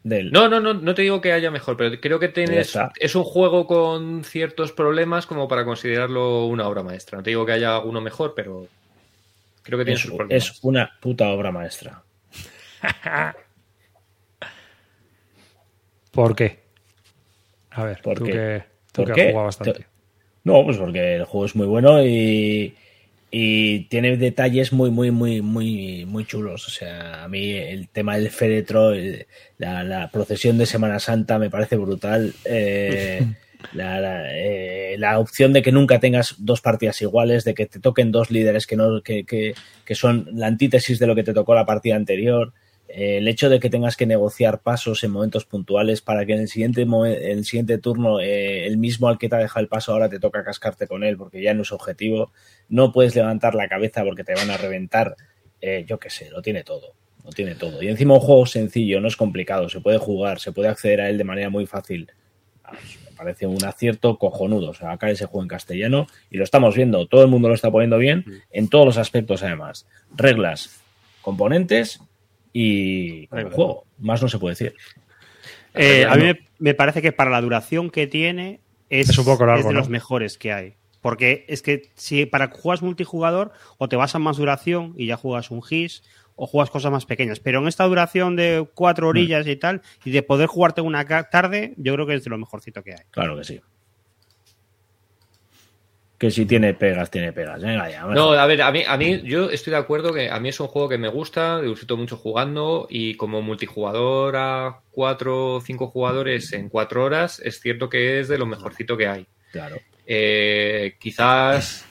Del... 0.02 0.32
No, 0.32 0.48
no, 0.48 0.60
no, 0.60 0.72
no 0.72 0.94
te 0.94 1.02
digo 1.02 1.20
que 1.20 1.32
haya 1.32 1.50
mejor, 1.50 1.76
pero 1.76 2.00
creo 2.00 2.18
que 2.18 2.28
tienes, 2.28 2.76
es 2.98 3.14
un 3.14 3.24
juego 3.24 3.66
con 3.66 4.24
ciertos 4.24 4.72
problemas 4.72 5.26
como 5.26 5.46
para 5.46 5.66
considerarlo 5.66 6.46
una 6.46 6.66
obra 6.66 6.82
maestra. 6.82 7.18
No 7.18 7.22
te 7.22 7.30
digo 7.30 7.44
que 7.44 7.52
haya 7.52 7.76
alguno 7.76 8.00
mejor, 8.00 8.32
pero 8.34 8.66
creo 9.62 9.78
que 9.78 9.84
tiene 9.84 9.96
es, 9.96 10.00
sus 10.00 10.14
problemas. 10.14 10.44
Es 10.44 10.58
una 10.62 10.90
puta 11.00 11.28
obra 11.28 11.52
maestra. 11.52 12.02
¿Por 16.10 16.34
qué? 16.34 16.60
A 17.70 17.84
ver, 17.84 18.00
¿Por 18.02 18.18
tú 18.18 18.24
qué? 18.24 18.32
que, 18.32 18.62
tú 18.92 19.04
que 19.04 19.12
has 19.12 19.28
jugado 19.28 19.44
bastante. 19.44 19.86
No, 20.44 20.64
pues 20.64 20.78
porque 20.78 21.16
el 21.16 21.24
juego 21.24 21.46
es 21.46 21.54
muy 21.54 21.66
bueno 21.66 22.04
y, 22.04 22.74
tiene 23.30 24.16
detalles 24.16 24.72
muy, 24.72 24.90
muy, 24.90 25.10
muy, 25.12 25.40
muy, 25.40 26.04
muy 26.04 26.24
chulos. 26.24 26.66
O 26.66 26.70
sea, 26.70 27.24
a 27.24 27.28
mí 27.28 27.52
el 27.52 27.88
tema 27.88 28.16
del 28.16 28.30
féretro, 28.30 28.92
la, 29.58 30.10
procesión 30.12 30.58
de 30.58 30.66
Semana 30.66 30.98
Santa 30.98 31.38
me 31.38 31.50
parece 31.50 31.76
brutal. 31.76 32.34
Eh, 32.44 33.24
eh, 33.78 34.96
la 34.98 35.18
opción 35.18 35.52
de 35.52 35.62
que 35.62 35.70
nunca 35.70 36.00
tengas 36.00 36.34
dos 36.38 36.60
partidas 36.60 37.00
iguales, 37.02 37.44
de 37.44 37.54
que 37.54 37.66
te 37.66 37.78
toquen 37.78 38.10
dos 38.10 38.32
líderes 38.32 38.66
que, 38.66 38.76
no, 38.76 39.00
que, 39.02 39.24
que, 39.24 39.54
que 39.84 39.94
son 39.94 40.28
la 40.32 40.48
antítesis 40.48 40.98
de 40.98 41.06
lo 41.06 41.14
que 41.14 41.22
te 41.22 41.34
tocó 41.34 41.54
la 41.54 41.66
partida 41.66 41.94
anterior. 41.94 42.52
El 42.92 43.28
hecho 43.28 43.48
de 43.48 43.60
que 43.60 43.70
tengas 43.70 43.96
que 43.96 44.04
negociar 44.04 44.62
pasos 44.62 45.04
en 45.04 45.12
momentos 45.12 45.44
puntuales 45.44 46.00
para 46.00 46.26
que 46.26 46.32
en 46.32 46.40
el 46.40 46.48
siguiente, 46.48 46.82
en 46.82 47.38
el 47.38 47.44
siguiente 47.44 47.78
turno 47.78 48.18
eh, 48.18 48.66
el 48.66 48.78
mismo 48.78 49.08
al 49.08 49.16
que 49.16 49.28
te 49.28 49.36
ha 49.36 49.38
dejado 49.38 49.60
el 49.60 49.68
paso 49.68 49.92
ahora 49.92 50.08
te 50.08 50.18
toca 50.18 50.42
cascarte 50.42 50.88
con 50.88 51.04
él 51.04 51.16
porque 51.16 51.40
ya 51.40 51.54
no 51.54 51.62
es 51.62 51.70
objetivo, 51.70 52.32
no 52.68 52.92
puedes 52.92 53.14
levantar 53.14 53.54
la 53.54 53.68
cabeza 53.68 54.02
porque 54.02 54.24
te 54.24 54.34
van 54.34 54.50
a 54.50 54.56
reventar, 54.56 55.16
eh, 55.60 55.84
yo 55.86 55.98
qué 56.00 56.10
sé, 56.10 56.30
lo 56.30 56.42
tiene 56.42 56.64
todo, 56.64 56.94
lo 57.24 57.30
tiene 57.30 57.54
todo. 57.54 57.80
Y 57.80 57.88
encima 57.88 58.14
un 58.14 58.20
juego 58.20 58.44
sencillo, 58.46 59.00
no 59.00 59.06
es 59.06 59.16
complicado, 59.16 59.68
se 59.68 59.80
puede 59.80 59.98
jugar, 59.98 60.40
se 60.40 60.50
puede 60.50 60.68
acceder 60.68 61.00
a 61.00 61.08
él 61.08 61.16
de 61.16 61.24
manera 61.24 61.48
muy 61.48 61.66
fácil. 61.66 62.10
Me 63.04 63.16
parece 63.16 63.46
un 63.46 63.64
acierto 63.64 64.18
cojonudo. 64.18 64.70
O 64.70 64.74
sea, 64.74 64.92
acá 64.92 65.10
ese 65.10 65.26
juego 65.26 65.42
en 65.42 65.48
castellano 65.48 66.06
y 66.30 66.38
lo 66.38 66.44
estamos 66.44 66.74
viendo, 66.74 67.06
todo 67.06 67.22
el 67.22 67.28
mundo 67.28 67.48
lo 67.48 67.54
está 67.54 67.70
poniendo 67.70 67.98
bien 67.98 68.24
en 68.50 68.68
todos 68.68 68.86
los 68.86 68.98
aspectos 68.98 69.44
además. 69.44 69.86
Reglas, 70.16 70.82
componentes 71.22 72.00
y 72.52 73.28
el 73.35 73.51
juego. 73.51 73.85
Más 73.98 74.22
no 74.22 74.28
se 74.28 74.39
puede 74.39 74.52
decir. 74.52 74.74
Eh, 75.74 76.05
a 76.09 76.16
mí 76.16 76.24
me, 76.24 76.40
me, 76.59 76.74
parece 76.74 77.01
que 77.01 77.12
para 77.12 77.31
la 77.31 77.40
duración 77.40 77.90
que 77.90 78.06
tiene 78.06 78.60
es, 78.89 79.09
es 79.09 79.18
un 79.18 79.24
poco 79.24 79.47
largo, 79.47 79.60
es 79.60 79.66
de 79.66 79.72
¿no? 79.72 79.78
los 79.78 79.89
mejores 79.89 80.36
que 80.36 80.52
hay. 80.52 80.74
Porque 81.01 81.44
es 81.48 81.62
que 81.62 81.90
si 81.94 82.27
para 82.27 82.48
juegas 82.48 82.82
multijugador 82.82 83.52
o 83.78 83.89
te 83.89 83.97
vas 83.97 84.14
a 84.14 84.18
más 84.18 84.36
duración 84.36 84.94
y 84.97 85.06
ya 85.06 85.16
juegas 85.16 85.51
un 85.51 85.62
GIS 85.62 86.02
o 86.36 86.47
juegas 86.47 86.70
cosas 86.70 86.90
más 86.93 87.06
pequeñas. 87.06 87.40
Pero 87.40 87.60
en 87.60 87.68
esta 87.68 87.85
duración 87.85 88.36
de 88.36 88.66
cuatro 88.74 89.09
orillas 89.09 89.47
mm. 89.47 89.51
y 89.51 89.56
tal, 89.56 89.82
y 90.05 90.10
de 90.10 90.22
poder 90.22 90.47
jugarte 90.47 90.81
una 90.81 91.06
tarde, 91.06 91.74
yo 91.77 91.94
creo 91.94 92.06
que 92.06 92.14
es 92.14 92.24
de 92.24 92.31
lo 92.31 92.39
mejorcito 92.39 92.82
que 92.82 92.93
hay. 92.93 93.05
Claro 93.10 93.36
que 93.36 93.44
sí. 93.44 93.60
Que 96.20 96.30
si 96.30 96.44
tiene 96.44 96.74
pegas, 96.74 97.10
tiene 97.10 97.32
pegas. 97.32 97.62
Venga, 97.62 97.90
ya, 97.90 98.05
no, 98.05 98.32
a 98.32 98.44
ver, 98.44 98.60
a 98.60 98.70
mí, 98.70 98.82
a 98.86 98.98
mí, 98.98 99.22
yo 99.24 99.48
estoy 99.48 99.70
de 99.70 99.78
acuerdo 99.78 100.12
que 100.12 100.28
a 100.28 100.38
mí 100.38 100.51
es 100.51 100.60
un 100.60 100.66
juego 100.66 100.86
que 100.86 100.98
me 100.98 101.09
gusta, 101.09 101.62
disfruto 101.62 101.97
mucho 101.97 102.18
jugando 102.18 102.86
y 102.90 103.14
como 103.14 103.40
multijugador 103.40 104.36
a 104.36 104.82
cuatro 104.90 105.55
o 105.55 105.60
cinco 105.62 105.86
jugadores 105.86 106.52
en 106.52 106.68
cuatro 106.68 107.05
horas, 107.05 107.40
es 107.40 107.59
cierto 107.60 107.88
que 107.88 108.20
es 108.20 108.28
de 108.28 108.36
lo 108.36 108.44
mejorcito 108.44 108.98
que 108.98 109.09
hay. 109.09 109.26
Claro. 109.51 109.76
Eh, 110.06 110.97
quizás 111.01 111.86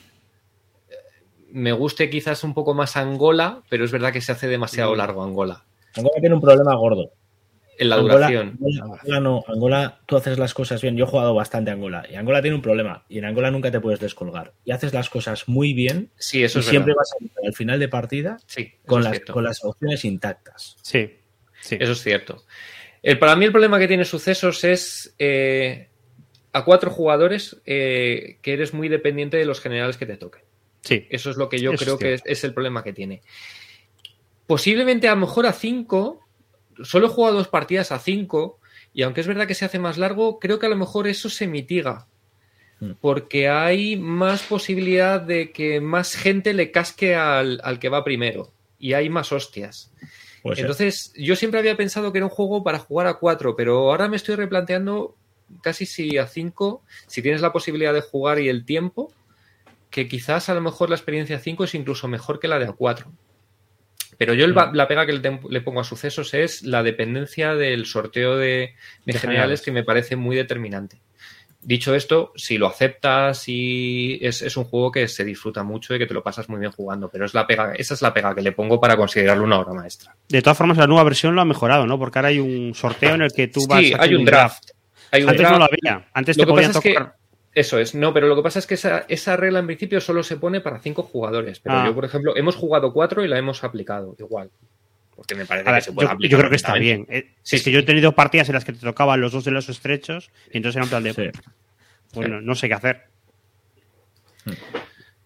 me 1.52 1.72
guste 1.72 2.12
quizás 2.12 2.44
un 2.44 2.54
poco 2.54 2.76
más 2.76 2.98
Angola, 2.98 3.64
pero 3.68 3.84
es 3.84 3.92
verdad 3.92 4.14
que 4.14 4.22
se 4.22 4.32
hace 4.32 4.48
demasiado 4.48 4.96
largo 4.96 5.24
Angola. 5.24 5.66
Angola 5.96 6.20
tiene 6.20 6.36
un 6.36 6.42
problema 6.42 6.76
gordo. 6.76 7.14
En 7.80 7.88
la 7.88 7.96
Angola, 7.96 8.28
duración. 8.28 8.60
Angola, 8.82 9.20
no, 9.22 9.44
Angola, 9.48 10.02
tú 10.06 10.18
haces 10.18 10.38
las 10.38 10.54
cosas 10.54 10.82
bien. 10.82 10.98
Yo 10.98 11.06
he 11.06 11.08
jugado 11.08 11.34
bastante 11.34 11.72
a 11.72 11.76
Angola 11.76 12.06
y 12.12 12.16
Angola 12.16 12.42
tiene 12.42 12.56
un 12.56 12.62
problema 12.62 13.06
y 13.08 13.20
en 13.20 13.26
Angola 13.26 13.52
nunca 13.52 13.72
te 13.72 13.80
puedes 13.80 14.02
descolgar. 14.02 14.52
Y 14.66 14.72
haces 14.72 14.94
las 14.94 15.10
cosas 15.10 15.48
muy 15.48 15.72
bien 15.72 16.12
sí, 16.18 16.44
eso 16.44 16.60
y 16.60 16.62
es 16.62 16.66
siempre 16.68 16.92
verdad. 16.92 17.00
vas 17.00 17.14
a 17.14 17.24
ir 17.24 17.48
al 17.48 17.54
final 17.54 17.80
de 17.80 17.88
partida 17.88 18.38
sí, 18.48 18.74
con, 18.86 19.02
las, 19.02 19.22
con 19.22 19.46
las 19.46 19.64
opciones 19.64 20.04
intactas. 20.04 20.76
Sí, 20.82 21.20
sí. 21.62 21.78
Eso 21.80 21.94
es 21.94 22.04
cierto. 22.04 22.44
El, 23.02 23.18
para 23.18 23.38
mí 23.38 23.46
el 23.46 23.52
problema 23.52 23.80
que 23.80 23.88
tiene 23.88 24.04
sucesos 24.04 24.66
es 24.66 25.16
eh, 25.18 25.88
a 26.52 26.66
cuatro 26.66 26.92
jugadores 26.92 27.62
eh, 27.66 28.40
que 28.42 28.52
eres 28.52 28.74
muy 28.74 28.90
dependiente 28.90 29.38
de 29.38 29.46
los 29.46 29.62
generales 29.62 29.96
que 29.96 30.06
te 30.06 30.18
toquen. 30.18 30.42
Sí. 30.82 31.08
Eso 31.10 31.30
es 31.30 31.38
lo 31.38 31.48
que 31.48 31.60
yo 31.60 31.72
Eso 31.72 31.86
creo 31.86 31.94
es 31.94 32.00
que 32.02 32.14
es, 32.16 32.22
es, 32.26 32.44
el 32.44 32.54
problema 32.54 32.84
que 32.84 32.92
tiene. 32.92 33.22
Posiblemente 34.48 35.08
a 35.08 35.16
lo 35.16 35.22
mejor 35.22 35.46
a 35.46 35.54
5, 35.54 36.28
solo 36.84 37.08
he 37.08 37.10
jugado 37.10 37.38
dos 37.38 37.48
partidas 37.48 37.92
a 37.92 38.00
5, 38.00 38.60
y 38.94 39.04
aunque 39.04 39.22
es 39.22 39.28
verdad 39.28 39.48
que 39.48 39.56
se 39.56 39.66
hace 39.66 39.80
más 39.80 39.98
largo, 39.98 40.40
creo 40.40 40.60
que 40.60 40.66
a 40.66 40.70
lo 40.70 40.76
mejor 40.76 41.08
eso 41.08 41.30
se 41.30 41.48
mitiga. 41.48 42.08
Porque 43.02 43.50
hay 43.50 43.98
más 43.98 44.44
posibilidad 44.44 45.20
de 45.20 45.52
que 45.52 45.82
más 45.82 46.16
gente 46.16 46.54
le 46.54 46.72
casque 46.72 47.14
al, 47.14 47.60
al 47.66 47.78
que 47.78 47.90
va 47.90 48.06
primero. 48.06 48.54
Y 48.78 48.94
hay 48.94 49.10
más 49.10 49.34
hostias. 49.34 49.92
Entonces, 50.46 51.12
yo 51.18 51.36
siempre 51.36 51.60
había 51.60 51.76
pensado 51.76 52.12
que 52.12 52.20
era 52.20 52.26
un 52.26 52.32
juego 52.32 52.64
para 52.64 52.80
jugar 52.80 53.08
a 53.08 53.16
4, 53.16 53.56
pero 53.58 53.90
ahora 53.90 54.08
me 54.08 54.16
estoy 54.16 54.36
replanteando 54.36 55.18
casi 55.62 55.86
si 55.86 56.18
a 56.18 56.28
5, 56.28 56.82
si 57.08 57.22
tienes 57.22 57.42
la 57.42 57.52
posibilidad 57.52 57.94
de 57.94 58.02
jugar 58.02 58.40
y 58.40 58.50
el 58.50 58.66
tiempo, 58.66 59.12
que 59.90 60.08
quizás 60.08 60.50
a 60.50 60.54
lo 60.54 60.62
mejor 60.62 60.90
la 60.90 60.96
experiencia 60.96 61.40
5 61.40 61.64
es 61.64 61.76
incluso 61.76 62.08
mejor 62.08 62.40
que 62.40 62.48
la 62.48 62.60
de 62.60 62.70
A4. 62.70 63.06
Pero 64.20 64.34
yo 64.34 64.44
el, 64.44 64.54
la 64.54 64.88
pega 64.90 65.06
que 65.06 65.14
le, 65.14 65.40
le, 65.50 65.62
pongo 65.62 65.80
a 65.80 65.86
sucesos 65.86 66.34
es 66.34 66.64
la 66.64 66.84
dependencia 66.84 67.56
del 67.56 67.86
sorteo 67.86 68.36
de, 68.36 68.76
de, 69.06 69.14
de 69.14 69.14
generales 69.14 69.62
que 69.62 69.72
me 69.72 69.86
parece 69.86 70.18
muy 70.18 70.36
determinante. 70.36 71.00
Dicho 71.62 71.96
esto, 71.96 72.34
si 72.36 72.58
lo 72.58 72.68
aceptas 72.68 73.46
y 73.48 74.20
es, 74.22 74.42
es, 74.42 74.58
un 74.58 74.66
juego 74.66 74.92
que 74.92 75.08
se 75.08 75.24
disfruta 75.24 75.64
mucho 75.64 75.96
y 75.96 76.00
que 76.00 76.06
te 76.06 76.14
lo 76.14 76.22
pasas 76.22 76.50
muy 76.50 76.60
bien 76.60 76.74
jugando, 76.74 77.10
pero 77.10 77.26
es 77.26 77.34
la 77.34 77.48
pega, 77.48 77.74
esa 77.76 77.94
es 77.94 78.02
la 78.02 78.14
pega 78.14 78.36
que 78.36 78.42
le 78.42 78.52
pongo 78.52 78.82
para 78.82 78.98
considerarlo 78.98 79.46
una 79.46 79.60
obra 79.60 79.74
maestra. 79.74 80.14
De 80.28 80.42
todas 80.42 80.58
formas, 80.58 80.78
la 80.78 80.88
nueva 80.88 81.06
versión 81.06 81.34
lo 81.34 81.40
ha 81.40 81.46
mejorado, 81.46 81.88
¿no? 81.88 81.98
Porque 81.98 82.20
ahora 82.20 82.30
hay 82.30 82.40
un 82.40 82.76
sorteo 82.76 83.16
en 83.16 83.22
el 83.22 83.32
que 83.32 83.48
tú 83.48 83.66
vas 83.70 83.80
sí, 83.80 83.94
hay 83.98 84.16
un 84.16 84.26
draft. 84.26 84.72
Hay 85.12 85.24
un 85.24 85.30
Antes 85.30 85.42
draft. 85.42 85.54
no 85.54 85.60
lo 85.60 85.66
había. 85.66 86.10
Antes 86.14 86.38
lo 86.38 86.44
te 86.44 86.50
podían 86.50 86.72
es 86.72 86.76
tocar. 86.76 87.14
Que, 87.14 87.19
eso 87.60 87.78
es, 87.78 87.94
no, 87.94 88.14
pero 88.14 88.28
lo 88.28 88.36
que 88.36 88.42
pasa 88.42 88.60
es 88.60 88.68
que 88.68 88.76
esa, 88.76 89.06
esa, 89.10 89.36
regla 89.36 89.60
en 89.60 89.66
principio 89.66 90.00
solo 90.00 90.24
se 90.24 90.38
pone 90.38 90.62
para 90.62 90.80
cinco 90.80 91.04
jugadores. 91.04 91.60
Pero 91.60 91.76
ah. 91.76 91.86
yo, 91.86 91.94
por 91.94 92.06
ejemplo, 92.06 92.36
hemos 92.38 92.56
jugado 92.56 92.94
cuatro 92.94 93.24
y 93.24 93.28
la 93.28 93.38
hemos 93.38 93.64
aplicado 93.64 94.16
igual. 94.18 94.50
Porque 95.16 95.36
me 95.36 95.46
parece 95.46 95.70
ver, 95.70 95.76
que 95.76 95.82
se 95.82 95.92
puede 95.92 96.08
yo, 96.08 96.14
aplicar. 96.14 96.32
Yo 96.32 96.38
creo 96.38 96.50
que 96.50 96.56
está 96.56 96.74
bien. 96.76 97.06
Eh, 97.10 97.34
sí, 97.44 97.58
es 97.58 97.64
que 97.64 97.72
yo 97.72 97.80
he 97.80 97.84
tenido 97.84 98.14
partidas 98.14 98.48
en 98.48 98.56
las 98.56 98.64
que 98.64 98.72
te 98.72 98.80
tocaban 98.80 99.20
los 99.20 99.34
dos 99.34 99.44
de 99.44 99.52
los 99.52 99.68
estrechos 99.68 100.32
y 100.52 100.58
entonces 100.58 100.78
era 100.78 100.86
un 100.86 100.90
plan 100.90 101.04
de. 101.04 101.14
Sí. 101.14 101.30
Bueno, 102.14 102.40
no 102.40 102.56
sé 102.56 102.70
qué 102.70 102.76
hacer. 102.76 103.04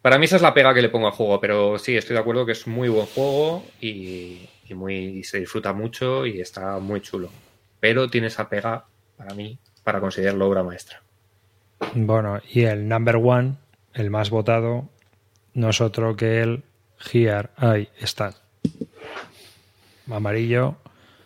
Para 0.02 0.18
mí 0.18 0.26
esa 0.26 0.38
es 0.38 0.42
la 0.42 0.54
pega 0.54 0.74
que 0.74 0.82
le 0.82 0.90
pongo 0.90 1.08
al 1.08 1.14
juego, 1.14 1.40
pero 1.40 1.78
sí, 1.78 1.96
estoy 1.96 2.16
de 2.16 2.20
acuerdo 2.20 2.46
que 2.46 2.52
es 2.54 2.66
muy 2.68 2.90
buen 2.90 3.06
juego 3.06 3.64
y, 3.80 4.50
y 4.68 4.74
muy, 4.74 4.96
y 4.96 5.24
se 5.24 5.40
disfruta 5.40 5.72
mucho 5.72 6.26
y 6.26 6.42
está 6.42 6.80
muy 6.80 7.00
chulo. 7.00 7.30
Pero 7.80 8.10
tiene 8.10 8.28
esa 8.28 8.50
pega, 8.50 8.86
para 9.16 9.34
mí, 9.34 9.60
para 9.84 10.02
considerarlo 10.02 10.48
obra 10.48 10.64
maestra. 10.64 11.04
Bueno, 11.96 12.42
y 12.52 12.64
el 12.64 12.88
number 12.88 13.18
one, 13.18 13.56
el 13.94 14.10
más 14.10 14.30
votado, 14.30 14.90
no 15.54 15.70
es 15.70 15.82
otro 15.82 16.16
que 16.16 16.42
el 16.42 16.64
Here 17.12 17.50
I 17.58 17.90
Stand. 18.06 18.36
Amarillo, 20.12 20.76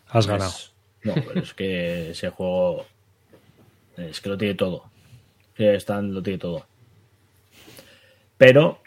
has 0.10 0.28
ganado. 0.28 0.54
No, 1.04 1.16
pero 1.16 1.42
es 1.42 1.54
que 1.54 2.12
ese 2.12 2.30
juego 2.30 2.86
es 3.96 4.22
que 4.22 4.30
lo 4.30 4.38
tiene 4.38 4.56
todo. 4.56 4.86
Here 5.58 5.76
I 5.76 5.80
Stand 5.80 6.14
lo 6.14 6.22
tiene 6.22 6.40
todo. 6.40 6.66
Pero 8.38 8.82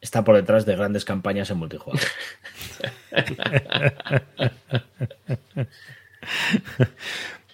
está 0.00 0.24
por 0.24 0.36
detrás 0.36 0.66
de 0.66 0.76
grandes 0.76 1.04
campañas 1.04 1.50
en 1.50 1.58
multijugador. 1.58 2.00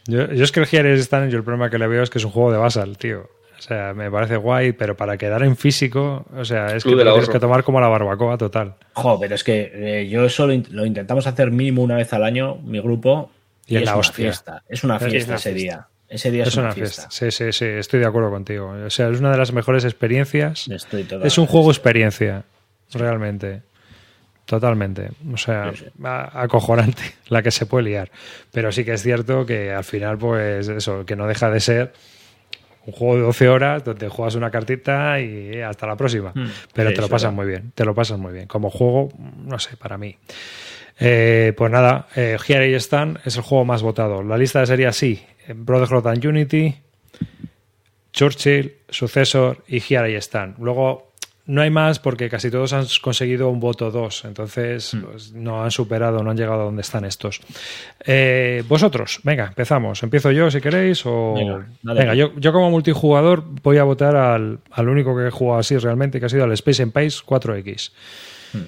yo, 0.06 0.32
yo, 0.32 0.44
es 0.44 0.52
que 0.52 0.60
el 0.60 0.68
Here 0.70 0.94
I 0.94 1.00
Stand, 1.00 1.30
yo 1.30 1.38
el 1.38 1.44
problema 1.44 1.70
que 1.70 1.78
le 1.78 1.86
veo 1.86 2.02
es 2.02 2.10
que 2.10 2.18
es 2.18 2.24
un 2.24 2.32
juego 2.32 2.52
de 2.52 2.58
Basal, 2.58 2.98
tío. 2.98 3.39
O 3.60 3.62
sea, 3.62 3.92
me 3.92 4.10
parece 4.10 4.38
guay, 4.38 4.72
pero 4.72 4.96
para 4.96 5.18
quedar 5.18 5.42
en 5.42 5.54
físico, 5.54 6.24
o 6.34 6.44
sea, 6.46 6.74
es 6.74 6.82
que 6.82 6.96
tienes 6.96 7.28
que 7.28 7.38
tomar 7.38 7.62
como 7.62 7.78
la 7.78 7.88
barbacoa 7.88 8.38
total. 8.38 8.74
Jo, 8.94 9.20
pero 9.20 9.34
es 9.34 9.44
que 9.44 9.70
eh, 9.74 10.08
yo 10.08 10.24
eso 10.24 10.46
lo, 10.46 10.54
lo, 10.70 10.86
intentamos 10.86 11.26
hacer 11.26 11.50
mínimo 11.50 11.82
una 11.82 11.96
vez 11.96 12.10
al 12.14 12.24
año, 12.24 12.56
mi 12.64 12.80
grupo. 12.80 13.30
Y, 13.66 13.74
y 13.74 13.76
en 13.76 13.82
es 13.82 13.86
la 13.86 13.92
una 13.92 14.00
hostia. 14.00 14.24
fiesta. 14.24 14.62
Es 14.66 14.82
una 14.82 14.98
fiesta 14.98 15.18
es 15.18 15.26
una 15.26 15.36
ese 15.36 15.52
fiesta. 15.52 15.76
día. 15.76 15.88
Ese 16.08 16.30
día 16.30 16.42
es, 16.44 16.48
es 16.48 16.56
una, 16.56 16.66
una 16.68 16.72
fiesta. 16.72 17.02
fiesta. 17.10 17.30
Sí, 17.30 17.44
sí, 17.44 17.52
sí, 17.52 17.66
estoy 17.66 18.00
de 18.00 18.06
acuerdo 18.06 18.30
contigo. 18.30 18.70
O 18.70 18.88
sea, 18.88 19.10
es 19.10 19.20
una 19.20 19.30
de 19.30 19.36
las 19.36 19.52
mejores 19.52 19.84
experiencias. 19.84 20.66
Estoy 20.66 21.06
es 21.22 21.36
un 21.36 21.46
juego 21.46 21.70
experiencia, 21.70 22.44
realmente. 22.94 23.60
Totalmente. 24.46 25.10
O 25.30 25.36
sea, 25.36 25.70
sí, 25.74 25.84
sí. 25.84 26.02
acojonante 26.02 27.02
la 27.28 27.42
que 27.42 27.50
se 27.50 27.66
puede 27.66 27.84
liar. 27.84 28.10
Pero 28.52 28.72
sí 28.72 28.86
que 28.86 28.94
es 28.94 29.02
cierto 29.02 29.44
que 29.44 29.70
al 29.70 29.84
final, 29.84 30.16
pues 30.16 30.66
eso, 30.68 31.04
que 31.04 31.14
no 31.14 31.26
deja 31.26 31.50
de 31.50 31.60
ser 31.60 31.92
un 32.86 32.92
juego 32.92 33.16
de 33.16 33.22
12 33.22 33.48
horas 33.48 33.84
donde 33.84 34.08
juegas 34.08 34.34
una 34.34 34.50
cartita 34.50 35.20
y 35.20 35.60
hasta 35.60 35.86
la 35.86 35.96
próxima. 35.96 36.32
Mm, 36.34 36.46
Pero 36.72 36.90
sí, 36.90 36.96
te 36.96 37.00
lo 37.02 37.08
pasas 37.08 37.32
muy 37.32 37.46
bien, 37.46 37.72
te 37.74 37.84
lo 37.84 37.94
pasas 37.94 38.18
muy 38.18 38.32
bien. 38.32 38.46
Como 38.46 38.70
juego, 38.70 39.10
no 39.44 39.58
sé, 39.58 39.76
para 39.76 39.98
mí. 39.98 40.16
Eh, 40.98 41.54
pues 41.56 41.70
nada, 41.70 42.08
eh, 42.14 42.36
Here 42.46 42.68
I 42.68 42.74
Stand 42.74 43.20
es 43.24 43.36
el 43.36 43.42
juego 43.42 43.64
más 43.64 43.82
votado. 43.82 44.22
La 44.22 44.36
lista 44.36 44.64
sería 44.66 44.90
así: 44.90 45.24
Brotherhood 45.54 46.06
and 46.06 46.24
Unity, 46.24 46.74
Churchill, 48.12 48.76
Successor 48.88 49.62
y 49.68 49.82
Here 49.82 50.10
I 50.10 50.16
Stand. 50.16 50.58
Luego 50.58 51.09
no 51.46 51.62
hay 51.62 51.70
más 51.70 51.98
porque 51.98 52.28
casi 52.28 52.50
todos 52.50 52.72
han 52.72 52.86
conseguido 53.02 53.48
un 53.48 53.60
voto 53.60 53.90
2, 53.90 54.24
entonces 54.26 54.94
mm. 54.94 55.00
pues, 55.02 55.32
no 55.32 55.62
han 55.62 55.70
superado, 55.70 56.22
no 56.22 56.30
han 56.30 56.36
llegado 56.36 56.62
a 56.62 56.64
donde 56.64 56.82
están 56.82 57.04
estos. 57.04 57.40
Eh, 58.04 58.62
vosotros, 58.68 59.20
venga, 59.24 59.46
empezamos. 59.46 60.02
Empiezo 60.02 60.30
yo 60.30 60.50
si 60.50 60.60
queréis 60.60 61.04
o... 61.04 61.34
Venga, 61.34 61.66
venga 61.82 62.14
yo, 62.14 62.32
yo, 62.36 62.52
como 62.52 62.70
multijugador 62.70 63.42
voy 63.62 63.78
a 63.78 63.84
votar 63.84 64.16
al, 64.16 64.60
al, 64.70 64.88
único 64.88 65.16
que 65.16 65.28
he 65.28 65.30
jugado 65.30 65.60
así 65.60 65.76
realmente, 65.76 66.20
que 66.20 66.26
ha 66.26 66.28
sido 66.28 66.44
al 66.44 66.52
Space 66.52 66.82
Empire 66.82 67.08
4X. 67.08 67.92
Mm. 68.52 68.58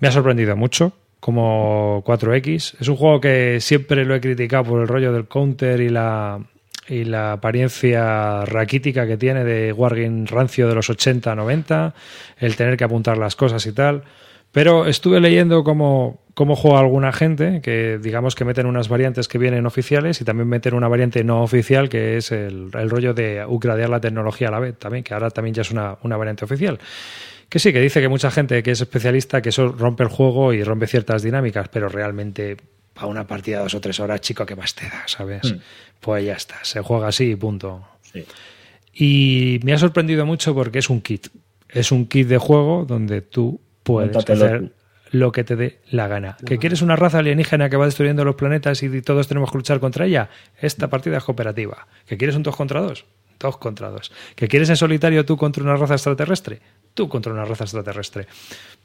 Me 0.00 0.08
ha 0.08 0.12
sorprendido 0.12 0.56
mucho 0.56 0.92
como 1.20 2.02
4X. 2.04 2.74
Es 2.80 2.88
un 2.88 2.96
juego 2.96 3.20
que 3.20 3.58
siempre 3.60 4.04
lo 4.04 4.14
he 4.14 4.20
criticado 4.20 4.64
por 4.64 4.80
el 4.82 4.88
rollo 4.88 5.12
del 5.12 5.26
counter 5.26 5.80
y 5.80 5.88
la 5.88 6.40
y 6.88 7.04
la 7.04 7.32
apariencia 7.32 8.44
raquítica 8.44 9.06
que 9.06 9.16
tiene 9.16 9.44
de 9.44 9.72
Wargame 9.72 10.26
rancio 10.26 10.68
de 10.68 10.74
los 10.74 10.90
80-90, 10.90 11.92
el 12.38 12.56
tener 12.56 12.76
que 12.76 12.84
apuntar 12.84 13.16
las 13.16 13.36
cosas 13.36 13.64
y 13.66 13.72
tal. 13.72 14.04
Pero 14.52 14.86
estuve 14.86 15.20
leyendo 15.20 15.64
cómo, 15.64 16.22
cómo 16.34 16.54
juega 16.54 16.78
alguna 16.78 17.12
gente, 17.12 17.60
que 17.60 17.98
digamos 18.00 18.36
que 18.36 18.44
meten 18.44 18.66
unas 18.66 18.88
variantes 18.88 19.26
que 19.26 19.36
vienen 19.36 19.66
oficiales 19.66 20.20
y 20.20 20.24
también 20.24 20.48
meten 20.48 20.74
una 20.74 20.86
variante 20.86 21.24
no 21.24 21.42
oficial, 21.42 21.88
que 21.88 22.18
es 22.18 22.30
el, 22.30 22.70
el 22.72 22.88
rollo 22.88 23.14
de 23.14 23.44
upgradear 23.44 23.88
la 23.88 24.00
tecnología 24.00 24.48
a 24.48 24.50
la 24.52 24.60
vez 24.60 24.78
también, 24.78 25.02
que 25.02 25.12
ahora 25.12 25.30
también 25.30 25.54
ya 25.54 25.62
es 25.62 25.72
una, 25.72 25.96
una 26.02 26.16
variante 26.16 26.44
oficial. 26.44 26.78
Que 27.48 27.58
sí, 27.58 27.72
que 27.72 27.80
dice 27.80 28.00
que 28.00 28.08
mucha 28.08 28.30
gente 28.30 28.62
que 28.62 28.70
es 28.70 28.80
especialista, 28.80 29.42
que 29.42 29.48
eso 29.48 29.68
rompe 29.68 30.04
el 30.04 30.08
juego 30.08 30.52
y 30.52 30.62
rompe 30.62 30.86
ciertas 30.86 31.22
dinámicas, 31.22 31.68
pero 31.68 31.88
realmente 31.88 32.56
para 32.94 33.08
una 33.08 33.26
partida 33.26 33.58
de 33.58 33.62
dos 33.64 33.74
o 33.74 33.80
tres 33.80 34.00
horas, 34.00 34.20
chico, 34.20 34.46
¿qué 34.46 34.56
más 34.56 34.74
te 34.74 34.86
da? 34.88 35.02
¿Sabes? 35.06 35.52
Mm. 35.52 35.58
Pues 36.00 36.24
ya 36.24 36.34
está, 36.34 36.56
se 36.62 36.80
juega 36.80 37.08
así 37.08 37.32
y 37.32 37.36
punto. 37.36 37.86
Sí. 38.12 38.24
Y 38.94 39.60
me 39.64 39.72
ha 39.72 39.78
sorprendido 39.78 40.24
mucho 40.24 40.54
porque 40.54 40.78
es 40.78 40.88
un 40.88 41.00
kit. 41.00 41.28
Es 41.68 41.90
un 41.92 42.06
kit 42.06 42.28
de 42.28 42.38
juego 42.38 42.84
donde 42.86 43.20
tú 43.20 43.60
puedes 43.82 44.12
Móntatelo 44.12 44.44
hacer 44.44 44.60
tú. 44.60 44.72
lo 45.10 45.32
que 45.32 45.42
te 45.42 45.56
dé 45.56 45.80
la 45.90 46.06
gana. 46.06 46.36
¿Que 46.46 46.58
quieres 46.58 46.80
una 46.82 46.94
raza 46.94 47.18
alienígena 47.18 47.68
que 47.68 47.76
va 47.76 47.86
destruyendo 47.86 48.24
los 48.24 48.36
planetas 48.36 48.82
y 48.84 49.02
todos 49.02 49.26
tenemos 49.26 49.50
que 49.50 49.58
luchar 49.58 49.80
contra 49.80 50.06
ella? 50.06 50.30
Esta 50.60 50.88
partida 50.88 51.18
es 51.18 51.24
cooperativa. 51.24 51.88
¿Que 52.06 52.16
quieres 52.16 52.36
un 52.36 52.44
2 52.44 52.54
contra 52.54 52.80
2? 52.80 53.04
Dos 53.40 53.56
contra 53.56 53.90
dos. 53.90 54.12
¿Que 54.36 54.46
quieres 54.46 54.70
en 54.70 54.76
solitario 54.76 55.24
tú 55.24 55.36
contra 55.36 55.62
una 55.64 55.76
raza 55.76 55.94
extraterrestre? 55.94 56.60
Tú 56.94 57.08
contra 57.08 57.32
una 57.32 57.44
raza 57.44 57.64
extraterrestre. 57.64 58.28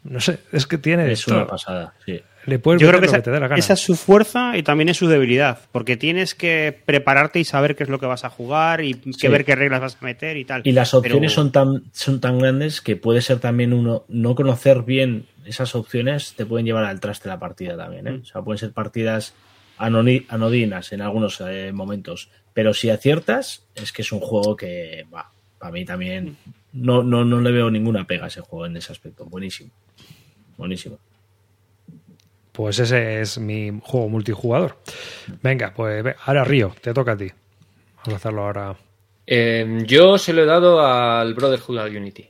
No 0.04 0.20
sé, 0.20 0.40
es 0.52 0.66
que 0.66 0.80
tiene 0.80 1.12
Es 1.12 1.28
una 1.28 1.46
pasada, 1.46 1.94
sí. 2.04 2.20
Le 2.46 2.58
puedes 2.58 2.82
Yo 2.82 2.88
creo 2.88 3.00
que 3.00 3.06
lo 3.06 3.12
esa, 3.12 3.18
que 3.18 3.24
te 3.24 3.32
dé 3.32 3.40
la 3.40 3.48
gana. 3.48 3.60
esa 3.60 3.74
es 3.74 3.80
su 3.82 3.96
fuerza 3.96 4.58
y 4.58 4.64
también 4.64 4.90
es 4.90 4.98
su 4.98 5.08
debilidad, 5.08 5.60
porque 5.72 5.98
tienes 5.98 6.34
que 6.36 6.78
prepararte 6.86 7.40
y 7.40 7.44
saber 7.44 7.76
qué 7.76 7.84
es 7.84 7.90
lo 7.90 8.00
que 8.00 8.06
vas 8.06 8.24
a 8.26 8.30
jugar 8.30 8.82
y 8.84 8.94
que 8.96 9.14
Sí. 9.14 9.28
ver 9.28 9.46
qué 9.46 9.56
reglas 9.56 9.82
vas 9.82 9.98
a 10.02 10.06
meter 10.06 10.38
y 10.38 10.46
tal. 10.46 10.62
Y 10.66 10.72
las 10.72 10.94
opciones 10.94 11.20
Pero- 11.20 11.30
son 11.30 11.52
tan, 11.52 11.84
son 11.92 12.20
tan 12.22 12.40
grandes 12.40 12.82
que 12.82 12.96
puede 12.96 13.22
ser 13.22 13.40
también 13.40 13.74
uno 13.74 14.06
no 14.08 14.36
conocer 14.36 14.84
bien 14.84 15.26
esas 15.46 15.76
opciones 15.76 16.34
te 16.36 16.46
pueden 16.46 16.66
llevar 16.66 16.84
al 16.86 17.00
traste 17.00 17.28
la 17.28 17.40
partida 17.40 17.76
también. 17.76 18.08
¿eh? 18.08 18.12
Mm. 18.12 18.22
O 18.22 18.26
sea, 18.26 18.42
pueden 18.42 18.58
ser 18.60 18.72
partidas 18.72 19.34
anodinas 19.78 20.92
en 20.92 21.02
algunos 21.02 21.42
eh, 21.42 21.72
momentos. 21.74 22.30
Pero 22.54 22.74
si 22.74 22.90
aciertas, 22.90 23.66
es 23.76 23.92
que 23.92 24.02
es 24.02 24.12
un 24.12 24.20
juego 24.20 24.56
que 24.56 25.06
va. 25.14 25.32
Para 25.58 25.72
mí 25.72 25.86
también 25.86 26.38
no, 26.74 27.04
no, 27.04 27.26
no 27.26 27.42
le 27.42 27.52
veo 27.52 27.70
ninguna 27.72 28.06
pega 28.06 28.26
a 28.26 28.28
ese 28.28 28.42
juego 28.42 28.66
en 28.66 28.78
ese 28.78 28.92
aspecto. 28.92 29.26
Buenísimo. 29.26 29.72
Buenísimo. 30.58 31.00
Pues 32.60 32.78
ese 32.78 33.22
es 33.22 33.38
mi 33.38 33.80
juego 33.82 34.10
multijugador. 34.10 34.80
Venga, 35.42 35.74
pues 35.74 36.04
ahora 36.26 36.44
Río, 36.44 36.76
te 36.82 36.94
toca 36.94 37.14
a 37.14 37.18
ti. 37.18 37.32
Vamos 37.96 38.14
a 38.14 38.16
hacerlo 38.18 38.42
ahora. 38.42 38.76
Eh, 39.26 39.84
yo 39.86 40.18
se 40.18 40.34
lo 40.34 40.44
he 40.44 40.46
dado 40.46 40.86
al 40.86 41.34
Brotherhood 41.36 41.78
al 41.78 41.96
Unity. 41.96 42.28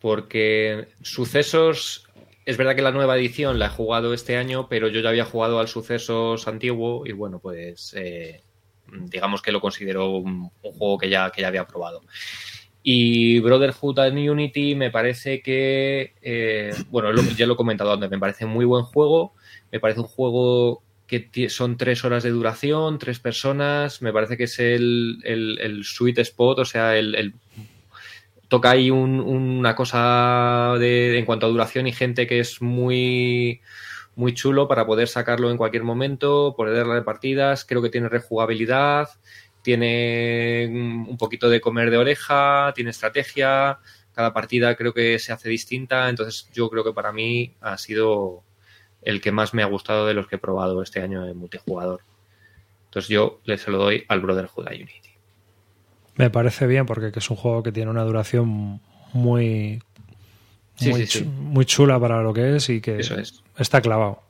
Porque 0.00 0.88
sucesos. 1.00 2.08
Es 2.44 2.56
verdad 2.56 2.74
que 2.74 2.82
la 2.82 2.90
nueva 2.90 3.16
edición 3.16 3.60
la 3.60 3.66
he 3.66 3.68
jugado 3.68 4.14
este 4.14 4.36
año, 4.36 4.66
pero 4.68 4.88
yo 4.88 5.00
ya 5.00 5.10
había 5.10 5.26
jugado 5.26 5.60
al 5.60 5.68
sucesos 5.68 6.48
antiguo 6.48 7.06
y 7.06 7.12
bueno, 7.12 7.38
pues 7.38 7.94
eh, 7.96 8.42
digamos 8.88 9.42
que 9.42 9.52
lo 9.52 9.60
considero 9.60 10.10
un, 10.10 10.50
un 10.60 10.72
juego 10.72 10.98
que 10.98 11.08
ya, 11.08 11.30
que 11.30 11.42
ya 11.42 11.46
había 11.46 11.68
probado. 11.68 12.02
Y 12.82 13.40
Brotherhood 13.40 13.98
and 13.98 14.18
Unity 14.18 14.74
me 14.74 14.90
parece 14.90 15.42
que, 15.42 16.14
eh, 16.22 16.72
bueno, 16.90 17.10
ya 17.36 17.46
lo 17.46 17.54
he 17.54 17.56
comentado 17.56 17.92
antes, 17.92 18.10
me 18.10 18.18
parece 18.18 18.46
muy 18.46 18.64
buen 18.64 18.84
juego, 18.84 19.34
me 19.70 19.80
parece 19.80 20.00
un 20.00 20.06
juego 20.06 20.82
que 21.06 21.48
son 21.50 21.76
tres 21.76 22.04
horas 22.04 22.22
de 22.22 22.30
duración, 22.30 22.98
tres 22.98 23.18
personas, 23.18 24.00
me 24.00 24.12
parece 24.12 24.36
que 24.36 24.44
es 24.44 24.58
el, 24.60 25.18
el, 25.24 25.58
el 25.60 25.84
sweet 25.84 26.18
spot, 26.20 26.60
o 26.60 26.64
sea, 26.64 26.96
el, 26.96 27.16
el- 27.16 27.34
toca 28.48 28.70
ahí 28.70 28.90
un- 28.90 29.20
una 29.20 29.74
cosa 29.76 30.74
de, 30.78 31.18
en 31.18 31.24
cuanto 31.24 31.46
a 31.46 31.48
duración 31.50 31.86
y 31.86 31.92
gente 31.92 32.26
que 32.26 32.40
es 32.40 32.60
muy 32.62 33.60
muy 34.16 34.34
chulo 34.34 34.68
para 34.68 34.84
poder 34.86 35.08
sacarlo 35.08 35.50
en 35.50 35.56
cualquier 35.56 35.84
momento, 35.84 36.54
poder 36.56 36.76
darle 36.86 37.02
partidas, 37.02 37.64
creo 37.64 37.80
que 37.80 37.88
tiene 37.90 38.08
rejugabilidad, 38.08 39.08
tiene 39.62 40.66
un 41.08 41.16
poquito 41.18 41.48
de 41.50 41.60
comer 41.60 41.90
de 41.90 41.98
oreja, 41.98 42.72
tiene 42.74 42.90
estrategia, 42.90 43.78
cada 44.14 44.32
partida 44.32 44.74
creo 44.76 44.92
que 44.94 45.18
se 45.18 45.32
hace 45.32 45.48
distinta, 45.48 46.08
entonces 46.08 46.48
yo 46.52 46.68
creo 46.70 46.84
que 46.84 46.92
para 46.92 47.12
mí 47.12 47.54
ha 47.60 47.76
sido 47.78 48.42
el 49.02 49.20
que 49.20 49.32
más 49.32 49.54
me 49.54 49.62
ha 49.62 49.66
gustado 49.66 50.06
de 50.06 50.14
los 50.14 50.26
que 50.26 50.36
he 50.36 50.38
probado 50.38 50.82
este 50.82 51.00
año 51.00 51.26
en 51.26 51.36
multijugador. 51.36 52.00
Entonces 52.86 53.08
yo 53.08 53.40
le 53.44 53.56
se 53.56 53.70
lo 53.70 53.78
doy 53.78 54.04
al 54.08 54.20
Brotherhood 54.20 54.66
a 54.68 54.70
Unity. 54.72 55.10
Me 56.16 56.28
parece 56.28 56.66
bien 56.66 56.86
porque 56.86 57.12
que 57.12 57.20
es 57.20 57.30
un 57.30 57.36
juego 57.36 57.62
que 57.62 57.72
tiene 57.72 57.90
una 57.90 58.02
duración 58.02 58.80
muy, 59.12 59.80
Sí, 60.76 60.90
muy, 60.90 61.06
sí, 61.06 61.06
sí. 61.06 61.24
chu- 61.24 61.30
muy 61.30 61.64
chula 61.64 61.98
para 62.00 62.20
lo 62.22 62.34
que 62.34 62.56
es 62.56 62.68
y 62.68 62.80
que 62.80 62.98
es. 62.98 63.42
está 63.56 63.80
clavado. 63.80 64.22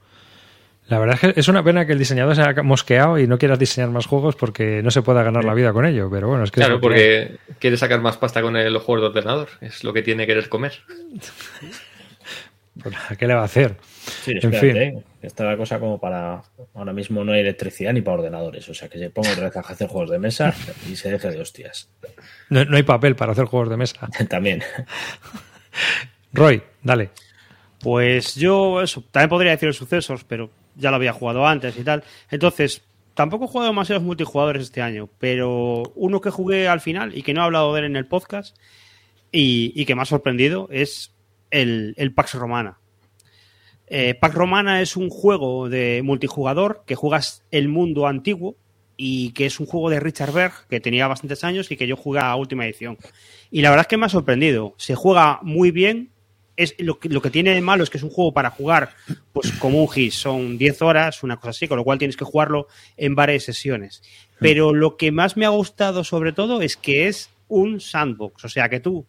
La 0.90 0.98
verdad 0.98 1.18
es 1.22 1.34
que 1.34 1.40
es 1.40 1.46
una 1.46 1.62
pena 1.62 1.86
que 1.86 1.92
el 1.92 2.00
diseñador 2.00 2.34
se 2.34 2.42
haya 2.42 2.62
mosqueado 2.64 3.16
y 3.16 3.28
no 3.28 3.38
quieras 3.38 3.60
diseñar 3.60 3.90
más 3.90 4.06
juegos 4.06 4.34
porque 4.34 4.82
no 4.82 4.90
se 4.90 5.02
pueda 5.02 5.22
ganar 5.22 5.44
la 5.44 5.54
vida 5.54 5.72
con 5.72 5.86
ello, 5.86 6.10
pero 6.10 6.26
bueno, 6.26 6.42
es 6.42 6.50
que 6.50 6.60
es 6.60 6.66
Claro, 6.66 6.80
que 6.80 6.82
porque 6.82 7.36
quiere 7.60 7.76
sacar 7.76 8.00
más 8.00 8.16
pasta 8.16 8.42
con 8.42 8.56
el 8.56 8.76
juego 8.78 9.02
de 9.02 9.06
ordenador, 9.08 9.48
es 9.60 9.84
lo 9.84 9.92
que 9.92 10.02
tiene 10.02 10.26
querer 10.26 10.48
comer. 10.48 10.72
Pues, 12.82 12.94
¿qué 13.18 13.26
le 13.26 13.34
va 13.34 13.42
a 13.42 13.44
hacer? 13.44 13.76
Sí, 14.22 14.30
En 14.30 14.36
espérate, 14.38 14.60
fin. 14.60 14.76
¿eh? 14.76 15.04
Está 15.20 15.44
la 15.44 15.56
cosa 15.56 15.78
como 15.78 16.00
para. 16.00 16.42
Ahora 16.72 16.92
mismo 16.94 17.24
no 17.24 17.32
hay 17.32 17.40
electricidad 17.40 17.92
ni 17.92 18.00
para 18.00 18.18
ordenadores. 18.18 18.66
O 18.70 18.74
sea, 18.74 18.88
que 18.88 18.98
se 18.98 19.10
ponga 19.10 19.32
otra 19.32 19.46
vez 19.48 19.56
a 19.56 19.60
hacer 19.60 19.88
juegos 19.88 20.08
de 20.08 20.18
mesa 20.18 20.54
y 20.90 20.96
se 20.96 21.10
deje 21.10 21.30
de 21.30 21.40
hostias. 21.40 21.90
No, 22.48 22.64
no 22.64 22.76
hay 22.76 22.82
papel 22.84 23.16
para 23.16 23.32
hacer 23.32 23.44
juegos 23.46 23.68
de 23.68 23.76
mesa. 23.76 24.08
También. 24.30 24.62
Roy, 26.32 26.62
dale. 26.82 27.10
Pues 27.80 28.34
yo, 28.36 28.80
eso, 28.80 29.02
también 29.10 29.28
podría 29.28 29.50
decir 29.52 29.66
los 29.66 29.76
sucesos, 29.76 30.24
pero 30.24 30.50
ya 30.80 30.90
lo 30.90 30.96
había 30.96 31.12
jugado 31.12 31.46
antes 31.46 31.76
y 31.78 31.84
tal. 31.84 32.02
Entonces, 32.30 32.82
tampoco 33.14 33.44
he 33.44 33.48
jugado 33.48 33.70
demasiados 33.70 34.02
multijugadores 34.02 34.62
este 34.62 34.82
año, 34.82 35.08
pero 35.18 35.82
uno 35.94 36.20
que 36.20 36.30
jugué 36.30 36.68
al 36.68 36.80
final 36.80 37.16
y 37.16 37.22
que 37.22 37.34
no 37.34 37.42
he 37.42 37.44
hablado 37.44 37.72
de 37.74 37.80
él 37.80 37.86
en 37.86 37.96
el 37.96 38.06
podcast 38.06 38.56
y, 39.32 39.84
que 39.84 39.94
me 39.94 40.02
ha 40.02 40.06
sorprendido 40.06 40.68
es 40.70 41.12
el, 41.50 41.94
el 41.96 42.12
Pax 42.12 42.34
Romana. 42.34 42.78
Eh, 43.86 44.14
Pax 44.14 44.34
Romana 44.34 44.80
es 44.80 44.96
un 44.96 45.10
juego 45.10 45.68
de 45.68 46.00
multijugador 46.04 46.84
que 46.86 46.94
juegas 46.94 47.44
el 47.50 47.68
mundo 47.68 48.06
antiguo 48.06 48.56
y 48.96 49.32
que 49.32 49.46
es 49.46 49.58
un 49.58 49.66
juego 49.66 49.90
de 49.90 49.98
Richard 49.98 50.32
Berg 50.32 50.52
que 50.68 50.78
tenía 50.78 51.08
bastantes 51.08 51.42
años 51.42 51.70
y 51.72 51.76
que 51.76 51.86
yo 51.86 51.96
jugué 51.96 52.20
a 52.20 52.36
última 52.36 52.66
edición. 52.66 52.98
Y 53.50 53.62
la 53.62 53.70
verdad 53.70 53.84
es 53.84 53.88
que 53.88 53.96
me 53.96 54.06
ha 54.06 54.10
sorprendido. 54.10 54.74
Se 54.76 54.94
juega 54.94 55.40
muy 55.42 55.70
bien. 55.70 56.10
Es, 56.60 56.74
lo, 56.78 56.98
que, 56.98 57.08
lo 57.08 57.22
que 57.22 57.30
tiene 57.30 57.54
de 57.54 57.60
malo 57.60 57.82
es 57.82 57.90
que 57.90 57.98
es 57.98 58.04
un 58.04 58.10
juego 58.10 58.32
para 58.32 58.50
jugar 58.50 58.90
pues 59.32 59.52
como 59.52 59.80
un 59.80 59.88
GIS. 59.88 60.14
Son 60.14 60.58
10 60.58 60.82
horas, 60.82 61.22
una 61.22 61.36
cosa 61.36 61.50
así, 61.50 61.68
con 61.68 61.78
lo 61.78 61.84
cual 61.84 61.98
tienes 61.98 62.16
que 62.16 62.24
jugarlo 62.24 62.68
en 62.96 63.14
varias 63.14 63.44
sesiones. 63.44 64.02
Pero 64.38 64.74
lo 64.74 64.96
que 64.96 65.12
más 65.12 65.36
me 65.36 65.46
ha 65.46 65.50
gustado 65.50 66.04
sobre 66.04 66.32
todo 66.32 66.62
es 66.62 66.76
que 66.76 67.08
es 67.08 67.30
un 67.48 67.80
sandbox. 67.80 68.44
O 68.44 68.48
sea, 68.48 68.68
que 68.68 68.80
tú 68.80 69.06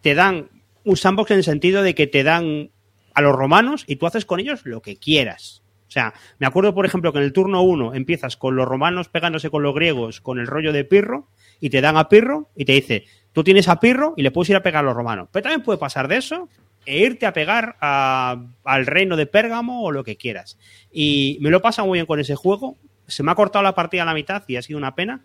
te 0.00 0.14
dan 0.14 0.48
un 0.84 0.96
sandbox 0.96 1.30
en 1.30 1.38
el 1.38 1.44
sentido 1.44 1.82
de 1.82 1.94
que 1.94 2.06
te 2.06 2.22
dan 2.22 2.70
a 3.14 3.22
los 3.22 3.34
romanos 3.34 3.84
y 3.86 3.96
tú 3.96 4.06
haces 4.06 4.24
con 4.24 4.40
ellos 4.40 4.60
lo 4.64 4.82
que 4.82 4.96
quieras. 4.96 5.62
O 5.88 5.90
sea, 5.94 6.14
me 6.38 6.46
acuerdo, 6.46 6.74
por 6.74 6.86
ejemplo, 6.86 7.12
que 7.12 7.18
en 7.18 7.24
el 7.24 7.32
turno 7.32 7.62
1 7.62 7.94
empiezas 7.94 8.36
con 8.36 8.56
los 8.56 8.66
romanos 8.66 9.08
pegándose 9.08 9.50
con 9.50 9.62
los 9.62 9.74
griegos 9.74 10.20
con 10.20 10.38
el 10.38 10.46
rollo 10.46 10.72
de 10.72 10.84
Pirro 10.84 11.28
y 11.60 11.70
te 11.70 11.80
dan 11.80 11.96
a 11.96 12.08
Pirro 12.08 12.50
y 12.56 12.64
te 12.64 12.72
dice, 12.72 13.04
tú 13.32 13.44
tienes 13.44 13.68
a 13.68 13.78
Pirro 13.78 14.14
y 14.16 14.22
le 14.22 14.30
puedes 14.30 14.50
ir 14.50 14.56
a 14.56 14.62
pegar 14.62 14.84
a 14.84 14.88
los 14.88 14.96
romanos. 14.96 15.28
Pero 15.30 15.44
también 15.44 15.62
puede 15.62 15.78
pasar 15.78 16.08
de 16.08 16.16
eso 16.16 16.48
e 16.86 16.98
irte 16.98 17.26
a 17.26 17.32
pegar 17.32 17.76
al 17.80 18.86
reino 18.86 19.16
de 19.16 19.26
Pérgamo 19.26 19.82
o 19.82 19.92
lo 19.92 20.04
que 20.04 20.16
quieras. 20.16 20.58
Y 20.92 21.38
me 21.40 21.50
lo 21.50 21.58
he 21.58 21.60
pasado 21.60 21.88
muy 21.88 21.96
bien 21.96 22.06
con 22.06 22.20
ese 22.20 22.34
juego. 22.34 22.76
Se 23.06 23.22
me 23.22 23.32
ha 23.32 23.34
cortado 23.34 23.62
la 23.62 23.74
partida 23.74 24.02
a 24.02 24.06
la 24.06 24.14
mitad 24.14 24.42
y 24.46 24.56
ha 24.56 24.62
sido 24.62 24.78
una 24.78 24.94
pena. 24.94 25.22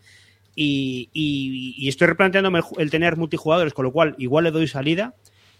Y, 0.55 1.87
estoy 1.87 2.07
replanteándome 2.07 2.61
el, 2.77 2.89
tener 2.89 3.15
multijugadores, 3.15 3.73
con 3.73 3.85
lo 3.85 3.91
cual 3.91 4.15
igual 4.17 4.43
le 4.43 4.51
doy 4.51 4.67
salida. 4.67 5.15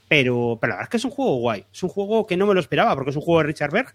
Pero, 0.07 0.57
pero 0.59 0.71
la 0.71 0.75
verdad 0.77 0.87
es 0.87 0.89
que 0.89 0.97
es 0.97 1.05
un 1.05 1.11
juego 1.11 1.35
guay. 1.35 1.65
Es 1.71 1.83
un 1.83 1.89
juego 1.89 2.25
que 2.25 2.35
no 2.35 2.47
me 2.47 2.53
lo 2.53 2.59
esperaba 2.59 2.95
porque 2.95 3.11
es 3.11 3.15
un 3.15 3.21
juego 3.21 3.41
de 3.41 3.47
Richard 3.47 3.71
Berg. 3.71 3.93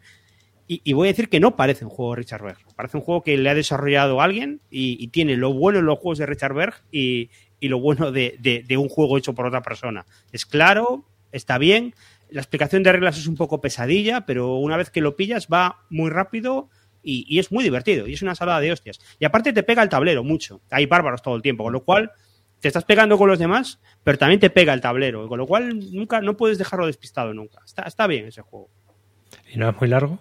Y, 0.66 0.94
voy 0.94 1.08
a 1.08 1.10
decir 1.10 1.28
que 1.28 1.40
no 1.40 1.56
parece 1.56 1.84
un 1.84 1.90
juego 1.90 2.12
de 2.12 2.22
Richard 2.22 2.42
Berg. 2.42 2.58
Parece 2.74 2.96
un 2.96 3.02
juego 3.02 3.22
que 3.22 3.36
le 3.36 3.50
ha 3.50 3.54
desarrollado 3.54 4.22
alguien 4.22 4.60
y, 4.70 5.08
tiene 5.08 5.36
lo 5.36 5.52
bueno 5.52 5.80
en 5.80 5.86
los 5.86 5.98
juegos 5.98 6.18
de 6.18 6.26
Richard 6.26 6.54
Berg 6.54 6.74
y, 6.90 7.28
lo 7.60 7.80
bueno 7.80 8.12
de 8.12 8.76
un 8.78 8.88
juego 8.88 9.18
hecho 9.18 9.34
por 9.34 9.46
otra 9.46 9.62
persona. 9.62 10.06
Es 10.32 10.46
claro, 10.46 11.04
está 11.34 11.58
bien. 11.58 11.94
La 12.30 12.40
explicación 12.40 12.82
de 12.82 12.92
reglas 12.92 13.18
es 13.18 13.26
un 13.26 13.36
poco 13.36 13.60
pesadilla, 13.60 14.26
pero 14.26 14.56
una 14.56 14.76
vez 14.76 14.90
que 14.90 15.00
lo 15.00 15.16
pillas 15.16 15.48
va 15.52 15.84
muy 15.90 16.10
rápido 16.10 16.70
y, 17.02 17.26
y 17.28 17.38
es 17.38 17.52
muy 17.52 17.62
divertido. 17.62 18.06
Y 18.06 18.14
es 18.14 18.22
una 18.22 18.34
salada 18.34 18.60
de 18.60 18.72
hostias. 18.72 19.00
Y 19.18 19.24
aparte 19.24 19.52
te 19.52 19.62
pega 19.62 19.82
el 19.82 19.88
tablero 19.88 20.24
mucho. 20.24 20.60
Hay 20.70 20.86
bárbaros 20.86 21.22
todo 21.22 21.36
el 21.36 21.42
tiempo, 21.42 21.64
con 21.64 21.72
lo 21.72 21.84
cual 21.84 22.12
te 22.64 22.68
estás 22.68 22.84
pegando 22.84 23.18
con 23.18 23.28
los 23.28 23.38
demás, 23.38 23.78
pero 24.02 24.16
también 24.16 24.40
te 24.40 24.48
pega 24.48 24.72
el 24.72 24.80
tablero. 24.80 25.28
Con 25.28 25.38
lo 25.38 25.46
cual 25.46 25.92
nunca, 25.92 26.22
no 26.22 26.36
puedes 26.36 26.56
dejarlo 26.56 26.86
despistado 26.86 27.34
nunca. 27.34 27.60
Está, 27.62 27.82
está 27.82 28.06
bien 28.06 28.26
ese 28.26 28.40
juego. 28.40 28.70
¿Y 29.52 29.58
no 29.58 29.68
es 29.68 29.76
muy 29.78 29.88
largo? 29.88 30.18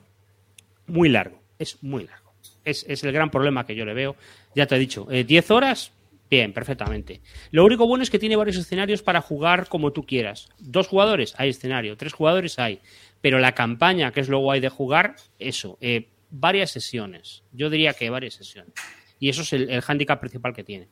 Muy 0.88 1.07
largo. 1.07 1.40
Es 1.57 1.81
muy 1.81 2.06
largo. 2.06 2.34
Es, 2.65 2.85
es 2.90 3.02
el 3.06 3.14
gran 3.14 3.31
problema 3.31 3.65
que 3.65 3.76
yo 3.76 3.85
le 3.85 3.94
veo. 3.94 4.18
Ya 4.56 4.68
te 4.68 4.76
he 4.76 4.80
dicho, 4.80 5.07
eh, 5.10 5.23
10 5.23 5.52
horas, 5.52 5.94
bien, 6.34 6.53
perfectamente. 6.53 7.22
Lo 7.51 7.64
único 7.64 7.88
bueno 7.88 8.03
es 8.03 8.10
que 8.10 8.19
tiene 8.19 8.35
varios 8.35 8.57
escenarios 8.57 9.01
para 9.01 9.22
jugar 9.22 9.68
como 9.68 9.91
tú 9.91 10.05
quieras. 10.05 10.49
Dos 10.60 10.88
jugadores, 10.88 11.34
hay 11.38 11.49
escenario. 11.49 11.95
Tres 11.97 12.14
jugadores, 12.14 12.60
hay. 12.60 12.80
Pero 13.22 13.39
la 13.39 13.53
campaña, 13.53 14.11
que 14.11 14.19
es 14.19 14.30
lo 14.30 14.39
guay 14.39 14.60
de 14.60 14.69
jugar, 14.69 15.15
eso, 15.39 15.77
eh, 15.81 16.10
varias 16.30 16.72
sesiones. 16.72 17.43
Yo 17.51 17.69
diría 17.69 17.93
que 17.93 18.10
varias 18.10 18.34
sesiones. 18.34 18.73
Y 19.19 19.30
eso 19.30 19.43
es 19.43 19.53
el, 19.53 19.69
el 19.69 19.81
hándicap 19.81 20.19
principal 20.19 20.53
que 20.53 20.64
tiene. 20.64 20.88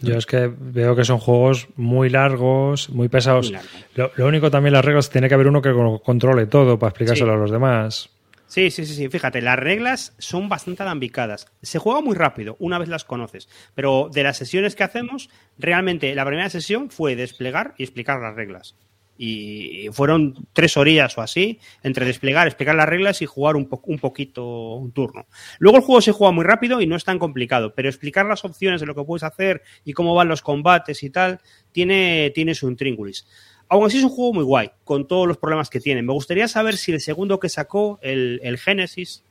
Yo 0.00 0.16
es 0.16 0.26
que 0.26 0.48
veo 0.48 0.94
que 0.96 1.04
son 1.04 1.18
juegos 1.18 1.68
muy 1.76 2.10
largos, 2.10 2.90
muy 2.90 3.08
pesados. 3.08 3.46
Muy 3.46 3.54
largo. 3.54 3.68
Lo, 3.94 4.10
lo 4.16 4.26
único 4.26 4.50
también 4.50 4.72
las 4.72 4.84
reglas, 4.84 5.08
tiene 5.08 5.28
que 5.28 5.34
haber 5.34 5.46
uno 5.46 5.62
que 5.62 5.72
controle 6.04 6.46
todo 6.46 6.78
para 6.78 6.90
explicárselo 6.90 7.32
Sí. 7.32 7.36
a 7.36 7.40
los 7.40 7.50
demás. 7.50 8.10
Sí, 8.50 8.70
sí, 8.70 8.86
sí, 8.86 8.94
sí. 8.94 9.08
Fíjate, 9.10 9.42
las 9.42 9.58
reglas 9.58 10.14
son 10.18 10.48
bastante 10.48 10.82
alambicadas. 10.82 11.48
Se 11.60 11.78
juega 11.78 12.00
muy 12.00 12.16
rápido 12.16 12.56
una 12.60 12.78
vez 12.78 12.88
las 12.88 13.04
conoces. 13.04 13.46
Pero 13.74 14.08
de 14.10 14.22
las 14.22 14.38
sesiones 14.38 14.74
que 14.74 14.84
hacemos, 14.84 15.28
realmente 15.58 16.14
la 16.14 16.24
primera 16.24 16.48
sesión 16.48 16.88
fue 16.90 17.14
desplegar 17.14 17.74
y 17.76 17.82
explicar 17.82 18.20
las 18.20 18.34
reglas. 18.34 18.74
Y 19.20 19.88
fueron 19.92 20.46
tres 20.52 20.76
orillas 20.76 21.18
o 21.18 21.22
así, 21.22 21.58
entre 21.82 22.06
desplegar, 22.06 22.46
explicar 22.46 22.76
las 22.76 22.88
reglas 22.88 23.20
y 23.20 23.26
jugar 23.26 23.56
un, 23.56 23.68
po- 23.68 23.82
un 23.84 23.98
poquito 23.98 24.74
un 24.76 24.92
turno. 24.92 25.26
Luego 25.58 25.78
el 25.78 25.82
juego 25.84 26.00
se 26.00 26.12
juega 26.12 26.32
muy 26.32 26.44
rápido 26.44 26.80
y 26.80 26.86
no 26.86 26.94
es 26.94 27.04
tan 27.04 27.18
complicado, 27.18 27.74
pero 27.74 27.88
explicar 27.88 28.26
las 28.26 28.44
opciones 28.44 28.80
de 28.80 28.86
lo 28.86 28.94
que 28.94 29.02
puedes 29.02 29.24
hacer 29.24 29.62
y 29.84 29.92
cómo 29.92 30.14
van 30.14 30.28
los 30.28 30.40
combates 30.40 31.02
y 31.02 31.10
tal, 31.10 31.40
tiene, 31.72 32.30
tiene 32.32 32.54
su 32.54 32.68
intríngulis. 32.70 33.26
Aún 33.68 33.86
así 33.86 33.98
es 33.98 34.04
un 34.04 34.10
juego 34.10 34.32
muy 34.32 34.44
guay, 34.44 34.70
con 34.84 35.06
todos 35.06 35.26
los 35.28 35.36
problemas 35.36 35.68
que 35.70 35.80
tiene. 35.80 36.02
Me 36.02 36.12
gustaría 36.12 36.48
saber 36.48 36.76
si 36.76 36.92
el 36.92 37.00
segundo 37.00 37.38
que 37.38 37.48
sacó, 37.48 37.98
el, 38.02 38.40
el 38.42 38.56
Genesis, 38.58 39.22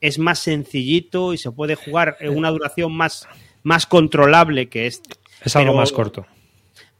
es 0.00 0.18
más 0.18 0.40
sencillito 0.40 1.32
y 1.32 1.38
se 1.38 1.50
puede 1.52 1.74
jugar 1.76 2.16
en 2.20 2.36
una 2.36 2.50
duración 2.50 2.92
más, 2.92 3.28
más 3.62 3.86
controlable 3.86 4.68
que 4.68 4.86
este. 4.86 5.14
Es 5.44 5.54
algo 5.56 5.70
Pero- 5.72 5.80
más 5.80 5.92
corto. 5.92 6.26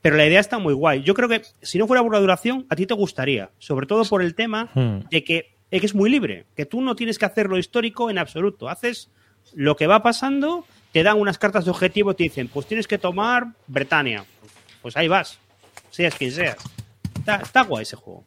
Pero 0.03 0.17
la 0.17 0.27
idea 0.27 0.39
está 0.39 0.59
muy 0.61 0.73
guay. 0.75 1.03
Yo 1.03 1.15
creo 1.15 1.29
que 1.29 1.43
si 1.63 1.79
no 1.79 1.89
fuera 1.89 2.01
por 2.03 2.13
la 2.13 2.21
duración, 2.21 2.65
a 2.69 2.77
ti 2.77 2.87
te 2.87 2.95
gustaría. 2.95 3.51
Sobre 3.59 3.87
todo 3.89 4.05
por 4.05 4.23
el 4.23 4.37
tema 4.37 4.71
Hmm. 4.73 5.01
de 5.11 5.25
que, 5.25 5.51
de 5.71 5.81
que 5.81 5.87
es 5.87 5.95
muy 5.97 6.09
libre. 6.09 6.45
Que 6.55 6.65
tú 6.65 6.81
no 6.81 6.95
tienes 6.95 7.19
que 7.19 7.25
hacer 7.25 7.49
lo 7.49 7.59
histórico 7.59 8.09
en 8.09 8.19
absoluto. 8.19 8.69
Haces 8.69 9.11
lo 9.55 9.75
que 9.75 9.89
va 9.89 10.05
pasando, 10.05 10.65
te 10.93 11.03
dan 11.03 11.19
unas 11.19 11.39
cartas 11.39 11.65
de 11.65 11.73
objetivo 11.73 12.13
y 12.13 12.15
te 12.15 12.23
dicen, 12.23 12.47
pues 12.47 12.67
tienes 12.67 12.87
que 12.87 12.99
tomar 12.99 13.49
Bretaña. 13.67 14.25
Pues 14.81 14.97
ahí 14.97 15.09
vas. 15.09 15.41
Seas 15.91 16.15
quien 16.15 16.31
seas. 16.31 16.57
Está, 17.27 17.43
está 17.43 17.63
guay 17.63 17.83
ese 17.83 17.97
juego. 17.97 18.25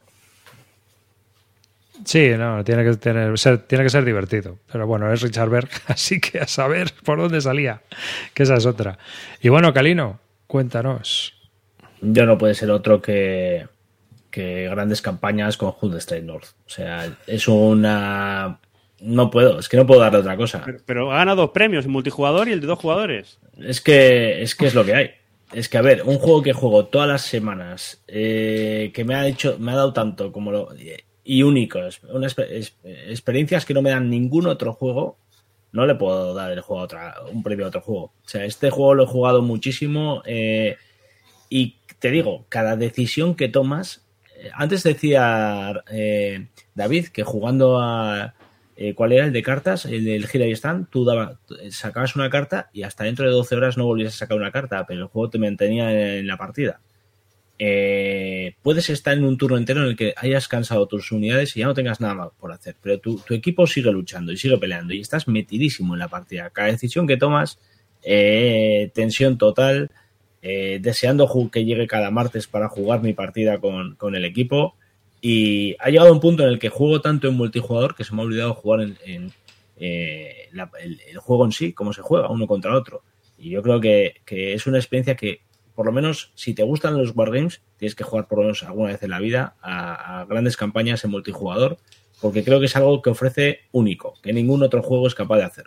Sí, 2.03 2.31
no, 2.37 2.65
tiene 2.65 2.83
que, 2.83 2.97
tener, 2.97 3.37
ser, 3.39 3.59
tiene 3.59 3.85
que 3.85 3.89
ser 3.89 4.03
divertido. 4.03 4.57
Pero 4.69 4.87
bueno, 4.87 5.11
es 5.11 5.21
Richard 5.21 5.49
Berg, 5.49 5.69
así 5.87 6.19
que 6.19 6.39
a 6.39 6.47
saber 6.47 6.91
por 7.05 7.17
dónde 7.17 7.39
salía, 7.39 7.81
que 8.33 8.43
esa 8.43 8.55
es 8.55 8.65
otra. 8.65 8.97
Y 9.41 9.47
bueno, 9.47 9.73
Calino, 9.73 10.19
cuéntanos. 10.47 11.33
Yo 12.01 12.25
no 12.25 12.37
puede 12.37 12.55
ser 12.55 12.71
otro 12.71 13.01
que, 13.01 13.67
que 14.31 14.67
grandes 14.69 15.01
campañas 15.01 15.55
con 15.55 15.71
Hood 15.71 15.95
Straight 15.95 16.25
North. 16.25 16.49
O 16.65 16.69
sea, 16.69 17.15
es 17.25 17.47
una. 17.47 18.59
No 18.99 19.31
puedo, 19.31 19.59
es 19.59 19.69
que 19.69 19.77
no 19.77 19.87
puedo 19.87 20.01
darle 20.01 20.19
otra 20.19 20.35
cosa. 20.35 20.61
Pero, 20.65 20.79
pero 20.85 21.11
ha 21.13 21.19
ganado 21.19 21.43
dos 21.43 21.51
premios, 21.51 21.85
el 21.85 21.91
multijugador 21.91 22.49
y 22.49 22.51
el 22.51 22.59
de 22.59 22.67
dos 22.67 22.79
jugadores. 22.79 23.39
Es 23.57 23.79
que, 23.79 24.41
es 24.41 24.55
que 24.55 24.67
es 24.67 24.75
lo 24.75 24.83
que 24.83 24.93
hay. 24.95 25.11
Es 25.53 25.67
que, 25.67 25.77
a 25.79 25.81
ver, 25.81 26.03
un 26.03 26.19
juego 26.19 26.43
que 26.43 26.53
juego 26.53 26.85
todas 26.85 27.07
las 27.07 27.23
semanas, 27.23 28.03
eh, 28.07 28.91
que 28.93 29.03
me 29.03 29.15
ha 29.15 29.27
hecho, 29.27 29.57
me 29.59 29.71
ha 29.71 29.75
dado 29.75 29.93
tanto 29.93 30.31
como 30.31 30.51
lo. 30.51 30.69
y 31.23 31.43
únicos, 31.43 32.01
unas 32.11 32.35
experiencias 32.83 33.65
que 33.65 33.73
no 33.73 33.81
me 33.81 33.89
dan 33.89 34.09
ningún 34.09 34.45
otro 34.47 34.73
juego, 34.73 35.17
no 35.71 35.85
le 35.87 35.95
puedo 35.95 36.33
dar 36.33 36.51
el 36.51 36.61
juego 36.61 36.87
a 36.95 37.29
un 37.31 37.41
premio 37.41 37.65
a 37.65 37.69
otro 37.69 37.81
juego. 37.81 38.03
O 38.23 38.29
sea, 38.29 38.45
este 38.45 38.69
juego 38.69 38.93
lo 38.93 39.03
he 39.03 39.07
jugado 39.07 39.41
muchísimo 39.41 40.21
eh, 40.25 40.77
y 41.49 41.77
te 41.99 42.11
digo, 42.11 42.45
cada 42.49 42.75
decisión 42.75 43.35
que 43.35 43.49
tomas. 43.49 44.05
eh, 44.35 44.51
Antes 44.53 44.83
decía 44.83 45.83
David 46.75 47.07
que 47.07 47.23
jugando 47.23 47.79
a. 47.79 48.35
eh, 48.81 48.93
¿Cuál 48.93 49.11
era 49.11 49.25
el 49.25 49.33
de 49.33 49.43
cartas? 49.43 49.83
El 49.83 50.05
del 50.05 50.25
gira 50.25 50.47
y 50.47 50.53
stand. 50.53 50.87
Tú 50.89 51.03
daba, 51.03 51.37
sacabas 51.69 52.15
una 52.15 52.29
carta 52.29 52.69
y 52.71 52.83
hasta 52.83 53.03
dentro 53.03 53.25
de 53.25 53.31
12 53.31 53.55
horas 53.55 53.77
no 53.77 53.83
volvías 53.83 54.13
a 54.13 54.17
sacar 54.19 54.37
una 54.37 54.53
carta, 54.53 54.85
pero 54.87 55.01
el 55.01 55.07
juego 55.07 55.29
te 55.29 55.37
mantenía 55.37 56.17
en 56.17 56.25
la 56.25 56.37
partida. 56.37 56.79
Eh, 57.61 58.55
puedes 58.61 58.89
estar 58.89 59.17
en 59.17 59.25
un 59.25 59.37
turno 59.37 59.57
entero 59.57 59.81
en 59.81 59.87
el 59.87 59.97
que 59.97 60.13
hayas 60.15 60.47
cansado 60.47 60.87
tus 60.87 61.11
unidades 61.11 61.57
y 61.57 61.59
ya 61.59 61.65
no 61.65 61.73
tengas 61.73 61.99
nada 61.99 62.29
por 62.39 62.53
hacer, 62.53 62.77
pero 62.81 62.99
tu, 62.99 63.21
equipo 63.31 63.67
sigue 63.67 63.91
luchando 63.91 64.31
y 64.31 64.37
sigue 64.37 64.57
peleando 64.57 64.93
y 64.93 65.01
estás 65.01 65.27
metidísimo 65.27 65.93
en 65.93 65.99
la 65.99 66.07
partida. 66.07 66.49
Cada 66.51 66.69
decisión 66.69 67.05
que 67.05 67.17
tomas, 67.17 67.59
eh, 68.01 68.91
tensión 68.93 69.37
total, 69.37 69.91
eh, 70.41 70.79
deseando 70.81 71.29
que 71.51 71.65
llegue 71.65 71.85
cada 71.85 72.11
martes 72.11 72.47
para 72.47 72.69
jugar 72.69 73.01
mi 73.01 73.11
partida 73.11 73.57
con, 73.57 73.95
con 73.95 74.15
el 74.15 74.23
equipo. 74.23 74.77
Y 75.21 75.75
ha 75.79 75.89
llegado 75.89 76.13
un 76.13 76.19
punto 76.19 76.43
en 76.43 76.49
el 76.49 76.59
que 76.59 76.69
juego 76.69 77.01
tanto 77.01 77.27
en 77.27 77.35
multijugador 77.35 77.95
que 77.95 78.03
se 78.03 78.15
me 78.15 78.21
ha 78.21 78.25
olvidado 78.25 78.53
jugar 78.53 78.81
en, 78.81 79.33
eh, 79.77 80.49
el, 80.51 81.17
juego 81.17 81.45
en 81.45 81.51
sí, 81.51 81.73
cómo 81.73 81.93
se 81.93 82.01
juega 82.01 82.29
uno 82.29 82.47
contra 82.47 82.75
otro. 82.75 83.03
Y 83.37 83.49
yo 83.51 83.61
creo 83.61 83.79
que, 83.79 84.21
que 84.25 84.53
es 84.53 84.67
una 84.67 84.77
experiencia 84.77 85.15
que, 85.15 85.41
por 85.75 85.85
lo 85.85 85.91
menos, 85.91 86.31
si 86.35 86.53
te 86.53 86.63
gustan 86.63 86.97
los 86.97 87.15
wargames, 87.15 87.61
tienes 87.77 87.95
que 87.95 88.03
jugar 88.03 88.27
por 88.27 88.39
lo 88.39 88.43
menos 88.45 88.63
alguna 88.63 88.91
vez 88.91 89.03
en 89.03 89.09
la 89.09 89.19
vida 89.19 89.55
a, 89.61 90.21
a 90.21 90.25
grandes 90.25 90.57
campañas 90.57 91.03
en 91.03 91.11
multijugador, 91.11 91.77
porque 92.21 92.43
creo 92.43 92.59
que 92.59 92.65
es 92.65 92.75
algo 92.75 93.01
que 93.01 93.09
ofrece 93.09 93.61
único, 93.71 94.13
que 94.21 94.33
ningún 94.33 94.63
otro 94.63 94.81
juego 94.81 95.07
es 95.07 95.15
capaz 95.15 95.37
de 95.37 95.43
hacer. 95.43 95.65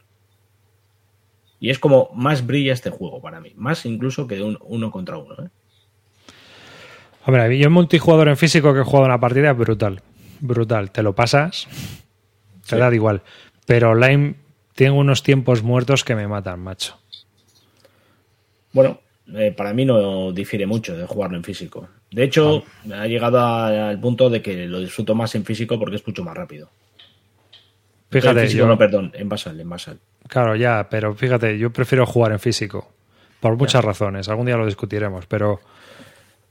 Y 1.61 1.70
es 1.70 1.79
como 1.79 2.11
más 2.12 2.45
brilla 2.45 2.73
este 2.73 2.91
juego 2.91 3.20
para 3.20 3.41
mí, 3.41 3.53
más 3.55 3.87
incluso 3.87 4.27
que 4.27 4.43
un, 4.43 4.59
uno 4.62 4.91
contra 4.91 5.16
uno. 5.16 5.35
¿eh? 5.45 5.49
Hombre, 7.24 7.57
yo 7.59 7.66
en 7.66 7.73
multijugador 7.73 8.28
en 8.28 8.36
físico 8.36 8.74
que 8.74 8.81
he 8.81 8.85
jugado 8.85 9.07
una 9.07 9.20
partida 9.20 9.51
es 9.53 9.57
brutal. 9.57 10.03
Brutal. 10.40 10.90
Te 10.90 11.03
lo 11.03 11.15
pasas, 11.15 11.69
te 12.66 12.74
Sí. 12.74 12.77
da 12.77 12.93
igual. 12.93 13.23
Pero 13.66 13.90
online 13.90 14.35
tengo 14.74 14.97
unos 14.99 15.23
tiempos 15.23 15.62
muertos 15.62 16.03
que 16.05 16.16
me 16.16 16.27
matan, 16.27 16.61
macho. 16.61 16.99
Bueno, 18.73 19.01
eh, 19.35 19.53
para 19.57 19.73
mí 19.73 19.85
no 19.85 20.32
difiere 20.32 20.66
mucho 20.66 20.97
de 20.97 21.07
jugarlo 21.07 21.36
en 21.36 21.44
físico. 21.44 21.89
De 22.11 22.24
hecho, 22.24 22.65
ha 22.93 23.07
llegado 23.07 23.39
a- 23.39 23.89
al 23.90 24.01
punto 24.01 24.28
de 24.28 24.43
que 24.43 24.66
lo 24.66 24.81
disfruto 24.81 25.15
más 25.15 25.35
en 25.35 25.44
físico 25.44 25.78
porque 25.78 25.97
es 25.97 26.07
mucho 26.07 26.24
más 26.24 26.36
rápido. 26.36 26.69
en 28.11 28.20
Fíjate, 28.20 28.43
físico 28.43 28.59
yo, 28.65 28.66
no, 28.66 28.77
perdón, 28.77 29.11
en 29.15 29.27
basal, 29.27 29.59
en 29.59 29.70
basal. 29.70 29.99
claro, 30.28 30.55
ya, 30.55 30.86
pero 30.90 31.15
fíjate, 31.15 31.57
yo 31.57 31.70
prefiero 31.73 32.05
jugar 32.05 32.32
en 32.32 32.40
físico. 32.40 32.93
Por 33.40 33.57
muchas 33.57 33.82
razones. 33.82 34.28
Algún 34.28 34.44
día 34.47 34.57
lo 34.59 34.66
discutiremos, 34.66 35.24
pero, 35.27 35.61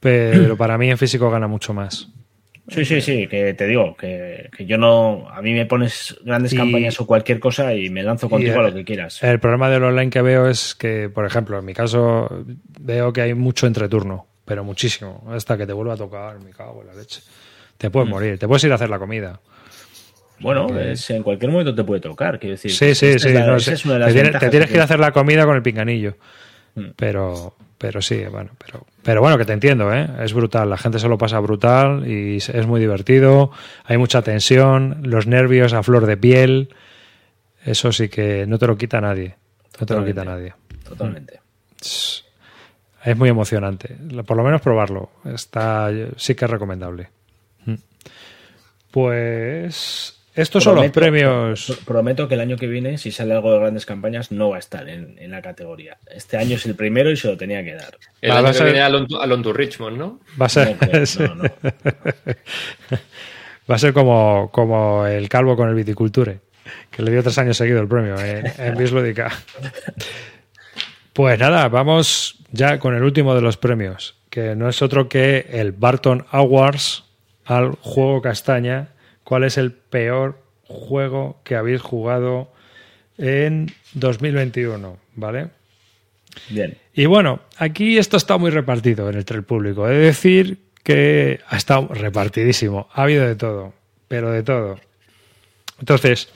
pero 0.01 0.57
para 0.57 0.77
mí 0.77 0.89
en 0.91 0.97
físico 0.97 1.31
gana 1.31 1.47
mucho 1.47 1.73
más. 1.73 2.09
Sí, 2.67 2.85
sí, 2.85 3.01
sí, 3.01 3.27
que 3.27 3.53
te 3.53 3.67
digo, 3.67 3.95
que, 3.97 4.49
que 4.55 4.65
yo 4.65 4.77
no. 4.77 5.27
A 5.29 5.41
mí 5.41 5.51
me 5.53 5.65
pones 5.65 6.15
grandes 6.23 6.53
Y- 6.53 6.57
campañas 6.57 6.99
o 7.01 7.05
cualquier 7.07 7.39
cosa 7.39 7.73
y 7.73 7.89
me 7.89 8.01
lanzo 8.03 8.29
contigo 8.29 8.59
a 8.59 8.63
lo 8.69 8.73
que 8.73 8.83
quieras. 8.85 9.21
El 9.23 9.39
problema 9.39 9.69
del 9.69 9.83
online 9.83 10.09
que 10.09 10.21
veo 10.21 10.47
es 10.47 10.75
que, 10.75 11.09
por 11.09 11.25
ejemplo, 11.25 11.57
en 11.59 11.65
mi 11.65 11.73
caso, 11.73 12.45
veo 12.79 13.11
que 13.13 13.21
hay 13.21 13.33
mucho 13.33 13.67
entreturno, 13.67 14.27
pero 14.45 14.63
muchísimo, 14.63 15.23
hasta 15.31 15.57
que 15.57 15.65
te 15.65 15.73
vuelva 15.73 15.93
a 15.93 15.97
tocar, 15.97 16.39
me 16.39 16.51
cago 16.51 16.81
en 16.81 16.87
la 16.87 16.93
leche. 16.93 17.21
Te 17.77 17.89
Mm. 17.89 17.91
puedes 17.91 18.09
morir, 18.09 18.39
te 18.39 18.47
puedes 18.47 18.63
ir 18.63 18.71
a 18.71 18.75
hacer 18.75 18.89
la 18.89 18.99
comida. 18.99 19.39
Bueno, 20.39 20.79
es- 20.79 21.09
en 21.09 21.23
cualquier 21.23 21.51
momento 21.51 21.75
te 21.75 21.83
puede 21.83 21.99
tocar, 22.01 22.39
quiero 22.39 22.53
decir. 22.53 22.71
Sí, 22.71 22.95
sí, 22.95 23.19
sí. 23.19 23.27
es 23.27 23.33
la- 23.33 23.45
no, 23.47 23.57
es 23.57 23.65
te, 23.65 23.75
tienes, 23.75 24.39
te 24.39 24.49
tienes 24.49 24.67
que 24.67 24.71
que 24.71 24.77
ir 24.77 24.81
a 24.81 24.85
hacer 24.85 24.99
la 24.99 25.11
comida 25.11 25.45
con 25.45 25.55
el 25.55 25.61
pinganillo. 25.61 26.15
Mm. 26.75 26.91
Pero, 26.95 27.55
pero 27.81 27.99
sí, 27.99 28.23
bueno, 28.25 28.51
pero, 28.63 28.85
pero 29.01 29.21
bueno, 29.21 29.39
que 29.39 29.45
te 29.45 29.53
entiendo, 29.53 29.91
¿eh? 29.91 30.07
Es 30.19 30.33
brutal, 30.33 30.69
la 30.69 30.77
gente 30.77 30.99
se 30.99 31.09
lo 31.09 31.17
pasa 31.17 31.39
brutal 31.39 32.07
y 32.07 32.37
es 32.37 32.67
muy 32.67 32.79
divertido, 32.79 33.49
hay 33.85 33.97
mucha 33.97 34.21
tensión, 34.21 34.99
los 35.01 35.25
nervios 35.25 35.73
a 35.73 35.81
flor 35.81 36.05
de 36.05 36.15
piel, 36.15 36.75
eso 37.65 37.91
sí 37.91 38.07
que 38.07 38.45
no 38.45 38.59
te 38.59 38.67
lo 38.67 38.77
quita 38.77 39.01
nadie, 39.01 39.35
no 39.79 39.87
te 39.87 39.95
lo 39.95 40.05
quita 40.05 40.23
nadie. 40.23 40.53
Totalmente. 40.87 41.39
Es 41.81 42.23
es 43.03 43.17
muy 43.17 43.29
emocionante, 43.29 43.97
por 44.27 44.37
lo 44.37 44.43
menos 44.43 44.61
probarlo, 44.61 45.09
está 45.25 45.89
sí 46.17 46.35
que 46.35 46.45
es 46.45 46.51
recomendable. 46.51 47.09
Mm. 47.65 47.73
Pues 48.91 50.20
estos 50.35 50.63
son 50.63 50.75
los 50.75 50.89
premios. 50.91 51.65
pro- 51.65 51.85
Prometo 51.93 52.27
que 52.27 52.35
el 52.35 52.41
año 52.41 52.57
que 52.57 52.67
viene, 52.67 52.97
si 52.97 53.11
sale 53.11 53.33
algo 53.33 53.51
de 53.53 53.59
grandes 53.59 53.85
campañas, 53.85 54.31
no 54.31 54.49
va 54.49 54.55
a 54.55 54.59
estar 54.59 54.87
en, 54.89 55.17
en 55.19 55.31
la 55.31 55.41
categoría. 55.41 55.97
Este 56.13 56.37
año 56.37 56.55
es 56.55 56.65
el 56.65 56.75
primero 56.75 57.11
y 57.11 57.17
se 57.17 57.27
lo 57.27 57.37
tenía 57.37 57.63
que 57.63 57.73
dar. 57.73 57.97
El 58.21 58.31
Va, 58.31 58.35
año 58.35 58.43
va 58.45 58.51
que 58.51 58.57
ser- 58.57 58.65
viene 58.67 58.81
Alon, 58.81 59.43
to 59.43 59.53
Richmond, 59.53 59.97
¿no? 59.97 60.19
Va 60.41 60.45
a 60.45 60.49
ser, 60.49 60.69
No 60.69 60.77
creo, 60.77 61.35
no, 61.35 61.43
no. 61.43 61.49
Va 63.69 63.75
a 63.75 63.79
ser 63.79 63.93
como, 63.93 64.49
como 64.51 65.05
el 65.05 65.29
calvo 65.29 65.55
con 65.55 65.69
el 65.69 65.75
viticulture, 65.75 66.39
que 66.89 67.03
le 67.03 67.11
dio 67.11 67.21
tres 67.23 67.37
años 67.37 67.57
seguido 67.57 67.79
el 67.81 67.87
premio 67.87 68.19
en, 68.19 68.51
en 68.57 68.77
Bislúdica. 68.77 69.31
Pues 71.13 71.37
nada, 71.39 71.67
vamos 71.69 72.39
ya 72.51 72.79
con 72.79 72.95
el 72.95 73.03
último 73.03 73.35
de 73.35 73.41
los 73.41 73.57
premios, 73.57 74.15
que 74.29 74.55
no 74.55 74.69
es 74.69 74.81
otro 74.81 75.09
que 75.09 75.47
el 75.51 75.73
Barton 75.73 76.25
Awards 76.31 77.03
al 77.45 77.71
juego 77.81 78.21
castaña. 78.21 78.89
¿Cuál 79.31 79.45
es 79.45 79.57
el 79.57 79.71
peor 79.71 80.43
juego 80.67 81.39
que 81.45 81.55
habéis 81.55 81.79
jugado 81.79 82.51
en 83.17 83.71
2021, 83.93 84.97
¿vale? 85.15 85.47
Bien. 86.49 86.77
Y 86.93 87.05
bueno, 87.05 87.39
aquí 87.55 87.97
esto 87.97 88.17
está 88.17 88.37
muy 88.37 88.51
repartido 88.51 89.09
en 89.09 89.15
el 89.15 89.43
público. 89.43 89.87
Es 89.87 90.01
decir, 90.01 90.57
que 90.83 91.39
ha 91.47 91.55
estado 91.55 91.87
repartidísimo. 91.93 92.89
Ha 92.91 93.03
habido 93.03 93.25
de 93.25 93.37
todo, 93.37 93.73
pero 94.09 94.31
de 94.31 94.43
todo. 94.43 94.81
Entonces, 95.79 96.27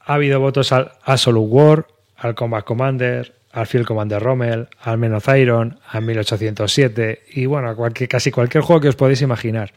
ha 0.00 0.14
habido 0.14 0.40
votos 0.40 0.72
al 0.72 0.90
Absolute 1.04 1.46
War, 1.46 1.86
al 2.16 2.34
Combat 2.34 2.64
Commander, 2.64 3.36
al 3.52 3.68
Field 3.68 3.86
Commander 3.86 4.20
Rommel, 4.20 4.66
al 4.80 4.98
Men 4.98 5.14
of 5.14 5.28
Iron, 5.28 5.78
al 5.86 6.02
1807 6.02 7.22
y 7.34 7.46
bueno, 7.46 7.68
a 7.68 7.76
cualquier, 7.76 8.08
casi 8.08 8.32
cualquier 8.32 8.64
juego 8.64 8.80
que 8.80 8.88
os 8.88 8.96
podéis 8.96 9.22
imaginar. 9.22 9.72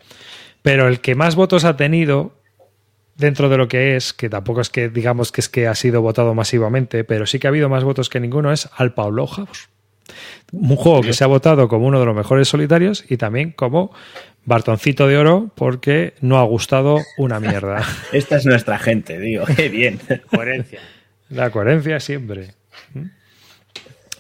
Pero 0.62 0.88
el 0.88 1.00
que 1.00 1.16
más 1.16 1.36
votos 1.36 1.64
ha 1.66 1.78
tenido 1.78 2.38
dentro 3.16 3.50
de 3.50 3.58
lo 3.58 3.68
que 3.68 3.96
es, 3.96 4.14
que 4.14 4.30
tampoco 4.30 4.62
es 4.62 4.70
que 4.70 4.90
digamos 4.90 5.32
que 5.32 5.42
es 5.42 5.50
que 5.50 5.68
ha 5.68 5.76
sido 5.76 6.02
votado 6.02 6.34
masivamente, 6.34 7.04
pero 7.04 7.26
sí 7.26 7.40
que 7.40 7.48
ha 7.48 7.50
habido 7.50 7.70
más 7.70 7.84
votos 7.84 8.10
que 8.10 8.20
ninguno, 8.20 8.52
es 8.52 8.70
al 8.76 8.94
Paulo 8.94 9.28
House. 9.28 9.70
Un 10.52 10.76
juego 10.78 11.02
que 11.02 11.14
se 11.14 11.24
ha 11.24 11.28
votado 11.28 11.68
como 11.68 11.88
uno 11.88 12.00
de 12.00 12.06
los 12.06 12.16
mejores 12.16 12.48
solitarios 12.48 13.04
y 13.10 13.18
también 13.18 13.52
como 13.52 13.92
Bartoncito 14.46 15.08
de 15.08 15.18
oro 15.18 15.52
porque 15.56 16.14
no 16.22 16.38
ha 16.38 16.44
gustado 16.44 17.00
una 17.18 17.42
mierda. 17.42 17.84
Esta 18.14 18.38
es 18.38 18.46
nuestra 18.46 18.80
gente, 18.80 19.20
digo. 19.20 19.44
Qué 19.46 19.68
bien. 19.68 20.00
Coherencia. 20.30 20.80
La 21.30 21.50
coherencia 21.50 22.00
siempre. 22.00 22.54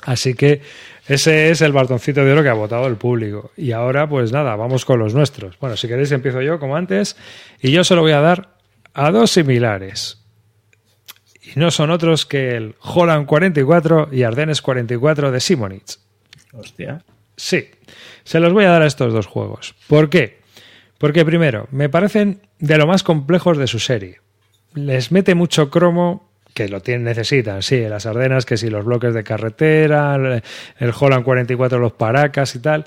Así 0.01 0.34
que 0.34 0.61
ese 1.07 1.51
es 1.51 1.61
el 1.61 1.71
Bartoncito 1.71 2.23
de 2.23 2.31
oro 2.31 2.43
que 2.43 2.49
ha 2.49 2.53
votado 2.53 2.88
el 2.88 2.97
público. 2.97 3.51
Y 3.55 3.71
ahora, 3.71 4.09
pues 4.09 4.31
nada, 4.31 4.55
vamos 4.55 4.84
con 4.84 4.99
los 4.99 5.13
nuestros. 5.13 5.57
Bueno, 5.59 5.77
si 5.77 5.88
queréis 5.88 6.11
empiezo 6.11 6.41
yo 6.41 6.59
como 6.59 6.75
antes 6.75 7.15
y 7.61 7.71
yo 7.71 7.84
se 7.84 7.95
lo 7.95 8.01
voy 8.01 8.11
a 8.11 8.21
dar 8.21 8.49
a 8.93 9.11
dos 9.11 9.31
similares. 9.31 10.21
Y 11.41 11.57
no 11.57 11.71
son 11.71 11.91
otros 11.91 12.25
que 12.25 12.57
el 12.57 12.75
Holland 12.81 13.25
44 13.25 14.09
y 14.11 14.23
Ardennes 14.23 14.61
44 14.61 15.31
de 15.31 15.39
Simonitz. 15.39 15.99
Hostia. 16.51 17.03
Sí, 17.38 17.69
se 18.23 18.39
los 18.39 18.51
voy 18.51 18.65
a 18.65 18.71
dar 18.71 18.81
a 18.81 18.88
estos 18.88 19.13
dos 19.13 19.27
juegos. 19.27 19.75
¿Por 19.88 20.09
qué? 20.09 20.39
Porque 20.97 21.23
primero, 21.23 21.67
me 21.71 21.88
parecen 21.88 22.41
de 22.59 22.77
lo 22.77 22.88
más 22.88 23.03
complejos 23.03 23.57
de 23.57 23.67
su 23.67 23.79
serie. 23.79 24.19
Les 24.73 25.11
mete 25.11 25.35
mucho 25.35 25.69
cromo 25.69 26.27
que 26.57 26.67
lo 26.67 26.81
tienen, 26.81 27.03
necesitan, 27.03 27.61
sí, 27.61 27.81
las 27.81 28.07
Ardenas, 28.07 28.43
que 28.43 28.57
si 28.57 28.71
los 28.71 28.84
bloques 28.84 29.13
de 29.13 29.23
carretera, 29.23 30.15
el 30.15 30.93
Holland 30.99 31.23
44, 31.23 31.77
los 31.77 31.91
Paracas 31.91 32.55
y 32.55 32.59
tal. 32.59 32.85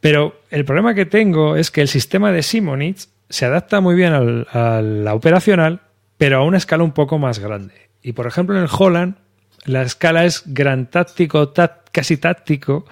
Pero 0.00 0.42
el 0.50 0.66
problema 0.66 0.94
que 0.94 1.06
tengo 1.06 1.56
es 1.56 1.70
que 1.70 1.80
el 1.80 1.88
sistema 1.88 2.30
de 2.30 2.42
Simonitz 2.42 3.08
se 3.30 3.46
adapta 3.46 3.80
muy 3.80 3.94
bien 3.94 4.12
al, 4.12 4.46
a 4.52 4.82
la 4.82 5.14
operacional, 5.14 5.80
pero 6.18 6.36
a 6.36 6.44
una 6.44 6.58
escala 6.58 6.84
un 6.84 6.92
poco 6.92 7.18
más 7.18 7.38
grande. 7.38 7.72
Y 8.02 8.12
por 8.12 8.26
ejemplo, 8.26 8.54
en 8.54 8.64
el 8.64 8.68
Holland, 8.70 9.14
la 9.64 9.80
escala 9.80 10.26
es 10.26 10.42
gran 10.44 10.90
táctico, 10.90 11.54
casi 11.90 12.18
táctico 12.18 12.84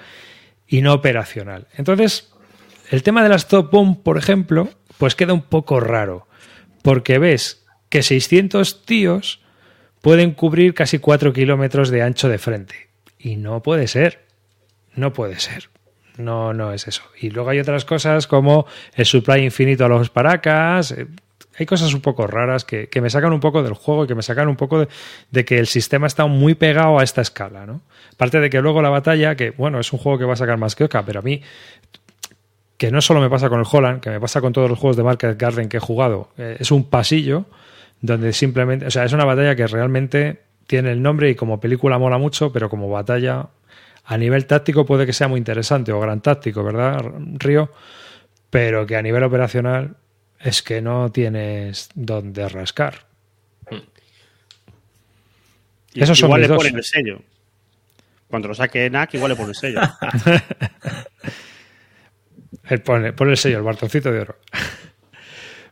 y 0.67 0.81
no 0.81 0.95
operacional. 0.95 1.67
Entonces, 1.77 2.33
el 2.91 3.03
tema 3.03 3.23
de 3.23 3.29
las 3.29 3.47
top 3.47 3.71
bomb, 3.71 4.03
por 4.03 4.17
ejemplo, 4.17 4.71
pues 4.97 5.15
queda 5.15 5.35
un 5.35 5.43
poco 5.43 5.81
raro, 5.81 6.29
porque 6.81 7.19
ves 7.19 7.67
que 7.91 8.03
600 8.03 8.87
tíos 8.87 9.42
pueden 10.03 10.33
cubrir 10.33 10.75
casi 10.75 10.99
4 10.99 11.33
kilómetros 11.33 11.89
de 11.89 12.03
ancho 12.03 12.29
de 12.29 12.37
frente. 12.37 12.75
Y 13.19 13.37
no 13.37 13.63
puede 13.63 13.87
ser. 13.87 14.21
No 14.95 15.15
puede 15.15 15.39
ser. 15.39 15.71
No, 16.19 16.53
no 16.53 16.73
es 16.75 16.87
eso. 16.87 17.03
Y 17.19 17.31
luego 17.31 17.51
hay 17.51 17.61
otras 17.61 17.87
cosas 17.87 18.27
como 18.27 18.67
el 18.95 19.07
supply 19.07 19.43
infinito 19.43 19.87
a 19.87 19.89
los 19.89 20.11
paracas. 20.11 20.93
Eh, 20.93 21.07
hay 21.59 21.67
cosas 21.67 21.95
un 21.95 22.01
poco 22.01 22.27
raras 22.27 22.65
que, 22.65 22.89
me 23.01 23.11
sacan 23.11 23.33
un 23.33 23.41
poco 23.41 23.63
del 23.63 23.75
juego 23.75 24.05
y 24.05 24.07
que 24.09 24.15
me 24.15 24.23
sacan 24.23 24.49
un 24.49 24.57
poco 24.57 24.87
de, 25.31 25.45
que 25.45 25.59
el 25.59 25.67
sistema 25.67 26.07
está 26.07 26.27
muy 26.27 26.55
pegado 26.55 26.99
a 26.99 27.05
esta 27.05 27.21
escala, 27.21 27.67
¿no? 27.67 27.83
Aparte 28.13 28.41
de 28.41 28.51
que 28.51 28.61
luego 28.61 28.83
la 28.83 28.89
batalla, 28.89 29.37
que 29.37 29.51
bueno, 29.51 29.79
es 29.79 29.93
un 29.93 29.99
juego 29.99 30.19
que 30.19 30.25
va 30.25 30.33
a 30.33 30.37
sacar 30.37 30.59
más 30.59 30.75
que 30.75 30.85
Oca, 30.85 31.05
pero 31.05 31.21
a 31.21 31.23
mí, 31.23 31.43
que 32.79 32.91
no 32.91 33.01
solo 33.01 33.21
me 33.21 33.29
pasa 33.29 33.49
con 33.49 33.61
el 33.61 33.67
Holland, 33.71 34.01
que 34.01 34.11
me 34.11 34.19
pasa 34.19 34.41
con 34.41 34.53
todos 34.53 34.69
los 34.69 34.79
juegos 34.79 34.97
de 34.97 35.03
Market 35.03 35.39
Garden 35.39 35.69
que 35.69 35.77
he 35.77 35.81
jugado, 35.81 36.31
eh, 36.39 36.57
es 36.59 36.71
un 36.71 36.85
pasillo 36.85 37.47
donde 38.03 38.33
simplemente, 38.33 38.87
o 38.87 38.91
sea, 38.91 39.05
es 39.05 39.13
una 39.13 39.25
batalla 39.25 39.57
que 39.57 39.67
realmente 39.67 40.43
tiene 40.67 40.93
el 40.93 41.01
nombre 41.01 41.31
y 41.31 41.35
como 41.35 41.61
película 41.61 41.99
mola 41.99 42.19
mucho, 42.19 42.53
pero 42.53 42.69
como 42.69 42.91
batalla 42.91 43.49
a 44.05 44.19
nivel 44.19 44.47
táctico 44.47 44.85
puede 44.85 45.07
que 45.07 45.13
sea 45.13 45.29
muy 45.29 45.39
interesante 45.39 45.93
o 45.93 46.01
gran 46.01 46.21
táctico, 46.21 46.65
¿verdad, 46.65 47.01
Río? 47.39 47.71
Pero 48.51 48.85
que 48.87 48.97
a 48.97 49.03
nivel 49.03 49.23
operacional 49.23 49.97
es 50.41 50.63
que 50.63 50.83
no 50.83 51.11
tienes 51.13 51.89
donde 51.95 52.49
rascar. 52.49 53.07
Y 55.95 56.03
Esos 56.03 56.21
igual 56.21 56.41
le 56.41 56.49
ponen 56.49 56.77
el 56.77 56.85
sello. 56.85 57.23
Cuando 58.27 58.49
lo 58.49 58.55
saque 58.55 58.89
NAC, 58.91 59.15
igual 59.15 59.31
le 59.31 59.37
pone 59.37 59.51
el 59.51 59.55
sello. 59.55 59.81
Él 62.65 62.81
pone, 62.81 63.13
pone 63.13 63.33
el 63.33 63.37
sello, 63.37 63.59
el 63.59 63.65
bartoncito 63.65 64.11
de 64.11 64.21
oro. 64.21 64.39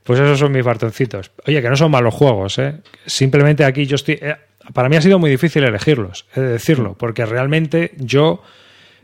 Pues 0.04 0.18
esos 0.18 0.38
son 0.38 0.52
mis 0.52 0.64
bartoncitos. 0.64 1.30
Oye, 1.46 1.60
que 1.60 1.68
no 1.68 1.76
son 1.76 1.90
malos 1.90 2.14
juegos, 2.14 2.58
¿eh? 2.58 2.76
Simplemente 3.06 3.64
aquí 3.64 3.86
yo 3.86 3.96
estoy. 3.96 4.18
Eh, 4.20 4.36
para 4.72 4.88
mí 4.88 4.96
ha 4.96 5.02
sido 5.02 5.18
muy 5.18 5.30
difícil 5.30 5.64
elegirlos, 5.64 6.26
he 6.34 6.40
de 6.40 6.48
decirlo, 6.48 6.94
porque 6.98 7.26
realmente 7.26 7.92
yo 7.96 8.42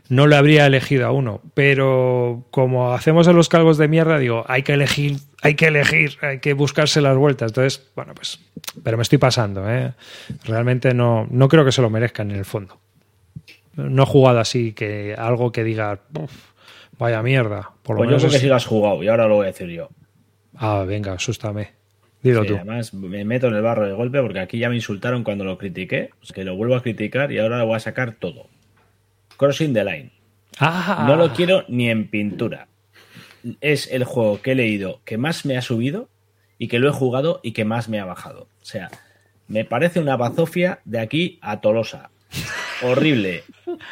no 0.09 0.27
le 0.27 0.35
habría 0.35 0.65
elegido 0.65 1.05
a 1.07 1.11
uno. 1.11 1.41
Pero 1.53 2.45
como 2.51 2.93
hacemos 2.93 3.27
en 3.27 3.35
los 3.35 3.49
calvos 3.49 3.77
de 3.77 3.87
mierda, 3.87 4.17
digo, 4.17 4.45
hay 4.47 4.63
que 4.63 4.73
elegir, 4.73 5.17
hay 5.41 5.55
que 5.55 5.67
elegir, 5.67 6.17
hay 6.21 6.39
que 6.39 6.53
buscarse 6.53 7.01
las 7.01 7.17
vueltas. 7.17 7.51
Entonces, 7.51 7.87
bueno, 7.95 8.13
pues. 8.15 8.39
Pero 8.83 8.97
me 8.97 9.03
estoy 9.03 9.17
pasando, 9.17 9.69
¿eh? 9.69 9.93
Realmente 10.45 10.93
no, 10.93 11.27
no 11.29 11.47
creo 11.47 11.65
que 11.65 11.71
se 11.71 11.81
lo 11.81 11.89
merezcan 11.89 12.31
en 12.31 12.37
el 12.37 12.45
fondo. 12.45 12.79
No 13.75 14.03
he 14.03 14.05
jugado 14.05 14.39
así 14.39 14.73
que 14.73 15.15
algo 15.17 15.51
que 15.51 15.63
diga. 15.63 15.99
Vaya 16.97 17.21
mierda. 17.21 17.71
Por 17.83 17.95
lo 17.95 18.03
pues 18.03 18.09
yo 18.09 18.17
creo 18.17 18.31
que 18.31 18.39
sí 18.39 18.47
lo 18.47 18.55
has 18.55 18.65
jugado 18.65 19.03
y 19.03 19.07
ahora 19.07 19.27
lo 19.27 19.35
voy 19.35 19.43
a 19.43 19.47
decir 19.47 19.69
yo. 19.69 19.89
Ah, 20.57 20.83
venga, 20.85 21.13
asústame. 21.13 21.71
Dilo 22.21 22.43
tú. 22.45 22.55
Además, 22.55 22.93
me 22.93 23.23
meto 23.23 23.47
en 23.47 23.55
el 23.55 23.61
barro 23.61 23.87
de 23.87 23.93
golpe 23.93 24.21
porque 24.21 24.39
aquí 24.39 24.57
ya 24.57 24.69
me 24.69 24.75
insultaron 24.75 25.23
cuando 25.23 25.43
lo 25.43 25.57
critiqué. 25.57 26.09
que 26.33 26.43
lo 26.43 26.55
vuelvo 26.55 26.75
a 26.75 26.81
criticar 26.81 27.31
y 27.31 27.39
ahora 27.39 27.59
lo 27.59 27.67
voy 27.67 27.75
a 27.75 27.79
sacar 27.79 28.13
todo. 28.13 28.47
Crossing 29.37 29.73
the 29.73 29.83
Line. 29.83 30.11
Ah. 30.59 31.05
No 31.07 31.15
lo 31.15 31.33
quiero 31.33 31.63
ni 31.67 31.89
en 31.89 32.09
pintura. 32.09 32.67
Es 33.61 33.89
el 33.91 34.03
juego 34.03 34.41
que 34.41 34.53
he 34.53 34.55
leído 34.55 35.01
que 35.05 35.17
más 35.17 35.45
me 35.45 35.57
ha 35.57 35.61
subido 35.61 36.09
y 36.57 36.67
que 36.67 36.79
lo 36.79 36.89
he 36.89 36.93
jugado 36.93 37.39
y 37.43 37.51
que 37.51 37.65
más 37.65 37.87
me 37.87 37.99
ha 37.99 38.05
bajado. 38.05 38.47
O 38.61 38.65
sea, 38.65 38.89
me 39.47 39.63
parece 39.63 39.99
una 39.99 40.17
bazofia 40.17 40.79
de 40.85 40.99
aquí 40.99 41.37
a 41.41 41.61
Tolosa. 41.61 42.09
Horrible, 42.81 43.43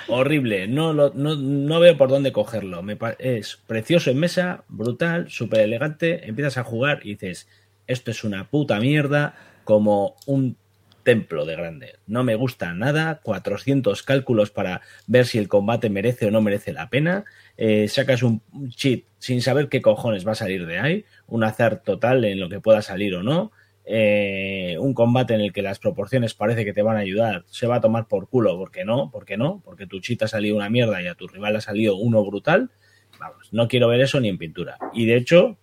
horrible. 0.07 0.67
No, 0.67 0.93
lo, 0.93 1.11
no, 1.13 1.79
veo 1.79 1.97
por 1.97 2.09
dónde 2.09 2.31
cogerlo. 2.31 2.83
Me 2.83 2.97
es 3.19 3.57
precioso 3.67 4.11
en 4.11 4.19
mesa, 4.19 4.63
brutal, 4.67 5.29
súper 5.29 5.61
elegante. 5.61 6.27
Empiezas 6.27 6.57
a 6.57 6.63
jugar 6.63 6.99
y 7.03 7.15
dices, 7.15 7.47
esto 7.87 8.11
es 8.11 8.23
una 8.23 8.47
puta 8.49 8.79
mierda, 8.79 9.35
como 9.63 10.15
un 10.25 10.57
templo 11.03 11.45
de 11.45 11.55
grande. 11.55 11.95
No 12.07 12.23
me 12.23 12.35
gusta 12.35 12.73
nada, 12.73 13.21
400 13.23 14.03
cálculos 14.03 14.51
para 14.51 14.81
ver 15.07 15.25
si 15.25 15.37
el 15.37 15.47
combate 15.47 15.89
merece 15.89 16.25
o 16.25 16.31
no 16.31 16.41
merece 16.41 16.73
la 16.73 16.89
pena. 16.89 17.25
Eh, 17.57 17.87
sacas 17.87 18.23
un 18.23 18.41
cheat 18.69 19.03
sin 19.19 19.41
saber 19.41 19.69
qué 19.69 19.81
cojones 19.81 20.27
va 20.27 20.33
a 20.33 20.35
salir 20.35 20.65
de 20.65 20.79
ahí, 20.79 21.05
un 21.27 21.43
azar 21.43 21.81
total 21.83 22.25
en 22.25 22.39
lo 22.39 22.49
que 22.49 22.59
pueda 22.59 22.81
salir 22.81 23.15
o 23.15 23.23
no. 23.23 23.51
Eh, 23.87 24.77
un 24.79 24.95
combate 24.95 25.35
en 25.35 25.41
el 25.41 25.53
que 25.53 25.61
las 25.61 25.77
proporciones 25.77 26.33
parece 26.33 26.65
que 26.65 26.73
te 26.73 26.81
van 26.81 26.97
a 26.97 27.01
ayudar, 27.01 27.43
se 27.47 27.67
va 27.67 27.75
a 27.75 27.81
tomar 27.81 28.07
por 28.07 28.27
culo, 28.27 28.57
porque 28.57 28.83
no, 28.83 29.11
porque 29.11 29.37
no, 29.37 29.61
porque 29.63 29.85
tu 29.85 29.99
chita 29.99 30.25
ha 30.25 30.27
salido 30.27 30.55
una 30.55 30.71
mierda 30.71 31.01
y 31.03 31.07
a 31.07 31.13
tu 31.13 31.27
rival 31.27 31.55
ha 31.55 31.61
salido 31.61 31.95
uno 31.95 32.25
brutal. 32.25 32.71
Vamos, 33.19 33.53
no 33.53 33.67
quiero 33.67 33.87
ver 33.87 34.01
eso 34.01 34.19
ni 34.19 34.29
en 34.29 34.39
pintura. 34.39 34.77
Y 34.93 35.05
de 35.05 35.17
hecho, 35.17 35.57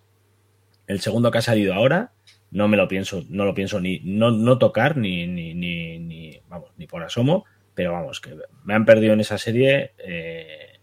el 0.87 1.01
segundo 1.01 1.31
que 1.31 1.39
ha 1.39 1.41
salido 1.41 1.73
ahora, 1.73 2.13
no 2.49 2.69
me 2.69 2.77
lo 2.77 2.87
pienso, 2.87 3.23
no 3.29 3.43
lo 3.43 3.53
pienso 3.53 3.81
ni 3.81 3.99
no, 4.05 4.31
no 4.31 4.57
tocar 4.57 4.95
ni, 4.95 5.27
ni, 5.27 5.53
ni, 5.53 6.39
vamos, 6.47 6.69
ni 6.77 6.87
por 6.87 7.03
asomo, 7.03 7.45
pero 7.75 7.91
vamos, 7.91 8.21
que 8.21 8.35
me 8.63 8.73
han 8.73 8.85
perdido 8.85 9.13
en 9.13 9.19
esa 9.19 9.37
serie. 9.37 9.91
Eh, 9.97 10.79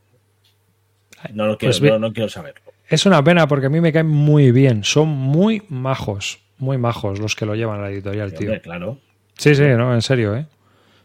no 1.32 1.46
lo 1.46 1.56
quiero, 1.56 1.76
pues 1.78 2.00
no 2.00 2.12
quiero 2.12 2.28
saberlo. 2.28 2.60
Es 2.86 3.06
una 3.06 3.24
pena 3.24 3.46
porque 3.46 3.66
a 3.66 3.70
mí 3.70 3.80
me 3.80 3.92
caen 3.92 4.08
muy 4.08 4.52
bien, 4.52 4.84
son 4.84 5.08
muy 5.08 5.62
majos 5.68 6.40
muy 6.60 6.78
majos 6.78 7.18
los 7.18 7.34
que 7.34 7.46
lo 7.46 7.54
llevan 7.54 7.80
a 7.80 7.84
la 7.84 7.90
editorial, 7.90 8.32
tío. 8.32 8.60
claro. 8.60 8.98
Sí, 9.36 9.54
sí, 9.54 9.62
no, 9.62 9.94
en 9.94 10.02
serio, 10.02 10.36
¿eh? 10.36 10.46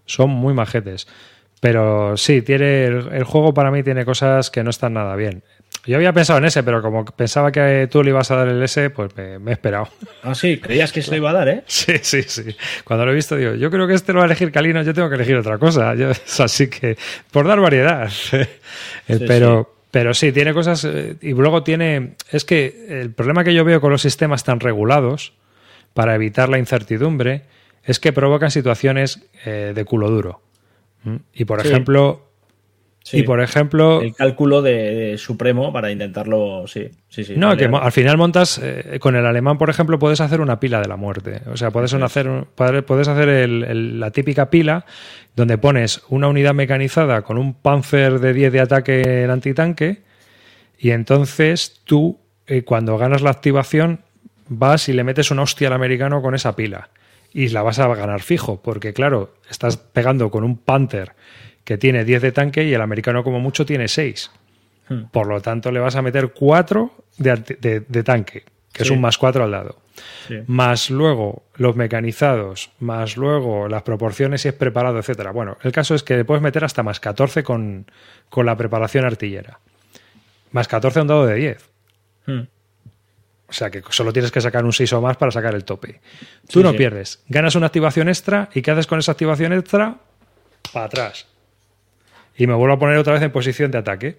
Son 0.05 0.29
muy 0.29 0.53
majetes. 0.53 1.07
Pero 1.61 2.17
sí, 2.17 2.41
tiene 2.41 2.85
el, 2.85 3.23
juego 3.23 3.53
para 3.53 3.71
mí 3.71 3.81
tiene 3.81 4.05
cosas 4.05 4.51
que 4.51 4.63
no 4.63 4.69
están 4.69 4.93
nada 4.93 5.15
bien. 5.15 5.41
Yo 5.85 5.95
había 5.95 6.13
pensado 6.13 6.37
en 6.39 6.45
ese, 6.45 6.63
pero 6.63 6.81
como 6.81 7.05
pensaba 7.05 7.51
que 7.51 7.87
tú 7.89 8.03
le 8.03 8.09
ibas 8.09 8.29
a 8.29 8.35
dar 8.35 8.49
el 8.49 8.61
S, 8.61 8.89
pues 8.89 9.15
me, 9.15 9.51
he 9.51 9.53
esperado. 9.53 9.87
Ah, 10.21 10.35
sí, 10.35 10.59
creías 10.59 10.91
que 10.91 11.01
se 11.01 11.11
lo 11.11 11.17
iba 11.17 11.29
a 11.29 11.33
dar, 11.33 11.47
¿eh? 11.47 11.63
Sí, 11.67 11.93
sí, 12.01 12.23
sí. 12.23 12.55
Cuando 12.83 13.05
lo 13.05 13.11
he 13.11 13.15
visto, 13.15 13.35
digo, 13.35 13.55
yo 13.55 13.71
creo 13.71 13.87
que 13.87 13.93
este 13.93 14.13
lo 14.13 14.19
va 14.19 14.25
a 14.25 14.27
elegir 14.27 14.51
Calino, 14.51 14.83
yo 14.83 14.93
tengo 14.93 15.09
que 15.09 15.15
elegir 15.15 15.37
otra 15.37 15.57
cosa. 15.57 15.95
así 16.39 16.69
que, 16.69 16.97
por 17.31 17.47
dar 17.47 17.59
variedad. 17.59 18.11
Eh, 19.07 19.23
pero, 19.27 19.75
pero 19.91 20.15
sí, 20.15 20.31
tiene 20.31 20.51
cosas. 20.51 20.83
Eh, 20.85 21.15
y 21.21 21.33
luego 21.33 21.63
tiene. 21.63 22.15
Es 22.31 22.43
que 22.43 22.87
el 22.89 23.11
problema 23.11 23.43
que 23.43 23.53
yo 23.53 23.63
veo 23.63 23.79
con 23.79 23.91
los 23.91 24.01
sistemas 24.01 24.43
tan 24.43 24.59
regulados 24.59 25.33
para 25.95 26.13
evitar 26.13 26.49
la 26.49 26.59
incertidumbre 26.59 27.41
es 27.83 27.99
que 27.99 28.13
provocan 28.13 28.51
situaciones 28.51 29.25
eh, 29.45 29.71
de 29.73 29.85
culo 29.85 30.11
duro. 30.11 30.41
¿Mm? 31.03 31.15
Y 31.33 31.45
por 31.45 31.61
Sí. 31.61 31.69
ejemplo, 31.69 32.21
Sí. 33.03 33.19
y 33.19 33.23
por 33.23 33.39
ejemplo, 33.39 34.01
El 34.01 34.15
cálculo 34.15 34.63
de, 34.63 34.73
de 34.95 35.17
supremo 35.19 35.71
para 35.71 35.91
intentarlo, 35.91 36.65
sí, 36.67 36.89
sí, 37.07 37.23
sí. 37.23 37.35
no, 37.37 37.55
que 37.55 37.65
al 37.65 37.91
final 37.91 38.17
montas 38.17 38.59
eh, 38.61 38.97
con 38.99 39.15
el 39.15 39.23
alemán, 39.27 39.59
por 39.59 39.69
ejemplo, 39.69 39.99
puedes 39.99 40.19
hacer 40.21 40.41
una 40.41 40.59
pila 40.59 40.81
de 40.81 40.87
la 40.87 40.95
muerte. 40.97 41.41
O 41.51 41.55
sea, 41.55 41.69
puedes 41.71 41.93
hacer, 41.93 42.27
puedes 42.55 43.07
hacer 43.07 43.29
el- 43.29 43.63
el- 43.63 43.99
la 43.99 44.09
típica 44.11 44.49
pila 44.49 44.85
donde 45.35 45.57
pones 45.59 46.01
una 46.09 46.27
unidad 46.27 46.55
mecanizada 46.55 47.21
con 47.21 47.37
un 47.37 47.53
panzer 47.53 48.19
de 48.19 48.33
10 48.33 48.51
de 48.51 48.59
ataque 48.59 49.23
el 49.23 49.29
antitanque 49.29 50.01
y 50.79 50.89
entonces 50.89 51.81
tú, 51.85 52.19
eh, 52.47 52.63
cuando 52.63 52.97
ganas 52.97 53.21
la 53.21 53.29
activación, 53.29 53.99
vas 54.47 54.89
y 54.89 54.93
le 54.93 55.03
metes 55.03 55.31
una 55.31 55.43
hostia 55.43 55.67
al 55.67 55.73
americano 55.73 56.21
con 56.21 56.35
esa 56.35 56.55
pila. 56.55 56.89
Y 57.33 57.49
la 57.49 57.61
vas 57.63 57.79
a 57.79 57.87
ganar 57.95 58.21
fijo, 58.21 58.61
porque 58.61 58.93
claro, 58.93 59.35
estás 59.49 59.77
pegando 59.77 60.31
con 60.31 60.43
un 60.43 60.57
Panther 60.57 61.13
que 61.63 61.77
tiene 61.77 62.05
10 62.05 62.21
de 62.21 62.31
tanque 62.31 62.63
y 62.63 62.73
el 62.73 62.81
americano 62.81 63.23
como 63.23 63.39
mucho 63.39 63.65
tiene 63.65 63.87
6. 63.87 64.31
Hmm. 64.87 65.03
Por 65.11 65.27
lo 65.27 65.41
tanto, 65.41 65.71
le 65.71 65.79
vas 65.79 65.95
a 65.95 66.01
meter 66.01 66.31
4 66.33 66.91
de, 67.17 67.35
de- 67.59 67.79
de 67.81 68.03
tanque, 68.03 68.43
que 68.71 68.83
es 68.83 68.89
un 68.91 69.01
más 69.01 69.17
4 69.17 69.43
al 69.43 69.51
dado. 69.51 69.79
Sí. 70.27 70.35
Más 70.47 70.89
luego 70.89 71.43
los 71.55 71.75
mecanizados, 71.75 72.69
más 72.79 73.17
luego 73.17 73.67
las 73.67 73.81
proporciones 73.83 74.41
si 74.41 74.49
es 74.49 74.53
preparado, 74.53 74.99
etcétera. 74.99 75.31
Bueno, 75.31 75.57
el 75.63 75.71
caso 75.71 75.95
es 75.95 76.03
que 76.03 76.15
le 76.17 76.25
puedes 76.25 76.43
meter 76.43 76.63
hasta 76.63 76.83
más 76.83 76.99
14 76.99 77.43
con, 77.43 77.85
con 78.29 78.45
la 78.45 78.55
preparación 78.55 79.05
artillera. 79.05 79.59
Más 80.51 80.67
14 80.67 80.99
a 80.99 81.01
un 81.01 81.07
dado 81.07 81.25
de 81.25 81.35
10. 81.35 81.69
Hmm. 82.27 82.41
O 83.55 83.57
sea 83.57 83.69
que 83.69 83.81
solo 83.89 84.11
tienes 84.11 84.31
que 84.33 84.41
sacar 84.41 84.65
un 84.65 84.73
6 84.73 84.91
o 84.91 85.01
más 85.01 85.15
para 85.15 85.31
sacar 85.31 85.55
el 85.55 85.63
tope. 85.63 86.01
Tú 86.49 86.59
Sí, 86.59 86.63
no 86.63 86.71
sí. 86.71 86.77
pierdes. 86.77 87.23
Ganas 87.29 87.55
una 87.55 87.67
activación 87.67 88.09
extra 88.09 88.49
y 88.53 88.61
¿qué 88.61 88.71
haces 88.71 88.85
con 88.85 88.99
esa 88.99 89.13
activación 89.13 89.53
extra? 89.53 89.95
Para 90.73 90.87
atrás. 90.87 91.25
Y 92.35 92.47
me 92.47 92.53
vuelvo 92.53 92.75
a 92.75 92.79
poner 92.79 92.97
otra 92.97 93.13
vez 93.13 93.21
en 93.21 93.31
posición 93.31 93.71
de 93.71 93.77
ataque. 93.77 94.17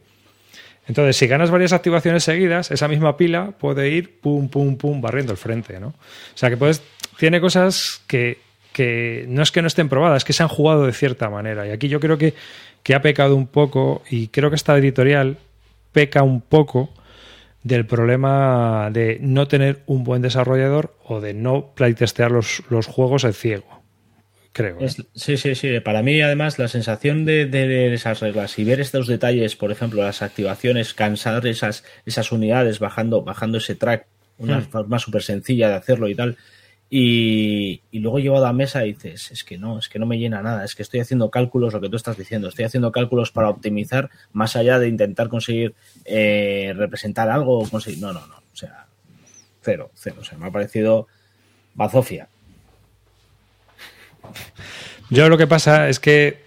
Entonces, 0.89 1.19
si 1.19 1.27
ganas 1.27 1.51
varias 1.51 1.75
activaciones 1.75 2.25
seguidas, 2.25 2.71
esa 2.71 2.89
misma 2.89 3.19
pila 3.19 3.51
puede 3.59 3.91
ir 3.91 4.21
pum, 4.21 4.49
pum, 4.49 4.79
pum, 4.79 5.03
barriendo 5.03 5.33
el 5.33 5.39
frente, 5.39 5.79
¿no? 5.81 5.89
O 5.89 5.95
sea 6.35 6.49
que 6.49 6.57
puedes. 6.57 6.83
Tiene 7.19 7.39
cosas 7.39 8.01
que, 8.07 8.39
que 8.73 9.27
no 9.29 9.43
es 9.43 9.53
que 9.53 9.61
no 9.61 9.69
estén 9.69 9.91
probadas, 9.91 10.19
es 10.19 10.25
que 10.25 10.33
se 10.33 10.45
han 10.45 10.49
jugado 10.49 10.87
de 10.87 10.95
cierta 10.95 11.29
manera. 11.29 11.67
Y 11.67 11.73
aquí 11.73 11.89
yo 11.89 12.01
creo 12.01 12.17
que, 12.17 12.33
que 12.83 12.95
ha 12.95 13.03
pecado 13.03 13.37
un 13.37 13.49
poco, 13.49 14.03
y 14.09 14.29
creo 14.29 14.49
que 14.49 14.57
esta 14.57 14.79
editorial 14.79 15.37
peca 15.93 16.23
un 16.23 16.41
poco 16.41 16.89
del 17.67 17.87
problema 17.87 18.91
de 18.93 19.19
no 19.21 19.49
tener 19.49 19.83
un 19.87 20.05
buen 20.05 20.23
desarrollador 20.23 20.97
o 21.05 21.21
de 21.21 21.35
no 21.35 21.75
playtestear 21.75 22.31
los, 22.31 22.63
los 22.71 22.87
juegos 22.87 23.25
en 23.25 23.33
ciego. 23.33 23.83
Creo. 24.53 24.81
¿eh? 24.81 24.89
Sí, 25.15 25.37
sí, 25.37 25.55
sí. 25.55 25.81
Para 25.81 26.03
mí, 26.03 26.21
además, 26.23 26.59
la 26.59 26.69
sensación 26.69 27.25
de, 27.25 27.47
de 27.47 27.93
esas 27.93 28.21
reglas 28.21 28.59
y 28.59 28.65
ver 28.65 28.81
estos 28.81 29.07
detalles, 29.07 29.57
por 29.57 29.71
ejemplo, 29.73 30.03
las 30.03 30.23
activaciones, 30.23 30.95
cansar 30.95 31.47
esas, 31.47 31.85
esas 32.07 32.33
unidades 32.33 32.79
bajando, 32.79 33.23
bajando 33.23 33.59
ese 33.59 33.75
track, 33.75 34.07
una 34.39 34.61
Hmm. 34.61 34.71
forma 34.71 34.99
súper 34.99 35.23
sencilla 35.23 35.69
de 35.69 35.75
hacerlo 35.77 36.09
y 36.09 36.15
tal. 36.15 36.37
Y, 36.89 37.83
y 37.91 37.99
luego 37.99 38.21
llevado 38.21 38.47
a 38.47 38.53
mesa 38.53 38.81
dices, 38.81 39.33
es 39.33 39.43
que 39.43 39.59
no, 39.59 39.79
es 39.79 39.89
que 39.89 39.99
no 39.99 40.07
me 40.07 40.19
llena 40.19 40.41
nada, 40.41 40.65
es 40.65 40.77
que 40.77 40.83
estoy 40.83 41.01
haciendo 41.01 41.31
cálculos, 41.31 41.73
lo 41.73 41.81
que 41.81 41.89
tú 41.89 41.97
estás 41.97 42.17
diciendo, 42.17 42.49
estoy 42.49 42.65
haciendo 42.65 42.93
cálculos 42.93 43.33
para 43.33 43.49
optimizar 43.49 44.09
más 44.33 44.55
allá 44.55 44.79
de 44.79 44.89
intentar 44.89 45.29
conseguir 45.29 45.75
eh, 46.05 46.73
representar 46.77 47.29
algo 47.29 47.69
conseguir. 47.69 48.01
No, 48.01 48.13
no, 48.13 48.25
no. 48.27 48.37
O 48.37 48.57
sea, 48.57 48.87
cero, 49.63 49.91
cero. 49.95 50.17
O 50.21 50.25
sea, 50.25 50.39
me 50.39 50.47
ha 50.47 50.51
parecido 50.51 51.09
bazofia. 51.75 52.29
Yo 55.11 55.29
lo 55.29 55.39
que 55.39 55.47
pasa 55.47 55.89
es 55.89 56.01
que 56.01 56.47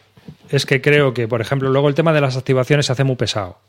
es 0.49 0.66
que 0.66 0.82
creo 0.82 1.14
que, 1.14 1.28
por 1.28 1.41
ejemplo, 1.41 1.70
luego 1.70 1.88
el 1.90 1.95
tema 1.95 2.14
de 2.14 2.22
las 2.22 2.38
activaciones 2.38 2.86
se 2.88 2.91
hace 2.91 3.03
muy 3.03 3.16
pesado. 3.16 3.60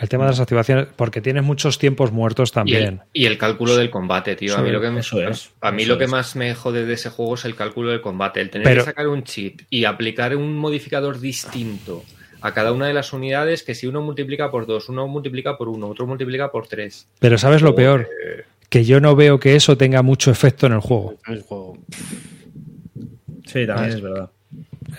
El 0.00 0.08
tema 0.08 0.24
de 0.24 0.30
las 0.30 0.40
activaciones, 0.40 0.86
porque 0.96 1.20
tienes 1.20 1.44
muchos 1.44 1.78
tiempos 1.78 2.10
muertos 2.10 2.48
Y 2.48 2.50
el, 2.50 2.54
también. 2.54 3.00
y 3.12 3.26
el 3.26 3.36
cálculo 3.36 3.76
del 3.76 3.90
combate, 3.90 4.34
tío. 4.34 4.56
a 4.56 4.62
mí 4.62 4.70
lo 4.70 4.80
que, 4.80 4.90
me- 4.90 5.00
eso 5.00 5.20
es, 5.20 5.50
a 5.60 5.70
mí 5.72 5.82
eso 5.82 5.92
lo 5.92 5.98
que 5.98 6.04
es. 6.04 6.10
más 6.10 6.36
me 6.36 6.54
jode 6.54 6.86
de 6.86 6.94
ese 6.94 7.10
juego 7.10 7.34
es 7.34 7.44
el 7.44 7.54
cálculo 7.54 7.90
del 7.90 8.00
combate. 8.00 8.40
El 8.40 8.48
tener 8.50 8.64
Pero- 8.66 8.80
que 8.82 8.86
sacar 8.90 9.08
un 9.08 9.24
chip 9.24 9.60
y 9.68 9.84
aplicar 9.84 10.34
un 10.34 10.56
modificador 10.56 11.20
distinto 11.20 12.02
a 12.40 12.54
cada 12.54 12.72
una 12.72 12.86
de 12.86 12.94
las 12.94 13.12
unidades, 13.12 13.62
que 13.62 13.74
si 13.74 13.86
uno 13.86 14.00
multiplica 14.00 14.50
por 14.50 14.66
dos, 14.66 14.88
uno 14.88 15.06
multiplica 15.06 15.58
por 15.58 15.68
uno, 15.68 15.88
otro 15.88 16.06
multiplica 16.06 16.50
por 16.50 16.66
tres. 16.66 17.06
Pero 17.18 17.36
¿sabes 17.36 17.60
lo 17.60 17.74
peor? 17.74 18.08
Que 18.70 18.84
yo 18.86 19.00
no 19.00 19.14
veo 19.14 19.38
que 19.38 19.56
eso 19.56 19.76
tenga 19.76 20.00
mucho 20.00 20.30
efecto 20.30 20.66
en 20.66 20.72
el 20.72 20.80
juego. 20.80 21.16
El 21.26 21.42
juego. 21.42 21.76
Sí, 23.46 23.66
también 23.66 23.78
Ah, 23.78 23.88
es 23.88 24.00
verdad. 24.00 24.30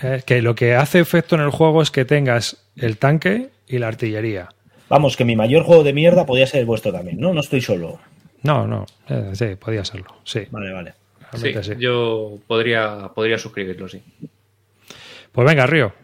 Eh, 0.02 0.22
que 0.24 0.42
lo 0.42 0.54
que 0.54 0.74
hace 0.74 1.00
efecto 1.00 1.34
en 1.34 1.40
el 1.42 1.50
juego 1.50 1.82
es 1.82 1.90
que 1.90 2.04
tengas 2.04 2.56
el 2.76 2.98
tanque 2.98 3.48
y 3.66 3.78
la 3.78 3.88
artillería. 3.88 4.48
Vamos, 4.92 5.16
que 5.16 5.24
mi 5.24 5.36
mayor 5.36 5.62
juego 5.62 5.84
de 5.84 5.94
mierda 5.94 6.26
podía 6.26 6.46
ser 6.46 6.60
el 6.60 6.66
vuestro 6.66 6.92
también, 6.92 7.18
¿no? 7.18 7.32
No 7.32 7.40
estoy 7.40 7.62
solo. 7.62 7.98
No, 8.42 8.66
no, 8.66 8.84
eh, 9.08 9.30
sí, 9.32 9.56
podía 9.58 9.86
serlo. 9.86 10.16
Sí, 10.22 10.40
Vale, 10.50 10.70
vale. 10.70 10.92
Sí, 11.32 11.44
realmente 11.44 11.62
sí. 11.62 11.80
yo 11.80 12.38
podría, 12.46 13.10
podría 13.14 13.38
suscribirlo, 13.38 13.88
sí. 13.88 14.02
Pues 15.32 15.48
venga, 15.48 15.64
Río. 15.66 15.94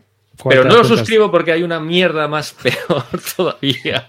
Pero 0.45 0.63
¿cuántas 0.63 0.73
no 0.73 0.83
lo 0.83 0.97
suscribo 0.97 1.31
porque 1.31 1.51
hay 1.51 1.63
una 1.65 1.81
mierda 1.81 2.29
más 2.29 2.53
peor 2.63 3.05
todavía. 3.37 4.09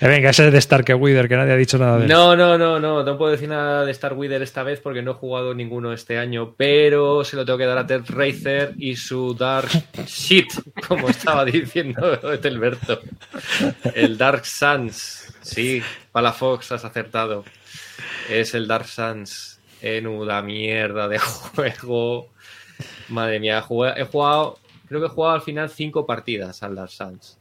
Eh, 0.00 0.06
venga, 0.06 0.30
ese 0.30 0.46
es 0.46 0.52
de 0.52 0.58
Stark 0.58 0.86
Wither, 0.96 1.28
que 1.28 1.36
nadie 1.36 1.52
ha 1.52 1.56
dicho 1.56 1.76
nada 1.76 1.98
de 1.98 2.04
él. 2.04 2.08
No, 2.08 2.36
no, 2.36 2.56
no, 2.56 2.78
no, 2.78 3.02
no 3.02 3.18
puedo 3.18 3.32
decir 3.32 3.48
nada 3.48 3.84
de 3.84 3.90
Star 3.90 4.12
Wither 4.12 4.42
esta 4.42 4.62
vez 4.62 4.80
porque 4.80 5.02
no 5.02 5.12
he 5.12 5.14
jugado 5.14 5.52
ninguno 5.52 5.92
este 5.92 6.18
año, 6.18 6.54
pero 6.56 7.24
se 7.24 7.36
lo 7.36 7.44
tengo 7.44 7.58
que 7.58 7.66
dar 7.66 7.78
a 7.78 7.86
Ted 7.86 8.02
Racer 8.08 8.74
y 8.78 8.94
su 8.94 9.34
Dark 9.34 9.70
Shit, 10.06 10.52
como 10.86 11.08
estaba 11.08 11.44
diciendo 11.44 12.18
Telberto. 12.40 13.00
El 13.94 14.16
Dark 14.16 14.46
Suns, 14.46 15.34
sí, 15.40 15.82
Palafox, 16.12 16.72
has 16.72 16.84
acertado. 16.84 17.44
Es 18.28 18.54
el 18.54 18.68
Dark 18.68 18.86
Suns 18.86 19.58
en 19.82 20.06
una 20.06 20.42
mierda 20.42 21.08
de 21.08 21.18
juego. 21.18 22.28
Madre 23.08 23.40
mía, 23.40 23.64
he 23.96 24.04
jugado, 24.04 24.59
creo 24.90 25.00
que 25.00 25.06
he 25.06 25.10
jugado 25.10 25.36
al 25.36 25.42
final 25.42 25.70
cinco 25.70 26.04
partidas 26.04 26.64
al 26.64 26.74
Dark 26.74 26.90
Suns. 26.90 27.38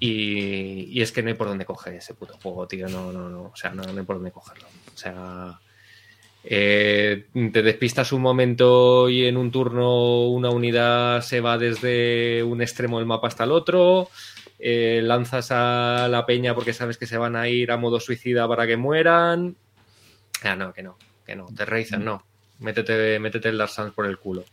Y, 0.00 1.00
es 1.00 1.12
que 1.12 1.22
no 1.22 1.28
hay 1.28 1.34
por 1.34 1.46
dónde 1.46 1.64
coger 1.64 1.94
ese 1.94 2.12
puto 2.12 2.36
juego, 2.42 2.66
tío. 2.66 2.88
No, 2.88 3.12
no, 3.12 3.28
no. 3.28 3.42
O 3.44 3.56
sea, 3.56 3.70
no, 3.70 3.84
no 3.84 4.00
hay 4.00 4.04
por 4.04 4.16
dónde 4.16 4.32
cogerlo. 4.32 4.66
O 4.92 4.98
sea, 4.98 5.60
eh, 6.42 7.26
te 7.52 7.62
despistas 7.62 8.10
un 8.10 8.20
momento 8.20 9.08
y 9.08 9.26
en 9.26 9.36
un 9.36 9.52
turno 9.52 10.26
una 10.26 10.50
unidad 10.50 11.22
se 11.22 11.40
va 11.40 11.56
desde 11.56 12.42
un 12.42 12.60
extremo 12.60 12.98
del 12.98 13.06
mapa 13.06 13.28
hasta 13.28 13.44
el 13.44 13.52
otro. 13.52 14.10
eh, 14.58 15.02
lanzas 15.04 15.52
a 15.52 16.08
la 16.10 16.26
peña 16.26 16.52
porque 16.52 16.72
sabes 16.72 16.98
que 16.98 17.06
se 17.06 17.16
van 17.16 17.36
a 17.36 17.48
ir 17.48 17.70
a 17.70 17.76
modo 17.76 18.00
suicida 18.00 18.48
para 18.48 18.66
que 18.66 18.76
mueran. 18.76 19.54
Ah, 20.42 20.56
no, 20.56 20.72
que 20.72 20.82
no, 20.82 20.98
que 21.24 21.36
no. 21.36 21.46
Te 21.46 21.64
Razer, 21.64 22.00
no. 22.00 22.26
Métete, 22.58 23.20
métete 23.20 23.50
el 23.50 23.58
Dark 23.58 23.70
Suns 23.70 23.92
por 23.92 24.06
el 24.06 24.18
culo. 24.18 24.44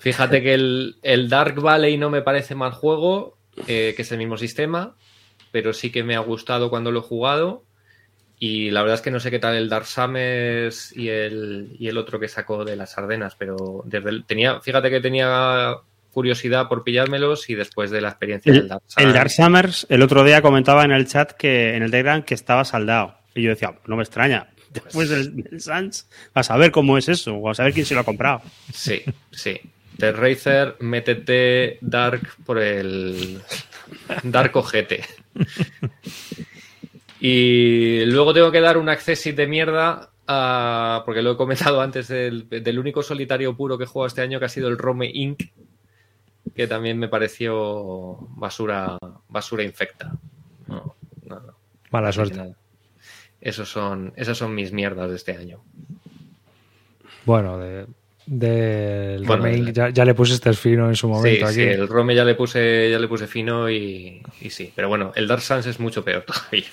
Fíjate 0.00 0.42
que 0.42 0.54
el, 0.54 0.96
el 1.02 1.28
Dark 1.28 1.60
Valley 1.60 1.96
no 1.96 2.10
me 2.10 2.22
parece 2.22 2.54
mal 2.54 2.72
juego, 2.72 3.36
eh, 3.68 3.92
que 3.94 4.02
es 4.02 4.10
el 4.12 4.18
mismo 4.18 4.36
sistema, 4.36 4.96
pero 5.52 5.72
sí 5.72 5.92
que 5.92 6.02
me 6.02 6.16
ha 6.16 6.20
gustado 6.20 6.70
cuando 6.70 6.90
lo 6.90 6.98
he 7.00 7.02
jugado. 7.02 7.64
Y 8.38 8.70
la 8.70 8.80
verdad 8.80 8.94
es 8.94 9.02
que 9.02 9.10
no 9.10 9.20
sé 9.20 9.30
qué 9.30 9.38
tal 9.38 9.54
el 9.54 9.68
Dark 9.68 9.84
Summers 9.86 10.96
y 10.96 11.08
el, 11.10 11.76
y 11.78 11.88
el 11.88 11.98
otro 11.98 12.18
que 12.18 12.28
sacó 12.28 12.64
de 12.64 12.74
las 12.76 12.96
Ardenas, 12.96 13.36
pero 13.36 13.82
desde 13.84 14.08
el- 14.10 14.24
tenía, 14.24 14.60
fíjate 14.60 14.88
que 14.88 15.00
tenía 15.00 15.74
curiosidad 16.10 16.66
por 16.66 16.82
pillármelos 16.82 17.50
y 17.50 17.54
después 17.54 17.90
de 17.90 18.00
la 18.00 18.08
experiencia 18.08 18.50
del 18.52 18.62
El, 18.62 18.68
Dark 18.68 18.82
el 18.86 18.90
Summers. 18.90 19.14
Dark 19.14 19.30
Summers, 19.30 19.86
el 19.90 20.02
otro 20.02 20.24
día 20.24 20.40
comentaba 20.40 20.84
en 20.84 20.92
el 20.92 21.06
chat 21.06 21.32
que 21.32 21.76
en 21.76 21.82
el 21.82 21.90
Telegram 21.90 22.22
que 22.22 22.32
estaba 22.34 22.64
saldado. 22.64 23.14
Y 23.34 23.42
yo 23.42 23.50
decía, 23.50 23.74
no 23.86 23.96
me 23.96 24.02
extraña. 24.02 24.48
Después 24.72 25.08
del, 25.10 25.36
del 25.36 25.60
Sans, 25.60 26.08
a 26.32 26.42
saber 26.42 26.70
cómo 26.70 26.96
es 26.96 27.08
eso, 27.08 27.34
o 27.34 27.50
a 27.50 27.54
saber 27.54 27.74
quién 27.74 27.84
se 27.84 27.94
lo 27.94 28.00
ha 28.00 28.04
comprado. 28.04 28.40
Sí, 28.72 29.02
sí. 29.32 29.60
The 30.00 30.12
Racer, 30.12 30.76
métete 30.80 31.78
Dark 31.82 32.36
por 32.44 32.58
el 32.58 33.40
Dark 34.24 34.56
ojete. 34.56 35.04
Y 37.20 38.04
luego 38.06 38.32
tengo 38.32 38.50
que 38.50 38.60
dar 38.60 38.78
un 38.78 38.88
accessit 38.88 39.36
de 39.36 39.46
mierda 39.46 40.10
a- 40.26 41.02
porque 41.04 41.22
lo 41.22 41.32
he 41.32 41.36
comentado 41.36 41.80
antes 41.80 42.08
del, 42.08 42.48
del 42.48 42.78
único 42.78 43.02
solitario 43.02 43.56
puro 43.56 43.76
que 43.76 43.84
he 43.84 43.86
jugado 43.86 44.06
este 44.08 44.22
año 44.22 44.38
que 44.38 44.46
ha 44.46 44.50
sido 44.50 44.68
el 44.68 44.78
Rome 44.78 45.10
Inc. 45.12 45.42
que 46.54 46.66
también 46.66 46.98
me 46.98 47.08
pareció 47.08 48.16
basura 48.36 48.96
basura 49.28 49.62
infecta. 49.62 50.12
No, 50.66 50.94
no, 51.26 51.40
no. 51.40 51.54
Mala 51.90 52.12
suerte. 52.12 52.54
Esos 53.40 53.68
son, 53.70 54.12
esas 54.16 54.36
son 54.38 54.54
mis 54.54 54.72
mierdas 54.72 55.10
de 55.10 55.16
este 55.16 55.36
año. 55.36 55.62
Bueno, 57.26 57.58
de, 57.58 57.86
del 58.32 59.26
remake 59.26 59.72
ya, 59.72 59.88
ya, 59.88 60.04
le 60.04 60.14
pusiste 60.14 60.52
fino 60.52 60.88
en 60.88 60.94
su 60.94 61.08
momento. 61.08 61.48
Sí, 61.48 61.54
sí, 61.54 61.62
el 61.62 61.88
Rome 61.88 62.14
ya 62.14 62.24
le 62.24 62.36
puse, 62.36 62.88
ya 62.88 63.00
le 63.00 63.08
puse 63.08 63.26
fino 63.26 63.68
y, 63.68 64.22
y, 64.40 64.50
sí. 64.50 64.72
Pero 64.72 64.88
bueno, 64.88 65.10
el 65.16 65.26
Dark 65.26 65.42
Souls 65.42 65.66
es 65.66 65.80
mucho 65.80 66.04
peor 66.04 66.22
todavía. 66.26 66.68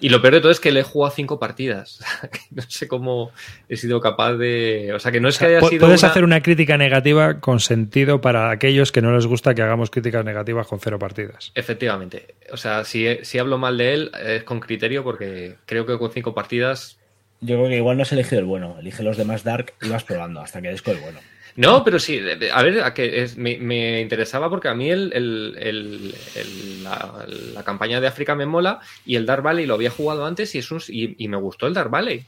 y 0.00 0.08
lo 0.08 0.22
peor 0.22 0.32
de 0.32 0.40
todo 0.40 0.50
es 0.50 0.60
que 0.60 0.72
le 0.72 0.80
he 0.80 0.82
jugado 0.82 1.14
cinco 1.14 1.38
partidas. 1.38 2.00
no 2.50 2.62
sé 2.62 2.88
cómo 2.88 3.32
he 3.68 3.76
sido 3.76 4.00
capaz 4.00 4.32
de. 4.38 4.94
O 4.94 4.98
sea, 4.98 5.12
que 5.12 5.20
no 5.20 5.28
es 5.28 5.38
que 5.38 5.44
haya 5.44 5.60
sido. 5.60 5.84
Puedes 5.84 6.04
hacer 6.04 6.24
una 6.24 6.42
crítica 6.42 6.78
negativa 6.78 7.38
con 7.38 7.60
sentido 7.60 8.22
para 8.22 8.50
aquellos 8.50 8.92
que 8.92 9.02
no 9.02 9.12
les 9.12 9.26
gusta 9.26 9.54
que 9.54 9.60
hagamos 9.60 9.90
críticas 9.90 10.24
negativas 10.24 10.66
con 10.66 10.80
cero 10.80 10.98
partidas. 10.98 11.52
Efectivamente. 11.54 12.34
O 12.50 12.56
sea, 12.56 12.84
si, 12.84 13.18
si 13.24 13.38
hablo 13.38 13.58
mal 13.58 13.76
de 13.76 13.92
él, 13.92 14.12
es 14.24 14.44
con 14.44 14.58
criterio 14.58 15.04
porque 15.04 15.56
creo 15.66 15.84
que 15.84 15.98
con 15.98 16.10
cinco 16.10 16.32
partidas 16.32 16.96
yo 17.42 17.56
creo 17.56 17.68
que 17.68 17.76
igual 17.76 17.96
no 17.96 18.04
has 18.04 18.12
elegido 18.12 18.38
el 18.40 18.46
bueno, 18.46 18.76
elige 18.78 19.02
los 19.02 19.16
demás 19.16 19.42
Dark 19.42 19.74
y 19.82 19.88
vas 19.88 20.04
probando 20.04 20.40
hasta 20.40 20.62
que 20.62 20.68
des 20.68 20.82
el 20.86 20.98
bueno. 20.98 21.18
No, 21.56 21.84
pero 21.84 21.98
sí, 21.98 22.18
a 22.50 22.62
ver, 22.62 22.82
a 22.82 22.94
que 22.94 23.22
es, 23.22 23.36
me, 23.36 23.58
me, 23.58 24.00
interesaba 24.00 24.48
porque 24.48 24.68
a 24.68 24.74
mí 24.74 24.90
el, 24.90 25.12
el, 25.12 26.14
el, 26.34 26.82
la, 26.82 27.26
la, 27.54 27.62
campaña 27.62 28.00
de 28.00 28.06
África 28.06 28.34
me 28.34 28.46
mola 28.46 28.80
y 29.04 29.16
el 29.16 29.26
Dark 29.26 29.42
Valley 29.42 29.66
lo 29.66 29.74
había 29.74 29.90
jugado 29.90 30.24
antes 30.24 30.54
y, 30.54 30.58
es 30.58 30.70
un, 30.70 30.80
y, 30.88 31.22
y 31.22 31.28
me 31.28 31.36
gustó 31.36 31.66
el 31.66 31.74
Dark 31.74 31.90
Valley. 31.90 32.24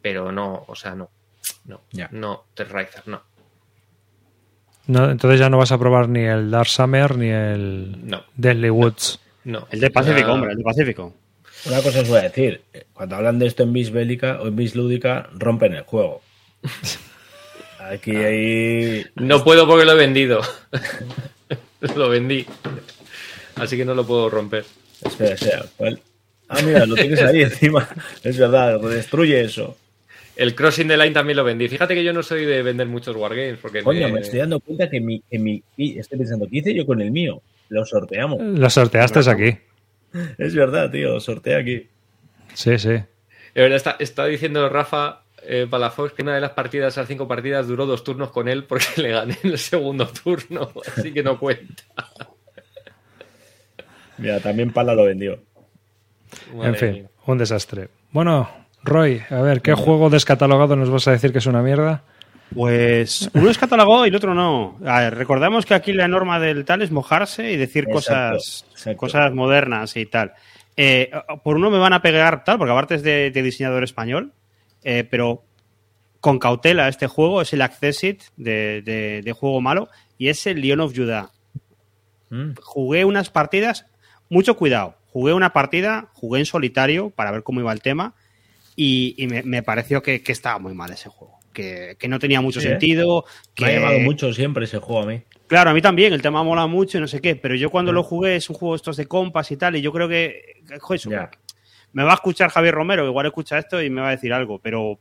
Pero 0.00 0.32
no, 0.32 0.64
o 0.66 0.74
sea, 0.74 0.94
no. 0.94 1.10
No, 1.66 1.82
ya. 1.90 2.08
no, 2.12 2.44
Terraizer, 2.54 3.06
no. 3.06 3.22
no. 4.86 5.10
Entonces 5.10 5.38
ya 5.38 5.50
no 5.50 5.58
vas 5.58 5.72
a 5.72 5.78
probar 5.78 6.08
ni 6.08 6.20
el 6.20 6.50
Dark 6.50 6.68
Summer 6.68 7.18
ni 7.18 7.28
el 7.28 8.08
no. 8.08 8.22
Deadly 8.36 8.70
Woods. 8.70 9.20
No. 9.44 9.66
El 9.70 9.80
de 9.80 9.90
Pacífico, 9.90 10.28
ya... 10.28 10.32
hombre, 10.32 10.52
el 10.52 10.58
de 10.58 10.64
Pacífico. 10.64 11.14
Una 11.66 11.82
cosa 11.82 12.00
os 12.00 12.08
voy 12.08 12.18
a 12.18 12.22
decir, 12.22 12.62
cuando 12.92 13.16
hablan 13.16 13.38
de 13.38 13.46
esto 13.46 13.62
en 13.62 13.72
bis 13.72 13.90
bélica 13.90 14.40
o 14.40 14.48
en 14.48 14.56
bis 14.56 14.74
lúdica, 14.74 15.28
rompen 15.34 15.74
el 15.74 15.82
juego. 15.82 16.22
Aquí 17.78 18.16
hay... 18.16 19.06
No 19.16 19.44
puedo 19.44 19.66
porque 19.66 19.84
lo 19.84 19.92
he 19.92 19.96
vendido. 19.96 20.40
lo 21.96 22.08
vendí. 22.08 22.46
Así 23.56 23.76
que 23.76 23.84
no 23.84 23.94
lo 23.94 24.06
puedo 24.06 24.30
romper. 24.30 24.64
Espera, 25.04 25.34
espera. 25.34 25.64
¿cuál? 25.76 26.00
Ah, 26.48 26.60
mira, 26.64 26.86
lo 26.86 26.94
tienes 26.94 27.20
ahí 27.22 27.42
encima. 27.42 27.88
Es 28.24 28.38
verdad, 28.38 28.80
destruye 28.80 29.40
eso. 29.40 29.76
El 30.36 30.54
Crossing 30.54 30.88
the 30.88 30.96
Line 30.96 31.12
también 31.12 31.36
lo 31.36 31.44
vendí. 31.44 31.68
Fíjate 31.68 31.94
que 31.94 32.02
yo 32.02 32.12
no 32.12 32.22
soy 32.22 32.44
de 32.46 32.62
vender 32.62 32.86
muchos 32.86 33.14
wargames. 33.14 33.58
Porque 33.60 33.82
Coño, 33.82 34.08
me... 34.08 34.14
me 34.14 34.20
estoy 34.20 34.38
dando 34.38 34.58
cuenta 34.60 34.88
que 34.88 35.00
mi, 35.00 35.22
que 35.30 35.38
mi. 35.38 35.62
Estoy 35.76 36.18
pensando, 36.18 36.46
¿qué 36.50 36.58
hice 36.58 36.74
yo 36.74 36.86
con 36.86 37.00
el 37.00 37.10
mío? 37.10 37.42
Lo 37.68 37.84
sorteamos. 37.84 38.40
Lo 38.40 38.70
sorteaste 38.70 39.20
aquí. 39.30 39.58
Es 40.38 40.54
verdad, 40.54 40.90
tío, 40.90 41.20
sortea 41.20 41.58
aquí. 41.58 41.88
Sí, 42.54 42.78
sí. 42.78 43.02
Está, 43.54 43.96
está 43.98 44.26
diciendo 44.26 44.68
Rafa 44.68 45.22
eh, 45.42 45.66
Palafox 45.68 46.12
que 46.12 46.22
una 46.22 46.34
de 46.34 46.40
las 46.40 46.50
partidas, 46.50 46.96
las 46.96 47.08
cinco 47.08 47.26
partidas, 47.26 47.66
duró 47.66 47.86
dos 47.86 48.04
turnos 48.04 48.30
con 48.30 48.48
él 48.48 48.64
porque 48.64 48.86
le 48.96 49.10
gané 49.10 49.36
en 49.42 49.52
el 49.52 49.58
segundo 49.58 50.06
turno, 50.08 50.70
así 50.96 51.12
que 51.12 51.22
no 51.22 51.38
cuenta. 51.38 51.82
Mira, 54.18 54.40
también 54.40 54.72
Pala 54.72 54.94
lo 54.94 55.04
vendió. 55.04 55.40
Madre 56.54 56.68
en 56.68 56.74
fin, 56.76 56.92
mía. 56.92 57.10
un 57.26 57.38
desastre. 57.38 57.88
Bueno, 58.12 58.50
Roy, 58.82 59.22
a 59.30 59.40
ver, 59.40 59.62
¿qué 59.62 59.74
juego 59.74 60.10
descatalogado 60.10 60.76
nos 60.76 60.90
vas 60.90 61.08
a 61.08 61.12
decir 61.12 61.32
que 61.32 61.38
es 61.38 61.46
una 61.46 61.62
mierda? 61.62 62.04
Pues 62.54 63.30
uno 63.34 63.50
es 63.50 63.58
catalogado 63.58 64.06
y 64.06 64.08
el 64.08 64.16
otro 64.16 64.34
no. 64.34 64.76
Ver, 64.80 65.14
recordamos 65.14 65.66
que 65.66 65.74
aquí 65.74 65.92
la 65.92 66.08
norma 66.08 66.40
del 66.40 66.64
tal 66.64 66.82
es 66.82 66.90
mojarse 66.90 67.52
y 67.52 67.56
decir 67.56 67.84
exacto, 67.84 67.94
cosas, 67.94 68.66
exacto. 68.72 68.96
cosas 68.98 69.34
modernas 69.34 69.96
y 69.96 70.06
tal. 70.06 70.32
Eh, 70.76 71.10
por 71.42 71.56
uno 71.56 71.70
me 71.70 71.78
van 71.78 71.92
a 71.92 72.02
pegar 72.02 72.44
tal, 72.44 72.58
porque 72.58 72.72
aparte 72.72 72.94
es 72.96 73.02
de, 73.02 73.30
de 73.30 73.42
diseñador 73.42 73.84
español, 73.84 74.32
eh, 74.82 75.04
pero 75.08 75.44
con 76.20 76.38
cautela 76.38 76.88
este 76.88 77.06
juego 77.06 77.42
es 77.42 77.52
el 77.52 77.62
Accessit 77.62 78.22
de, 78.36 78.82
de, 78.82 79.22
de, 79.22 79.32
juego 79.32 79.60
malo 79.60 79.88
y 80.18 80.28
es 80.28 80.46
el 80.46 80.60
Leon 80.60 80.80
of 80.80 80.92
Judah. 80.94 81.30
Mm. 82.30 82.52
Jugué 82.62 83.04
unas 83.04 83.30
partidas, 83.30 83.86
mucho 84.28 84.56
cuidado, 84.56 84.96
jugué 85.12 85.32
una 85.32 85.52
partida, 85.52 86.10
jugué 86.14 86.40
en 86.40 86.46
solitario 86.46 87.10
para 87.10 87.30
ver 87.30 87.42
cómo 87.42 87.60
iba 87.60 87.72
el 87.72 87.82
tema 87.82 88.14
y, 88.76 89.14
y 89.18 89.26
me, 89.26 89.42
me, 89.42 89.62
pareció 89.62 90.02
que, 90.02 90.22
que 90.22 90.32
estaba 90.32 90.58
muy 90.58 90.74
mal 90.74 90.92
ese 90.92 91.08
juego 91.08 91.39
que, 91.52 91.96
que, 91.98 92.08
no 92.08 92.18
tenía 92.18 92.40
mucho 92.40 92.60
sí, 92.60 92.68
sentido. 92.68 93.24
Que... 93.54 93.64
Me 93.64 93.70
ha 93.70 93.74
llamado 93.74 93.98
mucho 94.00 94.32
siempre 94.32 94.64
ese 94.64 94.78
juego 94.78 95.02
a 95.02 95.06
mí. 95.06 95.22
Claro, 95.50 95.70
a 95.70 95.74
mí 95.74 95.82
también, 95.82 96.12
el 96.12 96.22
tema 96.22 96.44
mola 96.44 96.68
mucho 96.68 96.98
y 96.98 97.00
no 97.00 97.08
sé 97.08 97.20
qué, 97.20 97.34
pero 97.34 97.56
yo 97.56 97.70
cuando 97.70 97.90
sí. 97.90 97.96
lo 97.96 98.04
jugué 98.04 98.36
es 98.36 98.48
un 98.48 98.54
juego 98.54 98.76
estos 98.76 98.96
de 98.96 99.06
compas 99.06 99.50
y 99.50 99.56
tal, 99.56 99.74
y 99.74 99.80
yo 99.80 99.90
creo 99.92 100.08
que, 100.08 100.62
joder, 100.78 101.00
yeah. 101.00 101.30
me 101.92 102.04
va 102.04 102.12
a 102.12 102.14
escuchar 102.14 102.50
Javier 102.50 102.72
Romero, 102.72 103.04
igual 103.04 103.26
escucha 103.26 103.58
esto 103.58 103.82
y 103.82 103.90
me 103.90 104.00
va 104.00 104.08
a 104.08 104.10
decir 104.12 104.32
algo, 104.32 104.60
pero 104.60 105.00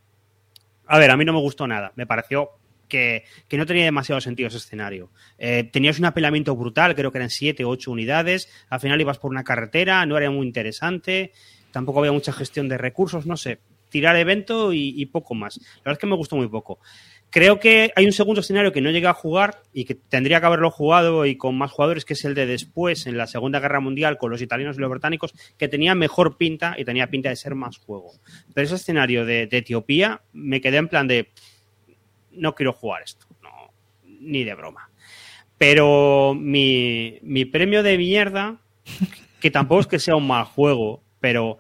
a 0.88 0.97
ver, 0.97 1.11
a 1.11 1.17
mí 1.17 1.23
no 1.23 1.34
me 1.34 1.39
gustó 1.39 1.67
nada, 1.67 1.93
me 1.95 2.07
pareció 2.07 2.49
que, 2.88 3.26
que 3.47 3.57
no 3.57 3.67
tenía 3.67 3.85
demasiado 3.85 4.19
sentido 4.19 4.47
ese 4.47 4.57
escenario. 4.57 5.11
Eh, 5.38 5.69
tenías 5.71 5.99
un 5.99 6.05
apelamiento 6.05 6.55
brutal, 6.55 6.95
creo 6.95 7.11
que 7.11 7.19
eran 7.19 7.30
siete 7.30 7.63
o 7.63 7.69
ocho 7.69 7.91
unidades, 7.91 8.49
al 8.69 8.80
final 8.80 8.99
ibas 8.99 9.19
por 9.19 9.30
una 9.30 9.43
carretera, 9.43 10.03
no 10.07 10.17
era 10.17 10.31
muy 10.31 10.47
interesante, 10.47 11.31
tampoco 11.69 11.99
había 11.99 12.11
mucha 12.11 12.34
gestión 12.34 12.67
de 12.67 12.80
recursos, 12.80 13.27
no 13.27 13.38
sé, 13.38 13.59
tirar 13.90 14.16
evento 14.16 14.72
y, 14.74 15.06
poco 15.07 15.36
más. 15.36 15.57
La 15.57 15.82
verdad 15.86 15.94
es 15.94 15.98
que 15.99 16.07
me 16.07 16.16
gustó 16.16 16.36
muy 16.36 16.48
poco. 16.48 16.80
Creo 17.32 17.60
que 17.60 17.91
hay 17.95 18.06
un 18.06 18.11
segundo 18.11 18.41
escenario 18.41 18.72
que 18.72 18.82
no 18.82 18.90
llegué 18.90 19.07
a 19.07 19.14
jugar 19.14 19.61
y 19.72 19.86
que 19.86 19.94
tendría 19.94 20.40
que 20.40 20.48
haberlo 20.48 20.72
jugado 20.72 21.26
y 21.26 21.36
con 21.36 21.57
más 21.57 21.72
jugadores, 21.72 22.06
que 22.06 22.14
es 22.14 22.26
el 22.26 22.34
de 22.34 22.48
después, 22.48 23.06
en 23.06 23.18
la 23.18 23.28
Segunda 23.28 23.60
Guerra 23.60 23.80
Mundial, 23.80 24.18
con 24.18 24.32
los 24.32 24.41
italianos 24.41 24.78
y 24.78 24.80
los 24.80 24.90
británicos, 24.90 25.34
que 25.57 25.68
tenía 25.68 25.94
mejor 25.94 26.38
pinta 26.38 26.76
y 26.78 26.86
tenía 26.86 27.07
pinta 27.07 27.30
de 27.30 27.36
ser 27.36 27.53
más 27.53 27.78
juego. 27.78 28.14
Pero 28.53 28.66
ese 28.66 28.76
escenario 28.76 29.26
de, 29.26 29.45
de 29.45 29.57
Etiopía 29.57 30.22
me 30.34 30.60
quedé 30.60 30.78
en 30.78 30.88
plan 30.88 31.07
de, 31.07 31.30
no 32.32 32.56
quiero 32.56 32.74
jugar 32.74 33.03
esto, 33.03 33.28
no, 33.44 33.74
ni 34.03 34.44
de 34.44 34.56
broma. 34.56 34.90
Pero 35.60 36.34
mi, 36.36 37.20
mi 37.22 37.45
premio 37.45 37.84
de 37.84 37.98
mierda, 37.98 38.61
que 39.40 39.52
tampoco 39.52 39.82
es 39.82 39.88
que 39.88 39.99
sea 39.99 40.16
un 40.16 40.26
mal 40.26 40.45
juego, 40.45 41.03
pero 41.20 41.60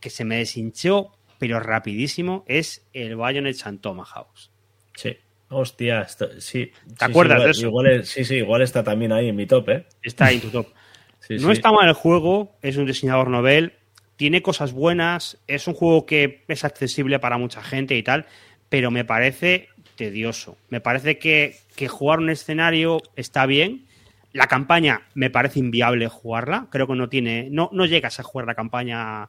que 0.00 0.08
se 0.08 0.24
me 0.24 0.36
deshinchó 0.36 1.12
pero 1.44 1.60
rapidísimo, 1.60 2.42
es 2.48 2.86
el 2.94 3.16
Bayonet 3.16 3.54
San 3.54 3.78
House. 3.82 4.50
Sí. 4.94 5.14
Hostia, 5.50 6.00
esto, 6.00 6.40
sí. 6.40 6.72
¿Te 6.86 6.88
sí, 6.88 6.94
acuerdas 7.00 7.58
sí, 7.58 7.66
igual, 7.66 7.84
de 7.84 7.96
eso? 7.96 8.00
Igual 8.00 8.04
sí, 8.06 8.24
sí, 8.24 8.34
igual 8.36 8.62
está 8.62 8.82
también 8.82 9.12
ahí 9.12 9.28
en 9.28 9.36
mi 9.36 9.44
top, 9.44 9.68
¿eh? 9.68 9.84
Está 10.02 10.24
ahí 10.24 10.36
en 10.36 10.40
tu 10.40 10.48
top. 10.48 10.68
sí, 11.20 11.36
no 11.36 11.52
está 11.52 11.70
mal 11.70 11.86
el 11.86 11.92
juego, 11.92 12.56
es 12.62 12.78
un 12.78 12.86
diseñador 12.86 13.28
novel, 13.28 13.74
tiene 14.16 14.40
cosas 14.40 14.72
buenas, 14.72 15.36
es 15.46 15.68
un 15.68 15.74
juego 15.74 16.06
que 16.06 16.44
es 16.48 16.64
accesible 16.64 17.18
para 17.18 17.36
mucha 17.36 17.62
gente 17.62 17.94
y 17.94 18.02
tal, 18.02 18.24
pero 18.70 18.90
me 18.90 19.04
parece 19.04 19.68
tedioso. 19.96 20.56
Me 20.70 20.80
parece 20.80 21.18
que, 21.18 21.58
que 21.76 21.88
jugar 21.88 22.20
un 22.20 22.30
escenario 22.30 23.02
está 23.16 23.44
bien. 23.44 23.84
La 24.32 24.46
campaña 24.46 25.02
me 25.12 25.28
parece 25.28 25.58
inviable 25.58 26.08
jugarla. 26.08 26.68
Creo 26.70 26.86
que 26.86 26.94
no 26.94 27.10
tiene. 27.10 27.48
No, 27.50 27.68
no 27.70 27.84
llegas 27.84 28.18
a 28.18 28.22
jugar 28.22 28.46
la 28.46 28.54
campaña 28.54 29.28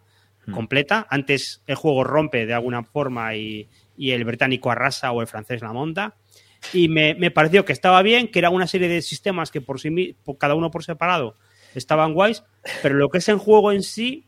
completa. 0.51 1.07
Antes 1.09 1.61
el 1.67 1.75
juego 1.75 2.03
rompe 2.03 2.45
de 2.45 2.53
alguna 2.53 2.83
forma 2.83 3.35
y, 3.35 3.67
y, 3.97 4.11
el 4.11 4.23
británico 4.23 4.71
arrasa 4.71 5.11
o 5.11 5.21
el 5.21 5.27
francés 5.27 5.61
la 5.61 5.73
monta. 5.73 6.15
Y 6.73 6.87
me, 6.87 7.15
me, 7.15 7.31
pareció 7.31 7.65
que 7.65 7.73
estaba 7.73 8.01
bien, 8.01 8.29
que 8.29 8.39
era 8.39 8.49
una 8.49 8.67
serie 8.67 8.87
de 8.87 9.01
sistemas 9.01 9.51
que 9.51 9.61
por 9.61 9.79
sí 9.79 10.15
por 10.23 10.37
cada 10.37 10.55
uno 10.55 10.71
por 10.71 10.83
separado 10.83 11.35
estaban 11.75 12.13
guays, 12.13 12.43
pero 12.81 12.95
lo 12.95 13.09
que 13.09 13.19
es 13.19 13.29
el 13.29 13.37
juego 13.37 13.71
en 13.71 13.83
sí. 13.83 14.25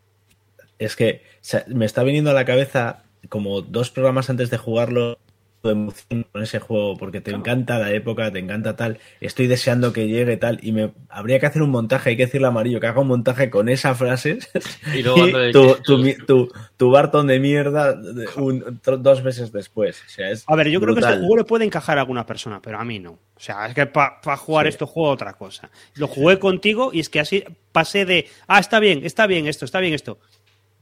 Es 0.77 0.95
que 0.95 1.23
o 1.35 1.37
sea, 1.41 1.63
me 1.67 1.85
está 1.85 2.03
viniendo 2.03 2.29
a 2.29 2.33
la 2.33 2.45
cabeza 2.45 3.03
como 3.29 3.61
dos 3.61 3.89
programas 3.89 4.29
antes 4.29 4.49
de 4.49 4.57
jugarlo 4.57 5.17
de 5.63 5.71
emoción 5.71 6.25
con 6.31 6.43
ese 6.43 6.59
juego 6.59 6.95
porque 6.97 7.19
te 7.19 7.31
claro. 7.31 7.39
encanta 7.39 7.79
la 7.79 7.91
época, 7.91 8.31
te 8.31 8.39
encanta 8.39 8.75
tal, 8.75 8.99
estoy 9.19 9.47
deseando 9.47 9.93
que 9.93 10.07
llegue 10.07 10.37
tal 10.37 10.59
y 10.61 10.71
me 10.71 10.91
habría 11.09 11.39
que 11.39 11.45
hacer 11.45 11.61
un 11.61 11.71
montaje, 11.71 12.11
hay 12.11 12.17
que 12.17 12.25
decirle 12.25 12.47
a 12.47 12.49
Amarillo 12.49 12.79
que 12.79 12.87
haga 12.87 13.01
un 13.01 13.07
montaje 13.07 13.49
con 13.49 13.69
esa 13.69 13.95
frase 13.95 14.39
y, 14.95 15.03
luego 15.03 15.27
y 15.27 15.51
tu, 15.51 15.75
tu, 15.83 16.13
tu, 16.25 16.51
tu, 16.77 16.91
Barton 16.91 17.27
de 17.27 17.39
mierda 17.39 17.99
un, 18.37 18.79
dos 18.83 19.23
meses 19.23 19.51
después. 19.51 20.01
O 20.05 20.09
sea, 20.09 20.31
es 20.31 20.43
a 20.47 20.55
ver, 20.55 20.69
yo 20.69 20.79
brutal. 20.79 20.95
creo 20.95 21.07
que 21.07 21.13
este 21.13 21.25
juego 21.25 21.37
le 21.37 21.43
puede 21.43 21.65
encajar 21.65 21.97
a 21.97 22.01
alguna 22.01 22.25
persona, 22.25 22.61
pero 22.61 22.79
a 22.79 22.85
mí 22.85 22.99
no. 22.99 23.11
O 23.11 23.39
sea, 23.39 23.67
es 23.67 23.75
que 23.75 23.85
para 23.85 24.19
pa 24.21 24.37
jugar 24.37 24.65
sí. 24.65 24.69
esto 24.69 24.87
juego 24.87 25.09
otra 25.09 25.33
cosa. 25.33 25.69
Lo 25.95 26.07
jugué 26.07 26.39
contigo 26.39 26.91
y 26.93 26.99
es 26.99 27.09
que 27.09 27.19
así 27.19 27.43
pasé 27.71 28.05
de, 28.05 28.27
ah, 28.47 28.59
está 28.59 28.79
bien, 28.79 29.01
está 29.03 29.27
bien 29.27 29.47
esto, 29.47 29.65
está 29.65 29.79
bien 29.79 29.93
esto 29.93 30.17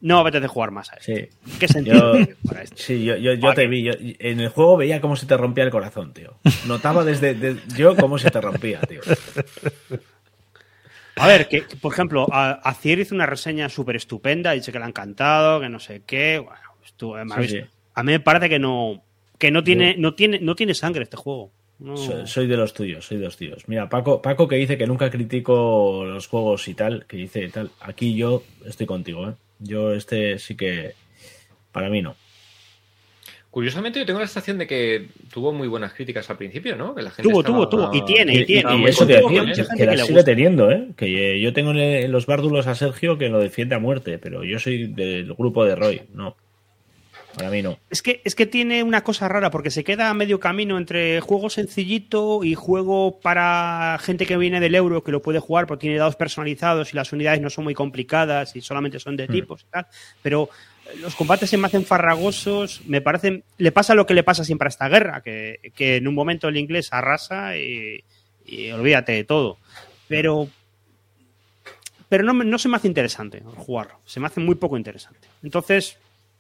no 0.06 0.20
apetece 0.20 0.48
jugar 0.48 0.70
más 0.70 0.92
a 0.92 0.98
esto. 0.98 1.14
Sí. 1.16 1.28
¿Qué 1.60 1.68
sentido 1.68 2.20
yo, 2.20 2.26
para 2.48 2.62
esto? 2.62 2.76
Sí, 2.78 3.04
yo, 3.04 3.18
yo, 3.18 3.34
yo 3.34 3.54
te 3.56 3.66
vi. 3.66 3.84
Yo, 3.84 3.94
en 3.98 4.40
el 4.40 4.50
juego 4.50 4.78
veía 4.78 5.02
cómo 5.02 5.16
se 5.16 5.26
te 5.26 5.36
rompía 5.36 5.64
el 5.64 5.72
corazón, 5.72 6.14
tío. 6.14 6.36
Notaba 6.68 7.04
desde 7.04 7.34
de, 7.34 7.58
yo 7.76 7.96
cómo 7.96 8.20
se 8.20 8.30
te 8.30 8.40
rompía, 8.40 8.82
tío. 8.82 9.02
A 11.16 11.28
ver, 11.28 11.48
que, 11.48 11.64
por 11.82 11.92
ejemplo, 11.92 12.28
a, 12.32 12.74
Cier 12.80 13.00
hizo 13.00 13.16
una 13.16 13.26
reseña 13.26 13.68
súper 13.68 13.96
estupenda, 13.96 14.52
dice 14.52 14.72
que 14.72 14.78
le 14.78 14.86
ha 14.86 14.88
encantado, 14.88 15.60
que 15.60 15.70
no 15.70 15.80
sé 15.80 16.04
qué. 16.06 16.38
Bueno, 16.38 16.60
estuvo, 16.86 17.18
sí, 17.42 17.48
sí. 17.48 17.62
A 17.96 18.04
mí 18.04 18.12
me 18.12 18.20
parece 18.20 18.48
que 18.48 18.60
no, 18.60 19.02
que 19.40 19.50
no 19.50 19.64
tiene, 19.64 19.96
no 19.98 20.14
tiene, 20.14 20.40
no 20.40 20.56
tiene 20.56 20.76
sangre 20.76 21.02
este 21.02 21.18
juego. 21.18 21.52
No. 21.80 21.98
Soy, 21.98 22.28
soy, 22.28 22.48
de 22.48 22.58
los 22.58 22.76
tuyos, 22.76 23.06
soy 23.06 23.18
de 23.18 23.26
los 23.26 23.38
tuyos. 23.38 23.68
Mira, 23.68 23.90
Paco, 23.90 24.22
Paco 24.22 24.48
que 24.48 24.58
dice 24.58 24.78
que 24.78 24.86
nunca 24.86 25.10
critico 25.10 26.04
los 26.06 26.28
juegos 26.28 26.68
y 26.68 26.76
tal, 26.76 27.08
que 27.08 27.18
dice 27.18 27.48
tal. 27.50 27.72
Aquí 27.80 28.16
yo 28.16 28.44
estoy 28.66 28.86
contigo, 28.86 29.30
¿eh? 29.30 29.34
Yo 29.60 29.94
este 29.94 30.38
sí 30.40 30.56
que 30.56 30.94
para 31.72 31.90
mí 31.90 32.02
no. 32.02 32.16
Curiosamente, 33.50 34.00
yo 34.00 34.06
tengo 34.06 34.20
la 34.20 34.28
sensación 34.28 34.58
de 34.58 34.68
que 34.68 35.08
tuvo 35.34 35.54
muy 35.54 35.70
buenas 35.70 35.94
críticas 35.94 36.30
al 36.30 36.36
principio, 36.38 36.76
¿no? 36.76 36.94
Que 36.94 37.02
la 37.04 37.12
gente 37.12 37.30
Tuvo, 37.30 37.40
estaba- 37.40 37.70
tuvo, 37.70 37.88
tuvo. 37.90 37.96
Y 37.96 38.04
tiene, 38.04 38.36
y 38.36 38.46
tiene. 38.46 38.76
Y, 38.76 38.82
Y 38.82 38.86
eso 38.88 39.08
te 39.08 39.14
decía, 39.14 39.66
que, 39.78 39.86
la 39.86 39.98
sigue 40.06 40.24
teniendo, 40.26 40.70
¿eh? 40.70 40.90
Que 40.98 41.40
yo 41.40 41.54
tengo 41.54 41.72
en, 41.72 41.78
en 41.78 42.12
los 42.12 42.26
bárdulos 42.26 42.68
a 42.68 42.76
Sergio 42.76 43.18
que 43.18 43.30
lo 43.30 43.40
defiende 43.40 43.76
a 43.76 43.80
muerte, 43.80 44.18
pero 44.18 44.44
yo 44.44 44.60
soy 44.60 44.88
del 44.88 45.34
grupo 45.36 45.64
de 45.64 45.76
Roy, 45.76 46.02
no. 46.14 46.36
Para 47.36 47.50
mí 47.50 47.62
no. 47.62 47.78
Es 47.90 48.02
que, 48.02 48.22
es 48.24 48.36
que 48.36 48.46
tiene 48.46 48.84
una 48.84 49.04
cosa 49.04 49.28
rara, 49.28 49.52
porque 49.52 49.72
se 49.72 49.84
queda 49.84 50.10
a 50.10 50.14
medio 50.14 50.40
camino 50.40 50.78
entre 50.78 51.20
juego 51.20 51.50
sencillito 51.50 52.44
y 52.44 52.56
juego 52.56 53.20
para 53.20 53.98
gente 54.02 54.26
que 54.26 54.38
viene 54.38 54.60
del 54.60 54.76
euro, 54.76 55.04
que 55.04 55.12
lo 55.12 55.22
puede 55.22 55.40
jugar 55.40 55.68
porque 55.68 55.82
tiene 55.82 55.98
dados 55.98 56.16
personalizados 56.16 56.94
y 56.94 56.96
las 56.96 57.12
unidades 57.12 57.42
no 57.42 57.50
son 57.50 57.66
muy 57.66 57.74
complicadas 57.74 58.56
y 58.56 58.62
solamente 58.62 59.00
son 59.00 59.18
de 59.18 59.28
tipos 59.28 59.64
y 59.64 59.72
tal. 59.72 59.88
Pero 60.22 60.50
eh, 60.86 60.98
los 61.00 61.16
combates 61.16 61.50
se 61.50 61.58
me 61.58 61.68
hacen 61.68 61.86
farragosos, 61.86 62.82
me 62.86 63.02
parecen. 63.02 63.44
Le 63.58 63.72
pasa 63.72 63.96
lo 63.96 64.06
que 64.06 64.14
le 64.14 64.24
pasa 64.24 64.44
siempre 64.44 64.68
a 64.68 64.70
esta 64.70 64.88
guerra, 64.88 65.22
que, 65.22 65.60
que 65.76 65.98
en 65.98 66.08
un 66.08 66.16
momento 66.16 66.48
el 66.48 66.58
inglés 66.58 66.90
arrasa 66.92 67.58
y, 67.58 68.04
y 68.46 68.72
olvídate 68.72 69.12
de 69.12 69.24
todo. 69.24 69.58
Pero. 70.08 70.48
Pero 72.08 72.24
no, 72.24 72.34
no 72.34 72.60
se 72.60 72.70
me 72.70 72.78
hace 72.78 72.88
interesante 72.88 73.42
jugarlo, 73.58 74.00
se 74.06 74.20
me 74.20 74.28
hace 74.28 74.40
muy 74.40 74.56
poco 74.56 74.78
interesante. 74.78 75.28
Entonces, 75.42 75.98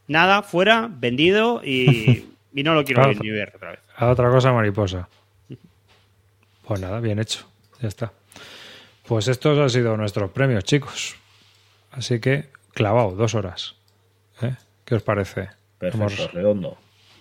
nada, 0.08 0.42
fuera, 0.44 0.90
vendido 0.92 1.62
y, 1.64 2.26
y 2.54 2.64
no 2.64 2.74
lo 2.74 2.84
quiero 2.84 3.04
Claro. 3.04 3.20
ni 3.22 3.30
ver 3.30 3.54
otra 3.56 3.72
vez. 3.72 3.80
A 3.98 4.08
otra 4.10 4.30
cosa 4.30 4.52
mariposa. 4.54 5.08
Pues 6.68 6.80
nada, 6.82 7.00
bien 7.00 7.20
hecho. 7.20 7.48
Ya 7.82 7.88
está. 7.88 8.12
Pues 9.08 9.28
estos 9.28 9.58
han 9.60 9.70
sido 9.70 9.96
nuestros 9.98 10.32
premios, 10.32 10.64
chicos. 10.64 11.16
Así 11.92 12.20
que, 12.20 12.50
clavado, 12.74 13.12
dos 13.12 13.36
horas. 13.36 13.76
¿Eh? 14.42 14.56
¿Qué 14.84 14.96
os 14.96 15.04
parece? 15.04 15.50
Perfecto, 15.78 16.08
Hemos- 16.24 16.34
redondo. 16.34 16.78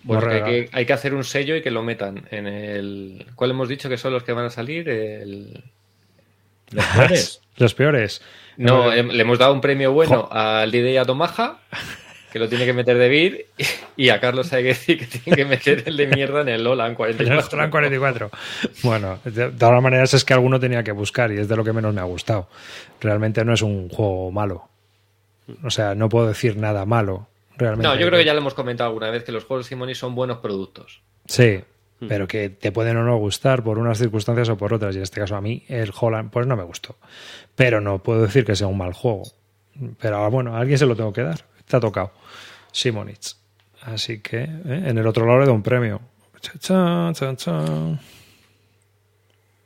Pues 0.06 0.22
que 0.22 0.30
hay, 0.30 0.42
que, 0.42 0.70
hay 0.76 0.84
que 0.86 0.92
hacer 0.92 1.14
un 1.14 1.24
sello 1.24 1.56
y 1.56 1.62
que 1.62 1.70
lo 1.70 1.82
metan 1.82 2.26
en 2.30 2.46
el. 2.46 3.26
¿Cuál 3.36 3.52
hemos 3.52 3.70
dicho 3.70 3.88
que 3.88 3.96
son 3.96 4.12
los 4.12 4.22
que 4.22 4.32
van 4.32 4.44
a 4.44 4.50
salir? 4.50 4.86
El... 4.88 5.64
¿Los 6.72 6.84
peores? 6.86 7.40
Los 7.56 7.74
peores. 7.74 8.20
No, 8.58 8.92
Eh, 8.92 9.02
le 9.02 9.22
hemos 9.22 9.38
dado 9.38 9.54
un 9.54 9.60
premio 9.62 9.92
bueno 9.92 10.28
al 10.30 10.70
DJ 10.70 10.98
Atomaja, 10.98 11.60
que 12.34 12.40
lo 12.40 12.48
tiene 12.48 12.66
que 12.66 12.72
meter 12.72 12.98
de 12.98 13.08
Vir, 13.08 13.46
y 13.96 14.08
a 14.08 14.18
Carlos 14.18 14.52
Aguirre, 14.52 14.98
que 14.98 15.06
tiene 15.06 15.36
que 15.36 15.44
meter 15.44 15.84
el 15.86 15.96
de 15.96 16.08
mierda 16.08 16.40
en 16.40 16.48
el 16.48 16.64
Lola 16.64 16.84
en 16.86 16.90
El 16.90 16.96
44. 16.96 17.48
Plan 17.48 17.70
44. 17.70 18.30
Bueno, 18.82 19.20
de, 19.24 19.52
todas 19.52 19.80
maneras 19.80 20.14
es 20.14 20.24
que 20.24 20.34
alguno 20.34 20.58
tenía 20.58 20.82
que 20.82 20.90
buscar 20.90 21.30
y 21.30 21.38
es 21.38 21.46
de 21.46 21.54
lo 21.54 21.62
que 21.62 21.72
menos 21.72 21.94
me 21.94 22.00
ha 22.00 22.04
gustado. 22.04 22.48
Realmente 23.00 23.44
no 23.44 23.54
es 23.54 23.62
un 23.62 23.88
juego 23.88 24.32
malo. 24.32 24.68
O 25.62 25.70
sea, 25.70 25.94
no 25.94 26.08
puedo 26.08 26.26
decir 26.26 26.56
nada 26.56 26.84
malo. 26.84 27.28
Realmente. 27.56 27.86
No, 27.86 27.94
yo 27.94 28.08
creo 28.08 28.18
que 28.18 28.24
ya 28.24 28.34
lo 28.34 28.40
hemos 28.40 28.54
comentado 28.54 28.88
alguna 28.88 29.10
vez 29.10 29.22
que 29.22 29.30
los 29.30 29.44
juegos 29.44 29.66
de 29.66 29.68
Simoni 29.68 29.94
son 29.94 30.16
buenos 30.16 30.38
productos. 30.38 31.02
Sí, 31.26 31.60
pero 32.08 32.26
que 32.26 32.48
te 32.48 32.72
pueden 32.72 32.96
o 32.96 33.04
no 33.04 33.16
gustar 33.16 33.62
por 33.62 33.78
unas 33.78 33.98
circunstancias 33.98 34.48
o 34.48 34.56
por 34.56 34.74
otras. 34.74 34.96
Y 34.96 34.98
en 34.98 35.04
este 35.04 35.20
caso 35.20 35.36
a 35.36 35.40
mí 35.40 35.62
el 35.68 35.92
Holland 35.96 36.32
pues 36.32 36.48
no 36.48 36.56
me 36.56 36.64
gustó. 36.64 36.96
Pero 37.54 37.80
no 37.80 38.02
puedo 38.02 38.22
decir 38.22 38.44
que 38.44 38.56
sea 38.56 38.66
un 38.66 38.78
mal 38.78 38.92
juego. 38.92 39.22
Pero 40.00 40.28
bueno, 40.32 40.56
a 40.56 40.58
alguien 40.58 40.78
se 40.78 40.86
lo 40.86 40.96
tengo 40.96 41.12
que 41.12 41.22
dar. 41.22 41.53
Te 41.66 41.76
ha 41.76 41.80
tocado. 41.80 42.12
Simonitz. 42.72 43.36
Así 43.82 44.20
que 44.20 44.38
¿eh? 44.38 44.48
en 44.64 44.98
el 44.98 45.06
otro 45.06 45.26
lado 45.26 45.40
le 45.40 45.46
doy 45.46 45.54
un 45.54 45.62
premio. 45.62 46.00
Cha, 46.40 46.52
cha, 46.58 47.12
cha, 47.14 47.36
cha. 47.36 47.98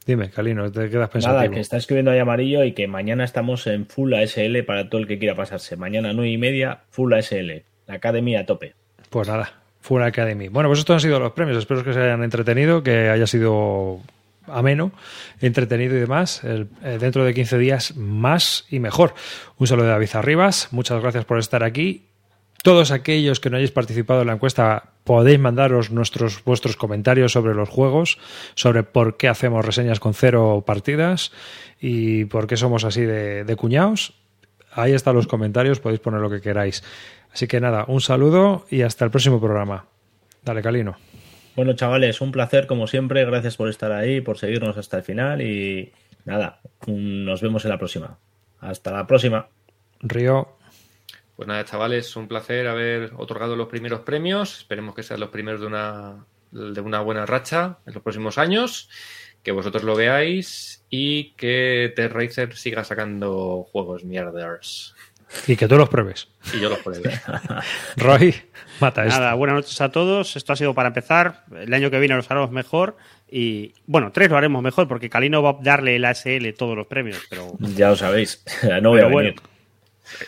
Dime, 0.07 0.31
Calino, 0.31 0.71
te 0.73 0.89
quedas 0.89 1.11
pensativo. 1.11 1.39
Nada, 1.39 1.51
que 1.51 1.61
está 1.61 1.77
escribiendo 1.77 2.11
ahí 2.11 2.19
amarillo 2.19 2.65
y 2.65 2.73
que 2.73 2.89
mañana 2.89 3.25
estamos 3.25 3.67
en 3.67 3.87
Full 3.87 4.15
ASL 4.15 4.65
para 4.65 4.89
todo 4.89 5.01
el 5.01 5.07
que 5.07 5.19
quiera 5.19 5.35
pasarse. 5.35 5.77
Mañana 5.77 6.13
nueve 6.13 6.31
y 6.31 6.39
media, 6.39 6.81
Full 6.91 7.13
ASL. 7.13 7.63
La 7.87 7.95
academia 7.95 8.41
a 8.41 8.47
tope. 8.47 8.75
Pues 9.11 9.29
nada, 9.29 9.53
Full 9.81 10.03
Academy. 10.03 10.49
Bueno, 10.49 10.69
pues 10.71 10.79
estos 10.79 10.95
han 10.95 11.01
sido 11.01 11.21
los 11.21 11.33
premios. 11.33 11.59
Espero 11.59 11.85
que 11.85 11.93
se 11.93 12.01
hayan 12.01 12.23
entretenido, 12.23 12.83
que 12.83 13.11
haya 13.11 13.27
sido 13.27 14.01
ameno, 14.53 14.93
entretenido 15.41 15.97
y 15.97 16.01
demás. 16.01 16.43
Eh, 16.45 16.67
dentro 17.01 17.25
de 17.25 17.35
15 17.35 17.59
días 17.59 17.97
más 17.97 18.67
y 18.71 18.81
mejor. 18.81 19.15
Un 19.57 19.67
saludo 19.67 19.87
de 19.87 19.93
David 19.93 20.11
Arribas. 20.15 20.69
Muchas 20.71 21.01
gracias 21.01 21.25
por 21.25 21.39
estar 21.39 21.65
aquí. 21.65 22.07
Todos 22.63 22.91
aquellos 22.91 23.39
que 23.39 23.51
no 23.51 23.57
hayáis 23.57 23.71
participado 23.71 24.23
en 24.23 24.27
la 24.27 24.33
encuesta 24.33 24.91
podéis 25.05 25.39
mandaros 25.39 25.91
nuestros 25.91 26.43
vuestros 26.45 26.77
comentarios 26.77 27.33
sobre 27.33 27.55
los 27.55 27.69
juegos, 27.69 28.19
sobre 28.55 28.83
por 28.83 29.17
qué 29.17 29.29
hacemos 29.29 29.65
reseñas 29.65 30.01
con 30.01 30.13
cero 30.13 30.65
partidas 30.67 31.33
y 31.81 32.25
por 32.25 32.47
qué 32.47 32.57
somos 32.57 32.85
así 32.85 33.03
de, 33.03 33.45
de 33.45 33.57
cuñados. 33.57 34.15
Ahí 34.73 34.93
están 34.93 35.15
los 35.15 35.27
comentarios, 35.27 35.81
podéis 35.81 36.01
poner 36.01 36.21
lo 36.21 36.31
que 36.31 36.41
queráis. 36.41 36.83
Así 37.33 37.47
que 37.47 37.61
nada, 37.61 37.85
un 37.89 38.01
saludo 38.01 38.67
y 38.71 38.83
hasta 38.83 39.05
el 39.05 39.11
próximo 39.11 39.41
programa. 39.41 39.87
Dale, 40.45 40.63
Calino. 40.63 40.97
Bueno, 41.59 41.73
chavales, 41.73 42.21
un 42.21 42.31
placer 42.31 42.69
como 42.69 42.87
siempre. 42.87 43.25
Gracias 43.25 43.57
por 43.57 43.69
estar 43.69 43.91
ahí, 43.91 44.21
por 44.21 44.39
seguirnos 44.39 44.79
hasta 44.79 44.99
el 44.99 45.03
final 45.03 45.43
y 45.43 45.93
nada, 46.25 46.61
nos 46.87 47.43
vemos 47.43 47.65
en 47.65 47.71
la 47.73 47.79
próxima. 47.79 48.17
Hasta 48.61 48.93
la 48.93 49.09
próxima. 49.09 49.49
Río, 49.99 50.57
Pues 51.35 51.49
nada, 51.49 51.65
chavales, 51.65 52.15
un 52.15 52.29
placer 52.29 52.69
haber 52.69 53.11
otorgado 53.17 53.57
los 53.57 53.67
primeros 53.67 54.03
premios. 54.03 54.59
Esperemos 54.59 54.95
que 54.95 55.03
sean 55.03 55.19
los 55.19 55.31
primeros 55.31 55.61
de 55.61 55.67
una, 55.67 56.27
de 56.53 56.81
una 56.81 57.01
buena 57.01 57.27
racha 57.27 57.79
en 57.87 57.95
los 57.95 58.05
próximos 58.05 58.39
años. 58.39 58.89
Que 59.43 59.51
vosotros 59.51 59.83
lo 59.83 59.97
veáis 59.97 60.85
y 60.91 61.33
que 61.33 61.93
Ted 61.97 62.13
Racer 62.13 62.55
siga 62.55 62.85
sacando 62.85 63.65
juegos 63.73 64.05
mierders. 64.05 64.95
Y 65.47 65.57
que 65.57 65.69
tú 65.69 65.77
los 65.77 65.89
pruebes. 65.89 66.29
Y 66.55 66.61
yo 66.61 66.69
los 66.71 66.79
pruebe. 66.79 67.21
Roy, 67.97 68.35
mata 68.81 69.05
esto. 69.07 69.21
Nada, 69.21 69.35
buenas 69.35 69.57
noches 69.57 69.81
a 69.81 69.91
todos. 69.91 70.37
Esto 70.37 70.53
ha 70.53 70.57
sido 70.57 70.75
para 70.75 70.89
empezar. 70.89 71.45
El 71.55 71.73
año 71.75 71.91
que 71.91 71.99
viene 71.99 72.15
los 72.17 72.31
haremos 72.31 72.51
mejor. 72.51 72.97
Y 73.31 73.75
bueno, 73.87 74.11
tres 74.13 74.31
lo 74.31 74.37
haremos 74.39 74.63
mejor 74.63 74.89
porque 74.89 75.11
Calino 75.11 75.43
va 75.43 75.51
a 75.51 75.57
darle 75.61 75.97
el 75.97 76.05
ASL 76.05 76.53
todos 76.57 76.77
los 76.77 76.87
premios. 76.87 77.19
Pero 77.29 77.53
Ya 77.61 77.91
lo 77.91 77.97
sabéis. 77.97 78.43
No 78.83 78.91
voy 78.91 79.01
a 79.01 79.05
Pero 79.07 79.17
venir. 79.17 79.35
bueno. 79.37 79.43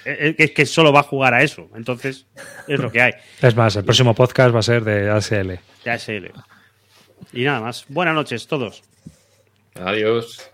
es 0.04 0.36
que, 0.36 0.44
es 0.44 0.50
que 0.50 0.66
solo 0.66 0.92
va 0.92 1.00
a 1.00 1.04
jugar 1.04 1.32
a 1.34 1.42
eso. 1.42 1.68
Entonces, 1.74 2.26
es 2.68 2.78
lo 2.78 2.90
que 2.92 3.00
hay. 3.00 3.12
Es 3.40 3.56
más, 3.56 3.74
el 3.76 3.84
próximo 3.84 4.14
podcast 4.14 4.54
va 4.54 4.58
a 4.58 4.62
ser 4.62 4.84
de 4.84 5.08
ASL. 5.10 5.58
De 5.84 5.90
ASL. 5.90 6.30
Y 7.32 7.44
nada 7.44 7.60
más. 7.60 7.86
Buenas 7.88 8.14
noches 8.14 8.46
todos. 8.46 8.82
Adiós. 9.76 10.50